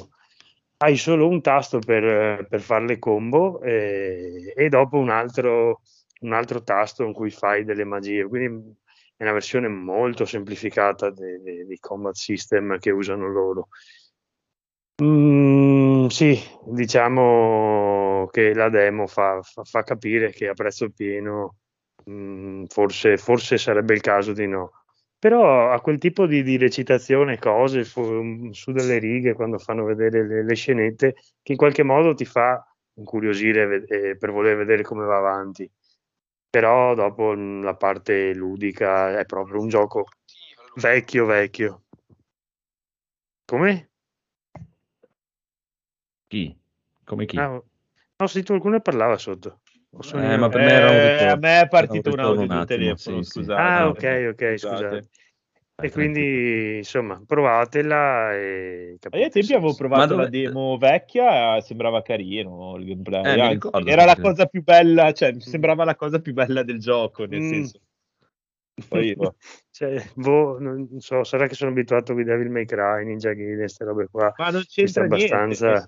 hai 0.79 0.97
solo 0.97 1.29
un 1.29 1.41
tasto 1.43 1.79
per, 1.79 2.47
per 2.49 2.61
fare 2.61 2.87
le 2.87 2.99
combo 2.99 3.61
eh, 3.61 4.53
e 4.57 4.69
dopo 4.69 4.97
un 4.99 5.11
altro, 5.11 5.83
un 6.21 6.33
altro 6.33 6.63
tasto 6.63 7.05
in 7.05 7.13
cui 7.13 7.31
fai 7.31 7.65
delle 7.65 7.85
magie. 7.85 8.27
Quindi 8.27 8.75
è 9.17 9.23
una 9.25 9.33
versione 9.33 9.69
molto 9.69 10.25
semplificata 10.25 11.11
de- 11.11 11.41
de- 11.43 11.67
di 11.67 11.79
combat 11.79 12.15
system 12.15 12.79
che 12.79 12.91
usano 12.91 13.29
loro. 13.29 13.69
Mm, 15.03 16.07
sì, 16.09 16.39
diciamo 16.67 18.27
che 18.31 18.53
la 18.55 18.69
demo 18.69 19.07
fa, 19.07 19.41
fa- 19.43 19.65
fa 19.65 19.83
capire 19.83 20.31
che 20.31 20.49
a 20.49 20.53
prezzo 20.55 20.91
pieno 20.91 21.57
mm, 22.11 22.65
forse, 22.67 23.17
forse 23.17 23.57
sarebbe 23.57 23.95
il 23.95 24.01
caso 24.03 24.33
di 24.33 24.47
no. 24.47 24.73
Però 25.19 25.71
a 25.71 25.81
quel 25.81 25.99
tipo 25.99 26.27
di, 26.27 26.43
di 26.43 26.57
recitazione, 26.59 27.39
cose 27.39 27.85
fu- 27.85 28.51
su 28.53 28.73
delle 28.73 28.99
righe 28.99 29.33
quando 29.35 29.59
fanno 29.59 29.85
vedere 29.85 30.27
le, 30.27 30.45
le 30.45 30.55
scenette, 30.55 31.15
che 31.43 31.53
in 31.53 31.59
qualche 31.59 31.83
modo 31.83 32.15
ti 32.15 32.25
fa 32.25 32.63
incuriosire 32.95 33.85
eh, 33.87 34.17
per 34.17 34.31
voler 34.33 34.57
vedere 34.57 34.83
come 34.83 35.05
va 35.05 35.17
avanti. 35.19 35.71
Però 36.51 36.95
dopo 36.95 37.33
mm, 37.37 37.63
la 37.63 37.77
parte 37.77 38.35
ludica 38.35 39.19
è 39.19 39.25
proprio 39.27 39.61
un 39.61 39.69
gioco 39.69 40.07
vecchio, 40.77 41.25
vecchio. 41.27 41.83
Come? 43.47 43.90
Chi? 46.31 46.57
Come 47.03 47.27
chi? 47.27 47.37
Ah, 47.39 47.55
ho 47.57 48.27
sentito 48.29 48.53
qualcuno 48.53 48.77
che 48.77 48.83
parlava 48.83 49.19
sotto. 49.19 49.63
Eh, 50.15 50.31
io? 50.35 50.39
ma 50.39 50.49
per 50.49 50.61
me 50.61 50.71
era 50.71 50.91
un 50.91 50.97
Eh, 50.97 51.09
ritorno. 51.09 51.33
a 51.33 51.37
me 51.37 51.61
è 51.63 51.69
partito 51.69 52.09
un 52.11 52.19
un 52.21 52.25
audio 52.25 52.47
di 52.47 52.67
telefono, 52.67 53.23
sì, 53.23 53.31
scusate. 53.31 53.61
Ah, 53.61 53.89
ok, 53.89 53.97
Scusate. 53.99 54.27
ok, 54.29 54.59
scusate. 54.59 55.09
E 55.83 55.91
quindi, 55.91 56.77
insomma, 56.77 57.21
provatela 57.27 58.33
e 58.37 58.97
capite. 59.01 59.25
Agli 59.25 59.31
tempi 59.33 59.49
se- 59.49 59.55
avevo 59.57 59.75
provato 59.75 60.07
dove- 60.15 60.23
la 60.23 60.29
demo 60.29 60.77
vecchia, 60.79 61.61
sembrava 61.63 62.01
carino 62.03 62.77
il 62.77 62.85
gameplay. 62.85 63.41
Eh, 63.41 63.49
ricordo, 63.49 63.91
era 63.91 64.05
la 64.05 64.15
cosa 64.17 64.47
più 64.47 64.63
bella, 64.63 65.11
cioè 65.13 65.33
mi 65.33 65.41
sembrava 65.41 65.83
la 65.83 65.97
cosa 65.97 66.21
più 66.21 66.33
bella 66.33 66.63
del 66.63 66.79
gioco, 66.79 67.25
nel 67.25 67.41
Mm. 67.41 67.49
senso. 67.49 67.81
Poi, 68.89 69.15
boh. 69.17 69.35
Cioè, 69.71 70.11
boh, 70.15 70.59
non 70.59 70.89
so, 70.99 71.25
sarà 71.25 71.47
che 71.47 71.55
sono 71.55 71.71
abituato 71.71 72.13
a 72.13 72.23
Devil 72.23 72.51
May 72.51 72.65
Cry, 72.67 73.05
Ninja 73.05 73.33
Gaiden, 73.33 73.59
queste 73.59 73.85
robe 73.85 74.09
qua. 74.11 74.33
Ma 74.37 74.51
non 74.51 74.65
Questo 74.73 75.01
è 75.01 75.03
c'entra 75.07 75.07
niente, 75.07 75.35
abbastanza- 75.35 75.85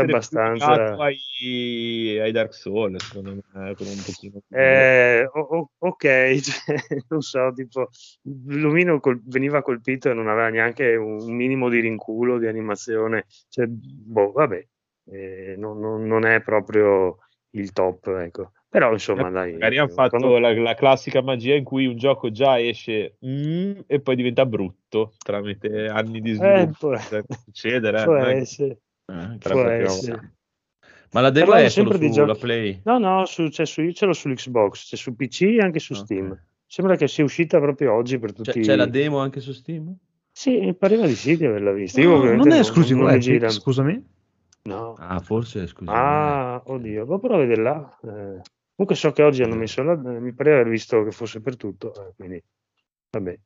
abbastanza- 0.00 0.94
ai, 0.96 2.18
ai 2.20 2.32
Dark 2.32 2.54
Souls, 2.54 3.04
secondo 3.06 3.34
me, 3.52 3.74
con 3.74 3.86
un 3.86 4.02
pochino 4.02 4.40
Eh, 4.48 5.28
o- 5.32 5.70
ok, 5.78 6.04
cioè, 6.42 7.02
non 7.08 7.20
so, 7.20 7.52
tipo, 7.54 7.88
Lumino 8.22 8.98
col- 9.00 9.22
veniva 9.24 9.62
colpito 9.62 10.10
e 10.10 10.14
non 10.14 10.28
aveva 10.28 10.48
neanche 10.48 10.96
un 10.96 11.32
minimo 11.34 11.68
di 11.68 11.80
rinculo 11.80 12.38
di 12.38 12.46
animazione, 12.48 13.26
cioè, 13.48 13.66
boh, 13.68 14.32
vabbè, 14.32 14.66
eh, 15.12 15.54
non, 15.56 15.78
non- 15.78 16.04
non 16.06 16.24
è 16.24 16.40
proprio 16.42 17.18
il 17.50 17.72
top, 17.72 18.06
ecco. 18.08 18.52
Però, 18.70 18.92
insomma, 18.92 19.28
dai. 19.30 19.52
Magari 19.54 19.78
hanno 19.78 19.88
fatto 19.88 20.16
quando- 20.18 20.38
la, 20.38 20.54
la 20.54 20.74
classica 20.74 21.20
magia 21.22 21.56
in 21.56 21.64
cui 21.64 21.86
un 21.86 21.96
gioco 21.96 22.30
già 22.30 22.60
esce 22.60 23.16
mm, 23.26 23.80
e 23.88 24.00
poi 24.00 24.14
diventa 24.14 24.46
brutto 24.46 25.14
tramite 25.18 25.88
anni 25.88 26.20
di 26.20 26.30
Eh, 26.30 26.34
sviluppo. 26.34 26.88
può, 26.90 26.96
Può 27.26 27.36
succedere, 27.44 28.04
può 28.04 28.14
è 28.14 28.22
che- 28.22 28.30
essere, 28.36 28.78
Eh, 29.06 29.38
può 29.40 29.60
essere. 29.62 30.32
Ma 31.12 31.20
la 31.20 31.30
demo 31.30 31.54
è 31.54 31.68
solo 31.68 31.90
sempre 31.90 31.98
di 31.98 32.12
sulla 32.12 32.26
giochi- 32.26 32.40
Play? 32.40 32.80
No, 32.84 32.98
no, 32.98 33.26
su, 33.26 33.48
c'è 33.48 33.66
su, 33.66 33.82
io 33.82 33.92
ce 33.92 34.06
l'ho 34.06 34.12
sull'Xbox, 34.12 34.86
c'è 34.90 34.96
su 34.96 35.16
PC 35.16 35.42
e 35.42 35.58
anche 35.58 35.80
su 35.80 35.92
Ok. 35.94 35.98
Steam. 35.98 36.40
Sembra 36.64 36.94
che 36.94 37.08
sia 37.08 37.24
uscita 37.24 37.58
proprio 37.58 37.92
oggi 37.94 38.20
per 38.20 38.32
C'è, 38.32 38.42
tutti. 38.44 38.60
c'è 38.60 38.76
la 38.76 38.86
demo 38.86 39.18
anche 39.18 39.40
su 39.40 39.50
Steam? 39.50 39.92
Sì, 40.30 40.60
mi 40.60 40.74
pareva 40.74 41.06
di 41.06 41.16
sì 41.16 41.36
di 41.36 41.44
averla 41.44 41.72
vista. 41.72 42.00
Io 42.00 42.10
No, 42.10 42.16
ovviamente 42.18 42.48
non 42.48 42.56
è 42.56 42.60
esclusivo 42.60 43.00
non 43.00 43.10
Epic, 43.10 43.22
gira. 43.22 43.48
scusami. 43.48 44.06
No. 44.62 44.94
Ah, 44.98 45.18
forse 45.18 45.66
scusa. 45.66 45.90
Ah, 45.90 46.62
oddio, 46.66 47.04
ma 47.06 47.18
però 47.18 47.34
a 47.34 47.38
vederla. 47.38 47.98
Eh, 48.04 48.40
comunque 48.80 48.94
so 48.94 49.12
che 49.12 49.22
oggi 49.22 49.42
hanno 49.42 49.56
messo 49.56 49.82
la, 49.82 49.92
eh, 49.92 50.20
mi 50.20 50.32
pareva 50.32 50.60
aver 50.60 50.70
visto 50.70 51.04
che 51.04 51.10
fosse 51.10 51.42
per 51.42 51.56
tutto, 51.56 51.92
eh, 51.94 52.12
quindi 52.16 52.42
vabbè. 53.10 53.38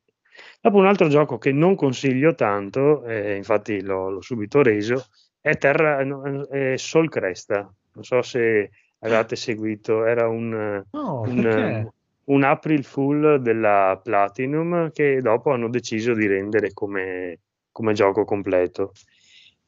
Dopo 0.61 0.77
un 0.77 0.85
altro 0.85 1.07
gioco 1.09 1.37
che 1.37 1.51
non 1.51 1.75
consiglio 1.75 2.35
tanto, 2.35 3.03
eh, 3.03 3.35
infatti 3.35 3.81
l'ho, 3.81 4.09
l'ho 4.09 4.21
subito 4.21 4.61
reso, 4.61 5.07
è 5.41 5.57
Terra, 5.57 6.03
no, 6.03 6.45
è 6.47 6.77
Sol 6.77 7.09
Cresta. 7.09 7.69
Non 7.93 8.03
so 8.03 8.21
se 8.21 8.69
avevate 8.99 9.35
seguito, 9.35 10.05
era 10.05 10.27
un, 10.27 10.83
No, 10.91 11.21
un, 11.21 11.89
un 12.25 12.43
April 12.43 12.83
Fool 12.83 13.41
della 13.41 13.99
Platinum 14.01 14.91
che 14.91 15.21
dopo 15.21 15.51
hanno 15.51 15.69
deciso 15.69 16.13
di 16.13 16.27
rendere 16.27 16.73
come, 16.73 17.39
come 17.71 17.93
gioco 17.93 18.25
completo. 18.25 18.91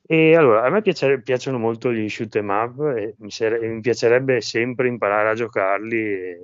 E 0.10 0.36
allora, 0.36 0.64
a 0.64 0.70
me 0.70 0.82
piace, 0.82 1.22
piacciono 1.22 1.58
molto 1.58 1.92
gli 1.92 2.08
shoot 2.08 2.34
em 2.38 2.48
up 2.48 2.80
e 2.96 3.16
mi, 3.20 3.30
sere, 3.30 3.60
mi 3.68 3.82
piacerebbe 3.82 4.40
sempre 4.40 4.88
imparare 4.88 5.30
a 5.30 5.34
giocarli, 5.34 5.98
e, 5.98 6.40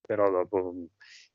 però 0.00 0.30
dopo 0.32 0.74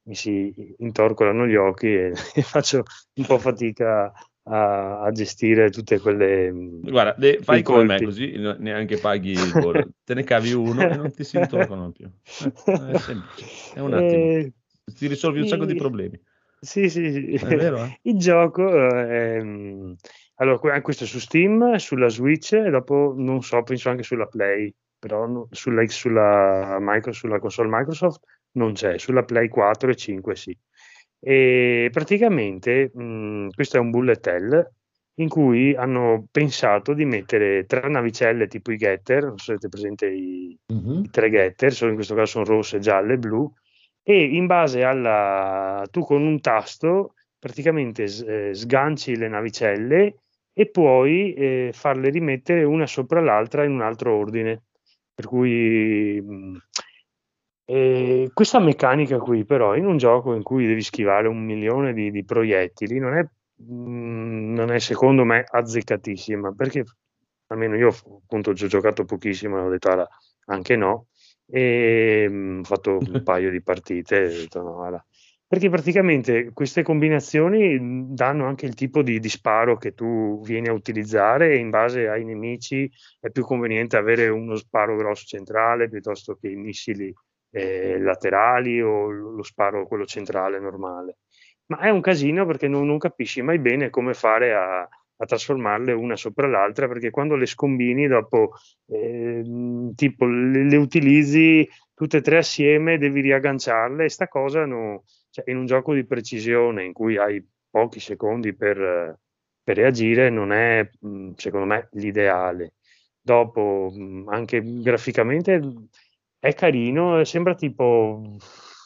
mi 0.03 0.15
si 0.15 0.75
intorcolano 0.79 1.47
gli 1.47 1.55
occhi 1.55 1.87
e, 1.87 2.11
e 2.35 2.41
faccio 2.41 2.83
un 3.13 3.25
po' 3.25 3.37
fatica 3.37 4.11
a, 4.43 5.01
a, 5.03 5.11
gestire 5.11 5.69
tutte 5.69 5.99
quelle. 5.99 6.51
Guarda, 6.53 7.15
de, 7.17 7.39
fai 7.41 7.61
come 7.61 7.83
me 7.83 8.01
così 8.03 8.33
neanche 8.35 8.97
paghi 8.97 9.31
il 9.31 9.51
volo, 9.53 9.87
te 10.03 10.13
ne 10.15 10.25
cavi 10.25 10.51
uno 10.51 10.81
e 10.81 10.95
non 10.95 11.13
ti 11.13 11.23
si 11.23 11.37
intornano 11.37 11.91
più. 11.91 12.09
Eh, 12.65 12.91
è, 12.91 12.97
semplice, 12.97 13.73
è 13.75 13.79
un 13.79 13.93
attimo, 13.95 14.25
eh, 14.25 14.53
ti 14.93 15.07
risolvi 15.07 15.39
un 15.39 15.47
sacco 15.47 15.65
di 15.65 15.75
problemi. 15.75 16.19
Sì, 16.61 16.89
sì, 16.89 17.09
sì. 17.11 17.33
È 17.35 17.55
vero, 17.55 17.85
eh? 17.85 17.99
Il 18.03 18.17
gioco 18.17 18.67
ehm, 18.69 19.95
allora, 20.41 20.81
questo 20.81 21.03
è 21.03 21.07
su 21.07 21.19
Steam, 21.19 21.75
sulla 21.75 22.07
Switch 22.07 22.53
e 22.53 22.69
dopo 22.69 23.13
non 23.15 23.41
so, 23.41 23.61
penso 23.63 23.89
anche 23.89 24.03
sulla 24.03 24.25
Play, 24.25 24.73
però 24.97 25.47
sulla, 25.51 25.85
sulla, 25.87 26.77
Microsoft, 26.79 27.17
sulla 27.17 27.39
console 27.39 27.69
Microsoft 27.69 28.21
non 28.53 28.73
c'è, 28.73 28.97
sulla 28.97 29.23
Play 29.23 29.49
4 29.49 29.89
e 29.89 29.95
5 29.95 30.35
sì. 30.35 30.57
E 31.21 31.89
praticamente 31.91 32.89
mh, 32.93 33.49
questo 33.49 33.77
è 33.77 33.79
un 33.81 33.89
bullet 33.89 34.25
hell 34.27 34.71
in 35.15 35.27
cui 35.27 35.75
hanno 35.75 36.25
pensato 36.31 36.93
di 36.93 37.03
mettere 37.03 37.65
tre 37.65 37.89
navicelle 37.89 38.47
tipo 38.47 38.71
i 38.71 38.77
getter, 38.77 39.25
non 39.25 39.37
so 39.37 39.43
se 39.43 39.51
avete 39.51 39.67
presente 39.67 40.07
i, 40.07 40.57
mm-hmm. 40.71 41.03
i 41.03 41.09
tre 41.09 41.29
getter, 41.29 41.73
solo 41.73 41.89
in 41.89 41.95
questo 41.95 42.15
caso 42.15 42.43
sono 42.43 42.45
rosse, 42.45 42.79
gialle 42.79 43.15
e 43.15 43.17
blu, 43.17 43.51
e 44.01 44.23
in 44.23 44.45
base 44.45 44.83
alla... 44.83 45.85
tu 45.91 46.05
con 46.05 46.21
un 46.21 46.39
tasto 46.39 47.15
praticamente 47.37 48.03
eh, 48.03 48.53
sganci 48.53 49.17
le 49.17 49.27
navicelle 49.27 50.15
e 50.53 50.69
puoi 50.69 51.33
eh, 51.33 51.71
farle 51.73 52.09
rimettere 52.09 52.63
una 52.63 52.87
sopra 52.87 53.21
l'altra 53.21 53.63
in 53.63 53.71
un 53.71 53.81
altro 53.81 54.15
ordine. 54.15 54.63
Per 55.13 55.25
cui 55.27 56.21
mh, 56.21 56.57
eh, 57.65 58.31
questa 58.33 58.59
meccanica 58.59 59.19
qui, 59.19 59.45
però, 59.45 59.75
in 59.75 59.85
un 59.85 59.97
gioco 59.97 60.33
in 60.33 60.41
cui 60.41 60.65
devi 60.65 60.81
schivare 60.81 61.27
un 61.27 61.43
milione 61.43 61.93
di, 61.93 62.09
di 62.09 62.25
proiettili, 62.25 62.97
non 62.97 63.15
è, 63.15 63.21
mh, 63.21 64.53
non 64.53 64.71
è, 64.71 64.79
secondo 64.79 65.23
me 65.23 65.43
azzeccatissima, 65.47 66.53
perché 66.53 66.83
almeno 67.47 67.75
io 67.75 67.89
appunto 67.89 68.55
ci 68.55 68.65
ho 68.65 68.67
giocato 68.67 69.05
pochissimo, 69.05 69.59
ho 69.59 69.69
detto 69.69 69.89
ah, 69.89 70.07
anche 70.45 70.75
no, 70.75 71.07
e 71.45 72.27
ho 72.59 72.63
fatto 72.63 72.97
un 72.97 73.21
paio 73.23 73.51
di 73.51 73.61
partite, 73.61 74.25
ho 74.25 74.29
detto 74.29 74.61
no, 74.63 74.83
allora. 74.83 75.05
Perché 75.49 75.67
praticamente 75.67 76.51
queste 76.53 76.83
combinazioni 76.83 78.13
danno 78.13 78.45
anche 78.45 78.67
il 78.67 78.75
tipo 78.75 79.01
di, 79.01 79.19
di, 79.19 79.29
sparo 79.29 79.77
che 79.77 79.95
tu 79.95 80.39
vieni 80.43 80.67
a 80.67 80.73
utilizzare 80.73 81.53
e 81.53 81.55
in 81.55 81.71
base 81.71 82.07
ai 82.07 82.23
nemici 82.23 82.87
è 83.19 83.31
più 83.31 83.43
conveniente 83.43 83.97
avere 83.97 84.27
uno 84.27 84.55
sparo 84.55 84.95
grosso 84.95 85.25
centrale 85.25 85.89
piuttosto 85.89 86.35
che 86.35 86.49
i 86.49 86.55
missili 86.55 87.11
eh, 87.49 87.99
laterali 87.99 88.79
o 88.79 89.09
lo 89.09 89.41
sparo 89.41 89.87
quello 89.87 90.05
centrale 90.05 90.59
normale. 90.59 91.17
Ma 91.71 91.79
è 91.79 91.89
un 91.89 92.01
casino 92.01 92.45
perché 92.45 92.67
non, 92.67 92.85
non 92.85 92.99
capisci 92.99 93.41
mai 93.41 93.57
bene 93.57 93.89
come 93.89 94.13
fare 94.13 94.53
a, 94.53 94.81
a, 94.81 95.25
trasformarle 95.25 95.93
una 95.93 96.15
sopra 96.15 96.45
l'altra 96.45 96.87
perché 96.87 97.09
quando 97.09 97.35
le 97.35 97.47
scombini 97.47 98.05
dopo 98.05 98.51
eh, 98.85 99.41
tipo 99.95 100.27
le, 100.27 100.69
le, 100.69 100.77
utilizzi 100.77 101.67
tutte 101.95 102.17
e 102.17 102.21
tre 102.21 102.37
assieme 102.37 102.99
devi 102.99 103.21
riagganciarle 103.21 104.05
e 104.05 104.09
sta 104.09 104.27
cosa 104.27 104.65
no, 104.65 105.05
cioè, 105.41 105.51
in 105.51 105.57
un 105.57 105.65
gioco 105.65 105.93
di 105.93 106.05
precisione 106.05 106.83
in 106.83 106.93
cui 106.93 107.17
hai 107.17 107.45
pochi 107.69 107.99
secondi 107.99 108.55
per, 108.55 109.19
per 109.63 109.77
reagire 109.77 110.29
non 110.29 110.51
è 110.51 110.89
secondo 111.35 111.65
me 111.65 111.89
l'ideale 111.91 112.73
dopo 113.21 113.93
anche 114.27 114.61
graficamente 114.63 115.61
è 116.39 116.53
carino, 116.53 117.23
sembra 117.25 117.53
tipo, 117.53 118.37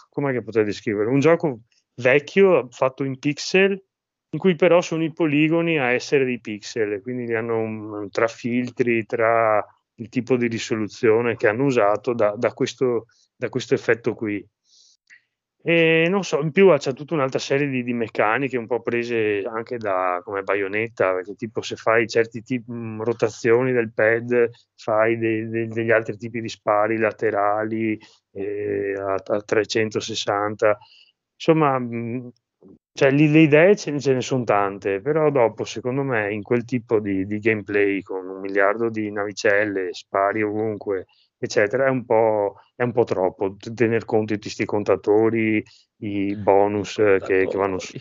come 0.09 0.41
potrei 0.41 0.65
descrivere? 0.65 1.09
Un 1.09 1.19
gioco 1.19 1.61
vecchio 1.95 2.67
fatto 2.71 3.03
in 3.03 3.19
pixel, 3.19 3.71
in 4.31 4.39
cui 4.39 4.55
però 4.55 4.81
sono 4.81 5.03
i 5.03 5.13
poligoni 5.13 5.77
a 5.77 5.91
essere 5.91 6.25
dei 6.25 6.41
pixel, 6.41 7.01
quindi 7.01 7.33
hanno 7.35 7.59
un, 7.59 8.09
tra 8.09 8.27
filtri, 8.27 9.05
tra 9.05 9.63
il 9.97 10.09
tipo 10.09 10.35
di 10.35 10.47
risoluzione 10.47 11.35
che 11.35 11.47
hanno 11.47 11.65
usato 11.65 12.13
da, 12.13 12.33
da, 12.35 12.51
questo, 12.53 13.05
da 13.35 13.49
questo 13.49 13.75
effetto 13.75 14.15
qui. 14.15 14.45
E 15.65 16.07
non 16.09 16.23
so, 16.25 16.41
in 16.41 16.51
più 16.51 16.75
c'è 16.77 16.91
tutta 16.91 17.13
un'altra 17.13 17.39
serie 17.39 17.69
di, 17.69 17.83
di, 17.83 17.93
meccaniche 17.93 18.57
un 18.57 18.67
po' 18.67 18.81
prese 18.81 19.43
anche 19.45 19.77
da 19.77 20.19
come 20.21 20.41
baionetta, 20.43 21.13
perché 21.13 21.35
tipo 21.35 21.61
se 21.61 21.77
fai 21.77 22.05
certi 22.05 22.41
tipi, 22.43 22.69
mh, 22.69 23.01
rotazioni 23.01 23.71
del 23.71 23.93
pad, 23.93 24.49
fai 24.75 25.17
de, 25.17 25.47
de, 25.47 25.67
degli 25.69 25.91
altri 25.91 26.17
tipi 26.17 26.41
di 26.41 26.49
spari 26.49 26.97
laterali 26.97 27.97
eh, 28.33 28.93
a, 28.99 29.13
a, 29.13 29.41
360. 29.41 30.77
Insomma, 31.35 31.79
mh, 31.79 32.31
cioè, 32.91 33.11
lì, 33.11 33.31
le 33.31 33.39
idee 33.39 33.75
ce 33.77 33.97
ce 33.99 34.13
ne 34.13 34.21
sono 34.21 34.43
tante, 34.43 34.99
però 35.01 35.31
dopo, 35.31 35.63
secondo 35.63 36.03
me, 36.03 36.31
in 36.33 36.41
quel 36.43 36.65
tipo 36.65 36.99
di, 36.99 37.25
di 37.25 37.39
gameplay 37.39 38.01
con 38.01 38.27
un 38.27 38.39
miliardo 38.41 38.89
di 38.89 39.09
navicelle, 39.11 39.93
spari 39.93 40.43
ovunque, 40.43 41.05
eccetera, 41.45 41.85
è 41.85 41.89
un 41.89 42.05
po', 42.05 42.55
è 42.75 42.83
un 42.83 42.91
po 42.91 43.03
troppo 43.03 43.55
tener 43.73 44.05
conto 44.05 44.33
di 44.33 44.39
questi 44.39 44.65
contatori, 44.65 45.63
i 45.97 46.35
bonus 46.35 46.95
che, 46.95 47.47
che, 47.47 47.57
vanno 47.57 47.79
su. 47.79 47.97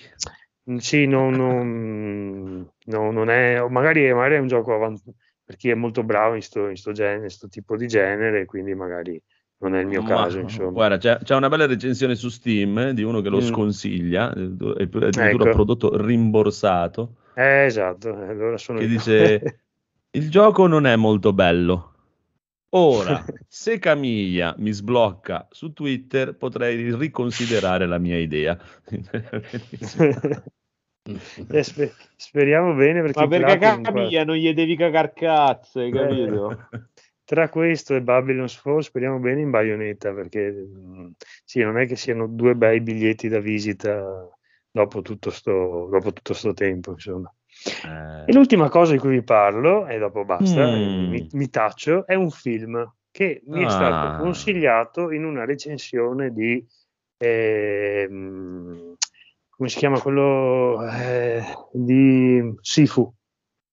Sì, 0.78 1.06
no, 1.06 1.30
no, 1.30 1.62
no, 1.62 3.10
non 3.10 3.30
è, 3.30 3.64
magari, 3.68 4.12
magari, 4.12 4.34
è 4.36 4.38
un 4.38 4.46
gioco 4.46 4.74
avanti, 4.74 5.12
per 5.44 5.56
chi 5.56 5.70
è 5.70 5.74
molto 5.74 6.04
bravo 6.04 6.34
in 6.34 6.42
questo 6.50 6.92
genere, 6.92 7.28
tipo 7.48 7.76
di 7.76 7.86
genere, 7.86 8.44
quindi 8.44 8.74
magari 8.74 9.20
non 9.62 9.74
è 9.74 9.80
il 9.80 9.86
mio 9.86 10.02
Ma, 10.02 10.08
caso. 10.08 10.38
Insomma. 10.38 10.70
Guarda, 10.70 10.98
c'è, 10.98 11.18
c'è, 11.22 11.34
una 11.34 11.48
bella 11.48 11.66
recensione 11.66 12.14
su 12.14 12.28
Steam 12.28 12.90
di 12.90 13.02
uno 13.02 13.20
che 13.20 13.28
lo 13.28 13.38
mm. 13.38 13.42
sconsiglia, 13.42 14.30
addirittura 14.30 15.08
ecco. 15.08 15.50
prodotto 15.50 15.96
rimborsato. 15.96 17.16
Eh, 17.34 17.64
esatto, 17.64 18.14
allora 18.14 18.58
sono 18.58 18.78
che 18.78 18.86
dice 18.86 19.60
il 20.10 20.30
gioco 20.30 20.66
non 20.66 20.86
è 20.86 20.96
molto 20.96 21.32
bello, 21.32 21.91
Ora, 22.74 23.24
se 23.48 23.78
Camiglia 23.78 24.54
mi 24.58 24.72
sblocca 24.72 25.46
su 25.50 25.72
Twitter, 25.72 26.34
potrei 26.36 26.94
riconsiderare 26.94 27.86
la 27.86 27.98
mia 27.98 28.16
idea. 28.16 28.58
eh, 31.04 31.62
sper- 31.62 31.94
speriamo 32.16 32.74
bene 32.74 33.02
perché 33.02 33.20
ma 33.20 33.28
perché 33.28 33.80
Camiglia 33.82 34.24
non 34.24 34.36
gli 34.36 34.52
devi 34.54 34.76
cagar 34.76 35.12
cazzo 35.12 35.80
hai 35.80 35.92
capito? 35.92 36.68
Eh, 36.70 36.82
tra 37.24 37.50
questo 37.50 37.94
e 37.94 38.00
Babylon's 38.00 38.56
Fall 38.56 38.80
speriamo 38.80 39.18
bene 39.18 39.42
in 39.42 39.50
Bayonetta 39.50 40.14
perché 40.14 40.50
mm, 40.50 41.10
sì, 41.44 41.60
non 41.60 41.78
è 41.78 41.86
che 41.86 41.96
siano 41.96 42.26
due 42.26 42.54
bei 42.54 42.80
biglietti 42.80 43.28
da 43.28 43.38
visita 43.38 44.28
dopo 44.70 45.02
tutto 45.02 45.30
sto, 45.30 45.88
dopo 45.90 46.12
tutto 46.12 46.32
sto 46.32 46.54
tempo 46.54 46.92
insomma 46.92 47.30
eh. 47.64 48.24
E 48.26 48.32
l'ultima 48.32 48.68
cosa 48.68 48.92
di 48.92 48.98
cui 48.98 49.10
vi 49.10 49.22
parlo, 49.22 49.86
e 49.86 49.98
dopo 49.98 50.24
basta, 50.24 50.66
mm. 50.66 51.08
mi, 51.08 51.28
mi, 51.32 51.48
taccio, 51.48 52.06
è 52.06 52.14
un 52.14 52.30
film 52.30 52.94
che 53.10 53.42
mi 53.46 53.64
è 53.64 53.68
stato 53.68 54.14
ah. 54.14 54.16
consigliato 54.18 55.10
in 55.10 55.24
una 55.24 55.44
recensione 55.44 56.32
di... 56.32 56.64
Eh, 57.18 58.06
come 58.08 59.68
si 59.68 59.78
chiama 59.78 60.00
quello? 60.00 60.84
Eh, 60.88 61.42
di 61.72 62.54
Sifu. 62.60 63.12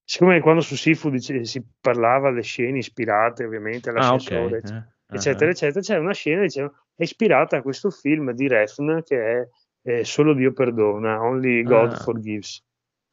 Siccome 0.04 0.40
quando 0.40 0.62
su 0.62 0.76
Sifu 0.76 1.10
dice, 1.10 1.46
si 1.46 1.64
parlava 1.80 2.30
delle 2.30 2.42
scene 2.42 2.80
ispirate 2.80 3.46
ovviamente 3.46 3.90
all'ascensore, 3.90 4.58
ah, 4.58 4.68
okay. 4.68 4.78
eh. 4.78 5.16
eccetera, 5.16 5.46
uh-huh. 5.46 5.52
eccetera, 5.52 5.82
c'è 5.82 5.98
una 5.98 6.14
scena 6.14 6.42
diciamo, 6.42 6.74
è 6.96 7.04
ispirata 7.04 7.58
a 7.58 7.62
questo 7.62 7.90
film 7.92 8.32
di 8.32 8.48
Refn 8.48 9.02
che 9.04 9.22
è 9.22 9.48
eh, 9.84 10.04
Solo 10.04 10.34
Dio 10.34 10.52
perdona, 10.52 11.22
Only 11.22 11.64
God 11.64 11.94
ah. 11.94 11.96
Forgives. 11.98 12.64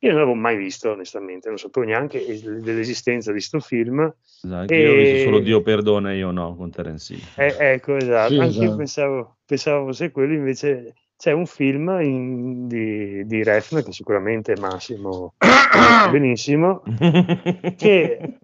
Io 0.01 0.11
non 0.11 0.19
l'avevo 0.21 0.37
mai 0.37 0.57
visto, 0.57 0.91
onestamente, 0.91 1.49
non 1.49 1.57
sapevo 1.57 1.87
neanche 1.87 2.25
dell'esistenza 2.61 3.31
di 3.31 3.39
questo 3.39 3.61
film. 3.61 4.15
Esatto, 4.43 4.73
e... 4.73 4.81
Io 4.81 4.93
ho 4.93 4.97
visto 4.97 5.19
solo 5.25 5.39
Dio 5.41 5.63
perdona, 5.63 6.13
io 6.13 6.31
no, 6.31 6.55
con 6.55 6.71
Terence 6.71 7.15
Hill. 7.15 7.23
Eh, 7.37 7.57
ecco, 7.59 7.97
esatto. 7.97 8.33
Sì, 8.33 8.39
Anche 8.39 8.51
esatto. 8.51 8.65
io 8.65 8.77
pensavo, 8.77 9.37
pensavo 9.47 9.87
fosse 9.87 10.11
quello, 10.11 10.35
invece 10.35 10.95
c'è 11.19 11.33
un 11.33 11.47
film 11.47 11.99
in, 12.03 12.69
di, 12.69 13.25
di 13.25 13.43
Refn 13.43 13.83
che 13.83 13.93
sicuramente 13.93 14.55
Massimo 14.61 15.35
benissimo 16.11 16.83
che 17.77 18.39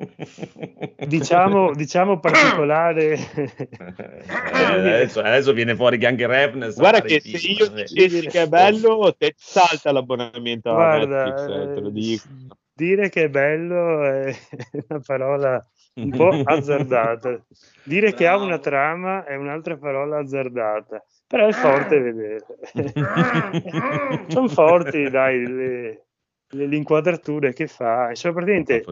diciamo, 1.07 1.75
diciamo 1.75 2.19
particolare 2.19 3.13
eh, 3.13 4.65
adesso, 4.65 5.21
adesso, 5.21 5.53
viene 5.53 5.77
fuori 5.77 5.99
che 5.99 6.07
anche 6.07 6.27
Refn 6.27 6.73
guarda 6.75 7.03
che 7.03 7.21
se 7.21 7.47
io 7.47 7.69
dicessi 7.69 8.27
che 8.27 8.43
è 8.43 8.49
bello 8.49 9.15
te 9.19 9.35
salta 9.37 9.93
l'abbonamento 9.93 10.73
guarda, 10.73 11.25
Netflix, 11.25 11.49
eh, 11.49 11.75
te 11.75 11.81
lo 11.81 11.91
dico. 11.91 12.25
dire 12.73 13.09
che 13.11 13.25
è 13.25 13.29
bello 13.29 14.03
è 14.03 14.35
una 14.89 15.01
parola 15.05 15.67
un 15.95 16.09
po' 16.09 16.41
azzardata. 16.45 17.45
Dire 17.83 18.15
che 18.15 18.27
ha 18.27 18.39
una 18.39 18.59
trama 18.59 19.25
è 19.25 19.37
un'altra 19.37 19.77
parola 19.77 20.21
azzardata 20.21 21.05
però 21.33 21.47
è 21.47 21.53
forte 21.53 21.99
vedere. 21.99 22.45
Sono 24.29 24.49
forti, 24.49 25.09
dai, 25.09 25.47
le, 25.47 26.05
le, 26.51 26.67
le 26.67 26.77
inquadrature 26.77 27.55
che 27.55 27.67
fa. 27.69 28.11
Insomma, 28.11 28.43
praticamente... 28.43 28.85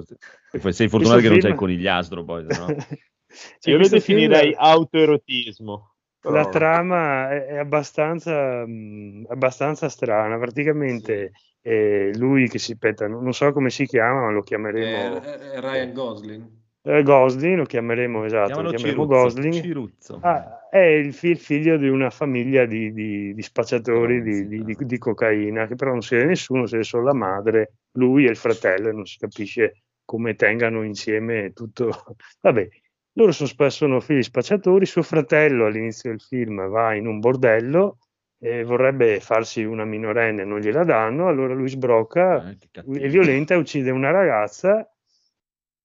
Sei 0.72 0.88
fortunato 0.88 1.20
che 1.20 1.28
non 1.28 1.32
film- 1.34 1.40
c'è 1.42 1.48
il 1.50 1.54
conigliastro 1.54 2.24
poi, 2.24 2.44
no? 2.44 2.66
Sì, 3.32 3.68
Io 3.70 3.76
lo 3.76 3.86
questo 3.86 4.00
film- 4.00 4.20
definirei 4.28 4.54
autoerotismo. 4.56 5.94
La 6.22 6.30
Però- 6.30 6.48
trama 6.48 7.30
è, 7.30 7.58
abbastanza, 7.58 8.66
mh, 8.66 9.26
abbastanza 9.28 9.88
strana. 9.90 10.38
Praticamente 10.38 11.32
eh, 11.60 12.10
lui 12.16 12.48
che 12.48 12.58
si 12.58 12.76
peta, 12.78 13.06
non 13.06 13.22
non 13.22 13.32
so 13.34 13.52
come 13.52 13.68
si 13.70 13.86
chiama, 13.86 14.22
ma 14.22 14.30
lo 14.30 14.42
chiameremo 14.42 15.20
È, 15.20 15.38
è 15.38 15.60
Ryan 15.60 15.92
Gosling. 15.92 16.48
Eh, 16.82 17.02
Gosling, 17.02 17.56
lo 17.56 17.64
chiameremo 17.64 18.24
esatto, 18.24 18.62
lo 18.62 18.70
chiameremo 18.70 19.02
Ciruzzo, 19.04 19.22
Gosling. 19.22 19.62
Ciruzzo. 19.62 20.18
Ah, 20.22 20.68
è 20.70 20.78
il, 20.78 21.12
fi- 21.12 21.34
figlio 21.34 21.76
di 21.76 21.88
una 21.88 22.10
famiglia 22.10 22.64
di, 22.64 22.92
di- 22.92 23.34
di 23.34 23.42
spacciatori 23.42 24.22
di, 24.22 24.46
di- 24.46 24.64
di- 24.64 24.76
di 24.78 24.98
cocaina, 24.98 25.66
che 25.66 25.74
però 25.74 25.90
non 25.92 26.02
si 26.02 26.14
vede 26.14 26.28
nessuno, 26.28 26.66
si 26.66 26.72
vede 26.72 26.84
solo 26.84 27.04
la 27.04 27.14
madre, 27.14 27.72
lui 27.92 28.26
e 28.26 28.30
il 28.30 28.36
fratello, 28.36 28.88
e 28.88 28.92
non 28.92 29.04
si 29.06 29.18
capisce 29.18 29.82
come 30.04 30.34
tengano 30.34 30.82
insieme 30.82 31.52
tutto. 31.52 31.90
Vabbè, 32.40 32.68
loro 33.14 33.32
sono 33.32 33.48
spesso 33.48 33.76
sono 33.86 34.00
figli 34.00 34.22
spacciatori, 34.22 34.86
suo 34.86 35.02
fratello 35.02 35.66
all'inizio 35.66 36.10
del 36.10 36.20
film 36.20 36.68
va 36.68 36.94
in 36.94 37.06
un 37.06 37.18
bordello 37.18 37.98
e 38.42 38.64
vorrebbe 38.64 39.20
farsi 39.20 39.64
una 39.64 39.84
minorenne, 39.84 40.44
non 40.44 40.60
gliela 40.60 40.82
danno, 40.84 41.28
allora 41.28 41.52
lui 41.52 41.68
sbrocca, 41.68 42.48
Eh, 42.48 43.00
è 43.00 43.08
violenta 43.08 43.56
uccide 43.58 43.90
una 43.90 44.10
ragazza 44.10 44.89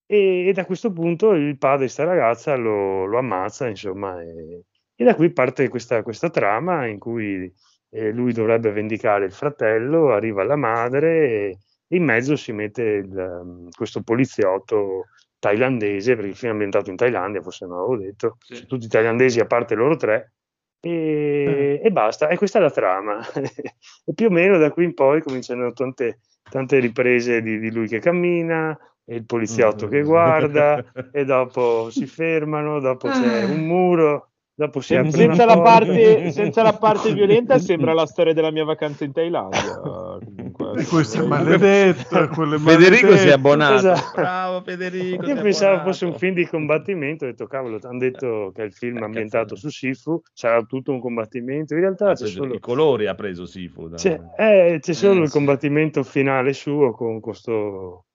e, 0.05 0.47
e 0.47 0.53
da 0.53 0.65
questo 0.65 0.91
punto 0.91 1.31
il 1.31 1.57
padre 1.57 1.87
di 1.87 1.93
questa 1.93 2.03
ragazza 2.03 2.55
lo, 2.55 3.05
lo 3.05 3.17
ammazza, 3.17 3.67
insomma, 3.67 4.21
e, 4.21 4.65
e 4.95 5.03
da 5.03 5.15
qui 5.15 5.31
parte 5.31 5.67
questa, 5.67 6.03
questa 6.03 6.29
trama 6.29 6.85
in 6.85 6.99
cui 6.99 7.51
eh, 7.89 8.11
lui 8.11 8.33
dovrebbe 8.33 8.71
vendicare 8.71 9.25
il 9.25 9.31
fratello, 9.31 10.11
arriva 10.11 10.43
la 10.43 10.55
madre 10.55 11.27
e 11.27 11.57
in 11.89 12.03
mezzo 12.03 12.35
si 12.35 12.51
mette 12.51 12.81
il, 12.81 13.11
um, 13.15 13.69
questo 13.69 14.01
poliziotto 14.01 15.07
thailandese, 15.39 16.15
perché 16.15 16.29
il 16.29 16.35
film 16.35 16.49
è 16.49 16.53
ambientato 16.53 16.89
in 16.89 16.95
Thailandia, 16.95 17.41
forse 17.41 17.65
non 17.65 17.77
l'avevo 17.77 17.97
detto, 17.97 18.37
Sì. 18.39 18.65
tutti 18.65 18.87
thailandesi 18.87 19.39
a 19.39 19.45
parte 19.45 19.75
loro 19.75 19.95
tre, 19.95 20.33
e, 20.79 21.79
e 21.83 21.91
basta, 21.91 22.27
e 22.27 22.37
questa 22.37 22.59
è 22.59 22.61
la 22.61 22.71
trama. 22.71 23.19
e 24.05 24.13
più 24.13 24.27
o 24.27 24.29
meno 24.29 24.57
da 24.57 24.71
qui 24.71 24.85
in 24.85 24.93
poi 24.93 25.21
cominciano 25.21 25.71
tante, 25.73 26.21
tante 26.49 26.79
riprese 26.79 27.41
di, 27.41 27.59
di 27.59 27.71
lui 27.71 27.87
che 27.87 27.99
cammina, 27.99 28.77
e 29.05 29.15
il 29.15 29.25
poliziotto 29.25 29.87
che 29.87 30.01
guarda, 30.01 30.83
e 31.11 31.23
dopo 31.25 31.89
si 31.91 32.05
fermano, 32.07 32.79
dopo 32.79 33.07
c'è 33.09 33.43
un 33.43 33.59
muro, 33.65 34.29
dopo 34.57 34.79
si 34.79 34.95
apre 34.95 35.11
Senza 35.11 35.45
la, 35.45 35.59
parte, 35.61 36.31
senza 36.31 36.63
la 36.63 36.73
parte 36.73 37.11
violenta 37.13 37.59
sembra 37.59 37.93
la 37.93 38.05
storia 38.07 38.33
della 38.33 38.51
mia 38.51 38.63
vacanza 38.63 39.03
in 39.03 39.11
Thailandia. 39.11 39.79
Comunque, 39.79 40.81
E 40.81 40.85
questo 40.85 41.21
è 41.21 41.25
maledetto. 41.27 42.17
è 42.17 42.27
Federico 42.57 43.15
si 43.15 43.27
è 43.27 43.31
abbonato. 43.33 43.75
Esatto. 43.75 44.21
Bravo 44.21 44.61
Federico. 44.61 45.25
Io 45.27 45.35
è 45.35 45.41
pensavo 45.41 45.71
abbonato. 45.73 45.91
fosse 45.91 46.05
un 46.05 46.17
film 46.17 46.33
di 46.33 46.47
combattimento, 46.47 47.25
ho 47.25 47.27
detto 47.27 47.45
cavolo, 47.47 47.77
hanno 47.83 47.99
detto 47.99 48.51
che 48.55 48.63
è 48.63 48.65
il 48.65 48.73
film 48.73 48.97
Eh, 48.97 49.03
ambientato 49.03 49.53
cazzate. 49.55 49.59
su 49.61 49.69
Sifu, 49.69 50.21
sarà 50.33 50.61
tutto 50.63 50.91
un 50.91 50.99
combattimento, 50.99 51.73
in 51.75 51.81
realtà 51.81 52.09
Ha 52.09 52.13
c'è 52.15 52.25
solo, 52.27 52.53
I 52.55 52.59
colori 52.59 53.05
ha 53.07 53.13
preso 53.13 53.45
Sifu. 53.45 53.87
dai. 53.89 53.97
c'è, 53.99 54.19
eh, 54.37 54.79
c'è 54.81 54.93
solo 54.93 55.19
Eh, 55.19 55.23
il 55.23 55.27
sì. 55.27 55.33
combattimento 55.37 56.01
finale 56.03 56.53
suo 56.53 56.91
con 56.91 57.19
questo, 57.19 58.05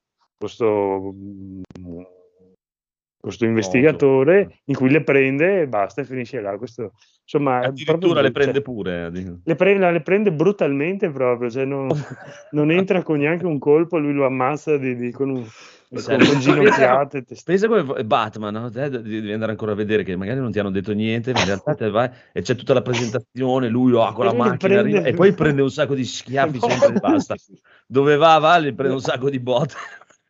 questo, 0.41 1.13
mm, 1.13 1.61
questo 3.19 3.45
investigatore 3.45 4.61
in 4.65 4.75
cui 4.75 4.89
le 4.89 5.03
prende 5.03 5.61
e 5.61 5.67
basta 5.67 6.01
e 6.01 6.05
finisce 6.05 6.41
là. 6.41 6.57
Questo, 6.57 6.93
insomma, 7.21 7.59
Addirittura 7.59 8.21
le 8.21 8.31
prende 8.31 8.53
cioè, 8.53 8.61
pure. 8.63 9.03
addirittura. 9.03 9.39
le, 9.43 9.55
pre- 9.55 9.91
le 9.91 10.01
prende 10.01 10.31
brutalmente 10.31 11.11
proprio, 11.11 11.49
cioè 11.51 11.65
non, 11.65 11.87
non 12.51 12.71
entra 12.71 13.03
con 13.03 13.19
neanche 13.19 13.45
un 13.45 13.59
colpo, 13.59 13.99
lui 13.99 14.13
lo 14.13 14.25
ammazza 14.25 14.75
di, 14.77 14.95
di- 14.95 15.11
con, 15.11 15.29
un, 15.29 15.45
Cioè, 15.93 16.17
con, 16.17 16.25
con 16.25 16.39
ginocchiate. 16.39 17.23
test- 17.23 17.45
Pensa 17.45 17.67
come 17.67 18.03
Batman, 18.03 18.53
no? 18.53 18.69
Te 18.71 18.89
devi 18.89 19.31
andare 19.31 19.51
ancora 19.51 19.73
a 19.73 19.75
vedere 19.75 20.01
che 20.03 20.15
magari 20.15 20.39
non 20.39 20.51
ti 20.51 20.57
hanno 20.57 20.71
detto 20.71 20.93
niente, 20.93 21.31
ma 21.31 21.41
in 21.41 21.45
realtà 21.45 21.75
te 21.75 21.91
vai 21.91 22.09
e 22.33 22.41
c'è 22.41 22.55
tutta 22.55 22.73
la 22.73 22.81
presentazione, 22.81 23.67
lui 23.69 23.91
oh, 23.93 24.11
con 24.13 24.25
la 24.25 24.33
macchina 24.33 24.57
prende- 24.57 24.97
arriva, 24.97 25.03
e 25.03 25.13
poi 25.13 25.33
prende 25.33 25.61
un 25.61 25.69
sacco 25.69 25.93
di 25.93 26.05
schiaffi 26.05 26.57
sempre 26.59 26.95
e 26.95 26.99
basta. 26.99 27.35
Dove 27.85 28.15
va, 28.15 28.39
va, 28.39 28.59
gli 28.59 28.73
prende 28.73 28.95
un 28.95 29.01
sacco 29.01 29.29
di 29.29 29.39
botte. 29.39 29.75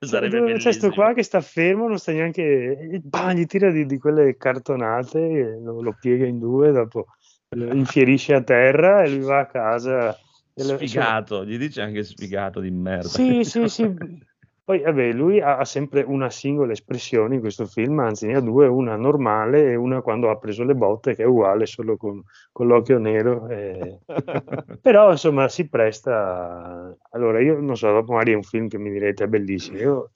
Sarebbe 0.04 0.42
c'è 0.58 0.72
sto 0.72 0.88
bellissimo. 0.88 0.94
qua 0.94 1.14
che 1.14 1.24
sta 1.24 1.42
fermo, 1.42 1.88
non 1.88 2.00
sta 2.00 2.12
neanche. 2.12 3.00
bah, 3.04 3.34
gli 3.34 3.46
tira 3.46 3.70
di, 3.70 3.86
di 3.86 4.00
quelle 4.00 4.36
cartonate, 4.36 5.60
lo, 5.62 5.82
lo 5.82 5.96
piega 6.00 6.26
in 6.26 6.40
due, 6.40 6.72
dopo 6.72 7.06
lo 7.50 7.72
infierisce 7.74 8.34
a 8.34 8.42
terra 8.42 9.04
e 9.04 9.10
lui 9.10 9.24
va 9.24 9.40
a 9.40 9.46
casa. 9.46 10.18
Sfigato, 10.54 11.46
gli 11.46 11.58
dice 11.58 11.82
anche 11.82 12.04
sfigato 12.04 12.60
di 12.60 12.72
merda. 12.72 13.08
Sì, 13.08 13.44
sì, 13.44 13.68
sì. 13.68 13.94
Poi, 14.64 14.82
vabbè, 14.82 15.12
lui 15.12 15.42
ha, 15.42 15.58
ha 15.58 15.66
sempre 15.66 16.04
una 16.04 16.30
singola 16.30 16.72
espressione 16.72 17.36
in 17.36 17.42
questo 17.42 17.66
film, 17.66 18.00
anzi 18.00 18.28
ne 18.28 18.36
ha 18.36 18.42
due, 18.42 18.68
una 18.68 18.96
normale 18.96 19.72
e 19.72 19.76
una 19.76 20.02
quando 20.02 20.30
ha 20.30 20.38
preso 20.38 20.64
le 20.64 20.76
botte, 20.76 21.16
che 21.16 21.24
è 21.24 21.26
uguale, 21.26 21.66
solo 21.66 21.98
con, 21.98 22.22
con 22.52 22.68
l'occhio 22.68 23.00
nero. 23.00 23.48
eh. 23.50 24.00
Però, 24.82 25.12
insomma, 25.12 25.50
si 25.50 25.68
presta... 25.68 26.96
Allora, 27.12 27.42
io 27.42 27.60
non 27.60 27.76
so, 27.76 27.92
dopo 27.92 28.14
magari 28.14 28.34
è 28.34 28.36
un 28.36 28.44
film 28.44 28.68
che 28.68 28.78
mi 28.78 28.92
direte 28.92 29.24
è 29.24 29.28
bellissimo. 29.28 29.78
Io 29.78 30.12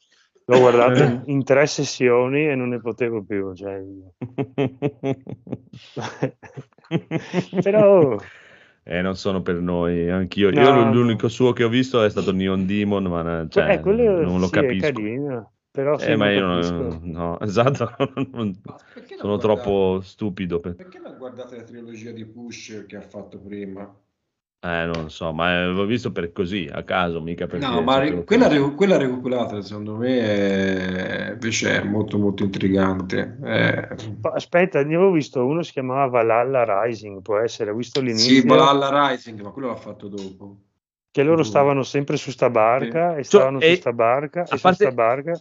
l'ho 0.46 0.60
guardato 0.60 1.02
in, 1.02 1.22
in 1.26 1.44
tre 1.44 1.66
sessioni 1.66 2.48
e 2.48 2.56
non 2.56 2.70
ne 2.70 2.80
potevo 2.80 3.24
più. 3.24 3.54
Cioè... 3.54 3.82
Però... 7.62 8.18
Eh, 8.88 9.02
non 9.02 9.16
sono 9.16 9.42
per 9.42 9.56
noi, 9.56 10.10
anch'io. 10.12 10.52
No, 10.52 10.62
Io 10.62 10.84
l'unico 10.94 11.28
suo 11.28 11.54
che 11.54 11.64
ho 11.64 11.70
visto 11.70 12.04
è 12.04 12.10
stato 12.10 12.32
Neon 12.32 12.68
Demon, 12.68 13.04
ma 13.06 13.48
cioè, 13.50 13.74
eh, 13.74 13.80
quello 13.80 14.22
non 14.22 14.40
lo 14.40 14.46
sì, 14.48 14.56
è 14.56 14.62
capisco. 14.62 14.92
carino, 14.92 15.54
però 15.72 15.98
sì, 15.98 16.12
Eh, 16.12 16.16
ma 16.16 16.26
non 16.26 16.34
io 16.36 16.48
capisco. 16.48 16.84
non, 16.84 17.00
no, 17.12 17.40
esatto, 17.40 17.96
non- 18.32 18.54
sono 19.16 19.38
guardate- 19.38 19.40
troppo 19.40 20.02
stupido. 20.02 20.60
Per... 20.60 20.76
Perché 20.76 21.00
non 21.00 21.18
guardate 21.18 21.56
la 21.58 21.64
trilogia 21.64 22.12
di 22.12 22.26
Pusher 22.26 22.86
che 22.86 22.96
ha 22.98 23.02
fatto 23.02 23.40
prima? 23.40 23.92
Eh, 24.60 24.86
non 24.92 25.12
so, 25.12 25.32
ma 25.32 25.62
eh, 25.62 25.66
l'ho 25.68 25.86
visto 25.86 26.12
per 26.12 26.32
così, 26.32 26.68
a 26.72 26.82
caso, 26.84 27.22
mica 27.22 27.46
perché... 27.46 27.66
No, 27.68 27.82
ma 27.82 28.00
ri- 28.00 28.24
quella, 28.24 28.48
quella 28.72 28.98
recuperata 28.98 29.62
secondo 29.62 29.96
me 29.96 30.20
è- 30.20 31.32
invece 31.34 31.82
è 31.82 31.84
molto 31.84 32.18
molto 32.18 32.44
intrigante. 32.44 33.38
Eh, 33.44 33.96
Pa- 34.20 34.32
Aspetta, 34.32 34.80
ne 34.84 34.96
avevo 34.96 35.12
visto 35.12 35.46
uno 35.46 35.62
si 35.62 35.72
chiamava 35.72 36.08
Valhalla 36.08 36.82
Rising, 36.84 37.22
può 37.22 37.38
essere, 37.38 37.70
ho 37.70 37.76
visto 37.76 38.02
l'inizio, 38.02 38.42
sì, 38.42 38.48
Valhalla 38.48 39.10
Rising, 39.10 39.40
ma 39.42 39.52
quello 39.52 39.68
l'ha 39.68 39.76
fatto 39.76 40.08
dopo. 40.08 40.58
che 41.12 41.24
loro 41.24 41.44
Sì. 41.44 41.50
stavano 41.50 41.84
sempre 41.84 42.18
su 42.18 42.32
sta 42.32 42.50
barca 42.50 43.12
e 43.12 43.16
Cioè, 43.18 43.24
stavano 43.24 43.60
e- 43.60 43.76
su 43.76 43.82
sta 43.82 43.94
barca 43.94 44.40
a 44.42 44.44
e 44.44 44.48
su 44.58 44.62
parte- 44.62 44.84
sta 44.86 44.92
barca. 44.92 45.32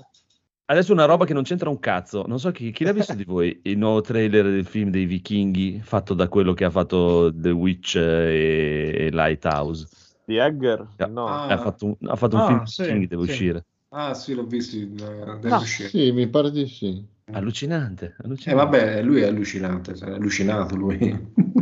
Adesso 0.67 0.93
una 0.93 1.05
roba 1.05 1.27
che 1.27 1.35
non 1.35 1.43
c'entra 1.43 1.69
un 1.69 1.79
cazzo. 1.79 2.25
Non 2.27 2.39
so 2.41 2.51
chi, 2.51 2.71
chi 2.71 2.85
l'ha 2.85 2.93
visto 2.93 3.15
di 3.15 3.25
voi 3.25 3.61
il 3.65 3.77
nuovo 3.77 4.01
trailer 4.01 4.45
del 4.49 4.65
film 4.65 4.89
dei 4.91 5.05
vichinghi 5.05 5.81
fatto 5.83 6.15
da 6.15 6.27
quello 6.29 6.55
che 6.55 6.65
ha 6.65 6.71
fatto 6.71 7.31
The 7.35 7.51
Witch 7.51 7.97
e, 7.97 8.95
e 8.99 9.11
Lighthouse. 9.11 9.87
Di 10.25 10.37
Egger? 10.37 10.87
Ah, 10.97 11.07
No. 11.07 11.27
Ah. 11.27 11.47
Ha 11.49 11.59
fatto 11.59 11.85
un, 11.85 11.95
ha 12.09 12.17
fatto 12.17 12.37
un 12.37 12.43
Ah, 12.43 12.47
film 12.47 12.63
sì, 12.65 12.83
vichinghi, 12.83 13.07
deve 13.09 13.25
sì. 13.25 13.31
uscire. 13.31 13.65
Ah 13.91 14.15
sì, 14.15 14.33
l'ho 14.35 14.47
visto 14.47 14.77
in, 14.77 14.97
eh, 14.99 15.39
deve 15.39 15.51
Ah, 15.55 15.59
uscire. 15.59 15.89
sì, 15.91 16.11
mi 16.13 16.27
pare 16.29 16.51
di 16.51 16.67
sì. 16.67 17.05
Allucinante, 17.33 18.07
Eh, 18.19 18.25
allucinante. 18.25 18.65
vabbè, 18.65 19.03
lui 19.03 19.21
è 19.21 19.27
allucinante, 19.27 19.93
è 19.93 20.11
allucinato 20.11 20.77
lui. 20.77 20.99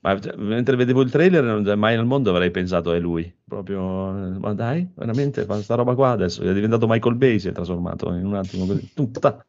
Ma, 0.00 0.18
cioè, 0.20 0.36
mentre 0.36 0.76
vedevo 0.76 1.02
il 1.02 1.10
trailer, 1.10 1.42
non- 1.42 1.78
mai 1.78 1.96
al 1.96 2.06
mondo 2.06 2.30
avrei 2.30 2.50
pensato 2.50 2.92
è 2.92 3.00
lui. 3.00 3.32
Proprio, 3.44 4.10
eh, 4.10 4.38
ma 4.38 4.54
dai, 4.54 4.88
veramente, 4.94 5.44
fa 5.44 5.60
sta 5.60 5.74
roba 5.74 5.94
qua 5.94 6.10
adesso. 6.10 6.42
È 6.42 6.52
diventato 6.52 6.86
Michael 6.86 7.16
Bay, 7.16 7.38
si 7.38 7.48
è 7.48 7.52
trasformato 7.52 8.12
in 8.12 8.24
un 8.24 8.34
attimo 8.34 8.66
così. 8.66 8.90
Tutta. 8.94 9.44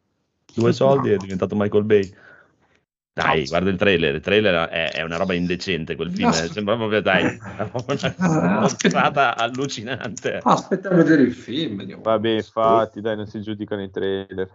Due 0.54 0.74
soldi 0.74 1.12
e 1.12 1.14
è 1.14 1.18
diventato 1.18 1.56
Michael 1.56 1.84
Bay. 1.84 2.12
Dai, 3.14 3.46
guarda 3.48 3.70
il 3.70 3.78
trailer. 3.78 4.16
Il 4.16 4.22
trailer 4.22 4.70
è, 4.70 4.92
è 4.92 5.02
una 5.04 5.18
roba 5.18 5.34
indecente 5.34 5.96
quel 5.96 6.10
film. 6.12 6.30
No. 6.30 6.36
eh, 6.36 6.48
Sembra 6.48 6.76
proprio, 6.78 7.02
dai, 7.02 7.24
una 8.20 8.60
mostrata 8.62 9.36
allucinante. 9.36 10.40
Aspetta 10.42 10.90
a 10.90 10.96
vedere 10.96 11.24
il 11.24 11.34
film. 11.34 12.02
Vabbè, 12.02 12.30
infatti, 12.30 13.02
dai, 13.02 13.18
non 13.18 13.28
si 13.28 13.42
giudicano 13.42 13.84
i 13.84 13.92
trailer. 13.92 14.50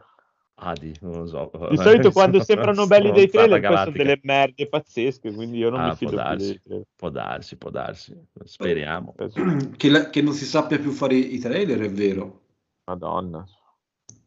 Adi, 0.57 0.97
non 1.01 1.19
lo 1.19 1.27
so. 1.27 1.51
Di 1.69 1.77
solito 1.77 2.11
quando 2.13 2.43
sembrano 2.43 2.87
belli 2.87 3.11
dei 3.13 3.29
trailer 3.29 3.61
poi 3.61 3.77
sono 3.79 3.91
delle 3.91 4.21
merde 4.23 4.69
pazzesche, 4.69 5.33
quindi 5.33 5.59
io 5.59 5.71
non 5.71 5.81
Ah, 5.81 5.89
mi 5.89 5.97
fido 5.97 6.13
darsi. 6.13 6.61
Può 6.95 7.11
darsi, 7.11 7.57
può 7.57 7.71
darsi. 7.71 8.17
Speriamo. 8.45 9.15
Che, 9.77 9.91
la- 9.91 10.11
che 10.11 10.23
non 10.23 10.33
si 10.33 10.45
sappia 10.45 10.79
più 10.79 10.93
fare 10.93 11.17
i 11.17 11.39
trailer 11.39 11.81
è 11.81 11.91
vero. 11.91 12.43
Madonna. 12.87 13.45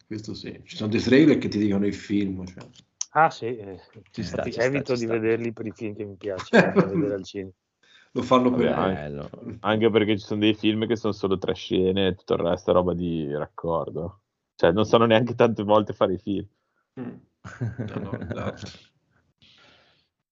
Questo 0.05 0.33
sì. 0.33 0.61
Ci 0.63 0.75
sono 0.75 0.89
dei 0.89 1.01
trailer 1.01 1.37
che 1.37 1.47
ti 1.47 1.59
dicono 1.59 1.85
il 1.85 1.95
film. 1.95 2.45
Cioè. 2.45 2.65
Ah 3.11 3.29
sì, 3.29 3.45
eh, 3.57 3.79
Ci 4.11 4.23
sta, 4.23 4.43
ci 4.43 4.51
sta, 4.51 4.63
evito 4.63 4.93
ci 4.93 4.99
di 4.99 5.05
sta. 5.05 5.13
vederli 5.17 5.53
per 5.53 5.65
i 5.65 5.71
film 5.71 5.95
che 5.95 6.05
mi 6.05 6.15
piacciono 6.15 6.73
al 7.13 7.23
cinema. 7.23 7.51
Lo 8.11 8.21
fanno 8.21 8.51
per 8.51 8.73
Vabbè, 8.73 8.93
Bello. 8.93 9.29
Anche 9.61 9.89
perché 9.89 10.17
ci 10.17 10.25
sono 10.25 10.39
dei 10.39 10.53
film 10.53 10.87
che 10.87 10.95
sono 10.95 11.13
solo 11.13 11.37
tre 11.37 11.53
scene 11.53 12.07
e 12.07 12.15
tutto 12.15 12.33
il 12.33 12.39
resto 12.39 12.71
è 12.71 12.73
roba 12.73 12.93
di 12.93 13.31
raccordo. 13.33 14.21
Cioè, 14.57 14.71
non 14.71 14.85
sanno 14.85 15.05
neanche 15.05 15.35
tante 15.35 15.61
volte 15.61 15.93
fare 15.93 16.13
i 16.13 16.17
film. 16.17 16.45
Mm. 16.99 17.15
No, 18.01 18.19
esatto. 18.19 18.67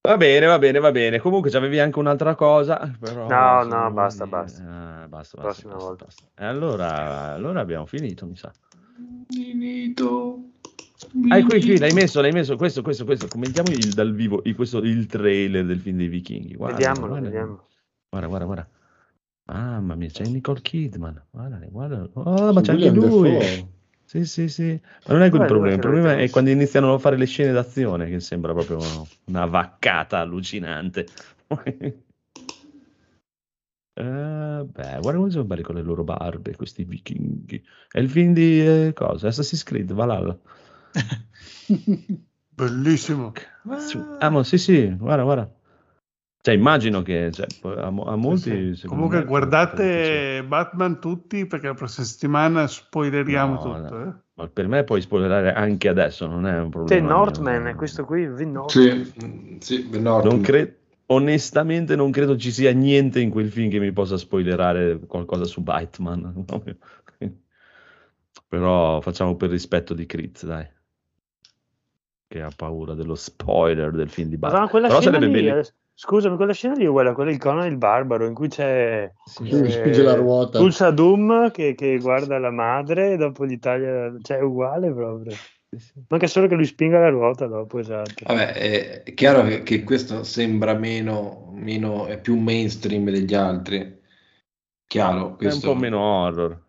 Va 0.02 0.16
bene, 0.16 0.46
va 0.46 0.58
bene, 0.58 0.78
va 0.80 0.90
bene. 0.90 1.18
Comunque 1.20 1.50
c'avevi 1.50 1.78
anche 1.78 1.98
un'altra 2.00 2.34
cosa. 2.34 2.92
Però, 2.98 3.28
No, 3.28 3.62
no, 3.62 3.90
basta, 3.92 4.26
basta. 4.26 4.62
Ah, 4.62 5.06
basta, 5.08 5.36
basta, 5.36 5.40
Prossima 5.40 5.72
basta, 5.72 5.86
volta. 5.86 6.04
basta. 6.04 6.24
E 6.36 6.44
allora, 6.44 7.32
allora 7.34 7.60
abbiamo 7.60 7.86
finito, 7.86 8.26
mi 8.26 8.36
sa. 8.36 8.52
Finito. 9.28 10.50
Ah, 11.28 11.42
qui, 11.44 11.60
qui, 11.60 11.78
l'hai 11.78 11.92
messo, 11.92 12.20
l'hai 12.20 12.32
messo. 12.32 12.56
Questo, 12.56 12.82
questo, 12.82 13.04
questo. 13.04 13.28
Commentiamo 13.28 13.70
il, 13.70 13.92
dal 13.94 14.12
vivo 14.12 14.42
il, 14.44 14.54
questo, 14.56 14.78
il 14.78 15.06
trailer 15.06 15.64
del 15.64 15.78
film 15.80 15.98
dei 15.98 16.08
vichinghi. 16.08 16.54
Guarda, 16.54 16.76
Vediamolo, 16.76 17.06
guarda, 17.08 17.28
vediamo. 17.28 17.66
Guarda, 18.08 18.28
guarda, 18.28 18.44
guarda. 18.44 18.68
Mamma 19.44 19.94
mia, 19.94 20.08
c'è 20.08 20.24
Nicole 20.26 20.60
Kidman. 20.60 21.24
Guarda, 21.30 21.58
guarda. 21.70 22.08
Oh, 22.14 22.52
ma 22.52 22.60
c'è 22.60 22.72
anche 22.72 22.90
lui. 22.90 23.74
Sì, 24.06 24.24
sì, 24.24 24.48
sì. 24.48 24.80
Ma 25.06 25.14
non 25.14 25.22
è 25.22 25.28
quel 25.28 25.42
Beh, 25.42 25.46
problema. 25.48 25.74
Il 25.74 25.80
problema 25.80 26.16
è 26.16 26.30
quando 26.30 26.50
iniziano 26.50 26.94
a 26.94 26.98
fare 26.98 27.16
le 27.16 27.26
scene 27.26 27.52
d'azione, 27.52 28.08
che 28.08 28.20
sembra 28.20 28.52
proprio 28.52 29.08
una 29.24 29.46
vaccata 29.46 30.18
allucinante. 30.20 31.08
Eh, 33.98 34.62
beh, 34.62 34.98
guarda 35.00 35.18
come 35.18 35.30
sono 35.30 35.44
belli 35.44 35.62
con 35.62 35.74
le 35.74 35.80
loro 35.80 36.04
barbe, 36.04 36.54
questi 36.54 36.84
vichinghi. 36.84 37.64
È 37.90 37.98
il 37.98 38.10
film 38.10 38.34
di 38.34 38.60
eh, 38.60 38.92
cosa? 38.92 39.28
Assassin's 39.28 39.62
Creed, 39.62 39.90
Valhalla. 39.94 40.38
Bellissimo. 42.54 43.32
Ah, 44.18 44.28
ma 44.28 44.44
sì, 44.44 44.58
sì, 44.58 44.94
guarda, 44.94 45.22
guarda. 45.22 45.50
Cioè, 46.46 46.54
immagino 46.54 47.02
che 47.02 47.32
cioè, 47.32 47.44
a, 47.76 47.86
a 47.86 47.90
molti. 47.90 48.76
secondo 48.76 48.86
Comunque 48.86 49.18
me, 49.18 49.24
guardate 49.24 50.44
Batman 50.46 51.00
tutti 51.00 51.44
perché 51.44 51.66
la 51.66 51.74
prossima 51.74 52.06
settimana 52.06 52.68
spoileriamo 52.68 53.54
No, 53.54 53.60
tutto. 53.60 53.98
no. 53.98 54.06
eh. 54.06 54.14
Ma 54.34 54.46
per 54.46 54.68
me 54.68 54.84
puoi 54.84 55.00
spoilerare 55.00 55.52
anche 55.52 55.88
adesso, 55.88 56.28
non 56.28 56.46
è 56.46 56.56
un 56.60 56.70
problema. 56.70 57.08
Northman, 57.08 57.62
mio. 57.62 57.72
è 57.72 57.74
questo 57.74 58.04
qui, 58.04 58.32
The 58.32 58.44
Northman. 58.44 59.04
Sì, 59.04 59.24
mm, 59.24 59.56
sì, 59.58 59.82
Ben 59.86 60.02
Norton. 60.02 60.34
Non 60.34 60.40
cre- 60.40 60.78
onestamente 61.06 61.96
non 61.96 62.12
credo 62.12 62.36
ci 62.36 62.52
sia 62.52 62.72
niente 62.72 63.18
in 63.18 63.30
quel 63.30 63.50
film 63.50 63.68
che 63.68 63.80
mi 63.80 63.90
possa 63.90 64.16
spoilerare 64.16 65.00
qualcosa 65.00 65.46
su 65.46 65.62
Batman. 65.62 66.44
Però 68.46 69.00
facciamo 69.00 69.34
per 69.34 69.50
rispetto 69.50 69.94
di 69.94 70.06
Critz, 70.06 70.46
dai. 70.46 70.64
Che 72.28 72.40
ha 72.40 72.50
paura 72.54 72.94
dello 72.94 73.16
spoiler 73.16 73.90
del 73.90 74.08
film 74.08 74.28
di 74.28 74.36
Batman. 74.36 74.60
Madonna, 74.60 74.70
quella 74.70 74.86
Però 74.86 75.00
scena 75.00 75.18
lì, 75.18 75.64
scusami, 75.96 76.36
quella 76.36 76.52
scena 76.52 76.74
lì 76.74 76.84
è 76.84 76.88
uguale 76.88 77.08
a 77.08 77.14
quella 77.14 77.30
di 77.30 77.38
Conan 77.38 77.66
il 77.66 77.78
Barbaro, 77.78 78.26
in 78.26 78.34
cui 78.34 78.48
c'è 78.48 79.10
Sì, 79.24 79.48
eh, 79.48 79.70
spinge 79.70 80.02
la 80.02 80.14
ruota. 80.14 80.58
Tulsa 80.58 80.90
Doom 80.90 81.50
che, 81.50 81.74
che 81.74 81.98
guarda 81.98 82.38
la 82.38 82.50
madre 82.50 83.12
e 83.12 83.16
dopo 83.16 83.46
gli 83.46 83.58
taglia, 83.58 84.14
cioè 84.22 84.38
è 84.38 84.42
uguale 84.42 84.92
proprio. 84.92 85.34
Manca 86.08 86.26
solo 86.26 86.46
che 86.46 86.54
lui 86.54 86.64
spinga 86.64 87.00
la 87.00 87.08
ruota 87.08 87.46
dopo, 87.46 87.78
esatto. 87.78 88.24
Vabbè, 88.24 88.52
è, 88.52 89.14
chiaro 89.14 89.42
che, 89.42 89.62
che 89.62 89.82
questo 89.82 90.22
sembra 90.22 90.74
meno, 90.74 91.50
meno, 91.54 92.06
è 92.06 92.20
più 92.20 92.38
mainstream 92.38 93.10
degli 93.10 93.34
altri. 93.34 94.00
Chiaro, 94.86 95.20
È 95.20 95.30
un 95.30 95.36
questo 95.36 95.72
po' 95.72 95.78
meno 95.78 96.00
horror. 96.00 96.65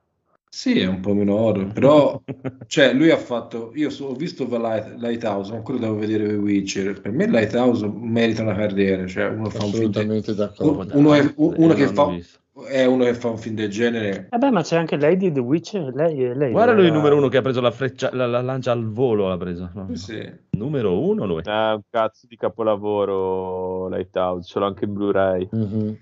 Sì, 0.50 0.80
è 0.80 0.86
un 0.88 1.00
po' 1.02 1.14
meno 1.14 1.36
horror, 1.36 1.72
però 1.74 2.22
cioè, 2.68 2.94
lui 2.94 3.10
ha 3.12 3.18
fatto, 3.18 3.72
io 3.76 3.90
so- 3.90 4.08
ho 4.08 4.14
visto 4.16 4.46
The 4.48 4.58
Light- 4.58 4.96
Lighthouse, 4.98 5.54
ancora 5.54 5.78
devo 5.80 5.96
vedere 5.96 6.28
The 6.28 6.36
Witcher, 6.36 7.00
per 7.02 7.12
me 7.12 7.28
Lighthouse 7.28 7.88
merita 7.88 8.42
una 8.42 8.56
carriera, 8.56 9.06
cioè 9.06 9.28
uno 9.28 9.50
fa 9.50 9.64
un 9.64 9.72
film 9.72 9.92
de- 9.92 10.00
Assolutamente 10.00 10.36
d'accordo. 10.36 10.98
uno, 10.98 11.14
è, 11.14 11.34
uno 11.36 11.68
Io 11.68 11.74
che 11.74 11.88
fa, 11.88 12.06
visto. 12.08 12.40
è 12.66 12.86
uno 12.86 13.04
che 13.04 13.14
fa 13.14 13.30
un 13.30 13.38
film 13.38 13.56
del 13.56 13.70
genere, 13.70 14.28
Vabbè, 14.32 14.50
ma 14.50 14.62
c'è 14.64 14.78
anche 14.78 14.96
lei 14.98 15.16
di 15.18 15.32
The 15.32 15.40
Witcher, 15.40 15.94
lei, 15.94 16.36
lei 16.36 16.52
Guarda 16.52 16.74
lui 16.74 16.86
il 16.88 16.92
numero 16.94 17.18
uno 17.18 17.28
che 17.28 17.38
ha 17.38 17.42
preso 17.42 17.62
la, 17.62 17.72
freccia, 17.72 18.10
la, 18.14 18.26
la 18.26 18.42
lancia 18.42 18.72
al 18.72 18.86
volo. 18.90 19.28
L'ha 19.28 19.38
preso. 19.38 19.70
No, 19.74 19.86
no. 19.90 19.96
sì. 19.96 20.20
Numero 20.52 21.00
uno 21.00 21.26
lui. 21.26 21.42
È 21.44 21.50
un 21.50 21.82
cazzo 21.90 22.26
di 22.28 22.36
capolavoro 22.36 23.88
Lighthouse, 23.90 24.48
ce 24.48 24.60
l'ho 24.60 24.66
anche 24.66 24.86
in 24.86 24.94
Blu-ray. 24.94 25.48
Mhm. 25.52 25.98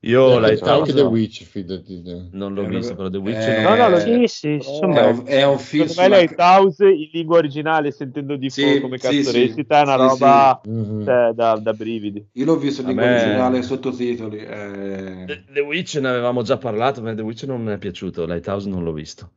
Io 0.00 0.34
anche, 0.36 0.40
Lighthouse 0.40 0.78
anche 0.78 0.92
The 0.92 1.00
no, 1.02 1.08
Witch, 1.10 1.42
fidati. 1.44 2.02
te. 2.02 2.28
non 2.32 2.54
l'ho 2.54 2.64
Eh, 2.64 2.68
visto, 2.68 2.94
però 2.94 3.08
The 3.08 3.16
Witcher 3.18 3.58
eh, 3.58 3.62
No, 3.62 3.74
no, 3.74 3.88
lo- 3.88 3.96
Eh, 3.96 4.00
sì, 4.00 4.26
sì, 4.28 4.58
sono 4.62 4.94
È 4.94 5.02
un, 5.02 5.22
è 5.26 5.44
un 5.44 5.58
film 5.58 5.86
Secondo 5.88 6.02
me 6.02 6.08
Lighthouse 6.20 6.84
in 6.88 7.10
lingua 7.12 7.38
originale, 7.38 7.90
sentendo 7.90 8.36
di 8.36 8.48
Sì, 8.48 8.62
fuoco 8.62 8.80
come 8.82 8.96
sì, 8.98 9.22
cazzo 9.22 9.30
sì. 9.30 9.30
recita, 9.32 9.80
è 9.80 9.82
una 9.82 9.96
Sì, 9.96 10.06
roba 10.06 10.60
cioè, 11.04 11.32
da, 11.34 11.56
da 11.56 11.72
brividi. 11.74 12.24
Io 12.34 12.44
l'ho 12.44 12.56
visto 12.56 12.80
in 12.82 12.86
lingua 12.88 13.06
me- 13.06 13.12
originale 13.12 13.62
sottotitoli. 13.62 14.38
eh, 14.38 15.24
The, 15.26 15.44
The 15.52 15.60
Witch 15.60 15.96
ne 15.96 16.08
avevamo 16.08 16.42
già 16.42 16.56
parlato, 16.58 17.02
ma 17.02 17.14
The 17.14 17.22
Witch 17.22 17.42
non 17.44 17.62
mi 17.62 17.72
è 17.72 17.78
piaciuto. 17.78 18.24
Lighthouse 18.24 18.68
non 18.68 18.84
l'ho 18.84 18.92
visto. 18.92 19.32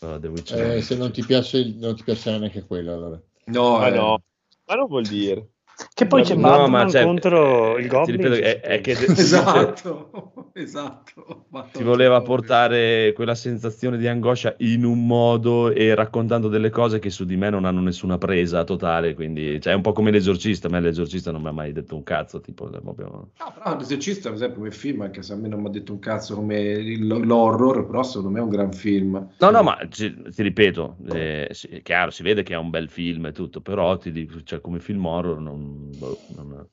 Witch 0.00 0.52
Eh, 0.54 0.80
se 0.80 0.96
non 0.96 1.12
ti 1.12 1.22
piace, 1.22 1.74
non 1.78 1.94
ti 1.94 2.02
piacerà 2.04 2.38
neanche 2.38 2.64
quello. 2.64 2.92
Allora. 2.94 3.20
No, 3.46 3.80
Ma 3.80 3.88
eh, 3.88 3.90
no, 3.90 4.22
ma 4.66 4.74
non 4.76 4.86
vuol 4.86 5.06
dire. 5.06 5.48
Che 5.94 6.06
poi 6.06 6.22
c'è 6.22 6.34
No, 6.34 6.42
Batman 6.42 6.70
ma 6.70 6.88
cioè, 6.88 7.04
contro 7.04 7.76
eh, 7.76 7.80
il 7.80 7.88
ti 7.88 7.88
Goblin. 7.88 8.16
ripeto, 8.16 8.34
è, 8.42 8.60
è 8.60 8.80
che 8.80 8.90
esatto, 8.92 10.50
esatto. 10.54 11.46
si 11.72 11.82
voleva 11.82 12.20
portare 12.22 13.12
quella 13.14 13.34
sensazione 13.34 13.96
di 13.98 14.06
angoscia 14.06 14.54
in 14.58 14.84
un 14.84 15.06
modo 15.06 15.70
e 15.72 15.94
raccontando 15.94 16.48
delle 16.48 16.70
cose 16.70 16.98
che 16.98 17.10
su 17.10 17.24
di 17.24 17.36
me 17.36 17.50
non 17.50 17.64
hanno 17.64 17.80
nessuna 17.80 18.18
presa 18.18 18.64
totale. 18.64 19.14
Quindi 19.14 19.60
cioè, 19.60 19.72
è 19.72 19.76
un 19.76 19.82
po' 19.82 19.92
come 19.92 20.10
l'esorcista. 20.10 20.68
A 20.68 20.70
me 20.70 20.80
l'esorcista 20.80 21.30
non 21.32 21.42
mi 21.42 21.48
ha 21.48 21.52
mai 21.52 21.72
detto 21.72 21.94
un 21.96 22.02
cazzo. 22.02 22.40
Tipo, 22.40 22.70
è 22.70 22.80
proprio... 22.80 23.30
No, 23.38 23.52
però 23.54 23.76
l'esorcista, 23.76 24.28
per 24.28 24.36
esempio, 24.36 24.58
come 24.58 24.70
film, 24.70 25.00
anche 25.02 25.22
se 25.22 25.32
a 25.32 25.36
me 25.36 25.48
non 25.48 25.60
mi 25.60 25.66
ha 25.68 25.70
detto 25.70 25.92
un 25.92 25.98
cazzo 25.98 26.34
come 26.34 26.58
il- 26.60 27.06
l'horror, 27.06 27.86
però 27.86 28.02
secondo 28.02 28.30
me 28.30 28.38
è 28.38 28.42
un 28.42 28.48
gran 28.50 28.72
film. 28.72 29.28
No, 29.38 29.50
no, 29.50 29.62
ma 29.62 29.78
ci- 29.88 30.14
ti 30.34 30.42
ripeto, 30.42 30.96
eh, 31.08 31.48
sì, 31.52 31.68
è 31.68 31.82
chiaro, 31.82 32.10
si 32.10 32.22
vede 32.22 32.42
che 32.42 32.54
è 32.54 32.56
un 32.56 32.70
bel 32.70 32.88
film 32.88 33.26
e 33.26 33.32
tutto, 33.32 33.60
però 33.60 33.96
ti 33.96 34.10
dico, 34.12 34.42
cioè, 34.42 34.60
come 34.60 34.80
film 34.80 35.04
horror 35.06 35.40
non, 35.40 35.69
boh, 35.70 36.22
non, 36.28 36.68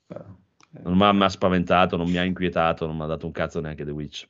non 0.84 0.98
mi 1.18 1.24
ha 1.24 1.30
spaventato, 1.30 1.98
non 1.98 2.10
mi 2.10 2.18
ha 2.18 2.24
inquietato, 2.24 2.86
non 2.86 2.95
mi 2.98 3.03
ha 3.03 3.07
dato 3.07 3.26
un 3.26 3.32
cazzo 3.32 3.60
neanche 3.60 3.86
The 3.86 3.91
Witch. 3.91 4.28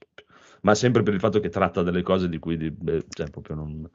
Ma 0.62 0.76
sempre 0.76 1.04
per 1.04 1.14
il 1.14 1.20
fatto 1.20 1.40
che 1.40 1.50
tratta 1.50 1.84
delle 1.84 2.02
cose 2.02 2.30
di 2.30 2.40
cui 2.40 2.58
di- 2.58 2.72
beh, 2.72 3.06
cioè, 3.14 3.30
proprio 3.30 3.56
non... 3.56 3.90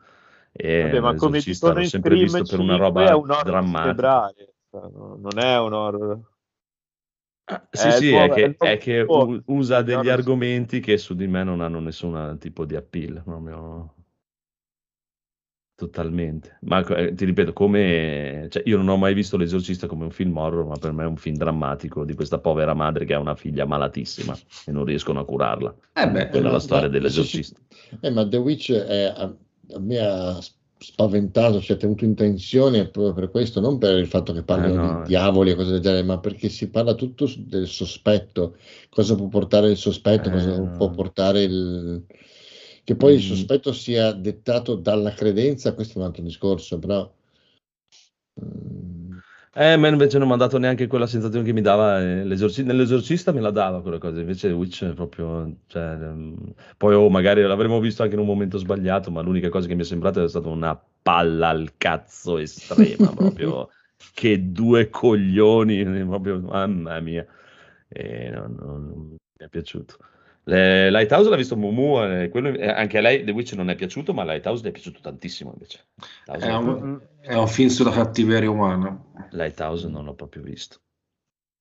E 0.54 0.82
Vabbè, 0.82 1.00
ma 1.00 1.14
come 1.14 1.40
dicono 1.40 1.74
l'ho 1.74 1.82
sempre 1.82 2.14
visto 2.16 2.44
per 2.44 2.58
una 2.60 2.76
5 2.76 2.86
roba 2.86 3.08
è 3.08 3.12
un 3.14 3.26
drammatica. 3.44 4.32
cioè, 4.70 4.90
no- 4.90 5.16
non 5.16 5.38
è 5.38 5.58
un 5.58 5.72
horror. 5.72 6.20
Ah, 7.46 7.68
È 7.70 7.76
Sì, 7.76 7.88
il 7.88 7.94
sì, 7.98 8.10
nuovo- 8.10 8.34
è 8.34 8.40
è 8.40 8.56
che, 8.56 8.72
è 8.72 8.78
che 8.78 9.06
usa 9.46 9.82
degli 9.82 10.08
argomenti 10.08 10.80
che 10.80 10.96
su 10.98 11.14
di 11.14 11.26
me 11.26 11.42
non 11.42 11.60
hanno 11.60 11.80
nessun 11.80 12.36
tipo 12.38 12.64
di 12.64 12.76
appeal, 12.76 13.22
proprio 13.24 13.94
totalmente. 15.86 16.58
Ma 16.62 16.84
eh, 16.86 17.14
ti 17.14 17.24
ripeto, 17.24 17.52
come 17.52 18.46
cioè, 18.50 18.62
io 18.66 18.76
non 18.76 18.88
ho 18.88 18.96
mai 18.96 19.14
visto 19.14 19.36
L'Esorcista 19.36 19.86
come 19.86 20.04
un 20.04 20.10
film 20.10 20.36
horror, 20.36 20.64
ma 20.66 20.76
per 20.76 20.92
me 20.92 21.02
è 21.02 21.06
un 21.06 21.16
film 21.16 21.36
drammatico 21.36 22.04
di 22.04 22.14
questa 22.14 22.38
povera 22.38 22.74
madre 22.74 23.04
che 23.04 23.14
ha 23.14 23.18
una 23.18 23.34
figlia 23.34 23.64
malatissima 23.64 24.36
e 24.66 24.70
non 24.72 24.84
riescono 24.84 25.20
a 25.20 25.24
curarla. 25.24 25.74
Eh 25.94 26.08
beh, 26.08 26.28
Quella 26.28 26.48
è 26.48 26.52
la 26.52 26.60
storia 26.60 26.86
ma- 26.86 26.92
dell'Esorcista. 26.92 27.58
Eh, 28.00 28.10
ma 28.10 28.26
The 28.26 28.36
Witch 28.36 28.72
è- 28.72 29.12
a, 29.14 29.22
a 29.74 29.78
me 29.80 29.98
ha 29.98 30.38
spaventato, 30.78 31.60
ci 31.60 31.72
ha 31.72 31.76
tenuto 31.76 32.04
in 32.04 32.14
tensione 32.14 32.88
proprio 32.88 33.12
per 33.14 33.30
questo, 33.30 33.60
non 33.60 33.78
per 33.78 33.96
il 33.98 34.06
fatto 34.06 34.32
che 34.32 34.42
parlino 34.42 34.74
Eh, 34.74 34.76
no, 34.76 34.94
di 34.96 35.00
eh. 35.02 35.06
diavoli 35.06 35.50
e 35.50 35.54
cose 35.54 35.70
del 35.72 35.80
genere, 35.80 36.02
ma 36.02 36.18
perché 36.18 36.48
si 36.48 36.68
parla 36.70 36.94
tutto 36.94 37.28
del 37.38 37.66
sospetto, 37.68 38.56
cosa 38.90 39.14
può 39.14 39.28
portare 39.28 39.70
il 39.70 39.76
sospetto, 39.76 40.28
Eh, 40.28 40.32
cosa 40.32 40.58
no. 40.58 40.70
può 40.76 40.90
portare 40.90 41.42
il... 41.42 42.04
Che 42.84 42.96
poi 42.96 43.14
il 43.14 43.20
Mm. 43.20 43.26
sospetto 43.26 43.72
sia 43.72 44.12
dettato 44.12 44.74
dalla 44.76 45.12
credenza, 45.14 45.74
questo 45.74 45.94
è 45.94 46.02
un 46.02 46.06
altro 46.08 46.22
discorso, 46.22 46.78
però... 46.78 47.10
mm, 48.40 49.18
Eh, 49.54 49.76
ma 49.76 49.88
invece 49.88 50.16
non 50.18 50.28
mi 50.28 50.34
ha 50.34 50.36
dato 50.36 50.56
neanche 50.58 50.86
quella 50.86 51.06
sensazione 51.06 51.44
che 51.44 51.52
mi 51.52 51.60
dava 51.60 52.00
eh, 52.00 52.24
l'esorci- 52.24 52.62
nell'esorcista 52.64 53.32
me 53.32 53.40
la 53.40 53.50
dava 53.50 53.82
quella 53.82 53.98
cosa, 53.98 54.20
invece 54.20 54.50
Witch 54.50 54.82
è 54.84 54.94
proprio, 54.94 55.58
cioè, 55.66 55.82
ehm, 55.82 56.54
poi 56.78 56.94
oh, 56.94 57.10
magari 57.10 57.42
l'avremmo 57.42 57.78
visto 57.78 58.02
anche 58.02 58.14
in 58.14 58.20
un 58.20 58.26
momento 58.26 58.56
sbagliato, 58.58 59.10
ma 59.10 59.20
l'unica 59.20 59.50
cosa 59.50 59.66
che 59.68 59.74
mi 59.74 59.82
è 59.82 59.84
sembrata 59.84 60.22
è 60.22 60.28
stata 60.28 60.48
una 60.48 60.74
palla 61.02 61.48
al 61.48 61.76
cazzo 61.76 62.38
estrema, 62.38 63.12
proprio 63.12 63.68
che 64.14 64.50
due 64.52 64.88
coglioni, 64.88 65.80
eh, 65.80 66.04
proprio, 66.06 66.40
mamma 66.40 66.98
mia, 67.00 67.26
e 67.88 68.30
non, 68.30 68.54
non- 68.58 68.86
non 68.88 69.08
mi 69.10 69.16
è 69.36 69.48
piaciuto. 69.48 69.96
Le- 70.44 70.90
Lighthouse 70.90 71.28
l'ha 71.28 71.36
visto 71.36 71.56
Mumu, 71.56 72.02
eh, 72.02 72.28
quello- 72.28 72.48
eh, 72.48 72.68
anche 72.68 72.98
a 72.98 73.00
lei 73.00 73.24
The 73.24 73.30
Witch 73.30 73.52
non 73.52 73.70
è 73.70 73.74
piaciuto, 73.74 74.12
ma 74.12 74.24
Lighthouse 74.24 74.62
le 74.62 74.70
è 74.70 74.72
piaciuto 74.72 75.00
tantissimo 75.00 75.52
invece. 75.52 75.86
È 76.26 76.52
un, 76.52 77.00
è 77.20 77.34
un 77.34 77.48
film 77.48 77.68
sulla 77.68 77.92
cattiveria 77.92 78.50
umana. 78.50 79.28
Lighthouse 79.30 79.88
non 79.88 80.04
l'ho 80.04 80.14
proprio 80.14 80.42
visto. 80.42 80.80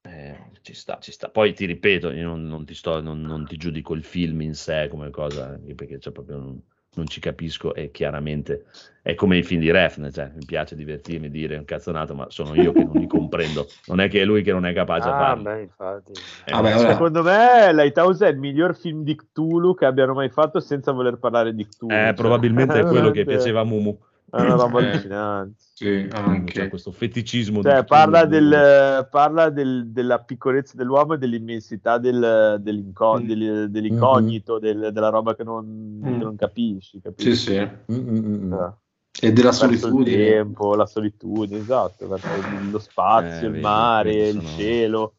Eh, 0.02 0.36
ci 0.62 0.74
sta, 0.74 0.98
ci 0.99 1.12
sta. 1.12 1.30
Poi 1.30 1.53
ti 1.53 1.66
ripeto, 1.66 2.12
io 2.12 2.28
non, 2.28 2.48
non 2.48 2.66
ti 2.66 2.74
sto, 2.74 3.02
non, 3.02 3.22
non 3.22 3.45
ti 3.45 3.56
giudico 3.56 3.94
il 3.94 4.03
film 4.03 4.41
in 4.41 4.56
sé 4.56 4.88
come 4.90 5.12
cosa, 5.12 5.60
perché 5.76 5.99
cioè, 5.99 6.12
proprio 6.12 6.38
non, 6.38 6.62
non 6.96 7.08
ci 7.08 7.20
capisco 7.22 7.74
e 7.74 7.90
chiaramente 7.92 8.66
è 9.02 9.16
come 9.16 9.38
i 9.38 9.44
film 9.44 9.62
di 9.62 9.72
Refn, 9.72 10.10
cioè, 10.12 10.30
mi 10.36 10.46
piace 10.46 10.76
divertirmi, 10.76 11.30
dire 11.30 11.56
un 11.56 11.66
cazzonato, 11.66 12.14
ma 12.14 12.28
sono 12.30 12.54
io 12.54 12.72
che 12.72 12.84
non 12.84 12.96
li 12.96 13.08
comprendo. 13.08 13.68
Non 13.88 14.00
è 14.00 14.10
che 14.10 14.22
è 14.22 14.26
lui 14.26 14.44
che 14.44 14.52
non 14.52 14.66
è 14.66 14.74
capace 14.74 15.08
a 15.08 15.16
Ah, 15.16 15.18
farlo. 15.18 15.44
beh, 15.44 15.62
infatti. 15.62 16.12
Eh, 16.46 16.54
ora- 16.56 16.78
so. 16.78 16.88
Secondo 16.88 17.24
me 17.24 17.74
Lighthouse 17.74 18.26
è 18.28 18.30
il 18.30 18.38
miglior 18.38 18.76
film 18.76 19.04
di 19.04 19.16
Cthulhu 19.16 19.74
che 19.74 19.86
abbiano 19.86 20.14
mai 20.14 20.30
fatto 20.30 20.60
senza 20.60 20.92
voler 20.92 21.18
parlare 21.18 21.56
di 21.56 21.66
Cthulhu. 21.66 21.94
Eh, 21.94 21.98
cioè, 21.98 22.14
probabilmente 22.14 22.80
è 22.80 22.86
quello 22.86 23.10
che 23.12 23.24
piaceva 23.26 23.62
a 23.62 23.64
Mumu. 23.64 23.98
È 24.32 24.40
una 24.40 24.56
roba 24.56 24.80
Eh. 24.80 24.90
allucinante. 24.91 25.56
Sì, 25.74 26.08
C'è 26.10 26.18
anche. 26.18 26.70
questo 26.70 26.91
feticismo. 26.91 27.62
Cioè, 27.62 27.84
parla, 27.84 28.24
del- 28.26 29.08
parla 29.10 29.49
del- 29.49 29.88
della 29.90 30.20
piccolezza 30.20 30.78
dell'uomo 30.78 31.16
e 31.16 31.18
dell'immensità 31.18 31.98
del- 31.98 32.58
dell'inco- 32.62 33.20
Mm. 33.20 33.26
del- 33.28 33.70
dell'incognito, 33.70 34.58
del- 34.58 34.91
della 34.94 35.10
roba 35.10 35.36
che 35.36 35.44
non, 35.44 35.99
Mm. 35.99 36.03
che 36.03 36.24
non 36.24 36.36
capisci. 36.38 37.02
capisci? 37.02 37.36
Sì, 37.36 37.52
sì. 37.52 37.60
Mm, 37.60 37.95
mm, 37.95 38.18
mm, 38.18 38.44
mm. 38.45 38.53
Eh, 38.53 39.28
E 39.28 39.34
della 39.34 39.49
verso 39.49 39.66
il 39.66 39.78
solitudine. 39.78 40.26
tempo, 40.30 40.76
la 40.76 40.86
solitudine, 40.86 41.60
esatto, 41.60 42.08
lo 42.08 42.80
spazio, 42.80 43.48
Eh, 43.48 43.52
il 43.52 43.60
mare, 43.60 44.28
il 44.30 44.36
sono- 44.41 44.48
cielo, 44.48 45.16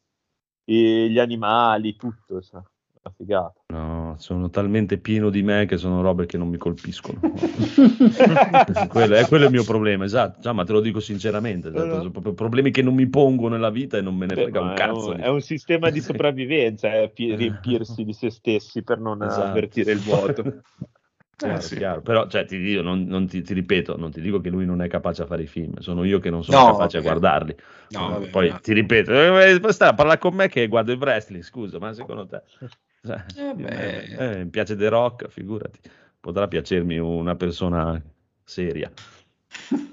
e 0.64 1.08
gli 1.10 1.18
animali, 1.18 1.96
tutto. 1.96 2.40
sa. 2.40 2.62
Una 3.04 3.14
figata. 3.16 3.60
No, 3.72 4.16
sono 4.18 4.50
talmente 4.50 4.98
pieno 4.98 5.30
di 5.30 5.42
me 5.42 5.64
che 5.64 5.78
sono 5.78 6.02
robe 6.02 6.26
che 6.26 6.36
non 6.36 6.48
mi 6.48 6.58
colpiscono. 6.58 7.20
quello, 8.88 9.14
è, 9.14 9.26
quello 9.26 9.44
è 9.44 9.46
il 9.46 9.52
mio 9.52 9.64
problema, 9.64 10.04
esatto. 10.04 10.40
Già, 10.40 10.52
ma 10.52 10.64
te 10.64 10.72
lo 10.72 10.80
dico 10.80 11.00
sinceramente, 11.00 11.68
esatto. 11.68 11.86
No, 11.86 11.92
no. 11.94 11.98
sono 12.00 12.10
proprio 12.10 12.34
problemi 12.34 12.70
che 12.70 12.82
non 12.82 12.94
mi 12.94 13.08
pongo 13.08 13.48
nella 13.48 13.70
vita 13.70 13.96
e 13.96 14.02
non 14.02 14.14
me 14.14 14.26
ne 14.26 14.34
Beh, 14.34 14.42
frega 14.42 14.60
un 14.60 14.74
è, 14.74 14.76
cazzo. 14.76 15.10
un, 15.10 15.16
di- 15.16 15.22
è 15.22 15.28
un 15.28 15.40
sistema 15.40 15.90
di 15.90 16.00
sopravvivenza, 16.02 16.92
è 16.92 17.10
pi- 17.10 17.34
riempirsi 17.34 18.04
di 18.04 18.12
se 18.12 18.30
stessi 18.30 18.82
per 18.82 18.98
non 19.00 19.22
Esatto. 19.22 19.48
avvertire 19.48 19.92
il 19.92 20.00
vuoto. 20.00 20.42
Chiaro, 21.34 21.56
Eh, 21.56 21.60
sì. 21.62 21.76
chiaro. 21.76 22.02
Però, 22.02 22.28
cioè, 22.28 22.44
ti, 22.44 22.58
dico, 22.58 22.82
non, 22.82 23.04
non 23.04 23.26
ti, 23.26 23.42
ti 23.42 23.52
ripeto, 23.52 23.96
non 23.96 24.12
ti 24.12 24.20
dico 24.20 24.40
che 24.40 24.48
lui 24.48 24.64
non 24.64 24.80
è 24.80 24.86
capace 24.86 25.22
a 25.22 25.26
fare 25.26 25.42
i 25.42 25.46
film, 25.48 25.76
sono 25.80 26.04
io 26.04 26.20
che 26.20 26.30
non 26.30 26.44
sono 26.44 26.58
No, 26.58 26.66
capace 26.66 26.98
a 26.98 27.00
vabbè. 27.00 27.10
guardarli. 27.10 27.56
No, 27.88 28.10
vabbè, 28.10 28.30
Poi 28.30 28.48
no. 28.50 28.60
ti 28.62 28.72
ripeto, 28.72 29.10
eh, 29.40 29.58
poi 29.58 29.72
stai 29.72 29.88
a 29.88 29.94
parlare 29.94 30.18
con 30.18 30.34
me 30.34 30.48
che 30.48 30.68
guardo 30.68 30.92
il 30.92 30.98
wrestling, 30.98 31.42
scusa, 31.42 31.80
ma 31.80 31.92
secondo 31.94 32.26
te? 32.26 32.42
Cioè, 33.04 33.24
Eh, 33.36 34.14
eh, 34.16 34.44
mi 34.44 34.50
piace 34.50 34.76
The 34.76 34.88
Rock, 34.88 35.28
figurati. 35.28 35.80
Potrà 36.20 36.46
piacermi 36.46 36.98
una 36.98 37.34
persona 37.34 38.00
seria. 38.44 38.90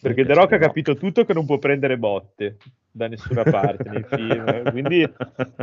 Perché 0.00 0.26
The 0.26 0.34
Rock 0.34 0.52
ha 0.52 0.58
capito 0.58 0.94
tutto 0.94 1.24
che 1.24 1.32
non 1.32 1.46
può 1.46 1.58
prendere 1.58 1.96
botte 1.96 2.58
da 2.90 3.08
nessuna 3.08 3.42
parte 3.44 3.88
nei 3.88 4.04
film, 4.08 4.70
quindi 4.70 5.10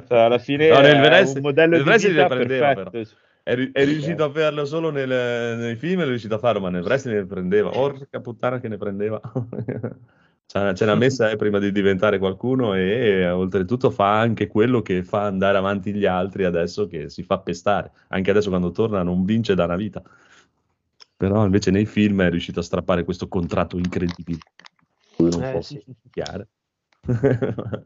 cioè, 0.07 0.19
alla 0.19 0.39
fine 0.39 0.69
No, 0.69 0.79
nel 0.79 0.95
è 0.95 0.99
wrestling- 0.99 1.35
un 1.37 1.41
modello 1.43 1.83
nel 1.83 1.97
di 1.97 2.07
vita 2.07 2.25
prendeva, 2.27 2.73
perfetto. 2.73 3.15
È, 3.43 3.53
è 3.71 3.85
riuscito 3.85 4.23
a 4.23 4.31
farlo 4.31 4.65
solo 4.65 4.89
nel- 4.89 5.57
nei 5.59 5.75
film, 5.75 6.01
è 6.01 6.05
riuscito 6.05 6.33
a 6.33 6.39
farlo, 6.39 6.61
ma 6.61 6.69
nel 6.71 6.81
wrestling 6.81 7.19
ne 7.19 7.25
prendeva. 7.27 7.69
Porca 7.69 8.19
puttana 8.19 8.59
che 8.59 8.67
ne 8.67 8.77
prendeva. 8.77 9.21
Ce 10.47 10.85
n'ha 10.85 10.95
messa 10.95 11.29
eh, 11.31 11.35
prima 11.35 11.59
di 11.59 11.71
diventare 11.71 12.19
qualcuno 12.19 12.75
e, 12.75 12.81
eh, 12.81 13.29
oltretutto 13.29 13.89
fa 13.89 14.19
anche 14.19 14.47
quello 14.47 14.81
che 14.81 15.03
fa 15.03 15.23
andare 15.23 15.57
avanti 15.57 15.93
gli 15.93 16.05
altri 16.05 16.45
adesso 16.45 16.87
che 16.87 17.09
si 17.09 17.23
fa 17.23 17.39
pestare. 17.39 17.91
Anche 18.09 18.29
adesso 18.29 18.49
quando 18.49 18.71
torna 18.71 19.03
non 19.03 19.25
vince 19.25 19.55
da 19.55 19.65
una 19.65 19.75
vita. 19.75 20.01
Però 21.17 21.43
invece 21.43 21.71
nei 21.71 21.85
film 21.85 22.21
è 22.21 22.29
riuscito 22.29 22.59
a 22.59 22.63
strappare 22.63 23.03
questo 23.03 23.27
contratto 23.27 23.77
incredibile. 23.77 24.39
Non 25.17 25.43
Eh, 25.43 25.51
può 25.51 25.61
sì. 25.61 25.83
picchiare. 26.01 26.47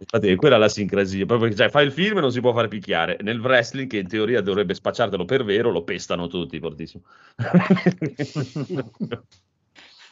Infatti 0.00 0.28
è 0.28 0.36
quella 0.36 0.58
la 0.58 0.68
sincrasia, 0.68 1.24
proprio 1.26 1.54
cioè, 1.54 1.70
fai 1.70 1.86
il 1.86 1.92
film 1.92 2.18
e 2.18 2.20
non 2.20 2.32
si 2.32 2.40
può 2.40 2.52
fare 2.52 2.68
picchiare. 2.68 3.18
Nel 3.22 3.40
wrestling, 3.40 3.88
che 3.88 3.98
in 3.98 4.08
teoria 4.08 4.42
dovrebbe 4.42 4.74
spacciartelo 4.74 5.24
per 5.24 5.44
vero, 5.44 5.70
lo 5.70 5.84
pestano 5.84 6.26
tutti, 6.26 6.58
fortissimo. 6.58 7.04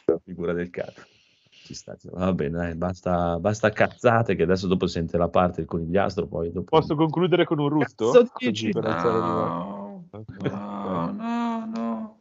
Figura 0.23 0.53
del 0.53 0.69
cazzo. 0.69 1.01
Ci 1.67 1.73
sta, 1.73 1.97
va 2.11 2.31
bene, 2.31 2.57
dai, 2.57 2.75
basta, 2.75 3.37
basta 3.39 3.69
cazzate 3.71 4.35
che 4.35 4.43
adesso 4.43 4.67
dopo 4.67 4.87
sente 4.87 5.17
la 5.17 5.27
parte 5.27 5.59
il 5.59 5.67
conigliastro, 5.67 6.25
poi 6.25 6.49
dopo... 6.49 6.77
Posso 6.77 6.95
concludere 6.95 7.43
con 7.43 7.59
un 7.59 7.67
rutto? 7.67 8.11
Cazzo 8.11 8.31
dici? 8.39 8.69
per 8.69 8.85
alzare 8.85 9.19
di 9.19 9.27
No, 9.27 10.07
no, 10.39 11.11
no, 11.11 11.11
no, 11.11 11.65
no. 11.65 12.19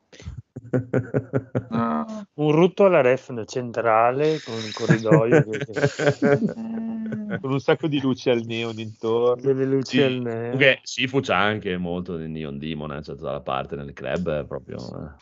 Un 2.35 2.51
rutto 2.51 2.87
alla 2.87 3.03
ref 3.03 3.45
centrale 3.45 4.43
con 4.43 4.65
un 4.65 4.73
corridoio 4.73 5.45
che- 5.45 5.65
Con 7.41 7.53
un 7.53 7.61
sacco 7.61 7.87
di 7.87 8.01
luci 8.01 8.29
al 8.29 8.43
neon 8.45 8.81
intorno. 8.81 9.41
delle 9.41 9.65
luci 9.65 9.99
Sì, 9.99 10.03
al 10.03 10.13
neo. 10.15 10.43
Comunque 10.43 10.81
Sifu 10.83 11.21
c'ha 11.21 11.39
anche 11.41 11.77
molto 11.77 12.17
di 12.17 12.27
Neon 12.27 12.59
Demon, 12.59 12.95
eh, 12.95 13.01
c'è 13.01 13.15
tutta 13.15 13.31
la 13.31 13.41
parte 13.41 13.77
nel 13.77 13.93
club, 13.93 14.45
proprio... 14.45 15.15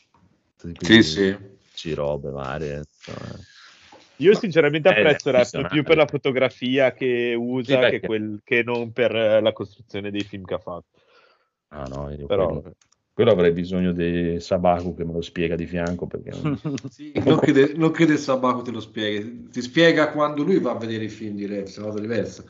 eh, 0.65 0.73
Sì, 0.81 1.03
sì. 1.03 1.37
ci 1.75 1.93
robe 1.93 2.31
varie. 2.31 2.79
insomma. 2.79 3.53
Io 4.19 4.35
sinceramente 4.35 4.89
Eh, 4.89 4.93
apprezzo 4.93 5.31
Rap 5.31 5.39
impressionante. 5.41 5.75
più 5.75 5.83
per 5.85 5.97
la 5.97 6.07
fotografia 6.07 6.93
che 6.93 7.35
usa 7.39 7.85
Sì, 7.85 7.91
che, 7.91 8.01
quel- 8.01 8.41
che 8.45 8.63
non 8.63 8.93
per 8.93 9.13
la 9.13 9.53
costruzione 9.53 10.11
dei 10.11 10.23
film 10.23 10.45
che 10.45 10.55
ha 10.55 10.59
fatto. 10.59 10.87
Ah 11.69 11.87
no, 11.89 12.11
io 12.11 12.27
Però 12.27 12.47
quello, 12.47 12.75
quello 13.13 13.31
avrei 13.33 13.53
bisogno 13.53 13.93
di 13.93 14.39
Sabaku 14.39 14.95
che 14.95 15.05
me 15.05 15.13
lo 15.13 15.21
spiega 15.21 15.57
di 15.57 15.67
fianco 15.67 16.07
perché 16.07 16.31
non- 16.31 16.61
Sì, 16.91 17.13
non 17.25 17.41
che, 17.41 17.53
de- 17.53 17.73
non 17.75 17.93
Sabaco 18.17 18.63
te 18.63 18.71
lo 18.71 18.81
spieghi, 18.81 19.49
ti 19.51 19.61
spiega 19.61 20.13
quando 20.13 20.43
lui 20.45 20.61
va 20.61 20.73
a 20.73 20.79
vedere 20.79 21.05
i 21.05 21.09
film 21.09 21.35
di 21.35 21.47
Rex, 21.47 21.77
è 21.77 21.81
una 21.81 21.89
cosa 21.89 22.01
diversa. 22.01 22.45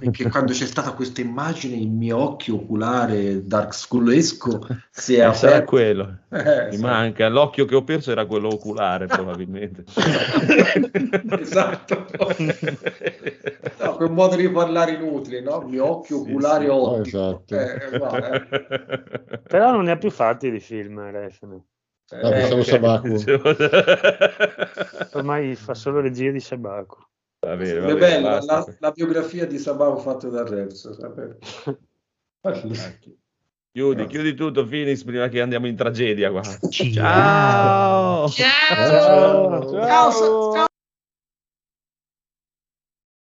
Perché 0.00 0.28
quando 0.28 0.52
c'è 0.52 0.66
stata 0.66 0.92
questa 0.92 1.20
immagine, 1.20 1.76
il 1.76 1.90
mio 1.90 2.18
occhio 2.18 2.56
oculare 2.56 3.44
dark 3.46 3.72
schoolesco 3.74 4.66
si 4.90 5.14
è 5.16 5.28
Eh, 5.28 5.32
sarà 5.34 5.52
aperto. 5.56 5.70
quello. 5.70 6.18
Eh, 6.30 6.66
Mi 6.70 6.76
sì. 6.76 6.82
manca 6.82 7.28
l'occhio 7.28 7.64
che 7.64 7.74
ho 7.74 7.82
perso 7.84 8.10
era 8.10 8.26
quello 8.26 8.48
oculare 8.52 9.06
probabilmente. 9.06 9.84
esatto. 11.40 12.06
No, 13.80 13.96
quel 13.96 14.10
modo 14.10 14.36
di 14.36 14.48
parlare 14.50 14.92
inutile, 14.92 15.40
no? 15.40 15.60
Il 15.62 15.68
mio 15.68 15.84
occhio 15.86 16.22
Sì, 16.22 16.30
oculare 16.30 16.64
sì. 16.64 16.70
ottico. 16.70 17.16
Esatto. 17.18 17.54
Eh, 17.56 17.98
guarda, 17.98 18.32
eh. 18.32 19.38
Però 19.48 19.70
non 19.72 19.84
ne 19.84 19.90
ha 19.92 19.96
più 19.96 20.10
fatti 20.10 20.50
di 20.50 20.60
film 20.60 21.00
ref. 21.10 21.40
no. 21.42 21.64
Eh, 22.10 22.62
Sabaku. 22.64 23.16
Ormai 25.14 25.54
fa 25.56 25.74
solo 25.74 26.00
regie 26.00 26.32
di 26.32 26.40
Sabaku. 26.40 26.98
Va 27.44 27.56
bene, 27.56 27.80
va 27.80 27.86
bene, 27.86 27.98
bella 27.98 28.42
la, 28.42 28.76
la 28.78 28.90
biografia 28.90 29.46
di 29.46 29.58
Sabaco 29.58 29.98
fatta 29.98 30.28
da 30.28 30.44
Rex. 30.44 30.96
sapete? 30.96 31.38
Chiudi, 33.74 34.06
chiudi 34.06 34.34
tutto, 34.34 34.64
Phoenix, 34.64 35.02
prima 35.02 35.26
che 35.26 35.40
andiamo 35.40 35.66
in 35.66 35.74
tragedia 35.74 36.30
qua. 36.30 36.42
Ciao. 36.42 38.28
Ciao! 38.28 38.28
Ciao. 38.28 39.68
Ciao, 39.68 40.12
ciao 40.12 40.63